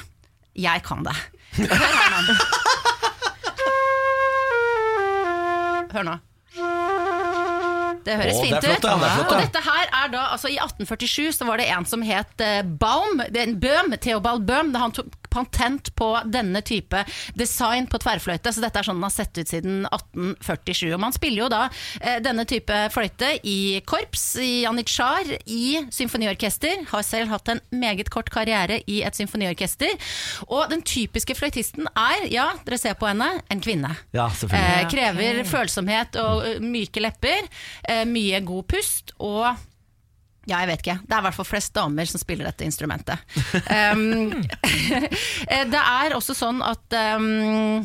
Jeg 0.59 0.85
kan 0.85 1.05
det. 1.07 1.17
Her 1.57 2.23
nå. 2.23 2.37
Hør 5.93 6.07
nå. 6.09 6.19
Det 8.03 8.17
høres 8.19 8.35
Å, 8.35 8.43
det 8.43 8.49
er 8.49 8.49
fint 8.49 8.65
flott, 8.65 8.83
ut. 8.83 8.87
ja, 8.89 8.95
det 8.99 9.11
flott, 9.15 9.31
ja. 9.31 9.37
og 9.37 9.43
dette 9.45 9.61
her 9.63 9.91
er 10.03 10.09
da, 10.13 10.23
altså 10.35 10.51
I 10.51 10.57
1847 10.59 11.37
så 11.37 11.47
var 11.47 11.61
det 11.63 11.69
en 11.71 11.87
som 11.87 12.03
het 12.03 12.43
eh, 12.43 12.63
Baum, 12.67 13.23
det 13.31 13.39
er 13.45 13.51
en 13.53 13.59
Bøhm, 13.63 13.95
Theobald 14.03 14.43
Bøhm. 14.49 14.73
Da 14.75 14.83
han 14.83 14.95
tok 14.97 15.13
patent 15.33 15.93
på 15.99 16.11
denne 16.29 16.63
type 16.67 17.03
design 17.39 17.89
på 17.91 18.01
tverrfløyte. 18.03 18.53
Så 18.53 18.63
dette 18.63 18.81
er 18.81 18.89
sånn 18.89 19.01
den 19.01 19.09
har 19.09 19.15
sett 19.15 19.39
ut 19.39 19.51
siden 19.51 19.83
1847. 19.89 20.93
Og 20.95 21.01
man 21.03 21.15
spiller 21.17 21.45
jo 21.45 21.51
da 21.53 21.63
eh, 22.01 22.19
denne 22.23 22.45
type 22.49 22.77
fløyte 22.95 23.33
i 23.49 23.81
korps, 23.89 24.27
i 24.43 24.63
janitsjar, 24.67 25.35
i 25.51 25.83
symfoniorkester. 25.95 26.85
Har 26.93 27.07
selv 27.07 27.33
hatt 27.33 27.51
en 27.53 27.63
meget 27.73 28.13
kort 28.13 28.31
karriere 28.33 28.83
i 28.87 29.01
et 29.07 29.19
symfoniorkester. 29.19 29.97
Og 30.49 30.69
den 30.73 30.85
typiske 30.87 31.37
fløytisten 31.39 31.89
er, 31.93 32.29
ja, 32.33 32.51
dere 32.67 32.81
ser 32.81 32.99
på 33.01 33.09
henne, 33.11 33.31
en 33.51 33.65
kvinne. 33.65 33.95
Ja, 34.15 34.29
selvfølgelig. 34.29 34.85
Eh, 34.85 34.89
krever 34.93 35.43
følsomhet 35.49 36.21
og 36.23 36.63
myke 36.63 37.03
lepper, 37.03 37.49
eh, 37.89 38.05
mye 38.09 38.43
god 38.47 38.69
pust 38.73 39.15
og 39.19 39.53
ja, 40.49 40.59
jeg 40.65 40.69
vet 40.73 40.81
ikke. 40.83 40.97
Det 41.07 41.15
er 41.15 41.23
i 41.23 41.27
hvert 41.29 41.37
fall 41.39 41.47
flest 41.47 41.75
damer 41.77 42.09
som 42.11 42.21
spiller 42.23 42.49
dette 42.51 42.67
instrumentet. 42.67 43.19
Um, 43.73 44.33
eh, 45.53 45.65
det 45.71 45.81
er 45.81 46.15
også 46.17 46.35
sånn 46.37 46.59
at 46.65 46.95
um, 47.17 47.85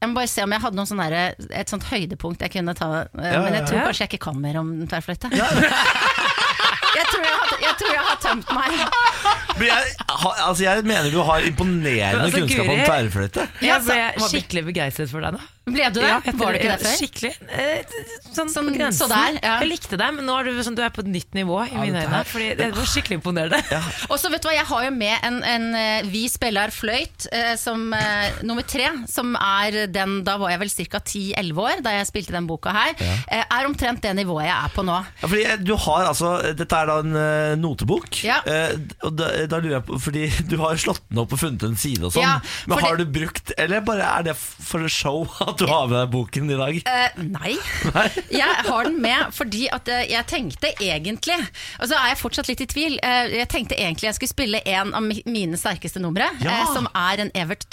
Jeg 0.00 0.10
må 0.10 0.16
bare 0.16 0.30
se 0.30 0.44
om 0.44 0.52
jeg 0.54 0.62
hadde 0.62 0.78
noen 0.78 0.88
sånn 0.88 1.02
et 1.04 1.72
sånt 1.72 1.86
høydepunkt 1.90 2.44
jeg 2.44 2.52
kunne 2.54 2.74
ta. 2.78 2.88
Uh, 3.12 3.24
Ja, 3.24 3.40
men 3.42 3.56
jeg 3.56 3.62
ja, 3.64 3.68
tror 3.68 3.78
ja. 3.80 3.84
kanskje 3.88 4.04
jeg 4.04 4.12
ikke 4.12 4.22
kan 4.28 4.40
mer 4.44 4.60
om 4.62 4.72
tverrfløyte. 4.90 5.32
Jeg 6.94 7.06
tror 7.10 7.24
jeg 7.24 7.34
har, 7.34 7.52
jeg 7.58 7.74
tror 7.80 7.88
jeg 7.90 8.02
har 8.06 8.18
tømt 8.22 8.50
meg. 8.54 8.74
Men 9.58 9.64
jeg, 9.66 9.94
ha- 10.06 10.34
altså 10.44 10.62
jeg 10.62 10.84
mener 10.86 11.08
du 11.10 11.16
har 11.26 11.42
imponerende 11.42 12.28
Altså, 12.28 12.42
kunnskap 12.44 12.70
om 12.70 12.82
tverrfløyte. 12.86 13.46
Jeg 13.66 13.82
ble 13.88 14.28
skikkelig 14.30 14.62
begeistret 14.68 15.10
for 15.10 15.26
deg 15.26 15.34
nå. 15.34 15.40
Ble 15.64 15.86
du 15.94 16.00
det? 16.02 16.08
Ja, 16.10 16.18
Var 16.20 16.52
du 16.52 16.58
ikke 16.58 16.72
det 16.74 16.80
før? 16.84 16.96
Skikkelig. 17.00 17.30
Eh, 17.48 17.94
Sånn, 18.34 18.50
Sånn- 18.52 18.66
på 18.68 18.74
grensen. 18.74 19.06
så 19.06 19.08
der, 19.08 19.38
ja. 19.40 19.52
Jeg 19.62 19.68
likte 19.70 19.96
deg, 19.96 20.10
men 20.16 20.26
nå 20.26 20.34
er 20.40 20.44
du, 20.50 20.58
sånn, 20.66 20.74
du 20.76 20.82
er 20.82 20.90
på 20.92 21.00
et 21.04 21.08
nytt 21.08 21.32
nivå 21.38 21.60
i 21.70 21.76
mine 21.78 22.02
øyne. 22.04 22.20
Fordi 22.26 22.48
det 22.58 22.66
var 22.74 22.84
skikkelig 22.90 23.16
imponerende. 23.20 23.60
Og 24.10 24.18
så 24.20 24.28
vet 24.32 24.42
du 24.42 24.48
hva, 24.48 24.54
Jeg 24.58 24.66
har 24.68 24.84
jo 24.84 24.90
med 24.92 25.24
en, 25.24 25.38
en 25.46 25.66
eh, 25.78 26.02
Vi 26.10 26.24
spiller 26.28 26.72
fløyt 26.74 27.28
eh, 27.32 27.54
som 27.60 27.92
eh, 27.96 28.42
nummer 28.42 28.66
tre. 28.66 28.90
Som 29.08 29.36
er 29.40 29.86
den 29.94 30.18
Da 30.26 30.36
var 30.42 30.50
jeg 30.52 30.60
vel 30.64 30.72
ca. 30.90 31.00
10-11 31.00 31.62
år 31.64 31.82
da 31.86 31.94
jeg 31.96 32.08
spilte 32.10 32.34
den 32.34 32.48
boka 32.50 32.74
her. 32.74 32.92
Eh, 33.00 33.44
er 33.46 33.68
omtrent 33.70 34.02
det 34.04 34.12
nivået 34.18 34.48
jeg 34.50 34.56
er 34.58 34.74
på 34.74 34.84
nå. 34.84 34.98
Ja, 35.22 35.30
fordi 35.30 35.46
du 35.64 35.74
har 35.86 36.10
altså 36.10 36.34
Dette 36.58 36.76
er 36.82 36.90
da 36.90 36.98
en 37.04 37.14
uh, 37.16 37.54
notebok. 37.62 38.20
Ja. 38.26 38.40
Eh, 38.44 38.74
og 39.06 39.16
da, 39.16 39.30
da 39.48 39.62
lurer 39.62 39.78
jeg 39.78 39.86
på 39.88 40.00
Fordi 40.10 40.26
du 40.50 40.56
har 40.60 40.76
slått 40.82 41.00
den 41.08 41.22
opp 41.24 41.32
og 41.32 41.40
funnet 41.40 41.64
en 41.70 41.78
side 41.78 42.02
og 42.04 42.12
sånn. 42.18 42.26
Ja, 42.26 42.36
Men 42.68 42.82
har 42.84 42.98
du 43.00 43.06
brukt 43.06 43.54
Eller 43.56 43.80
bare 43.86 44.04
er 44.18 44.28
det 44.28 44.36
for 44.36 44.84
show 44.92 45.24
at 45.54 45.62
du 45.62 45.66
har 45.70 45.86
med 45.88 45.96
deg 46.02 46.10
boken 46.12 46.50
i 46.50 46.58
dag? 46.60 46.80
Eh, 46.84 47.22
nei. 47.30 47.54
Jeg 48.34 48.60
har 48.68 48.88
den 48.90 49.00
med 49.04 49.32
fordi 49.34 49.64
at 49.72 49.88
eh, 49.88 50.04
jeg 50.10 50.26
tenkte 50.30 50.70
egentlig 50.82 51.38
Og 51.80 51.86
så 51.88 51.96
er 51.98 52.10
jeg 52.12 52.20
fortsatt 52.20 52.50
litt 52.50 52.62
i 52.64 52.68
tvil. 52.70 52.98
Eh, 53.02 53.38
jeg 53.40 53.48
tenkte 53.52 53.78
egentlig 53.78 54.10
jeg 54.10 54.18
skulle 54.18 54.34
spille 54.34 54.60
en 54.74 54.92
av 54.94 55.02
mine 55.08 55.56
sterkeste 55.60 56.02
numre, 56.02 56.28
Ja. 56.44 56.60
eh, 56.60 56.74
som 56.74 56.88
er 56.94 57.24
en 57.24 57.32
Evert 57.34 57.66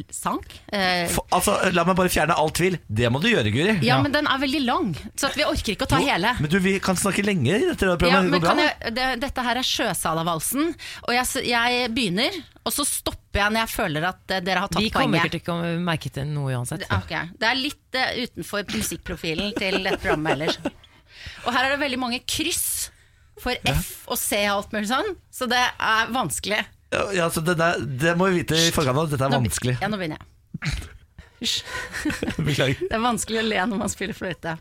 Taube-sang. 0.00 0.40
Eh, 0.72 1.08
For, 1.12 1.26
altså, 1.36 1.54
La 1.74 1.84
meg 1.84 1.96
bare 1.98 2.08
fjerne 2.12 2.36
all 2.38 2.50
tvil. 2.56 2.78
Det 2.88 3.10
må 3.12 3.20
du 3.22 3.28
gjøre, 3.30 3.50
Guri. 3.52 3.74
ja, 3.84 3.98
men 4.02 4.12
den 4.14 4.26
er 4.26 4.38
veldig 4.42 4.60
lang, 4.64 4.94
så 5.18 5.28
at 5.30 5.36
vi 5.36 5.44
orker 5.44 5.74
ikke 5.74 5.86
å 5.86 5.90
ta 5.92 6.00
Jo, 6.00 6.06
hele. 6.08 6.32
Men 6.40 6.50
du, 6.50 6.58
vi 6.64 6.74
kan 6.80 6.96
snakke 6.96 7.24
lenge 7.26 7.52
i 7.58 7.64
dette 7.68 7.84
programmet. 8.00 8.10
Ja, 8.10 8.20
men 8.22 8.30
går 8.32 8.40
bra, 8.40 8.48
kan 8.54 8.56
da. 8.62 8.68
jeg, 8.68 8.94
det, 8.96 9.08
dette 9.26 9.44
her 9.46 9.60
er 9.60 9.68
Sjøsalavalsen, 9.70 10.74
og 11.06 11.14
jeg, 11.14 11.26
s- 11.26 11.44
jeg 11.46 11.90
begynner, 11.96 12.38
og 12.64 12.72
så 12.76 12.86
stopper 12.88 13.42
jeg 13.44 13.52
når 13.54 13.60
jeg 13.64 13.72
føler 13.76 14.08
at 14.10 14.34
eh, 14.36 14.40
dere 14.46 14.64
har 14.64 14.72
tatt 14.72 14.82
Vi 14.82 14.90
kommer 14.94 15.18
poenget. 15.20 15.34
ikke 15.40 15.44
til 15.46 15.54
å 15.54 15.84
merke 15.90 16.10
til 16.14 16.26
noe 16.30 16.54
uansett. 16.56 16.86
Ok, 16.96 17.12
Det 17.38 17.50
er 17.50 17.60
litt 17.60 18.00
eh, 18.00 18.24
utenfor 18.26 18.64
musikkprofilen 18.74 19.52
til 19.58 19.82
dette 19.84 20.00
programmet 20.02 20.36
ellers. 20.38 20.58
Og 21.46 21.52
her 21.54 21.66
er 21.68 21.74
det 21.76 21.80
veldig 21.84 21.98
mange 22.00 22.20
kryss 22.28 22.90
for 23.40 23.56
F 23.70 24.04
og 24.10 24.18
C 24.20 24.42
og 24.50 24.58
alt 24.64 24.74
mulig 24.76 24.88
sånn, 24.90 25.14
så 25.32 25.46
det 25.48 25.60
er 25.60 26.10
vanskelig. 26.12 26.58
Ja, 26.90 27.28
så 27.30 27.40
det, 27.46 27.54
der, 27.60 27.78
det 27.78 28.16
må 28.18 28.26
vi 28.30 28.40
vite 28.40 28.56
i 28.58 28.70
forkant 28.74 28.98
av. 28.98 29.10
Dette 29.12 29.22
er 29.26 29.30
Nå 29.30 29.38
be- 29.38 29.46
vanskelig. 29.48 29.76
Ja, 29.82 29.88
nå 29.92 29.98
begynner 30.00 30.18
jeg. 30.18 30.26
Hysj. 31.40 31.60
Beklager. 32.48 32.80
Det 32.82 32.96
er 32.98 33.04
vanskelig 33.04 33.40
å 33.40 33.46
le 33.46 33.62
når 33.70 33.78
man 33.84 33.92
spiller 33.92 34.16
fløyte. 34.18 34.56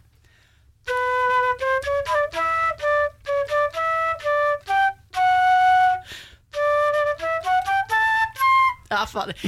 Ja, 8.90 9.06
fader. 9.06 9.34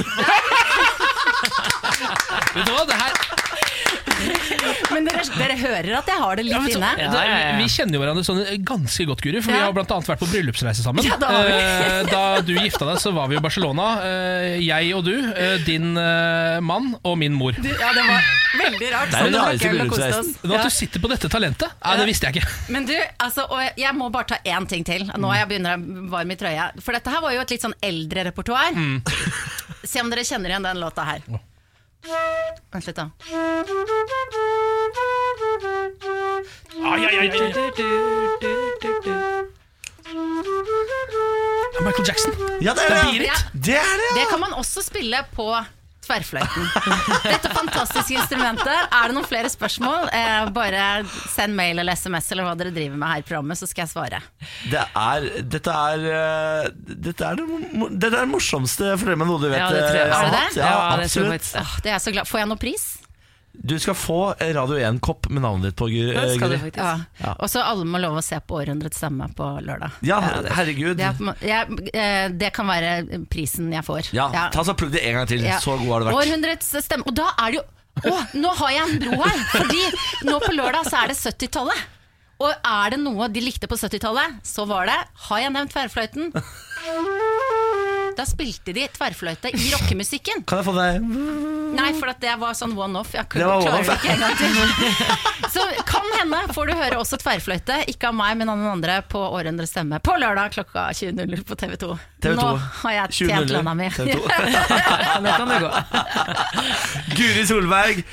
Vet 2.53 2.67
du 2.67 2.71
hva, 2.75 2.83
det 2.85 2.97
her 2.99 3.13
Men 4.93 5.07
dere, 5.07 5.23
dere 5.37 5.55
hører 5.59 5.93
at 6.01 6.09
jeg 6.11 6.19
har 6.21 6.39
det 6.39 6.43
litt 6.47 6.53
Ja, 6.55 6.61
så, 6.65 6.77
inne? 6.77 6.89
Ja, 6.99 7.11
ja, 7.25 7.37
ja. 7.45 7.51
Vi 7.59 7.67
kjenner 7.71 7.97
jo 7.97 8.01
hverandre 8.03 8.23
sånn 8.27 8.41
ganske 8.67 9.05
godt, 9.09 9.23
Guri. 9.23 9.41
For 9.43 9.53
vi 9.55 9.59
har 9.61 9.71
annet 9.71 10.09
vært 10.11 10.21
på 10.21 10.27
bryllupsreise 10.31 10.83
sammen. 10.85 11.05
Det 11.05 11.31
vi. 11.47 11.55
Eh, 11.61 12.01
da 12.11 12.23
du 12.45 12.53
gifta 12.57 12.87
deg, 12.89 12.99
så 13.01 13.13
var 13.15 13.29
vi 13.31 13.37
i 13.39 13.43
Barcelona. 13.43 13.87
Eh, 14.05 14.59
Jeg 14.61 14.91
og 14.97 15.05
du, 15.07 15.13
eh, 15.31 15.57
din 15.65 15.93
mann 15.93 16.91
og 17.03 17.17
min 17.21 17.33
mor. 17.37 17.55
Ja, 17.57 17.91
det 17.95 18.05
var 18.07 18.29
veldig 18.61 18.91
rart. 18.93 19.11
Det 19.11 19.17
er 19.17 19.25
Sånn 19.25 19.35
det 19.35 19.41
øl 19.41 19.61
bryllupsreisen. 19.63 20.31
Nå 20.43 20.57
At 20.57 20.67
du 20.67 20.75
sitter 20.75 21.03
på 21.03 21.11
dette 21.11 21.29
talentet, 21.31 21.71
Nei, 21.83 21.95
det 22.01 22.07
visste 22.09 22.27
jeg 22.29 22.41
ikke. 22.41 22.51
Men 22.75 22.85
du, 22.89 22.95
altså, 23.19 23.47
og 23.49 23.61
jeg- 23.79 23.95
må 24.01 24.09
bare 24.11 24.25
ta 24.25 24.37
én 24.45 24.67
ting 24.67 24.83
til. 24.87 25.03
Nå 25.17 25.31
er 25.33 25.41
jeg 25.41 25.49
begynner 25.49 25.75
jeg 25.77 26.09
varm 26.11 26.31
i 26.31 26.35
trøya. 26.39 26.71
For 26.81 26.91
dette 26.95 27.09
her 27.11 27.21
var 27.21 27.33
jo 27.35 27.41
et 27.41 27.49
litt 27.51 27.61
sånn 27.61 27.75
eldre 27.83 28.23
repertoar. 28.31 28.75
Se 29.83 29.99
om 30.01 30.09
dere 30.09 30.23
kjenner 30.27 30.49
igjen 30.53 30.63
den 30.63 30.77
låta 30.77 31.03
her. 31.05 31.21
Vent 32.71 32.85
litt, 32.87 32.95
da. 32.95 33.11
Ai, 36.81 37.05
ai, 37.05 37.15
ai. 37.19 37.29
Michael 41.81 42.07
Jackson. 42.07 42.33
Ja, 42.61 42.73
det 42.73 42.83
er 42.85 42.89
Det 42.89 42.97
er 42.97 43.03
det! 43.03 43.19
Beat 43.19 43.21
It. 43.21 43.65
Det 43.65 43.75
er 43.75 43.95
det, 44.01 44.09
Det 44.17 44.25
kan 44.29 44.39
man 44.39 44.53
også 44.53 44.81
spille 44.81 45.17
på 45.35 45.47
tverrfløyten. 46.05 46.65
Dette 47.27 47.51
fantastiske 47.53 48.15
instrumentet. 48.17 48.87
Er 48.91 49.09
det 49.11 49.15
noen 49.17 49.27
flere 49.29 49.51
spørsmål, 49.53 50.07
eh, 50.17 50.49
bare 50.55 50.85
send 51.33 51.53
mail 51.57 51.79
eller 51.83 51.93
SMS 51.99 52.31
eller 52.33 52.47
hva 52.47 52.55
dere 52.59 52.73
driver 52.75 52.97
med 53.01 53.07
her 53.13 53.21
i 53.23 53.27
programmet, 53.27 53.59
så 53.61 53.69
skal 53.69 53.85
jeg 53.85 53.93
svare. 53.93 54.21
Det 54.71 54.81
er, 54.81 55.27
dette 55.55 55.75
er 55.91 56.07
eh, 56.11 56.71
Dette 56.91 57.27
er 57.31 57.37
det, 57.41 57.45
det 58.01 58.09
er 58.09 58.15
det 58.17 58.25
morsomste 58.31 58.95
Fortell 58.97 59.17
meg 59.21 59.29
noe 59.29 59.41
du 59.41 59.47
vet. 59.51 59.59
Ja, 59.61 59.69
det 59.73 59.83
tror 59.85 59.99
jeg. 60.01 60.09
eh, 60.09 60.17
Er 60.17 60.25
det 60.25 60.33
det? 60.39 60.61
Ja, 60.61 60.71
Ja, 60.71 60.81
det 60.97 61.05
jeg 61.05 61.11
absolutt. 61.11 61.51
Åh, 61.61 61.77
det 61.85 61.89
er 61.91 61.95
jeg 61.97 62.05
så 62.07 62.15
glad. 62.17 62.29
Får 62.31 62.43
jeg 62.43 62.51
noe 62.53 62.61
pris? 62.65 62.87
Du 63.53 63.79
skal 63.79 63.95
få 63.95 64.19
Radio 64.39 64.77
1-kopp 64.79 65.27
med 65.29 65.43
navnet 65.43 65.71
ditt 65.71 65.75
på. 65.77 65.87
Du 65.91 66.13
faktisk. 66.39 66.77
Ja. 66.77 66.93
Ja. 67.19 67.33
Og 67.35 67.49
så 67.51 67.63
alle 67.65 67.85
må 67.85 67.99
love 68.01 68.21
å 68.21 68.25
se 68.25 68.39
på 68.39 68.61
Århundrets 68.61 68.97
stemme 69.01 69.27
på 69.35 69.47
lørdag. 69.65 69.99
Ja, 70.07 70.21
herregud. 70.55 70.95
Det, 70.97 71.09
er, 71.09 71.35
jeg, 71.45 71.91
eh, 71.91 72.27
det 72.31 72.53
kan 72.55 72.69
være 72.71 73.21
prisen 73.31 73.71
jeg 73.75 73.85
får. 73.85 74.13
Ja, 74.15 74.29
ta 74.53 74.63
så 74.65 74.75
Plugg 74.77 74.95
det 74.95 75.03
en 75.05 75.19
gang 75.19 75.29
til. 75.29 75.43
Så 75.61 75.75
god 75.81 75.91
har 75.91 76.03
det 76.05 76.09
vært. 76.09 76.21
Århundrets 76.23 76.73
stemme. 76.87 77.07
Og 77.11 77.17
da 77.19 77.31
er 77.35 77.53
det 77.53 77.61
jo 77.61 77.67
Å, 78.07 78.11
nå 78.39 78.53
har 78.55 78.69
jeg 78.71 78.83
en 78.87 79.01
bro 79.03 79.17
her! 79.19 79.41
Fordi 79.51 79.81
nå 80.29 80.37
på 80.39 80.53
lørdag 80.55 80.87
så 80.87 81.01
er 81.01 81.11
det 81.11 81.17
70-tallet. 81.19 81.89
Og 82.41 82.49
er 82.49 82.93
det 82.93 83.01
noe 83.03 83.27
de 83.29 83.43
likte 83.43 83.67
på 83.69 83.77
70-tallet, 83.77 84.39
så 84.47 84.65
var 84.69 84.87
det 84.89 84.97
Har 85.27 85.43
jeg 85.43 85.53
nevnt 85.53 85.75
tverrfløyten? 85.75 86.31
Da 88.17 88.25
spilte 88.27 88.73
de 88.75 88.83
tverrfløyte 88.91 89.51
i 89.55 89.69
rockemusikken. 89.73 90.43
Kan 90.47 90.61
jeg 90.61 90.67
få 90.67 90.73
deg 90.75 91.01
Nei, 91.71 91.91
for 91.95 92.11
at 92.11 92.19
det 92.19 92.33
var 92.41 92.55
sånn 92.57 92.73
one-off. 92.75 93.13
Jeg 93.15 93.29
Det 93.31 93.45
var 93.47 93.61
klarer 93.63 93.85
det 93.87 93.95
ikke 93.95 94.11
en 94.11 94.23
gang 94.25 94.35
til. 94.41 94.51
Så 95.53 95.63
kan 95.87 96.07
hende 96.17 96.41
får 96.55 96.67
du 96.67 96.73
høre 96.75 96.99
også 96.99 97.19
tverrfløyte, 97.21 97.77
ikke 97.93 98.09
av 98.11 98.17
meg, 98.17 98.35
men 98.41 98.51
av 98.51 98.59
noen 98.59 98.73
andre, 98.75 98.97
på 99.07 99.21
Århundrets 99.23 99.71
stemme 99.71 100.01
på 100.03 100.17
lørdag 100.19 100.51
klokka 100.57 100.89
20.00 100.97 101.45
på 101.47 101.57
TV 101.63 101.77
2. 101.79 101.91
TV 102.25 102.35
2. 102.35 102.41
Nå 102.41 102.49
har 102.81 102.97
jeg 102.97 103.17
tjent 103.21 103.55
lønna 103.55 103.75
mi. 103.79 103.87
Nå 105.23 105.37
kan 105.37 105.53
det 105.53 105.61
gå. 105.63 105.71
Guri 107.15 107.47
Solberg, 107.47 108.03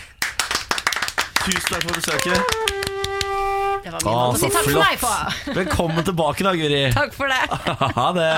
tusen 1.43 1.71
takk 1.75 1.83
for 1.89 1.99
besøket. 1.99 2.98
Det 3.89 4.05
min 4.05 4.19
måte 4.19 4.37
å 4.37 4.43
si 4.43 4.51
takk 4.53 4.69
for 4.69 4.83
meg 4.83 5.01
på. 5.01 5.55
Velkommen 5.59 6.05
tilbake 6.09 6.45
da, 6.47 6.53
Guri. 6.59 6.83
Takk 6.99 7.17
for 7.17 7.33
det. 7.33 7.41
Ha 7.99 8.07
det. 8.17 8.29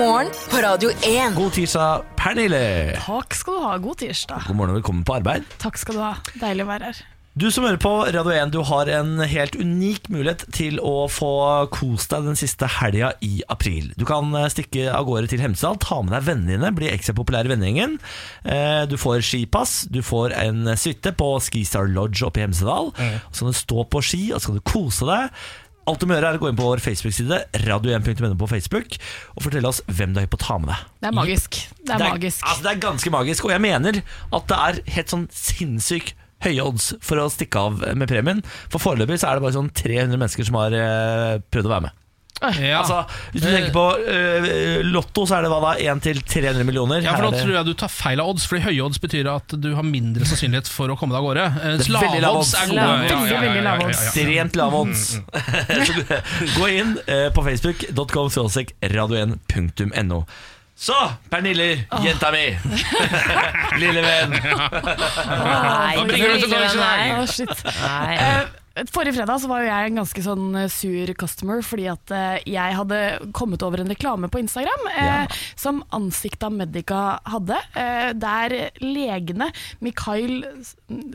Morgen 0.00 0.30
på 0.50 0.62
Radio 0.64 0.90
1. 1.04 1.34
God 1.36 1.52
tirsdag, 1.56 2.04
Pernille. 2.16 2.64
Takk 3.04 3.36
skal 3.36 3.58
du 3.58 3.64
ha. 3.68 3.76
God 3.82 4.00
tirsdag. 4.00 4.46
God 4.48 4.56
morgen 4.60 4.74
og 4.74 4.80
velkommen 4.80 5.04
på 5.06 5.18
arbeid. 5.18 5.48
Takk 5.62 5.80
skal 5.82 5.98
du 5.98 6.04
ha. 6.04 6.14
Deilig 6.40 6.64
å 6.66 6.70
være 6.70 6.92
her. 6.92 7.02
Du 7.38 7.46
som 7.54 7.62
hører 7.62 7.78
på 7.80 7.90
Radio 8.10 8.32
1, 8.34 8.50
du 8.50 8.58
har 8.66 8.88
en 8.90 9.12
helt 9.30 9.54
unik 9.54 10.08
mulighet 10.10 10.42
til 10.52 10.80
å 10.82 11.06
få 11.08 11.28
kost 11.72 12.10
deg 12.10 12.26
den 12.26 12.36
siste 12.36 12.66
helga 12.80 13.12
i 13.22 13.38
april. 13.54 13.92
Du 13.96 14.02
kan 14.08 14.32
eh, 14.34 14.48
stikke 14.50 14.88
av 14.90 15.06
gårde 15.06 15.30
til 15.30 15.40
Hemsedal, 15.44 15.78
ta 15.80 16.00
med 16.02 16.10
deg 16.16 16.26
vennene 16.26 16.56
dine, 16.58 16.72
bli 16.76 16.88
ekstra 16.90 17.14
populær 17.16 17.46
i 17.46 17.52
vennegjengen. 17.52 17.94
Eh, 18.42 18.82
Du 18.90 18.96
får 18.98 19.22
skipass, 19.24 19.84
du 19.94 20.00
får 20.04 20.34
en 20.42 20.72
suite 20.76 21.14
på 21.16 21.30
Skistar 21.46 21.86
Lodge 21.94 22.26
oppe 22.26 22.42
i 22.42 22.44
Hemsedal. 22.48 22.90
Så 23.30 23.44
kan 23.46 23.54
du 23.54 23.58
stå 23.62 23.84
på 23.94 24.02
ski, 24.10 24.22
og 24.34 24.42
så 24.42 24.50
kan 24.50 24.58
du 24.58 24.66
kose 24.74 25.06
deg. 25.08 25.42
Alt 25.88 26.02
du 26.02 26.06
må 26.10 26.16
gjøre 26.18 26.32
er 26.34 26.38
å 26.40 26.42
gå 26.42 26.50
inn 26.50 26.58
på 26.58 26.66
vår 26.66 26.82
Facebook-side, 26.82 27.38
radio1.no 27.62 28.34
på 28.42 28.48
Facebook, 28.50 28.98
og 29.36 29.46
fortelle 29.46 29.70
oss 29.70 29.80
hvem 29.86 30.12
du 30.12 30.20
har 30.20 30.28
på 30.30 30.36
å 30.38 30.42
ta 30.48 30.58
med 30.60 30.74
deg. 30.74 30.82
Det 31.06 31.08
er 31.08 31.16
magisk. 31.22 31.60
Det 31.78 31.94
er 31.94 32.04
magisk. 32.10 32.42
Altså, 32.42 32.66
det 32.66 32.74
er 32.74 32.82
ganske 32.90 33.14
magisk, 33.14 33.46
og 33.46 33.54
jeg 33.54 33.64
mener 33.64 34.02
at 34.02 34.50
det 34.50 34.58
er 34.66 34.82
helt 34.98 35.14
sånn 35.14 35.24
sinnssykt 35.34 36.12
høye 36.44 36.64
odds 36.64 36.92
for 37.04 37.20
å 37.22 37.28
stikke 37.32 37.64
av 37.68 37.80
med 37.96 38.10
premien. 38.10 38.44
For 38.72 38.82
foreløpig 38.82 39.20
så 39.20 39.30
er 39.30 39.38
det 39.38 39.46
bare 39.46 39.58
sånn 39.58 39.72
300 39.76 40.16
mennesker 40.20 40.48
som 40.48 40.60
har 40.60 40.76
eh, 40.76 41.40
prøvd 41.52 41.68
å 41.68 41.74
være 41.76 41.86
med. 41.88 41.96
Ja. 42.40 42.78
Altså, 42.80 43.02
hvis 43.34 43.42
du 43.44 43.48
tenker 43.52 43.72
på 43.74 43.82
uh, 44.00 44.46
Lotto, 44.88 45.26
så 45.28 45.36
er 45.36 45.44
det 45.44 45.50
hva 45.52 45.58
da? 45.60 45.72
1 45.92 46.00
til 46.06 46.22
300 46.24 46.64
millioner. 46.64 47.02
Ja, 47.04 47.12
for 47.18 47.26
Nå 47.26 47.34
Da 47.34 47.42
tror 47.42 47.52
jeg 47.58 47.68
du 47.68 47.74
tar 47.82 47.92
feil 47.92 48.22
av 48.22 48.30
odds, 48.32 48.46
Fordi 48.48 48.62
høye 48.64 48.86
odds 48.86 49.00
betyr 49.02 49.28
at 49.28 49.52
du 49.60 49.68
har 49.76 49.84
mindre 49.84 50.24
sannsynlighet 50.28 50.70
for 50.72 50.88
å 50.88 50.96
komme 50.96 51.12
deg 51.12 51.20
av 51.20 51.26
gårde. 51.28 51.44
Eh, 51.50 51.74
Det 51.82 51.88
veldig 51.90 52.22
lav 52.24 52.24
Lave 52.24 52.40
odds 52.40 52.54
odds. 52.54 52.62
er 52.62 52.70
gode. 52.70 52.78
Lav- 52.80 52.88
Ja, 52.88 52.94
ja, 52.96 53.10
ja, 53.10 53.34
ja, 53.34 53.42
veldig 53.44 53.64
lave 53.66 53.84
ja, 53.84 53.90
odds. 53.90 54.00
Ekstremt 54.06 54.56
lave 54.56 54.80
odds. 54.80 55.02
Så 55.90 56.56
Gå 56.56 56.70
inn 56.78 56.96
uh, 56.96 57.28
på 57.36 57.44
facebook.com 57.50 58.32
radio1.no. 58.96 60.24
Så, 60.80 60.96
Pernille, 61.30 61.84
jenta 62.04 62.30
mi. 62.32 62.44
Lille 63.82 64.00
venn. 64.00 64.30
Nei, 64.32 65.96
Hva 65.98 66.04
bringer 66.08 66.32
du 66.32 66.40
til 66.40 66.54
torgs 66.54 66.72
i 66.72 66.80
dag? 66.80 67.66
nei. 67.84 68.16
Eh, 68.80 68.86
Forrige 68.92 69.14
fredag 69.18 69.40
så 69.42 69.48
var 69.50 69.62
jo 69.62 69.70
jeg 69.70 69.90
en 69.90 70.00
ganske 70.00 70.24
sånn 70.24 70.46
eh, 70.58 70.68
sur 70.72 71.12
customer 71.20 71.62
fordi 71.66 71.86
at 71.92 72.14
eh, 72.14 72.36
jeg 72.50 72.76
hadde 72.78 73.00
kommet 73.36 73.62
over 73.66 73.82
en 73.82 73.90
reklame 73.92 74.30
på 74.32 74.40
Instagram 74.42 74.88
eh, 74.94 75.38
som 75.58 75.82
Ansikta 75.96 76.50
Medica 76.52 77.20
hadde, 77.28 77.58
eh, 77.78 78.10
der 78.16 78.56
legene 78.82 79.50
Mikhail 79.84 80.44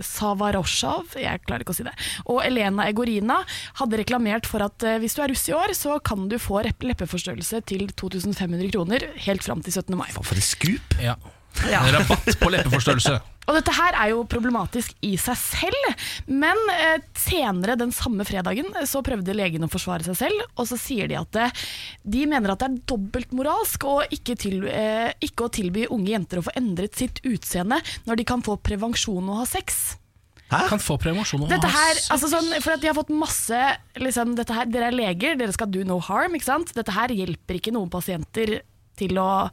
Savaroshav 0.05 1.15
jeg 1.19 1.43
klarer 1.45 1.65
ikke 1.65 1.75
å 1.75 1.79
si 1.79 1.85
det, 1.87 1.95
og 2.29 2.41
Elena 2.45 2.87
Egorina 2.89 3.41
hadde 3.81 4.01
reklamert 4.01 4.49
for 4.49 4.65
at 4.65 4.85
eh, 4.85 4.99
hvis 5.03 5.17
du 5.17 5.23
er 5.23 5.31
russ 5.33 5.47
i 5.49 5.55
år, 5.55 5.75
så 5.77 5.97
kan 6.05 6.27
du 6.31 6.37
få 6.41 6.63
leppeforstørrelse 6.65 7.61
til 7.69 7.87
2500 7.93 8.71
kroner 8.73 9.09
helt 9.27 9.45
fram 9.45 9.63
til 9.65 9.75
17. 9.75 9.95
mai. 9.97 10.09
Hva 10.15 10.25
for 10.25 10.39
et 10.39 10.45
skup? 10.45 10.97
Ja. 11.01 11.17
Rabatt 11.65 12.35
på 12.41 12.51
leppeforstørrelse. 12.51 13.19
Og 13.45 13.57
dette 13.57 13.73
her 13.77 13.97
er 14.01 14.11
jo 14.13 14.23
problematisk 14.29 14.95
i 15.05 15.13
seg 15.21 15.37
selv, 15.37 16.05
men 16.29 16.59
eh, 16.73 17.03
senere 17.19 17.77
den 17.79 17.93
samme 17.95 18.25
fredagen 18.27 18.71
eh, 18.73 18.87
så 18.89 19.03
prøvde 19.05 19.35
legen 19.37 19.65
å 19.65 19.71
forsvare 19.71 20.05
seg 20.07 20.17
selv, 20.23 20.45
og 20.55 20.69
så 20.69 20.79
sier 20.81 21.11
de 21.11 21.19
at 21.19 21.41
eh, 21.41 21.65
de 22.03 22.25
mener 22.29 22.53
at 22.53 22.63
det 22.63 22.71
er 22.71 22.79
dobbeltmoralsk 22.95 23.85
å 23.89 23.99
ikke, 24.09 24.37
til, 24.41 24.65
eh, 24.69 25.11
ikke 25.25 25.47
å 25.47 25.53
tilby 25.53 25.85
unge 25.93 26.13
jenter 26.15 26.41
å 26.41 26.47
få 26.47 26.55
endret 26.57 26.97
sitt 26.97 27.21
utseende 27.25 27.81
når 28.09 28.21
de 28.21 28.27
kan 28.27 28.43
få 28.45 28.57
prevensjon 28.65 29.29
og 29.29 29.43
ha 29.43 29.47
sex. 29.49 29.97
Kan 30.45 30.79
få 30.79 30.95
prevensjon 31.01 31.41
og 31.41 31.49
Dette 31.49 31.67
ha 31.67 31.85
her, 31.87 31.97
sex. 31.97 32.11
altså 32.13 32.29
sånn, 32.31 32.51
for 32.61 32.75
at 32.75 32.83
de 32.83 32.89
har 32.91 32.97
fått 32.97 33.11
masse 33.13 33.61
liksom, 33.97 34.35
dette 34.37 34.53
her, 34.55 34.69
Dere 34.69 34.91
er 34.91 34.95
leger, 34.95 35.39
dere 35.39 35.55
skal 35.55 35.71
do 35.73 35.81
no 35.87 35.97
harm. 36.05 36.37
Ikke 36.37 36.47
sant? 36.47 36.73
Dette 36.77 36.93
her 36.95 37.13
hjelper 37.13 37.57
ikke 37.57 37.73
noen 37.75 37.89
pasienter 37.91 38.59
til 38.99 39.19
å 39.21 39.47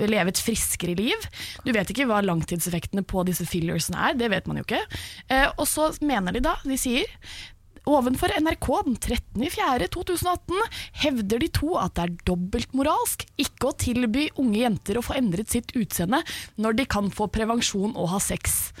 leve 0.00 0.32
et 0.32 0.42
friskere 0.42 0.96
liv. 0.98 1.28
Du 1.64 1.72
vet 1.74 1.90
ikke 1.90 2.08
hva 2.10 2.22
langtidseffektene 2.24 3.04
på 3.06 3.24
disse 3.28 3.46
fillersene 3.48 4.10
er, 4.10 4.18
det 4.18 4.30
vet 4.32 4.48
man 4.50 4.60
jo 4.60 4.66
ikke. 4.66 4.84
Eh, 5.28 5.48
og 5.54 5.66
så 5.70 5.90
mener 6.04 6.36
de 6.36 6.44
da, 6.44 6.58
de 6.64 6.78
sier 6.80 7.08
Ovenfor 7.84 8.32
NRK 8.40 8.66
den 8.86 8.94
13.04.2018 8.96 10.62
hevder 11.02 11.42
de 11.42 11.50
to 11.52 11.74
at 11.76 11.92
det 11.98 12.06
er 12.06 12.14
dobbeltmoralsk 12.30 13.26
ikke 13.44 13.68
å 13.68 13.76
tilby 13.76 14.30
unge 14.40 14.62
jenter 14.62 14.96
å 14.96 15.04
få 15.04 15.18
endret 15.18 15.52
sitt 15.52 15.74
utseende 15.76 16.22
når 16.56 16.78
de 16.78 16.86
kan 16.88 17.12
få 17.12 17.28
prevensjon 17.34 17.92
og 17.92 18.08
ha 18.14 18.22
sex. 18.24 18.72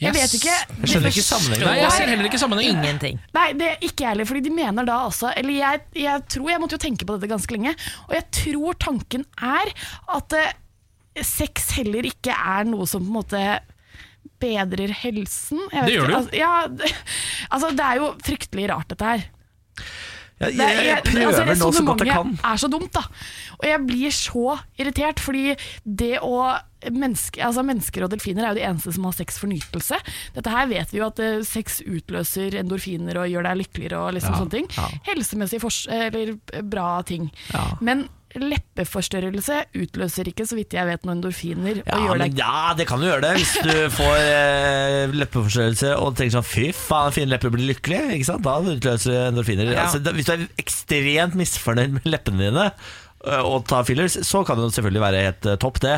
Jeg 0.00 0.10
Yes. 0.10 0.16
vet 0.16 0.32
ikke 0.40 0.54
Jeg 0.54 0.88
skjønner 0.90 1.12
ikke 1.12 1.22
sammenhengen. 1.24 1.66
Nei, 1.68 1.76
jeg 1.78 1.92
ser 1.94 2.08
heller 2.10 2.26
ikke 2.28 2.38
sammenhengen. 2.42 2.80
Ingenting. 2.82 3.20
Nei, 3.36 3.44
det 3.54 3.68
er 3.70 3.76
ikke 3.86 4.02
jeg 4.04 4.08
heller, 4.10 4.26
fordi 4.26 4.40
de 4.48 4.50
mener 4.50 4.84
da 4.88 4.96
også 5.06 5.30
Eller 5.38 5.54
jeg, 5.54 5.80
jeg 6.02 6.24
tror 6.34 6.50
jeg 6.50 6.60
måtte 6.60 6.74
jo 6.78 6.82
tenke 6.82 7.06
på 7.06 7.14
dette 7.16 7.30
ganske 7.30 7.54
lenge, 7.54 7.76
og 8.08 8.14
jeg 8.18 8.26
tror 8.40 8.74
tanken 8.82 9.24
er 9.38 9.70
at 10.18 10.34
uh, 10.40 11.22
sex 11.22 11.70
heller 11.78 12.02
ikke 12.10 12.34
er 12.34 12.64
noe 12.66 12.86
som 12.90 13.04
på 13.06 13.12
en 13.12 13.16
måte 13.20 13.44
bedrer 14.42 14.90
helsen. 15.04 15.60
Jeg 15.72 15.84
vet 15.84 15.86
Det 15.86 15.94
gjør 15.94 16.06
du 16.06 16.10
det 16.10 16.14
jo. 16.14 16.18
Altså, 16.18 16.34
ja, 16.36 16.98
altså, 17.54 17.70
det 17.78 17.86
er 17.86 18.00
jo 18.02 18.10
fryktelig 18.26 18.68
rart, 18.74 18.88
dette 18.90 19.04
her. 19.12 19.24
Jeg, 20.42 20.50
er- 20.58 20.58
jeg, 20.58 20.86
jeg 20.90 21.02
prøver 21.06 21.28
altså, 21.30 21.44
nå 21.62 21.70
så 21.72 21.84
godt 21.86 22.02
jeg 22.02 22.10
resonnementet 22.10 22.42
Det 22.42 22.50
er 22.50 22.56
så 22.64 22.68
dumt, 22.72 22.92
da. 22.96 23.02
Og 23.60 23.66
jeg 23.70 23.82
blir 23.86 24.10
så 24.18 24.58
irritert, 24.82 25.22
fordi 25.22 25.44
det 25.86 26.16
å 26.26 26.40
menneske, 26.92 27.40
altså 27.44 27.62
Mennesker 27.64 28.04
og 28.04 28.10
delfiner 28.12 28.44
er 28.44 28.52
jo 28.54 28.58
de 28.60 28.66
eneste 28.68 28.92
som 28.96 29.06
har 29.08 29.16
sex 29.16 29.38
for 29.40 29.48
nytelse. 29.52 30.00
Dette 30.36 30.52
her 30.52 30.66
vet 30.70 30.92
vi 30.92 31.00
jo 31.00 31.06
at 31.08 31.22
eh, 31.24 31.38
sex 31.46 31.80
utløser 31.86 32.58
endorfiner 32.60 33.22
og 33.22 33.30
gjør 33.32 33.48
deg 33.48 33.62
lykkeligere 33.62 34.02
og 34.02 34.16
liksom 34.18 34.34
Ja, 34.34 34.42
sånne 34.42 34.56
ting. 34.58 34.68
ja. 34.76 34.90
Helsemessig 35.08 35.62
eller 35.94 36.34
eh, 36.52 36.62
bra 36.62 36.90
ting. 37.06 37.30
Ja. 37.54 37.64
Men 37.80 38.06
leppeforstørrelse 38.34 39.60
utløser 39.78 40.26
ikke, 40.26 40.46
så 40.48 40.56
vidt 40.58 40.74
jeg 40.74 40.88
vet, 40.88 41.04
noen 41.06 41.20
endorfiner. 41.20 41.80
Ja, 41.84 41.98
og 42.00 42.06
gjør 42.08 42.22
men 42.24 42.34
ja, 42.38 42.72
det 42.78 42.86
kan 42.90 43.02
jo 43.04 43.10
gjøre 43.12 43.22
det 43.28 43.32
hvis 43.38 43.52
du 43.62 43.72
får 43.94 44.16
eh, 44.24 45.14
leppeforstørrelse 45.20 45.92
og 46.00 46.16
tenker 46.18 46.34
sånn 46.40 46.48
fy 46.48 46.66
faen, 46.74 47.14
fine 47.14 47.30
lepper 47.30 47.52
blir 47.54 47.68
lykkelig. 47.70 48.24
Da 48.44 48.56
utløser 48.58 49.28
endorfiner. 49.28 49.70
Ja. 49.70 49.86
Altså, 49.86 50.02
hvis 50.16 50.26
du 50.26 50.34
er 50.34 50.46
ekstremt 50.60 51.38
misfornøyd 51.38 51.98
med 52.00 52.10
leppene 52.10 52.48
dine 52.48 52.68
og 53.44 53.64
ta 53.70 53.80
fillers, 53.86 54.16
så 54.26 54.42
kan 54.46 54.58
det 54.60 54.70
selvfølgelig 54.74 55.02
være 55.04 55.22
helt 55.26 55.46
eh, 55.50 55.56
topp, 55.62 55.80
det. 55.84 55.94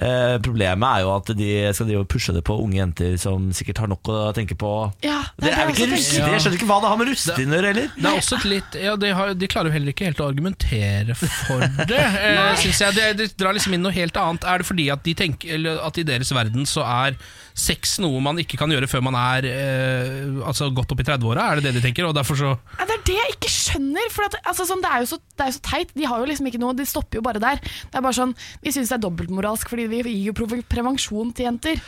Eh, 0.00 0.36
problemet 0.44 0.86
er 0.88 1.04
jo 1.04 1.10
at 1.16 1.32
de 1.36 1.50
skal 1.76 1.88
drive 1.90 2.04
og 2.04 2.08
pushe 2.12 2.34
det 2.36 2.42
på 2.46 2.56
unge 2.62 2.78
jenter 2.80 3.16
som 3.20 3.50
sikkert 3.56 3.82
har 3.84 3.90
nok 3.92 4.10
å 4.12 4.18
tenke 4.36 4.56
på. 4.58 4.70
Ja, 5.04 5.20
Det 5.40 5.50
er 5.52 5.68
ikke 5.72 5.84
jeg 5.86 5.90
også 5.90 5.90
russetid. 5.92 6.16
tenker. 6.20 6.32
Jeg 6.36 6.44
skjønner 6.46 6.60
ikke 6.60 6.70
hva 6.70 6.78
det 6.84 6.92
har 6.92 7.00
med 7.02 7.10
russetid 7.12 7.50
å 7.52 7.58
gjøre 7.58 7.72
heller. 7.74 7.90
Det 7.96 8.08
er 8.12 8.20
også 8.22 8.38
et 8.40 8.48
litt 8.50 8.78
ja, 8.80 8.94
de, 9.04 9.12
har, 9.20 9.34
de 9.34 9.50
klarer 9.50 9.70
jo 9.70 9.76
heller 9.76 9.94
ikke 9.94 10.08
helt 10.10 10.22
å 10.24 10.28
argumentere 10.30 11.16
for 11.20 11.66
det, 11.90 12.00
eh, 12.24 12.40
syns 12.62 12.82
jeg. 12.86 12.96
De, 12.96 13.06
de 13.20 13.28
drar 13.40 13.56
liksom 13.56 13.76
inn 13.76 13.84
noe 13.84 13.94
helt 13.94 14.16
annet. 14.20 14.46
Er 14.48 14.62
det 14.64 14.68
fordi 14.70 14.88
at 14.94 15.04
de 15.06 15.14
tenker 15.18 15.56
eller 15.58 15.80
at 15.86 16.00
i 16.00 16.06
deres 16.06 16.32
verden 16.36 16.66
så 16.68 16.84
er 16.86 17.18
sex 17.60 17.98
noe 18.00 18.20
man 18.24 18.38
ikke 18.40 18.56
kan 18.60 18.70
gjøre 18.72 18.88
før 18.88 19.02
man 19.04 19.16
er 19.18 19.46
eh, 19.50 20.40
altså 20.46 20.70
godt 20.74 20.94
opp 20.94 21.02
i 21.02 21.06
30-åra? 21.08 21.50
Er 21.50 21.60
det 21.60 21.68
det 21.70 21.78
de 21.80 21.84
tenker? 21.84 22.06
Og 22.08 22.14
derfor 22.16 22.38
så 22.38 22.52
Ja, 22.78 22.86
det 22.88 22.96
er 22.96 23.04
det 23.10 23.16
jeg 23.18 23.34
ikke 23.36 23.50
skjønner. 23.52 24.06
For 24.14 24.26
at, 24.28 24.38
altså, 24.48 24.66
sånn, 24.68 24.80
det, 24.84 24.90
er 24.94 25.02
jo 25.04 25.10
så, 25.12 25.18
det 25.36 25.44
er 25.44 25.50
jo 25.52 25.56
så 25.58 25.64
teit. 25.66 25.92
De 25.98 26.06
har 26.08 26.22
jo 26.22 26.28
liksom 26.30 26.48
ikke 26.50 26.60
noe, 26.62 26.69
de 26.76 26.84
stopper 26.86 27.18
jo 27.18 27.22
bare 27.22 27.40
der. 27.42 27.56
Det 27.60 27.94
er 27.98 28.00
bare 28.04 28.16
sånn, 28.16 28.34
Vi 28.62 28.70
syns 28.72 28.88
det 28.88 28.98
er 28.98 29.02
dobbeltmoralsk 29.08 29.68
fordi 29.68 29.86
vi 29.88 30.02
gir 30.02 30.32
jo 30.32 30.62
prevensjon 30.68 31.32
til 31.34 31.46
jenter. 31.46 31.80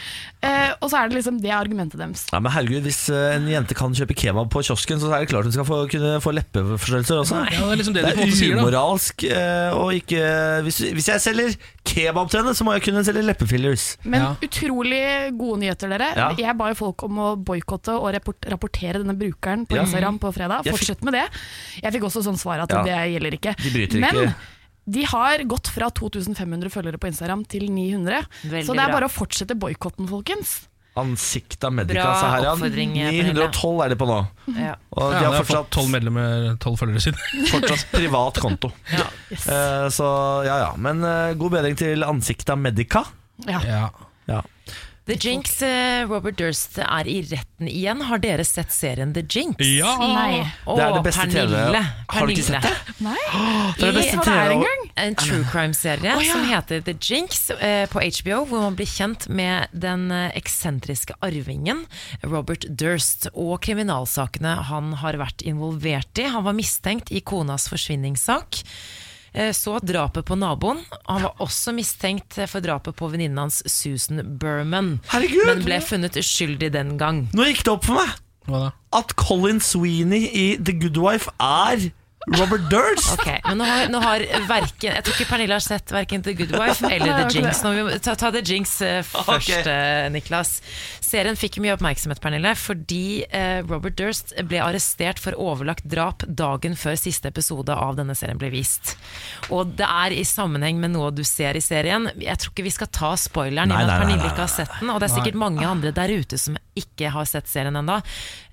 Eh, 0.43 0.73
og 0.81 0.91
så 0.91 0.99
er 1.03 1.09
det 1.09 1.19
liksom 1.21 1.41
det 1.43 1.51
argumentet 1.51 1.99
deres. 2.01 2.27
Ja, 2.33 2.41
men 2.41 2.53
herregud, 2.53 2.83
Hvis 2.83 3.09
eh, 3.11 3.37
en 3.37 3.47
jente 3.49 3.75
kan 3.75 3.93
kjøpe 3.95 4.15
kebab 4.17 4.51
på 4.51 4.63
kiosken, 4.65 4.99
så 5.01 5.13
er 5.13 5.21
det 5.25 5.29
klart 5.31 5.45
hun 5.45 5.53
skal 5.53 5.65
få, 5.69 5.83
kunne 5.93 6.21
få 6.23 6.33
leppeforstørrelser 6.35 7.21
også. 7.23 7.43
Ja, 7.53 7.61
det 7.67 7.73
er 7.73 7.81
liksom 7.83 7.95
det, 7.95 8.05
Det 8.07 8.17
de 8.17 8.23
er 8.29 8.35
sier. 8.37 8.57
umoralsk 8.59 9.25
eh, 9.25 9.71
og 9.77 9.93
ikke 9.95 10.23
hvis, 10.67 10.79
hvis 10.97 11.09
jeg 11.13 11.21
selger 11.21 11.57
kebab 11.85 12.31
til 12.31 12.41
henne, 12.43 12.55
så 12.55 12.65
må 12.65 12.75
jeg 12.77 12.83
kunne 12.89 13.05
selge 13.05 13.23
leppefillers. 13.27 13.97
Men 14.05 14.21
Ja. 14.23 14.35
utrolig 14.43 15.03
gode 15.39 15.61
nyheter, 15.61 15.89
dere. 15.91 16.13
Ja. 16.17 16.31
Jeg 16.39 16.57
ba 16.59 16.69
jo 16.71 16.75
folk 16.79 17.03
om 17.03 17.19
å 17.19 17.29
boikotte 17.37 17.95
og 17.99 18.15
rapportere 18.15 19.03
denne 19.03 19.17
brukeren 19.19 19.67
på 19.67 19.77
Ja. 19.77 19.83
Instagram 19.83 20.19
på 20.23 20.33
fredag. 20.35 20.65
Fortsett 20.65 21.03
med 21.03 21.15
det. 21.15 21.27
Jeg 21.83 21.93
fikk 21.93 22.03
også 22.09 22.23
sånn 22.23 22.39
svar 22.39 22.63
at 22.63 22.71
Ja. 22.71 22.83
det 22.83 23.13
gjelder 23.15 23.33
ikke. 23.39 23.55
De 23.63 23.71
bryter 23.71 24.01
Men 24.01 24.15
ikke. 24.15 24.35
De 24.85 25.05
har 25.07 25.45
gått 25.47 25.71
fra 25.71 25.91
2500 25.95 26.73
følgere 26.73 26.99
på 26.99 27.11
Instagram 27.11 27.45
til 27.47 27.69
900. 27.71 28.25
Veldig 28.43 28.67
så 28.67 28.75
det 28.75 28.83
er 28.83 28.91
bra. 28.91 28.99
bare 28.99 29.09
å 29.09 29.13
fortsette 29.13 29.57
boikotten, 29.59 30.09
folkens. 30.11 30.63
Ansikta 30.99 31.71
Medica, 31.73 32.05
her, 32.05 32.43
ja. 32.45 32.51
oppfordring, 32.53 32.91
912 32.93 33.79
er 33.81 33.93
de 33.95 33.97
på 33.97 34.09
nå. 34.11 34.19
Ja. 34.59 34.75
Og 34.93 35.15
de 35.15 35.23
har 35.23 35.31
har 35.33 35.47
fortsatt, 35.47 35.71
tolv 35.73 35.89
medlemmer, 35.95 36.51
tolv 36.61 36.77
følgere 36.83 37.01
siden. 37.01 37.23
fortsatt 37.55 37.87
privat 37.95 38.41
konto. 38.43 38.69
Yes. 38.93 39.47
Eh, 39.49 39.87
så 39.95 40.09
ja 40.45 40.59
ja. 40.67 40.71
Men 40.77 41.01
eh, 41.09 41.33
god 41.41 41.57
bedring 41.57 41.79
til 41.81 42.05
Ansikta 42.05 42.59
Medica. 42.61 43.07
Ja. 43.49 43.63
Ja. 44.29 44.43
Ja. 45.03 45.15
The 45.15 45.29
Jinx, 45.29 45.63
eh, 45.63 46.07
Robert 46.07 46.37
Durst 46.39 46.79
er 46.79 47.09
i 47.11 47.23
retten 47.27 47.67
igjen. 47.67 48.03
Har 48.07 48.21
dere 48.23 48.45
sett 48.45 48.71
serien 48.73 49.13
The 49.13 49.25
Jinx? 49.27 49.59
Nei. 49.59 50.45
Å, 50.65 50.77
Det 50.77 50.85
er 50.85 50.93
det 50.95 51.03
beste 51.03 51.27
TV. 51.27 51.51
Pernille. 51.51 51.83
Har 52.09 52.27
du 52.27 52.33
ikke 52.33 52.45
sett 52.47 52.63
det? 52.63 52.95
Nei. 53.03 53.17
Det 53.79 53.89
er 53.89 53.93
det 53.93 53.99
beste 53.99 54.17
TV. 54.17 54.23
Det 54.23 54.31
TV. 54.31 54.55
engang? 54.55 54.87
En 55.03 55.19
true 55.19 55.45
crime-serie 55.51 56.15
oh, 56.15 56.23
ja. 56.23 56.33
som 56.37 56.47
heter 56.47 56.85
The 56.87 56.95
Jinx 56.95 57.51
eh, 57.51 57.87
på 57.91 57.99
HBO, 57.99 58.45
hvor 58.47 58.63
man 58.69 58.79
blir 58.79 58.87
kjent 58.87 59.27
med 59.29 59.73
den 59.73 60.11
eh, 60.15 60.31
eksentriske 60.39 61.19
arvingen 61.25 61.87
Robert 62.23 62.69
Durst 62.69 63.27
og 63.33 63.57
kriminalsakene 63.67 64.55
han 64.71 64.95
har 65.03 65.19
vært 65.19 65.43
involvert 65.43 66.23
i. 66.23 66.31
Han 66.31 66.47
var 66.47 66.55
mistenkt 66.55 67.11
i 67.11 67.25
konas 67.27 67.67
forsvinningssak. 67.73 68.63
Eh, 69.35 69.53
Så 69.57 69.79
drapet 69.81 70.27
på 70.29 70.37
naboen. 70.37 70.83
Han 71.09 71.23
var 71.23 71.35
også 71.41 71.73
mistenkt 71.73 72.37
for 72.51 72.61
drapet 72.61 72.97
på 72.99 73.09
venninnen 73.13 73.39
hans 73.39 73.63
Susan 73.67 74.21
Berman, 74.39 75.01
Herregud! 75.09 75.47
men 75.49 75.63
ble 75.65 75.79
funnet 75.81 76.19
uskyldig 76.21 76.73
den 76.75 76.99
gang. 77.01 77.29
Nå 77.33 77.47
gikk 77.49 77.65
det 77.65 77.73
opp 77.73 77.85
for 77.89 77.95
meg 78.03 78.13
Hva 78.51 78.59
da? 78.67 78.71
at 78.99 79.15
Colin 79.17 79.61
Sweeney 79.63 80.27
i 80.29 80.47
The 80.61 80.73
Good 80.77 80.99
Wife 81.01 81.31
er 81.41 81.89
Robert 82.31 82.71
Durst. 82.71 83.13
Okay, 83.13 83.41
men 83.49 83.59
nå 83.59 83.67
har, 83.67 83.89
nå 83.91 83.99
har 84.03 84.23
verken, 84.47 84.95
Jeg 84.95 85.05
tror 85.05 85.17
ikke 85.17 85.29
Pernille 85.33 85.57
har 85.57 85.65
sett 85.65 85.91
verken 85.91 86.23
The 86.23 86.35
Good 86.39 86.55
Wife 86.55 86.87
eller 86.95 87.25
The 87.25 87.39
Jinx. 87.39 87.63
Nå 87.65 87.73
må 87.79 87.97
ta, 88.03 88.15
ta 88.19 88.31
The 88.35 88.43
Jinx 88.47 88.77
eh, 88.87 89.01
først, 89.03 89.51
okay. 89.51 89.65
eh, 89.67 90.11
Niklas. 90.15 90.55
Serien 91.03 91.39
fikk 91.39 91.59
mye 91.63 91.75
oppmerksomhet, 91.75 92.23
Pernille, 92.23 92.55
fordi 92.59 93.25
eh, 93.27 93.65
Robert 93.67 93.99
Durst 93.99 94.35
ble 94.49 94.63
arrestert 94.63 95.23
for 95.23 95.37
overlagt 95.41 95.89
drap 95.91 96.23
dagen 96.29 96.79
før 96.79 96.97
siste 97.01 97.33
episode 97.33 97.75
av 97.75 97.99
denne 97.99 98.15
serien 98.19 98.39
ble 98.41 98.53
vist. 98.55 98.95
Og 99.51 99.75
det 99.79 99.89
er 99.89 100.15
i 100.15 100.23
sammenheng 100.29 100.79
med 100.83 100.95
noe 100.95 101.11
du 101.15 101.25
ser 101.27 101.59
i 101.59 101.65
serien. 101.65 102.07
Jeg 102.23 102.39
tror 102.39 102.55
ikke 102.55 102.69
vi 102.69 102.77
skal 102.79 102.93
ta 102.95 103.13
spoileren 103.19 103.73
i 103.73 103.77
og 103.77 103.83
med 103.83 103.91
at 103.91 104.05
Pernille 104.05 104.31
ikke 104.31 104.47
har 104.47 104.55
sett 104.55 104.79
den, 104.79 104.95
og 104.95 105.03
det 105.03 105.11
er 105.11 105.17
sikkert 105.19 105.43
mange 105.43 105.67
andre 105.67 105.95
der 105.97 106.15
ute 106.15 106.39
som 106.39 106.57
ikke 106.79 107.11
har 107.13 107.29
sett 107.29 107.51
serien 107.51 107.77
ennå. 107.83 107.99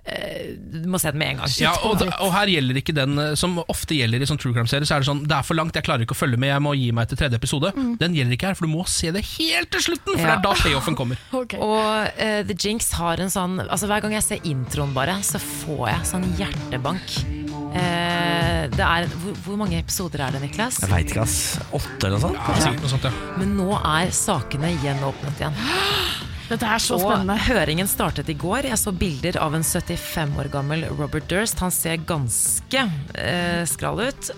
Eh, 0.09 0.49
Du 0.69 0.87
må 0.89 0.99
se 1.01 1.11
den 1.11 1.19
med 1.21 1.31
en 1.35 1.39
gang. 1.43 1.51
Ja, 1.61 1.71
og, 1.85 2.01
og 2.21 2.31
her 2.33 2.49
gjelder 2.49 2.77
ikke 2.81 2.93
den 2.97 3.17
eh, 3.21 3.33
som 3.37 3.57
ofte 3.69 3.95
gjelder 3.97 4.21
i 4.21 4.27
sånn 4.29 4.39
true 4.41 4.53
crime-serier. 4.55 4.85
Så 4.89 4.95
er 4.97 5.03
det 5.03 5.09
sånn, 5.09 5.23
det 5.29 5.35
er 5.37 5.45
for 5.45 5.57
langt, 5.57 5.75
jeg 5.77 5.85
klarer 5.85 6.05
ikke 6.05 6.15
å 6.17 6.19
følge 6.19 6.39
med, 6.41 6.49
jeg 6.53 6.63
må 6.65 6.73
gi 6.77 6.89
meg 6.95 7.09
til 7.11 7.19
tredje 7.21 7.37
episode. 7.41 7.71
Den 8.01 8.15
gjelder 8.17 8.37
ikke 8.37 8.49
her, 8.51 8.57
for 8.57 8.65
du 8.69 8.73
må 8.73 8.85
se 8.89 9.11
det 9.15 9.23
helt 9.35 9.69
til 9.73 9.85
slutten, 9.89 10.15
for 10.15 10.25
Ja. 10.25 10.35
det 10.35 10.37
er 10.39 10.45
da 10.45 10.53
payoffen 10.63 10.97
kommer. 10.99 11.21
okay. 11.41 11.59
Og 11.59 11.79
uh, 12.19 12.41
The 12.49 12.55
Jinx 12.57 12.91
har 12.99 13.21
en 13.21 13.29
sånn 13.33 13.59
Altså 13.65 13.87
Hver 13.89 14.01
gang 14.05 14.13
jeg 14.15 14.23
ser 14.25 14.45
introen 14.47 14.91
bare 14.95 15.17
Så 15.25 15.39
får 15.41 15.83
jeg 15.91 16.09
sånn 16.13 16.27
hjertebank 16.39 17.19
Uh, 17.69 18.65
Det 18.73 18.81
er 18.81 19.05
hvor, 19.21 19.35
hvor 19.45 19.57
mange 19.61 19.77
episoder 19.77 20.23
er 20.25 20.33
det, 20.33 20.39
Niklas? 20.41 20.79
Jeg 20.81 20.89
veit 20.89 21.11
ikke, 21.11 21.21
ass. 21.21 21.59
Åtte 21.69 22.07
eller 22.07 22.17
noe 22.17 22.23
sånt? 22.23 22.39
Ja, 22.41 22.55
sikkert 22.63 22.81
noe 22.85 22.91
sånt, 22.95 23.05
ja. 23.05 23.11
Men 23.37 23.51
nå 23.59 23.67
er 23.77 24.09
sakene 24.15 24.71
gjenåpnet 24.81 25.43
igjen 25.43 26.27
Dette 26.49 26.65
er 26.65 26.81
så 26.81 26.97
Og 26.97 27.03
spennende. 27.05 27.35
høringen 27.45 27.87
startet 27.89 28.29
i 28.31 28.33
går. 28.33 28.65
Jeg 28.71 28.77
så 28.81 28.91
bilder 28.91 29.37
av 29.37 29.53
en 29.53 29.63
75 29.63 30.37
år 30.41 30.49
gammel 30.49 30.85
Robert 30.97 31.27
Durst. 31.29 31.59
Han 31.61 31.69
ser 31.71 32.01
ganske 32.09 32.85
eh, 33.13 33.65
skral 33.69 34.01
ut. 34.09 34.31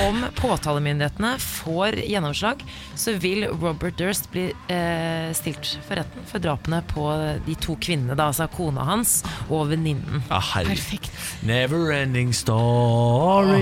Om 0.00 0.24
påtalemyndighetene 0.38 1.34
får 1.38 1.98
gjennomslag, 2.08 2.62
så 2.98 3.14
vil 3.20 3.44
Robert 3.50 3.98
Durst 3.98 4.30
bli 4.32 4.48
eh, 4.72 5.28
stilt 5.36 5.76
for 5.86 6.00
retten 6.00 6.26
for 6.30 6.42
drapene 6.42 6.80
på 6.90 7.04
de 7.46 7.54
to 7.62 7.76
kvinnene, 7.82 8.16
da, 8.18 8.30
altså 8.32 8.48
kona 8.52 8.86
hans 8.88 9.20
og 9.48 9.68
venninnen. 9.70 10.24
Ah. 10.34 10.54
Perfekt. 10.64 11.10
Never 11.46 11.92
ending 11.94 12.32
story. 12.34 13.60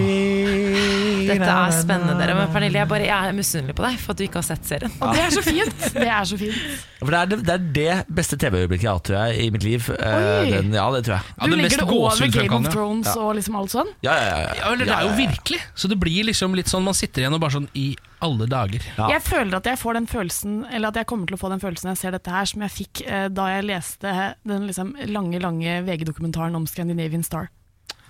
Dette 1.29 1.49
er 1.49 1.77
spennende, 1.77 2.17
dere. 2.21 2.37
Men 2.39 2.53
Pernille, 2.55 2.81
jeg, 2.81 2.91
bare, 2.91 3.09
jeg 3.09 3.33
er 3.33 3.37
misunnelig 3.37 3.77
på 3.79 3.87
deg 3.87 3.99
for 4.03 4.15
at 4.15 4.23
du 4.23 4.27
ikke 4.29 4.41
har 4.41 4.49
sett 4.49 4.69
serien. 4.69 4.95
Og 5.01 5.13
det 5.17 5.27
er 5.27 5.37
så 5.37 5.45
fint. 5.47 5.87
Det 5.93 6.09
er 6.09 6.25
så 6.29 6.41
fint. 6.41 6.63
For 7.03 7.13
det 7.13 7.21
er 7.21 7.31
det, 7.33 7.41
det, 7.43 7.53
er 7.59 7.69
det 7.77 8.17
beste 8.23 8.39
TV-øyeblikket 8.41 8.87
jeg 8.87 8.93
har 8.93 9.01
hatt, 9.01 9.09
tror 9.11 9.19
jeg, 9.27 9.43
i 9.43 9.51
mitt 9.55 9.67
liv. 9.67 9.91
Eh, 9.99 10.17
Oi. 10.43 10.51
Den, 10.55 10.73
ja, 10.79 10.87
det 10.95 11.05
tror 11.09 11.19
jeg. 11.19 11.37
Ja, 11.37 11.45
Du 11.45 11.57
det 11.57 11.63
legger 11.65 11.83
det 11.83 11.89
over 11.99 12.33
Game 12.39 12.61
of 12.61 12.73
Thrones 12.73 12.93
Thrones 12.93 13.13
og 13.19 13.35
liksom 13.39 13.59
alt 13.59 13.73
sånn? 13.73 13.91
Ja, 14.05 14.15
ja, 14.17 14.27
ja, 14.27 14.39
ja. 14.43 14.53
Ja, 14.61 14.73
eller 14.73 14.89
det 14.89 14.97
er 14.97 15.07
jo 15.07 15.13
virkelig. 15.19 15.61
Så 15.79 15.91
det 15.91 15.99
blir 16.03 16.12
liksom 16.27 16.57
litt 16.59 16.71
sånn 16.71 16.85
man 16.85 16.97
sitter 16.99 17.25
igjen 17.25 17.37
og 17.37 17.41
bare 17.43 17.57
sånn 17.57 17.71
i 17.79 17.89
alle 18.23 18.47
dager. 18.51 18.85
Ja. 18.99 19.09
Jeg 19.15 19.25
føler 19.27 19.57
at 19.59 19.67
jeg 19.67 19.81
får 19.81 19.97
den 19.99 20.07
følelsen 20.11 20.61
Eller 20.71 20.93
at 20.93 20.99
jeg 21.01 21.09
kommer 21.11 21.27
til 21.27 21.35
å 21.35 21.41
få 21.41 21.51
den 21.51 21.63
følelsen 21.63 21.91
jeg 21.91 22.01
ser 22.03 22.15
dette 22.15 22.31
her, 22.31 22.47
som 22.47 22.63
jeg 22.63 22.75
fikk 22.75 23.03
eh, 23.07 23.27
da 23.33 23.49
jeg 23.51 23.67
leste 23.67 24.13
den 24.47 24.69
liksom 24.69 24.95
lange 25.11 25.41
lange 25.43 25.81
VG-dokumentaren 25.89 26.59
om 26.59 26.69
Scandinavian 26.71 27.27
Star. 27.27 27.49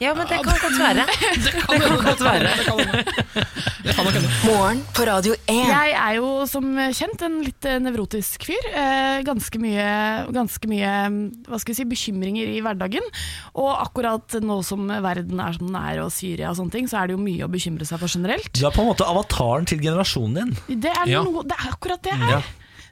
Ja, 0.02 0.12
men 0.18 0.26
det 0.26 0.38
kan 0.42 0.58
godt 0.58 0.78
være. 0.80 1.04
Det 1.42 1.52
kan 1.54 1.98
godt 2.02 2.22
være. 2.26 2.52
Det 3.82 3.94
kan 3.94 4.06
nok 4.06 4.16
hende. 4.16 4.30
Morgen 4.46 4.80
på 4.96 5.04
Radio 5.06 5.34
1. 5.46 5.60
Jeg 5.68 5.92
er 5.94 6.16
jo 6.16 6.30
som 6.50 6.66
kjent 6.96 7.22
en 7.22 7.36
litt 7.44 7.68
nevrotisk 7.84 8.46
fyr. 8.48 8.66
Eh, 8.72 9.20
ganske 9.26 9.60
mye, 9.62 9.84
ganske 10.34 10.70
mye 10.70 10.94
hva 11.46 11.60
skal 11.62 11.74
vi 11.74 11.78
si, 11.78 11.86
bekymringer 11.92 12.50
i 12.50 12.58
hverdagen. 12.64 13.06
Og 13.54 13.70
akkurat 13.76 14.38
nå 14.42 14.58
som 14.66 14.90
verden 14.90 15.42
er 15.42 15.58
som 15.58 15.70
den 15.70 15.78
er, 15.78 16.02
og 16.02 16.10
Syria 16.14 16.50
og 16.50 16.58
sånne 16.58 16.74
ting, 16.74 16.90
så 16.90 17.02
er 17.02 17.10
det 17.10 17.18
jo 17.18 17.22
mye 17.22 17.46
å 17.46 17.52
bekymre 17.52 17.86
seg 17.86 18.02
for 18.02 18.10
generelt. 18.10 18.50
Du 18.58 18.66
er 18.66 18.74
på 18.74 18.82
en 18.82 18.90
måte 18.90 19.06
avataren 19.06 19.70
til 19.70 19.82
generasjonen 19.84 20.34
din. 20.40 20.82
Det 20.82 20.90
er, 20.90 21.14
noe, 21.22 21.46
det 21.46 21.58
er 21.58 21.70
akkurat 21.70 22.02
det 22.02 22.18
her. 22.18 22.40
Ja. 22.40 22.42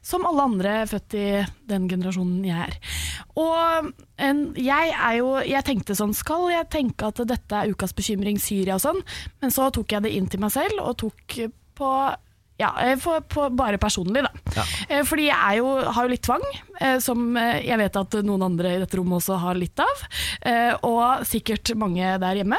Som 0.02 0.24
alle 0.28 0.46
andre 0.48 0.74
født 0.88 1.14
i 1.20 1.26
den 1.68 1.88
generasjonen 1.90 2.44
jeg 2.48 2.70
er. 2.70 2.78
Og 3.40 3.90
en, 4.20 4.40
jeg 4.56 4.94
er 4.96 5.18
jo 5.20 5.34
Jeg 5.46 5.64
tenkte 5.64 5.94
sånn 5.96 6.14
Skal 6.16 6.48
jeg 6.50 6.66
tenke 6.72 7.10
at 7.12 7.20
dette 7.28 7.56
er 7.56 7.70
ukas 7.70 7.92
bekymring, 7.96 8.40
Syria 8.42 8.78
og 8.78 8.82
sånn? 8.84 8.98
Men 9.40 9.52
så 9.54 9.68
tok 9.74 9.92
jeg 9.92 10.04
det 10.06 10.14
inn 10.16 10.26
til 10.30 10.40
meg 10.42 10.52
selv, 10.56 10.80
og 10.82 10.96
tok 11.04 11.38
på 11.78 11.92
ja, 12.60 12.74
eh, 12.82 12.96
for, 13.00 13.22
på, 13.24 13.46
bare 13.56 13.78
personlig, 13.80 14.20
da. 14.26 14.30
Ja. 14.52 14.64
Eh, 14.88 15.04
Fordi 15.08 15.30
jeg 15.30 15.38
er 15.40 15.54
jo, 15.62 15.68
har 15.80 16.04
jo 16.04 16.12
litt 16.12 16.24
tvang, 16.26 16.42
eh, 16.76 16.98
som 17.00 17.30
eh, 17.40 17.62
jeg 17.64 17.80
vet 17.80 17.96
at 17.96 18.18
noen 18.26 18.44
andre 18.50 18.74
i 18.76 18.80
dette 18.82 18.98
rommet 19.00 19.16
også 19.16 19.38
har 19.40 19.56
litt 19.56 19.80
av. 19.80 20.02
eh, 20.44 20.74
Og 20.84 21.24
sikkert 21.24 21.72
mange 21.80 22.18
der 22.20 22.42
hjemme. 22.42 22.58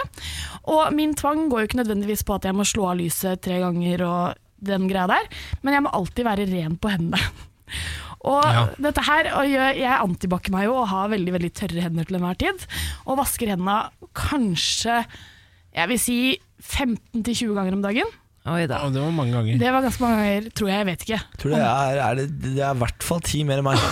Og 0.73 0.89
min 0.97 1.13
tvang 1.13 1.45
går 1.51 1.61
jo 1.61 1.69
ikke 1.69 1.81
nødvendigvis 1.83 2.25
på 2.25 2.33
at 2.39 2.49
jeg 2.49 2.57
må 2.57 2.65
slå 2.65 2.89
av 2.89 2.97
lyset 2.97 3.43
tre 3.45 3.59
ganger 3.61 4.01
og 4.07 4.41
den 4.61 4.87
greia 4.91 5.07
der, 5.09 5.27
men 5.65 5.73
jeg 5.77 5.83
må 5.85 5.91
alltid 5.97 6.27
være 6.27 6.45
ren 6.51 6.77
på 6.81 6.91
hendene. 6.93 7.19
Og 8.31 8.43
Ja. 8.45 8.67
dette 8.77 9.01
her, 9.01 9.31
og 9.33 9.47
jeg, 9.49 9.79
jeg 9.81 9.97
antibac 9.97 10.45
meg 10.53 10.67
jo 10.67 10.75
og 10.83 10.89
har 10.91 11.07
veldig 11.09 11.31
veldig 11.33 11.49
tørre 11.57 11.81
hender 11.87 12.05
til 12.05 12.19
enhver 12.19 12.37
tid. 12.37 12.65
Og 13.09 13.17
vasker 13.17 13.49
hendene 13.49 13.79
kanskje 14.13 14.99
jeg 15.73 15.89
vil 15.89 15.99
si 16.03 16.17
15-20 16.61 17.55
ganger 17.57 17.73
om 17.79 17.81
dagen. 17.81 18.11
Oi 18.49 18.63
da. 18.65 18.79
Det 18.89 18.97
var 19.03 19.11
mange 19.13 19.35
ganger. 19.35 19.57
Det 19.61 19.69
var 19.69 19.83
ganske 19.85 20.01
mange 20.01 20.15
ganger, 20.17 20.45
tror 20.57 20.69
jeg. 20.71 20.77
Jeg 20.81 20.85
vet 20.87 21.03
ikke. 21.05 21.19
Tror 21.43 21.51
det 21.53 21.59
er, 21.61 21.99
er 22.01 22.15
det, 22.17 22.23
det 22.41 22.53
er 22.65 22.71
i 22.73 22.79
hvert 22.81 23.03
fall 23.05 23.19
ti 23.21 23.43
mer 23.45 23.61
enn 23.61 23.67
meg. 23.69 23.83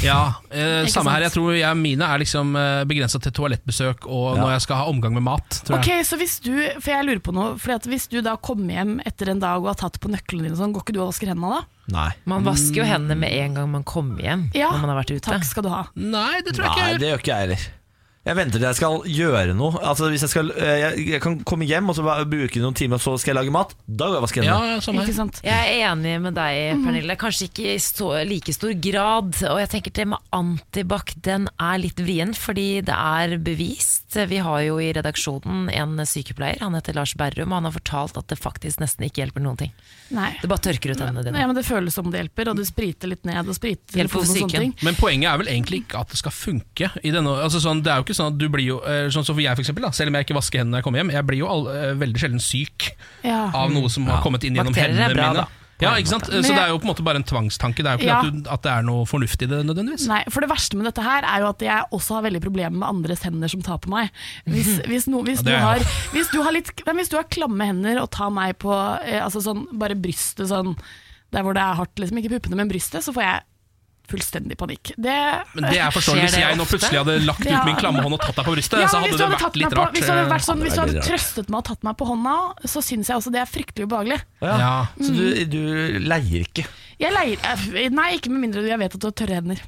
Ja, 0.00 0.32
eh, 0.48 0.86
samme 0.88 0.88
samme 0.88 1.12
her. 1.12 1.26
Jeg 1.26 1.32
tror 1.34 1.50
jeg, 1.52 1.76
mine 1.76 2.06
er 2.08 2.20
liksom 2.22 2.54
eh, 2.56 2.86
begrensa 2.88 3.18
til 3.20 3.34
toalettbesøk 3.36 4.06
og 4.08 4.30
Ja. 4.32 4.40
når 4.40 4.52
jeg 4.54 4.62
skal 4.64 4.78
ha 4.80 4.86
omgang 4.88 5.12
med 5.12 5.22
mat. 5.26 5.58
Tror 5.68 5.76
Ok, 5.76 5.90
jeg. 5.92 6.06
så 6.08 6.16
hvis 6.16 6.38
du, 6.40 6.54
for 6.80 6.88
jeg 6.94 7.04
lurer 7.04 7.20
på 7.20 7.34
noe 7.36 7.58
Fordi 7.60 7.74
at 7.76 7.88
Hvis 7.92 8.06
du 8.08 8.16
da 8.24 8.32
kommer 8.40 8.72
hjem 8.78 8.94
etter 9.04 9.28
en 9.34 9.42
dag 9.44 9.60
og 9.60 9.68
har 9.74 9.76
tatt 9.84 10.00
på 10.00 10.08
nøklene 10.08 10.46
dine, 10.48 10.56
og 10.56 10.62
sånn, 10.62 10.72
går 10.72 10.86
ikke 10.86 10.96
du 10.96 11.02
og 11.04 11.10
vasker 11.12 11.28
hendene 11.34 11.58
da? 11.58 11.60
Nei. 11.92 12.08
Man 12.32 12.48
vasker 12.48 12.80
jo 12.80 12.88
hendene 12.88 13.18
med 13.20 13.36
en 13.44 13.58
gang 13.60 13.70
man 13.76 13.84
kommer 13.84 14.24
hjem. 14.24 14.46
Ja, 14.56 14.72
når 14.72 14.86
man 14.86 14.94
har 14.94 15.02
vært 15.02 15.12
ute. 15.18 15.26
Takk 15.28 15.44
skal 15.44 15.68
du 15.68 15.70
ha. 15.74 15.82
Nei, 16.00 16.40
det 16.40 16.56
tror 16.56 16.64
jeg 16.64 16.72
ikke 16.72 16.80
Nei, 16.80 16.88
jeg 16.88 16.94
gjør. 16.96 17.02
det 17.04 17.10
gjør 17.12 17.24
ikke 17.26 17.34
jeg 17.34 17.44
heller. 17.44 17.66
Jeg 18.24 18.38
venter 18.38 18.56
til 18.56 18.64
jeg 18.64 18.78
skal 18.78 19.02
gjøre 19.04 19.52
noe. 19.56 19.76
Altså 19.84 20.08
hvis 20.08 20.22
Jeg 20.24 20.32
skal 20.32 20.50
eh, 20.56 20.78
jeg, 20.80 21.06
jeg 21.12 21.20
kan 21.20 21.36
komme 21.44 21.66
hjem 21.68 21.90
og 21.92 21.98
så 21.98 22.04
bruke 22.04 22.62
noen 22.62 22.76
timer, 22.76 22.96
og 22.96 23.04
så 23.04 23.16
skal 23.20 23.34
jeg 23.34 23.38
lage 23.42 23.52
mat. 23.52 23.74
Da 23.84 24.08
går 24.08 24.16
jeg 24.16 24.22
og 24.22 24.24
vasker 24.24 24.46
hendene. 24.46 25.02
ja, 25.04 25.16
sant? 25.18 25.40
Jeg 25.44 25.74
er 25.74 25.90
enig 25.90 26.14
med 26.24 26.36
deg, 26.38 26.80
Pernille. 26.86 27.16
Kanskje 27.20 27.50
ikke 27.50 27.66
i 27.74 27.78
så, 27.84 28.08
like 28.24 28.54
stor 28.56 28.72
grad. 28.86 29.36
Og 29.50 29.60
jeg 29.60 29.70
tenker 29.74 29.94
det 30.00 30.06
med 30.14 30.32
antibac, 30.32 31.12
den 31.26 31.50
er 31.60 31.82
litt 31.82 32.00
vrien, 32.00 32.32
fordi 32.36 32.80
det 32.88 32.96
er 32.96 33.36
bevist. 33.44 34.16
Vi 34.16 34.40
har 34.46 34.62
jo 34.64 34.78
i 34.80 34.88
redaksjonen 34.96 35.68
en 35.74 36.00
sykepleier, 36.08 36.62
han 36.64 36.76
heter 36.78 36.96
Lars 36.96 37.12
Berrum, 37.18 37.52
og 37.52 37.60
han 37.60 37.68
har 37.68 37.76
fortalt 37.76 38.16
at 38.20 38.30
det 38.32 38.40
faktisk 38.40 38.80
nesten 38.80 39.04
ikke 39.04 39.24
hjelper 39.24 39.44
noen 39.44 39.60
ting. 39.60 39.74
Nei. 40.14 40.30
Det 40.40 40.48
bare 40.48 40.64
tørker 40.64 40.94
ut 40.94 41.00
hendene 41.02 41.24
Nei, 41.24 41.28
dine. 41.28 41.46
men 41.50 41.58
Det 41.58 41.66
føles 41.66 41.96
som 41.96 42.08
det 42.12 42.22
hjelper, 42.22 42.52
og 42.52 42.58
du 42.60 42.64
spriter 42.68 43.10
litt 43.10 43.24
ned 43.28 43.44
og 43.44 43.56
spriter 43.56 43.98
Hjelper 44.00 44.22
telefonen 44.22 44.30
og 44.30 44.54
sånne 44.54 44.64
ting. 44.64 44.74
Men 44.86 44.98
poenget 44.98 45.30
er 45.32 45.40
vel 45.42 45.50
egentlig 45.52 45.82
ikke 45.84 46.00
at 46.04 46.14
det 46.14 46.20
skal 46.20 46.34
funke. 46.36 46.90
I 47.02 47.12
denne, 47.14 47.36
altså 47.44 47.60
sånn, 47.62 47.82
det 47.84 47.92
er 47.92 48.00
jo 48.00 48.06
ikke 48.06 48.13
sånn 48.16 48.32
at 48.32 48.38
du 48.40 48.46
blir 48.48 48.64
jo 48.68 48.78
eh, 48.86 49.08
Sånn 49.14 49.26
som 49.26 49.38
jeg 49.38 49.54
for 49.56 49.64
eksempel, 49.64 49.84
da, 49.86 49.90
Selv 49.96 50.08
om 50.12 50.16
jeg 50.18 50.26
ikke 50.28 50.38
vasker 50.38 50.62
hendene 50.62 50.76
når 50.78 50.82
jeg 50.82 50.86
kommer 50.88 51.02
hjem, 51.02 51.12
jeg 51.18 51.26
blir 51.28 51.42
jo 51.42 51.50
all, 51.50 51.68
eh, 51.74 51.90
veldig 52.00 52.22
sjelden 52.22 52.40
syk 52.42 52.90
Ja. 53.26 53.50
av 53.52 53.70
noe 53.74 53.90
som 53.92 54.06
har 54.10 54.22
kommet 54.24 54.44
inn 54.48 54.56
gjennom 54.56 54.72
Bakterier 54.74 54.94
er 54.94 55.08
hendene 55.08 55.20
bra, 55.20 55.28
mine. 55.34 55.44
da. 55.44 55.60
Ja, 55.82 55.90
ikke 55.98 56.06
sant? 56.12 56.28
Så 56.30 56.40
det 56.54 56.54
er 56.62 56.68
jo 56.70 56.78
på 56.78 56.86
en 56.86 56.92
måte 56.94 57.02
bare 57.04 57.18
en 57.18 57.24
tvangstanke. 57.26 57.82
Det 57.82 57.90
er 57.90 57.96
jo 57.98 58.04
ikke 58.04 58.06
Ja. 58.06 58.18
at, 58.22 58.32
du, 58.44 58.50
at 58.54 58.62
det 58.62 58.70
er 58.72 58.82
noe 58.86 59.04
fornuft 59.10 59.42
i 59.42 59.46
det 59.50 59.58
nødvendigvis. 59.66 60.04
Nei, 60.08 60.20
for 60.30 60.40
det 60.40 60.48
verste 60.48 60.78
med 60.78 60.86
dette 60.86 61.02
her 61.02 61.26
er 61.26 61.42
jo 61.42 61.48
at 61.50 61.64
jeg 61.66 61.88
også 61.92 62.14
har 62.14 62.22
veldig 62.28 62.40
problemer 62.44 62.78
med 62.78 62.86
andres 62.88 63.24
hender 63.26 63.50
som 63.50 63.60
tar 63.60 63.78
på 63.82 63.90
meg. 63.90 64.10
Hvis, 64.46 64.78
hvis, 64.90 65.08
no, 65.10 65.22
hvis, 65.26 65.42
Ja, 65.42 65.50
du, 65.50 65.52
har, 65.66 65.78
hvis, 66.14 66.30
du 66.30 66.38
har 66.46 66.54
litt, 66.54 66.70
hvis 66.86 67.10
du 67.10 67.16
har 67.18 67.26
klamme 67.26 67.66
hender 67.66 68.00
og 68.00 68.08
tar 68.14 68.30
meg 68.30 68.54
på 68.62 68.70
eh, 69.02 69.18
altså 69.20 69.42
sånn, 69.42 69.66
bare 69.76 69.98
brystet 69.98 70.48
sånn 70.48 70.76
Der 71.34 71.42
hvor 71.42 71.52
det 71.58 71.62
er 71.66 71.74
hardt, 71.74 71.98
liksom 71.98 72.22
ikke 72.22 72.36
puppene, 72.38 72.54
men 72.62 72.70
brystet, 72.70 73.02
så 73.02 73.10
får 73.12 73.22
jeg 73.26 73.42
fullstendig 74.10 74.56
panikk. 74.60 74.92
Det, 75.00 75.14
Men 75.54 75.64
det 75.70 75.78
er 75.80 75.90
forståelig 75.94 76.24
hvis 76.28 76.36
jeg 76.38 76.56
nå 76.58 76.64
plutselig 76.68 76.98
hadde 77.00 77.14
lagt 77.24 77.44
Ja. 77.48 77.60
ut 77.60 77.64
min 77.70 77.76
klamme 77.80 78.02
hånd 78.04 78.14
og 78.14 78.20
tatt 78.20 78.36
deg 78.36 78.44
på 78.44 78.54
brystet, 78.54 78.80
Ja, 78.80 78.86
så 78.92 79.00
hadde 79.00 79.16
det 79.16 79.28
vært 79.32 79.56
litt 79.56 79.72
rart. 79.72 79.92
på. 79.92 79.96
Hvis 79.98 80.06
du 80.06 80.12
hadde, 80.12 80.30
vært 80.30 80.44
sånn, 80.48 80.60
hvis 80.62 80.74
du 80.74 80.80
hadde 80.84 81.04
trøstet 81.06 81.48
meg 81.48 81.58
og 81.58 81.64
tatt 81.64 81.82
meg 81.84 81.96
på 81.96 82.06
hånda, 82.10 82.34
så 82.68 82.82
syns 82.84 83.08
jeg 83.08 83.16
også 83.16 83.32
det 83.32 83.40
er 83.40 83.48
fryktelig 83.50 83.86
ubehagelig. 83.88 84.20
Ja. 84.42 84.58
Ja. 84.58 84.86
Så 85.00 85.14
du, 85.16 85.44
du 85.46 85.98
leier 86.04 86.44
ikke. 86.44 86.66
Jeg 87.00 87.12
leier, 87.12 87.38
eh, 87.42 87.88
nei, 87.90 88.10
ikke 88.18 88.30
med 88.30 88.40
mindre 88.48 88.62
jeg 88.68 88.78
vet 88.78 88.94
at 88.94 89.00
du 89.00 89.06
har 89.08 89.12
tørre 89.12 89.34
hender. 89.40 89.60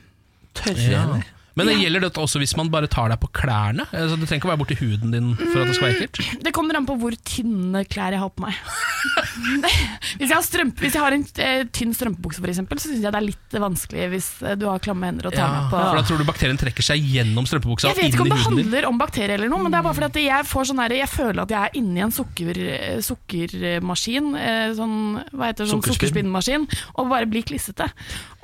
Tørre 0.55 0.77
Ja. 0.91 1.01
hender. 1.07 1.25
Men 1.57 1.67
det 1.71 1.75
Ja. 1.77 1.83
gjelder 1.87 2.01
dette 2.07 2.21
også 2.21 2.39
hvis 2.43 2.57
man 2.57 2.69
bare 2.69 2.87
tar 2.87 3.09
deg 3.09 3.19
på 3.21 3.31
klærne? 3.33 3.87
Altså, 3.91 4.19
det 4.21 4.29
trenger 4.29 4.43
ikke 4.43 4.49
å 4.51 4.53
være 4.53 4.63
borti 4.65 4.77
huden 4.77 5.11
din 5.15 5.31
for 5.37 5.63
at 5.63 5.71
det 5.71 5.77
skal 5.79 5.89
være 5.89 6.07
ekkelt. 6.07 6.43
Det 6.45 6.53
kommer 6.53 6.77
an 6.77 6.87
på 6.87 6.97
hvor 7.01 7.17
tynne 7.25 7.85
klær 7.89 8.13
jeg 8.13 8.21
har 8.21 8.29
på 8.31 8.45
meg. 8.45 8.55
hvis, 10.19 10.29
jeg 10.29 10.35
har 10.37 10.45
strømpe, 10.45 10.81
hvis 10.85 10.97
jeg 10.97 11.03
har 11.03 11.17
en 11.17 11.25
eh, 11.43 11.65
tynn 11.73 11.95
strømpebukse, 11.97 12.43
eksempel, 12.47 12.79
så 12.81 12.91
syns 12.91 13.03
jeg 13.05 13.13
det 13.15 13.21
er 13.21 13.27
litt 13.27 13.57
vanskelig 13.63 14.09
hvis 14.13 14.29
eh, 14.45 14.57
du 14.61 14.67
har 14.69 14.83
klamme 14.85 15.09
hender 15.09 15.31
og 15.31 15.37
tar 15.37 15.49
meg 15.53 15.71
på 15.73 15.81
For 15.81 15.99
da 16.01 16.05
tror 16.09 16.21
du 16.21 16.27
bakterien 16.29 16.61
trekker 16.61 16.85
seg 16.85 17.01
gjennom 17.03 17.49
strømpebuksa 17.49 17.91
Jeg 17.91 17.99
vet 18.01 18.15
ikke 18.15 18.27
om 18.27 18.33
det 18.33 18.41
handler 18.45 18.89
om 18.91 19.01
bakterier 19.01 19.37
eller 19.39 19.53
noe, 19.53 19.63
men 19.65 19.73
det 19.75 19.81
er 19.81 19.87
bare 19.89 19.97
fordi 19.99 20.11
at 20.13 20.21
jeg 20.27 20.49
får 20.53 20.69
sånn 20.71 20.83
her, 20.85 20.97
Jeg 21.01 21.11
føler 21.13 21.43
at 21.47 21.55
jeg 21.57 21.61
er 21.71 21.81
inni 21.81 22.05
en 22.05 22.15
sukker, 22.15 22.61
eh, 22.77 23.01
sukkermaskin, 23.07 24.31
eh, 24.41 24.69
sånn, 24.77 24.97
hva 25.33 25.51
heter 25.51 25.65
det, 25.65 25.71
sånn 25.73 25.85
sukkerspinnmaskin, 25.87 26.69
og 26.97 27.09
bare 27.13 27.29
blir 27.31 27.45
klissete. 27.47 27.89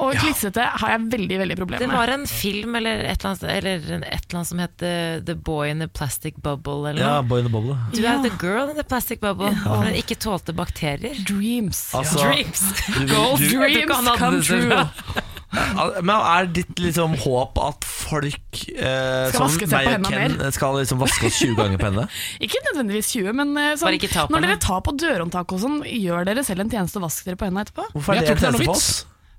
Og 0.03 0.17
klissete 0.19 0.65
har 0.81 0.95
jeg 0.97 1.07
veldig, 1.13 1.39
veldig 1.45 1.57
problemer 1.61 1.87
med. 1.87 1.93
Det 1.93 2.01
var 2.01 2.13
en 2.17 2.27
film 2.27 2.75
eller 2.81 3.02
et 3.11 3.25
eller 3.25 3.31
annet, 3.33 3.43
eller 3.57 3.77
et 3.77 3.87
eller 3.91 4.39
annet 4.39 4.49
som 4.49 4.63
het 4.63 4.83
eh, 4.87 5.19
The 5.27 5.35
Boy 5.35 5.71
in 5.73 5.81
the 5.85 5.89
Plastic 5.89 6.37
Bubble. 6.43 6.89
Eller 6.91 7.03
Ja, 7.03 7.15
noe. 7.21 7.29
boy 7.29 7.41
in 7.43 7.49
the 7.49 7.53
bubble. 7.53 7.77
Du 7.93 8.01
er 8.05 8.23
the 8.23 8.33
girl 8.41 8.71
in 8.71 8.77
the 8.77 8.85
plastic 8.85 9.21
bubble. 9.21 9.51
ja. 9.65 9.81
den 9.85 9.95
ikke 10.01 10.17
tålte 10.23 10.53
bakterier. 10.55 11.17
Dreams. 11.29 11.89
Altså, 11.95 12.19
Dreams. 12.23 12.63
du, 12.87 13.07
Gold 13.13 13.39
du, 13.43 13.49
dreams 13.59 14.07
du 14.07 14.17
come 14.19 14.43
true. 14.43 15.23
men 16.01 16.15
er 16.17 16.47
ditt 16.49 16.79
liksom 16.81 17.13
håp 17.21 17.59
at 17.61 17.85
folk 17.85 18.63
eh, 18.73 19.29
Skal 19.29 19.51
som 19.53 19.59
meg 19.61 19.69
på 19.69 19.77
og 19.77 19.91
hendene 19.93 20.39
mer. 20.41 20.55
skal 20.57 20.79
liksom 20.81 21.03
vaske 21.03 21.29
oss 21.29 21.41
20 21.43 21.59
ganger 21.59 21.77
på 21.83 21.91
hendene? 21.91 22.07
Ikke 22.47 22.63
nødvendigvis 22.71 23.11
20, 23.13 23.33
men 23.37 23.53
eh, 23.61 23.75
sånn, 23.77 23.99
ta 24.15 24.25
når 24.33 24.47
dere 24.47 24.57
tar 24.65 24.81
på 24.87 24.95
dørhåndtak 24.97 25.53
og 25.53 25.61
sånn, 25.61 25.83
gjør 25.85 26.25
dere 26.31 26.45
selv 26.49 26.65
en 26.65 26.73
tjeneste 26.73 26.97
og 27.03 27.05
vask 27.11 27.29
dere 27.29 27.37
på 27.37 27.49
hendene 27.51 27.67
etterpå. 27.67 27.85
Hvorfor 27.93 28.17
er 28.17 28.25
det 28.25 28.31
en 28.33 28.33
det 28.33 28.33
er 28.33 28.47
tjeneste 28.47 28.65
på 28.65 28.73
for 28.73 28.81
oss? 28.81 28.91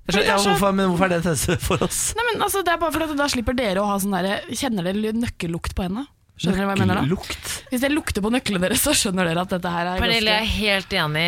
Skjønner- 0.08 0.26
Ja, 0.28 0.36
hvorfor, 0.36 0.74
men 0.76 0.90
hvorfor 0.90 1.04
er 1.06 1.08
det 1.14 1.26
en 1.26 1.60
for 1.64 1.84
oss? 1.86 2.00
Nei, 2.16 2.24
men 2.32 2.42
altså, 2.44 2.62
det 2.64 2.72
er 2.74 2.80
bare 2.82 2.92
fordi 2.92 3.10
at 3.10 3.16
Da 3.16 3.28
slipper 3.32 3.56
dere 3.56 3.80
å 3.80 3.86
ha 3.88 3.96
sånn 4.02 4.12
der, 4.12 4.44
Kjenner 4.52 4.84
dere 4.84 5.14
nøkkellukt 5.16 5.74
på 5.74 5.86
hendene? 5.86 6.06
Skjønner 6.34 6.58
dere 6.58 6.66
hva 6.66 6.74
jeg 6.74 6.80
mener 6.82 6.98
da? 6.98 7.02
Lukt. 7.06 7.50
Hvis 7.70 7.82
jeg 7.86 7.92
lukter 7.94 8.22
på 8.24 8.30
nøklene 8.34 8.58
deres, 8.64 8.80
så 8.82 8.90
skjønner 8.98 9.28
dere 9.30 9.42
at 9.46 9.52
dette 9.54 9.70
her 9.70 9.86
er 9.92 10.00
Pernille, 10.02 10.32
jeg 10.34 10.42
er 10.42 10.50
helt 10.50 10.94
enig. 10.98 11.26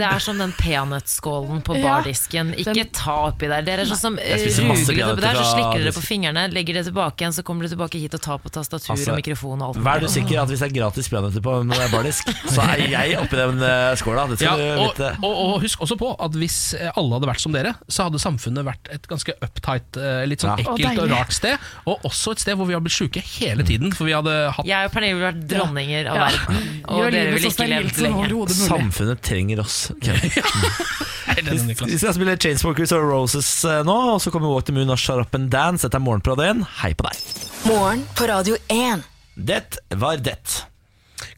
Det 0.00 0.06
er 0.08 0.22
som 0.24 0.38
den 0.40 0.54
peanøttskålen 0.56 1.60
på 1.66 1.76
bardisken. 1.82 2.54
Ikke 2.56 2.72
den- 2.74 2.88
ta 2.96 3.16
oppi 3.28 3.48
der. 3.50 3.60
Dere 3.66 3.82
er 3.84 3.90
sånn 3.90 4.00
som 4.00 4.16
ruger 4.16 4.96
litt 4.96 5.04
oppi 5.04 5.20
der, 5.20 5.34
så 5.36 5.44
slikker 5.52 5.82
dere 5.84 5.92
på 5.92 6.02
fingrene, 6.06 6.46
legger 6.52 6.72
det 6.78 6.84
tilbake 6.88 7.20
igjen, 7.20 7.34
så 7.36 7.44
kommer 7.44 7.66
dere 7.66 7.76
tilbake 7.76 8.00
hit 8.00 8.14
og 8.16 8.22
tar 8.24 8.38
på 8.38 8.48
tastatur 8.50 8.94
Altså, 8.96 9.10
og 9.12 9.16
mikrofon 9.20 9.60
og 9.60 9.76
alt. 9.76 9.84
Vær 9.84 10.00
du 10.00 10.08
sikker 10.08 10.40
at 10.42 10.48
hvis 10.48 10.60
det 10.64 10.70
er 10.70 10.74
gratis 10.80 11.08
peanøtter 11.12 11.44
på 11.44 11.60
en 11.60 11.68
bardisk, 11.92 12.24
så 12.48 12.62
er 12.64 12.86
jeg 12.88 13.18
oppi 13.20 13.36
den 13.36 13.60
eh, 13.62 13.94
skåla. 14.00 14.26
Det 14.32 14.40
Ja, 14.40 14.54
skal 14.56 14.58
du 14.58 14.82
vite. 14.88 15.10
og, 15.20 15.36
og 15.36 15.60
husk 15.62 15.80
også 15.84 15.98
på 16.00 16.14
at 16.18 16.32
hvis 16.32 16.58
eh, 16.80 16.90
alle 16.96 17.12
hadde 17.18 17.28
vært 17.28 17.40
som 17.44 17.52
dere, 17.52 17.74
så 17.88 18.08
hadde 18.08 18.18
samfunnet 18.22 18.64
vært 18.64 18.88
et 18.90 19.06
ganske 19.06 19.36
uptight, 19.42 19.96
eh, 20.00 20.24
litt 20.26 20.40
sånn 20.40 20.56
Ja. 20.56 20.64
Ekkelt 20.64 20.98
og 20.98 21.08
deilig. 21.08 21.12
rart 21.12 21.32
sted. 21.36 21.58
Og 21.86 22.00
også 22.08 22.32
et 22.32 22.38
sted 22.40 22.56
hvor 22.56 22.66
vi 22.66 22.72
har 22.72 22.80
blitt 22.80 22.96
sjuke 22.96 23.20
hele 23.20 23.62
tiden. 23.62 23.92
For 23.92 24.04
vi 24.08 24.12
hadde 24.16 24.45
hatt 24.54 24.68
Jeg 24.68 24.88
og 24.88 24.92
Pernille 24.94 25.16
ville 25.18 25.30
vært 25.32 25.46
dronninger 25.50 26.10
av 26.12 26.20
verden, 26.22 26.60
og 26.86 27.00
Gjør 27.00 27.14
dere 27.16 27.32
ville 27.34 27.50
ikke 27.50 27.68
levd 27.72 28.00
lenge. 28.06 28.28
Samfunnet 28.60 29.22
trenger 29.26 29.62
oss. 29.64 29.78
Ken. 30.02 30.16
Helt 30.20 31.48
enig, 31.50 31.64
Niklas. 31.72 31.90
Vi 31.90 31.98
skal 31.98 32.14
spille 32.16 32.36
Chainsmokers 32.40 32.92
og 32.96 33.08
Roses 33.10 33.50
eh, 33.66 33.82
nå, 33.86 33.96
og 34.14 34.20
så 34.22 34.30
kommer 34.34 34.52
Walk 34.54 34.68
the 34.68 34.76
Moon 34.76 34.92
og 34.94 35.00
Shut 35.02 35.20
Up 35.24 35.34
and 35.36 35.50
Dance. 35.52 35.84
Dette 35.86 35.98
er 35.98 36.04
Morgenprodien. 36.06 36.62
Hei 36.82 36.92
på 36.96 37.08
deg. 37.08 37.20
Morgen 37.66 38.06
på 38.16 38.28
Radio 38.30 38.56
1. 38.72 39.04
Det 39.36 39.60
var 40.00 40.22
det. 40.22 40.38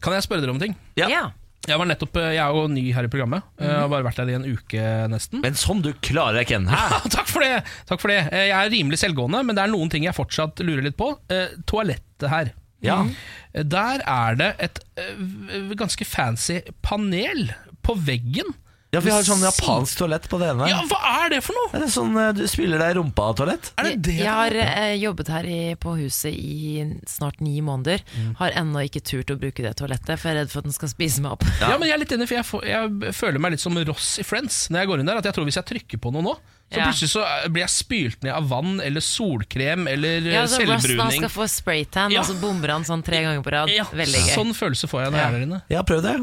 Kan 0.03 0.13
jeg 0.15 0.23
spørre 0.27 0.45
dere 0.45 0.53
om 0.55 0.61
ting? 0.61 0.77
Ja. 0.99 1.09
Ja. 1.11 1.25
Jeg, 1.67 1.75
var 1.77 1.85
nettopp, 1.89 2.15
eh, 2.17 2.29
jeg 2.37 2.39
er 2.41 2.55
jo 2.55 2.69
ny 2.71 2.83
her 2.95 3.05
i 3.05 3.09
programmet. 3.11 3.43
Jeg 3.59 3.73
har 3.75 3.89
bare 3.91 4.05
vært 4.07 4.21
her 4.21 4.29
i 4.31 4.37
en 4.37 4.45
uke 4.47 4.85
nesten. 5.11 5.41
Men 5.43 5.57
sånn 5.59 5.81
du 5.85 5.89
klarer 6.05 6.39
deg, 6.39 6.47
Ken. 6.53 6.69
Hæ? 6.71 6.79
Ja, 6.95 7.01
takk 7.11 7.27
for 7.29 7.43
det! 7.45 7.59
Takk 7.89 8.01
for 8.01 8.13
det. 8.13 8.21
Eh, 8.31 8.45
Jeg 8.49 8.55
er 8.55 8.71
rimelig 8.73 9.01
selvgående, 9.03 9.41
men 9.45 9.57
det 9.57 9.65
er 9.65 9.73
noen 9.73 9.91
ting 9.91 10.07
jeg 10.07 10.15
fortsatt 10.17 10.63
lurer 10.65 10.85
litt 10.87 10.97
på. 10.97 11.11
Eh, 11.33 11.51
Toalettet 11.69 12.29
her. 12.31 12.53
Ja. 12.83 13.05
Eh, 13.53 13.65
Der 13.65 13.99
er 14.05 14.35
det 14.35 14.53
et 14.63 14.79
eh, 14.97 15.75
ganske 15.77 16.05
fancy 16.05 16.59
panel 16.81 17.51
på 17.83 17.93
veggen. 17.93 18.55
Ja, 18.89 18.97
for 18.99 19.05
vi 19.05 19.11
har 19.13 19.21
sånn 19.27 19.43
japansk 19.45 19.99
toalett 19.99 20.23
på 20.31 20.39
det 20.41 20.47
ene. 20.49 20.65
Ja, 20.71 20.79
hva 20.89 20.97
er 21.25 21.29
det 21.35 21.39
for 21.45 21.53
noe? 21.53 21.69
Er 21.77 21.83
det 21.83 21.89
sånn 21.93 22.15
eh, 22.17 22.31
du 22.33 22.41
spiller 22.49 22.81
deg 22.81 22.95
i 22.95 22.97
rumpa-toalett? 22.97 23.67
Er 23.77 23.89
det 23.91 23.95
det? 24.07 24.15
Jeg 24.23 24.31
har 24.33 24.55
eh, 24.63 24.95
jobbet 24.97 25.29
her 25.29 25.45
i, 25.45 25.59
på 25.77 25.93
huset 25.99 26.33
i 26.33 26.85
snart 27.05 27.37
ni 27.45 27.59
måneder. 27.61 28.01
Mm. 28.17 28.31
Har 28.39 28.55
ennå 28.57 28.81
ikke 28.87 29.03
turt 29.05 29.29
å 29.29 29.37
bruke 29.37 29.61
det 29.61 29.75
toalettet, 29.77 30.15
for 30.17 30.29
jeg 30.31 30.35
er 30.35 30.41
redd 30.41 30.49
for 30.53 30.63
at 30.63 30.69
den 30.71 30.73
skal 30.73 30.89
spise 30.89 31.21
meg 31.21 31.35
opp. 31.37 31.45
Ja. 31.61 31.75
men 31.77 31.85
jeg 31.91 31.97
er 31.99 32.01
litt 32.01 32.15
enig, 32.17 32.27
for 32.31 32.39
jeg, 32.39 32.47
får, 32.49 32.65
jeg 32.71 33.13
føler 33.19 33.43
meg 33.45 33.53
litt 33.55 33.65
som 33.65 33.77
Ross 33.91 34.09
i 34.17 34.25
Friends 34.25 34.57
når 34.73 34.81
jeg 34.83 34.91
går 34.93 35.03
inn 35.05 35.11
der. 35.13 35.21
At 35.21 35.29
jeg 35.29 35.37
tror 35.37 35.45
Hvis 35.51 35.59
jeg 35.61 35.69
trykker 35.69 36.01
på 36.01 36.13
noe 36.17 36.25
nå, 36.25 36.35
så 36.69 36.77
Ja. 36.81 36.85
plutselig 36.89 37.09
så 37.13 37.21
eh, 37.25 37.47
blir 37.49 37.63
jeg 37.67 37.73
spylt 37.77 38.25
ned 38.25 38.33
av 38.33 38.49
vann 38.49 38.75
eller 38.85 39.01
solkrem 39.05 39.87
eller 39.89 40.21
Ja, 40.33 40.43
eh, 40.43 40.49
så 40.49 40.59
Ross 40.65 40.81
nå 40.81 40.81
selvbruning. 40.89 41.21
skal 41.23 41.33
få 41.37 41.47
spraytan, 41.49 42.13
Ja. 42.13 42.21
og 42.21 42.29
så 42.29 42.35
bomber 42.41 42.73
han 42.73 42.85
sånn 42.89 43.05
tre 43.05 43.21
ganger 43.25 43.45
på 43.45 43.53
rad. 43.53 43.69
Ja, 43.73 43.85
Veldig 43.93 44.21
gøy. 44.25 44.33
Sånn 44.33 44.53
følelse 44.57 44.89
får 44.89 45.05
jeg 45.05 45.13
når 45.13 45.21
jeg 45.21 45.27
er 45.29 45.37
der 45.37 45.45
inne. 45.47 45.61
Ja, 45.69 45.81
prøv 45.85 46.01
det. 46.05 46.15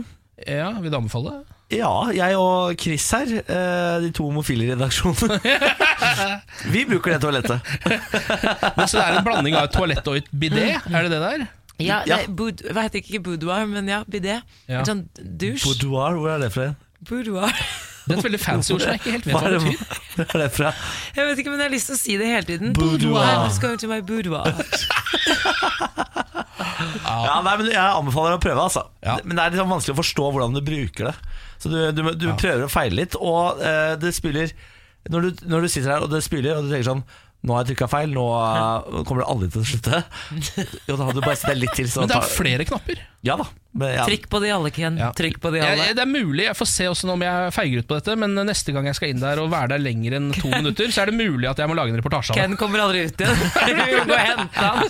Ja, 0.47 0.73
Vil 0.83 0.91
du 0.91 0.99
anbefale 0.99 1.31
det? 1.39 1.56
Ja, 1.75 1.91
jeg 2.15 2.37
og 2.39 2.77
Chris 2.79 3.09
her, 3.11 3.31
eh, 3.43 3.97
de 4.05 4.11
to 4.15 4.29
homofile 4.29 4.69
i 4.69 4.71
redaksjonen, 4.71 5.41
vi 6.75 6.85
bruker 6.87 7.17
det 7.17 7.21
toalettet. 7.25 7.59
Men 8.77 8.87
Så 8.87 9.01
det 9.01 9.03
er 9.03 9.17
en 9.19 9.27
blanding 9.27 9.57
av 9.59 9.67
et 9.67 9.75
toalett 9.75 10.07
og 10.07 10.21
et 10.21 10.29
bidé? 10.31 10.69
Er 10.79 11.09
det 11.09 11.11
det 11.17 11.19
der? 11.25 11.47
Ja, 11.83 11.99
Ja. 12.07 12.21
det 12.23 12.37
boud, 12.39 12.63
Hva 12.73 12.87
heter 12.87 13.03
ikke 13.03 13.19
boudoir, 13.27 13.67
men 13.69 13.89
ja, 13.91 13.99
bidé. 14.09 14.39
Ja. 14.69 14.79
En 14.81 14.87
sånn 14.89 15.03
dusj. 15.19 15.67
Boudoir, 15.67 16.15
hvor 16.17 16.31
er 16.37 16.39
det 16.47 16.53
fra? 16.55 16.71
Boudoir. 17.05 17.51
Det 18.07 18.15
er 18.15 18.21
et 18.21 18.27
veldig 18.29 18.39
fancy 18.41 18.73
ord 18.73 18.83
som 18.85 18.93
jeg 18.93 19.01
ikke 19.01 19.15
helt 19.17 19.27
vet 19.27 19.35
Hva 19.35 19.51
det 19.51 19.61
betyr. 19.65 20.03
Hva 20.17 20.27
er 20.27 20.43
det 20.45 20.51
fra? 20.55 20.71
Jeg 21.17 21.27
vet 21.27 21.41
ikke, 21.43 21.51
men 21.51 21.63
jeg 21.63 21.67
har 21.67 21.75
lyst 21.75 21.91
til 21.91 21.97
å 21.97 22.01
si 22.01 22.19
det 22.21 22.29
hele 22.31 22.47
tiden. 22.47 22.75
Boudoir. 22.77 23.33
Just 23.49 23.63
going 23.65 23.81
to 23.83 23.91
my 23.91 24.01
boudoir. 24.07 24.47
Ja, 27.07 27.41
nei, 27.45 27.53
men 27.59 27.69
Jeg 27.71 27.81
anbefaler 27.83 28.37
å 28.37 28.41
prøve, 28.43 28.63
altså. 28.69 28.83
Ja. 29.05 29.17
Men 29.25 29.39
det 29.39 29.43
er 29.43 29.53
litt 29.53 29.61
sånn 29.61 29.71
vanskelig 29.71 29.95
å 29.95 30.01
forstå 30.01 30.31
hvordan 30.35 30.57
du 30.57 30.63
bruker 30.65 31.11
det. 31.11 31.15
Så 31.63 31.71
du, 31.73 31.77
du, 31.97 32.03
du 32.19 32.27
prøver 32.37 32.67
å 32.67 32.71
feile 32.71 32.99
litt, 32.99 33.17
og 33.17 33.61
uh, 33.63 33.95
det 34.01 34.13
spiller 34.17 34.53
når 35.13 35.29
du, 35.29 35.45
når 35.47 35.67
du 35.67 35.71
sitter 35.71 35.93
her 35.95 36.05
og 36.05 36.11
det 36.11 36.23
spiller, 36.27 36.59
og 36.59 36.67
du 36.67 36.73
tenker 36.73 36.89
sånn 36.89 37.05
Nå 37.47 37.55
har 37.55 37.63
jeg 37.63 37.77
trykka 37.77 37.87
feil, 37.93 38.11
nå 38.11 38.23
kommer 39.07 39.23
det 39.23 39.27
aldri 39.31 39.49
til 39.55 39.61
å 39.61 39.67
slutte. 39.69 39.99
Jo, 40.89 40.97
da 40.97 41.05
hadde 41.07 41.21
du 41.21 41.23
bare 41.23 41.55
litt 41.55 41.75
til. 41.79 41.87
Så 41.91 42.03
Men 42.03 42.11
det 42.11 42.17
er 42.17 42.31
flere 42.33 42.65
knapper. 42.67 43.03
Ja 43.27 43.37
da. 43.39 43.47
Men, 43.77 43.93
ja. 43.99 44.07
Trykk 44.09 44.25
på 44.33 44.41
de 44.43 44.51
alle, 44.55 44.73
Ken. 44.75 44.97
Ja. 44.99 45.11
Trykk 45.15 45.37
på 45.45 45.53
de 45.55 45.61
Jeg, 45.61 45.95
det 45.99 46.03
er 46.03 46.09
mulig, 46.11 46.47
jeg 46.49 46.57
får 46.59 46.69
se 46.73 46.89
også 46.91 47.11
om 47.13 47.23
jeg 47.23 47.53
feiger 47.55 47.85
ut 47.85 47.89
på 47.91 47.99
dette, 48.01 48.17
men 48.19 48.35
neste 48.49 48.73
gang 48.75 48.89
jeg 48.89 48.99
skal 48.99 49.13
inn 49.13 49.21
der 49.23 49.43
og 49.43 49.51
være 49.53 49.75
der 49.77 49.85
lenger 49.85 50.17
enn 50.19 50.31
to 50.35 50.49
minutter, 50.57 50.91
så 50.91 51.05
er 51.05 51.13
det 51.13 51.19
mulig 51.21 51.51
at 51.51 51.61
jeg 51.63 51.71
må 51.71 51.77
lage 51.79 51.93
en 51.95 52.01
reportasje 52.01 52.33
av 52.33 52.41
det. 52.41 52.47
Ken 52.49 52.59
kommer 52.59 52.83
aldri 52.87 53.05
ut 53.07 53.21
igjen. 53.21 53.43
Vi 53.93 54.03
må 54.11 54.19
hente 54.19 54.67
han. 54.67 54.83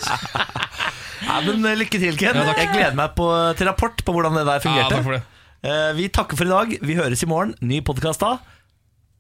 Ja, 1.27 1.41
men 1.49 1.67
eh, 1.67 1.77
Lykke 1.83 2.01
til, 2.01 2.17
Ken. 2.21 2.39
Ja, 2.41 2.55
jeg 2.57 2.71
gleder 2.73 2.97
meg 3.03 3.17
på, 3.19 3.27
til 3.59 3.69
rapport 3.69 4.01
på 4.07 4.15
hvordan 4.17 4.39
det 4.39 4.47
der 4.47 4.61
Ja, 4.61 4.65
fungerte. 4.65 4.95
takk 4.97 5.09
for 5.11 5.19
det. 5.19 5.25
Eh, 5.67 5.91
vi 5.99 6.09
takker 6.15 6.39
for 6.39 6.47
i 6.47 6.53
dag. 6.55 6.77
Vi 6.87 6.97
høres 6.97 7.25
i 7.27 7.29
morgen. 7.29 7.57
Ny 7.65 7.83
podkast 7.85 8.23
da. 8.23 8.37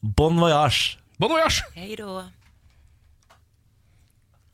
Bon 0.00 0.36
voyage. 0.38 0.94
Bon 1.18 1.32
voyage! 1.32 1.64
Hei 1.74 1.96
då. 1.98 2.20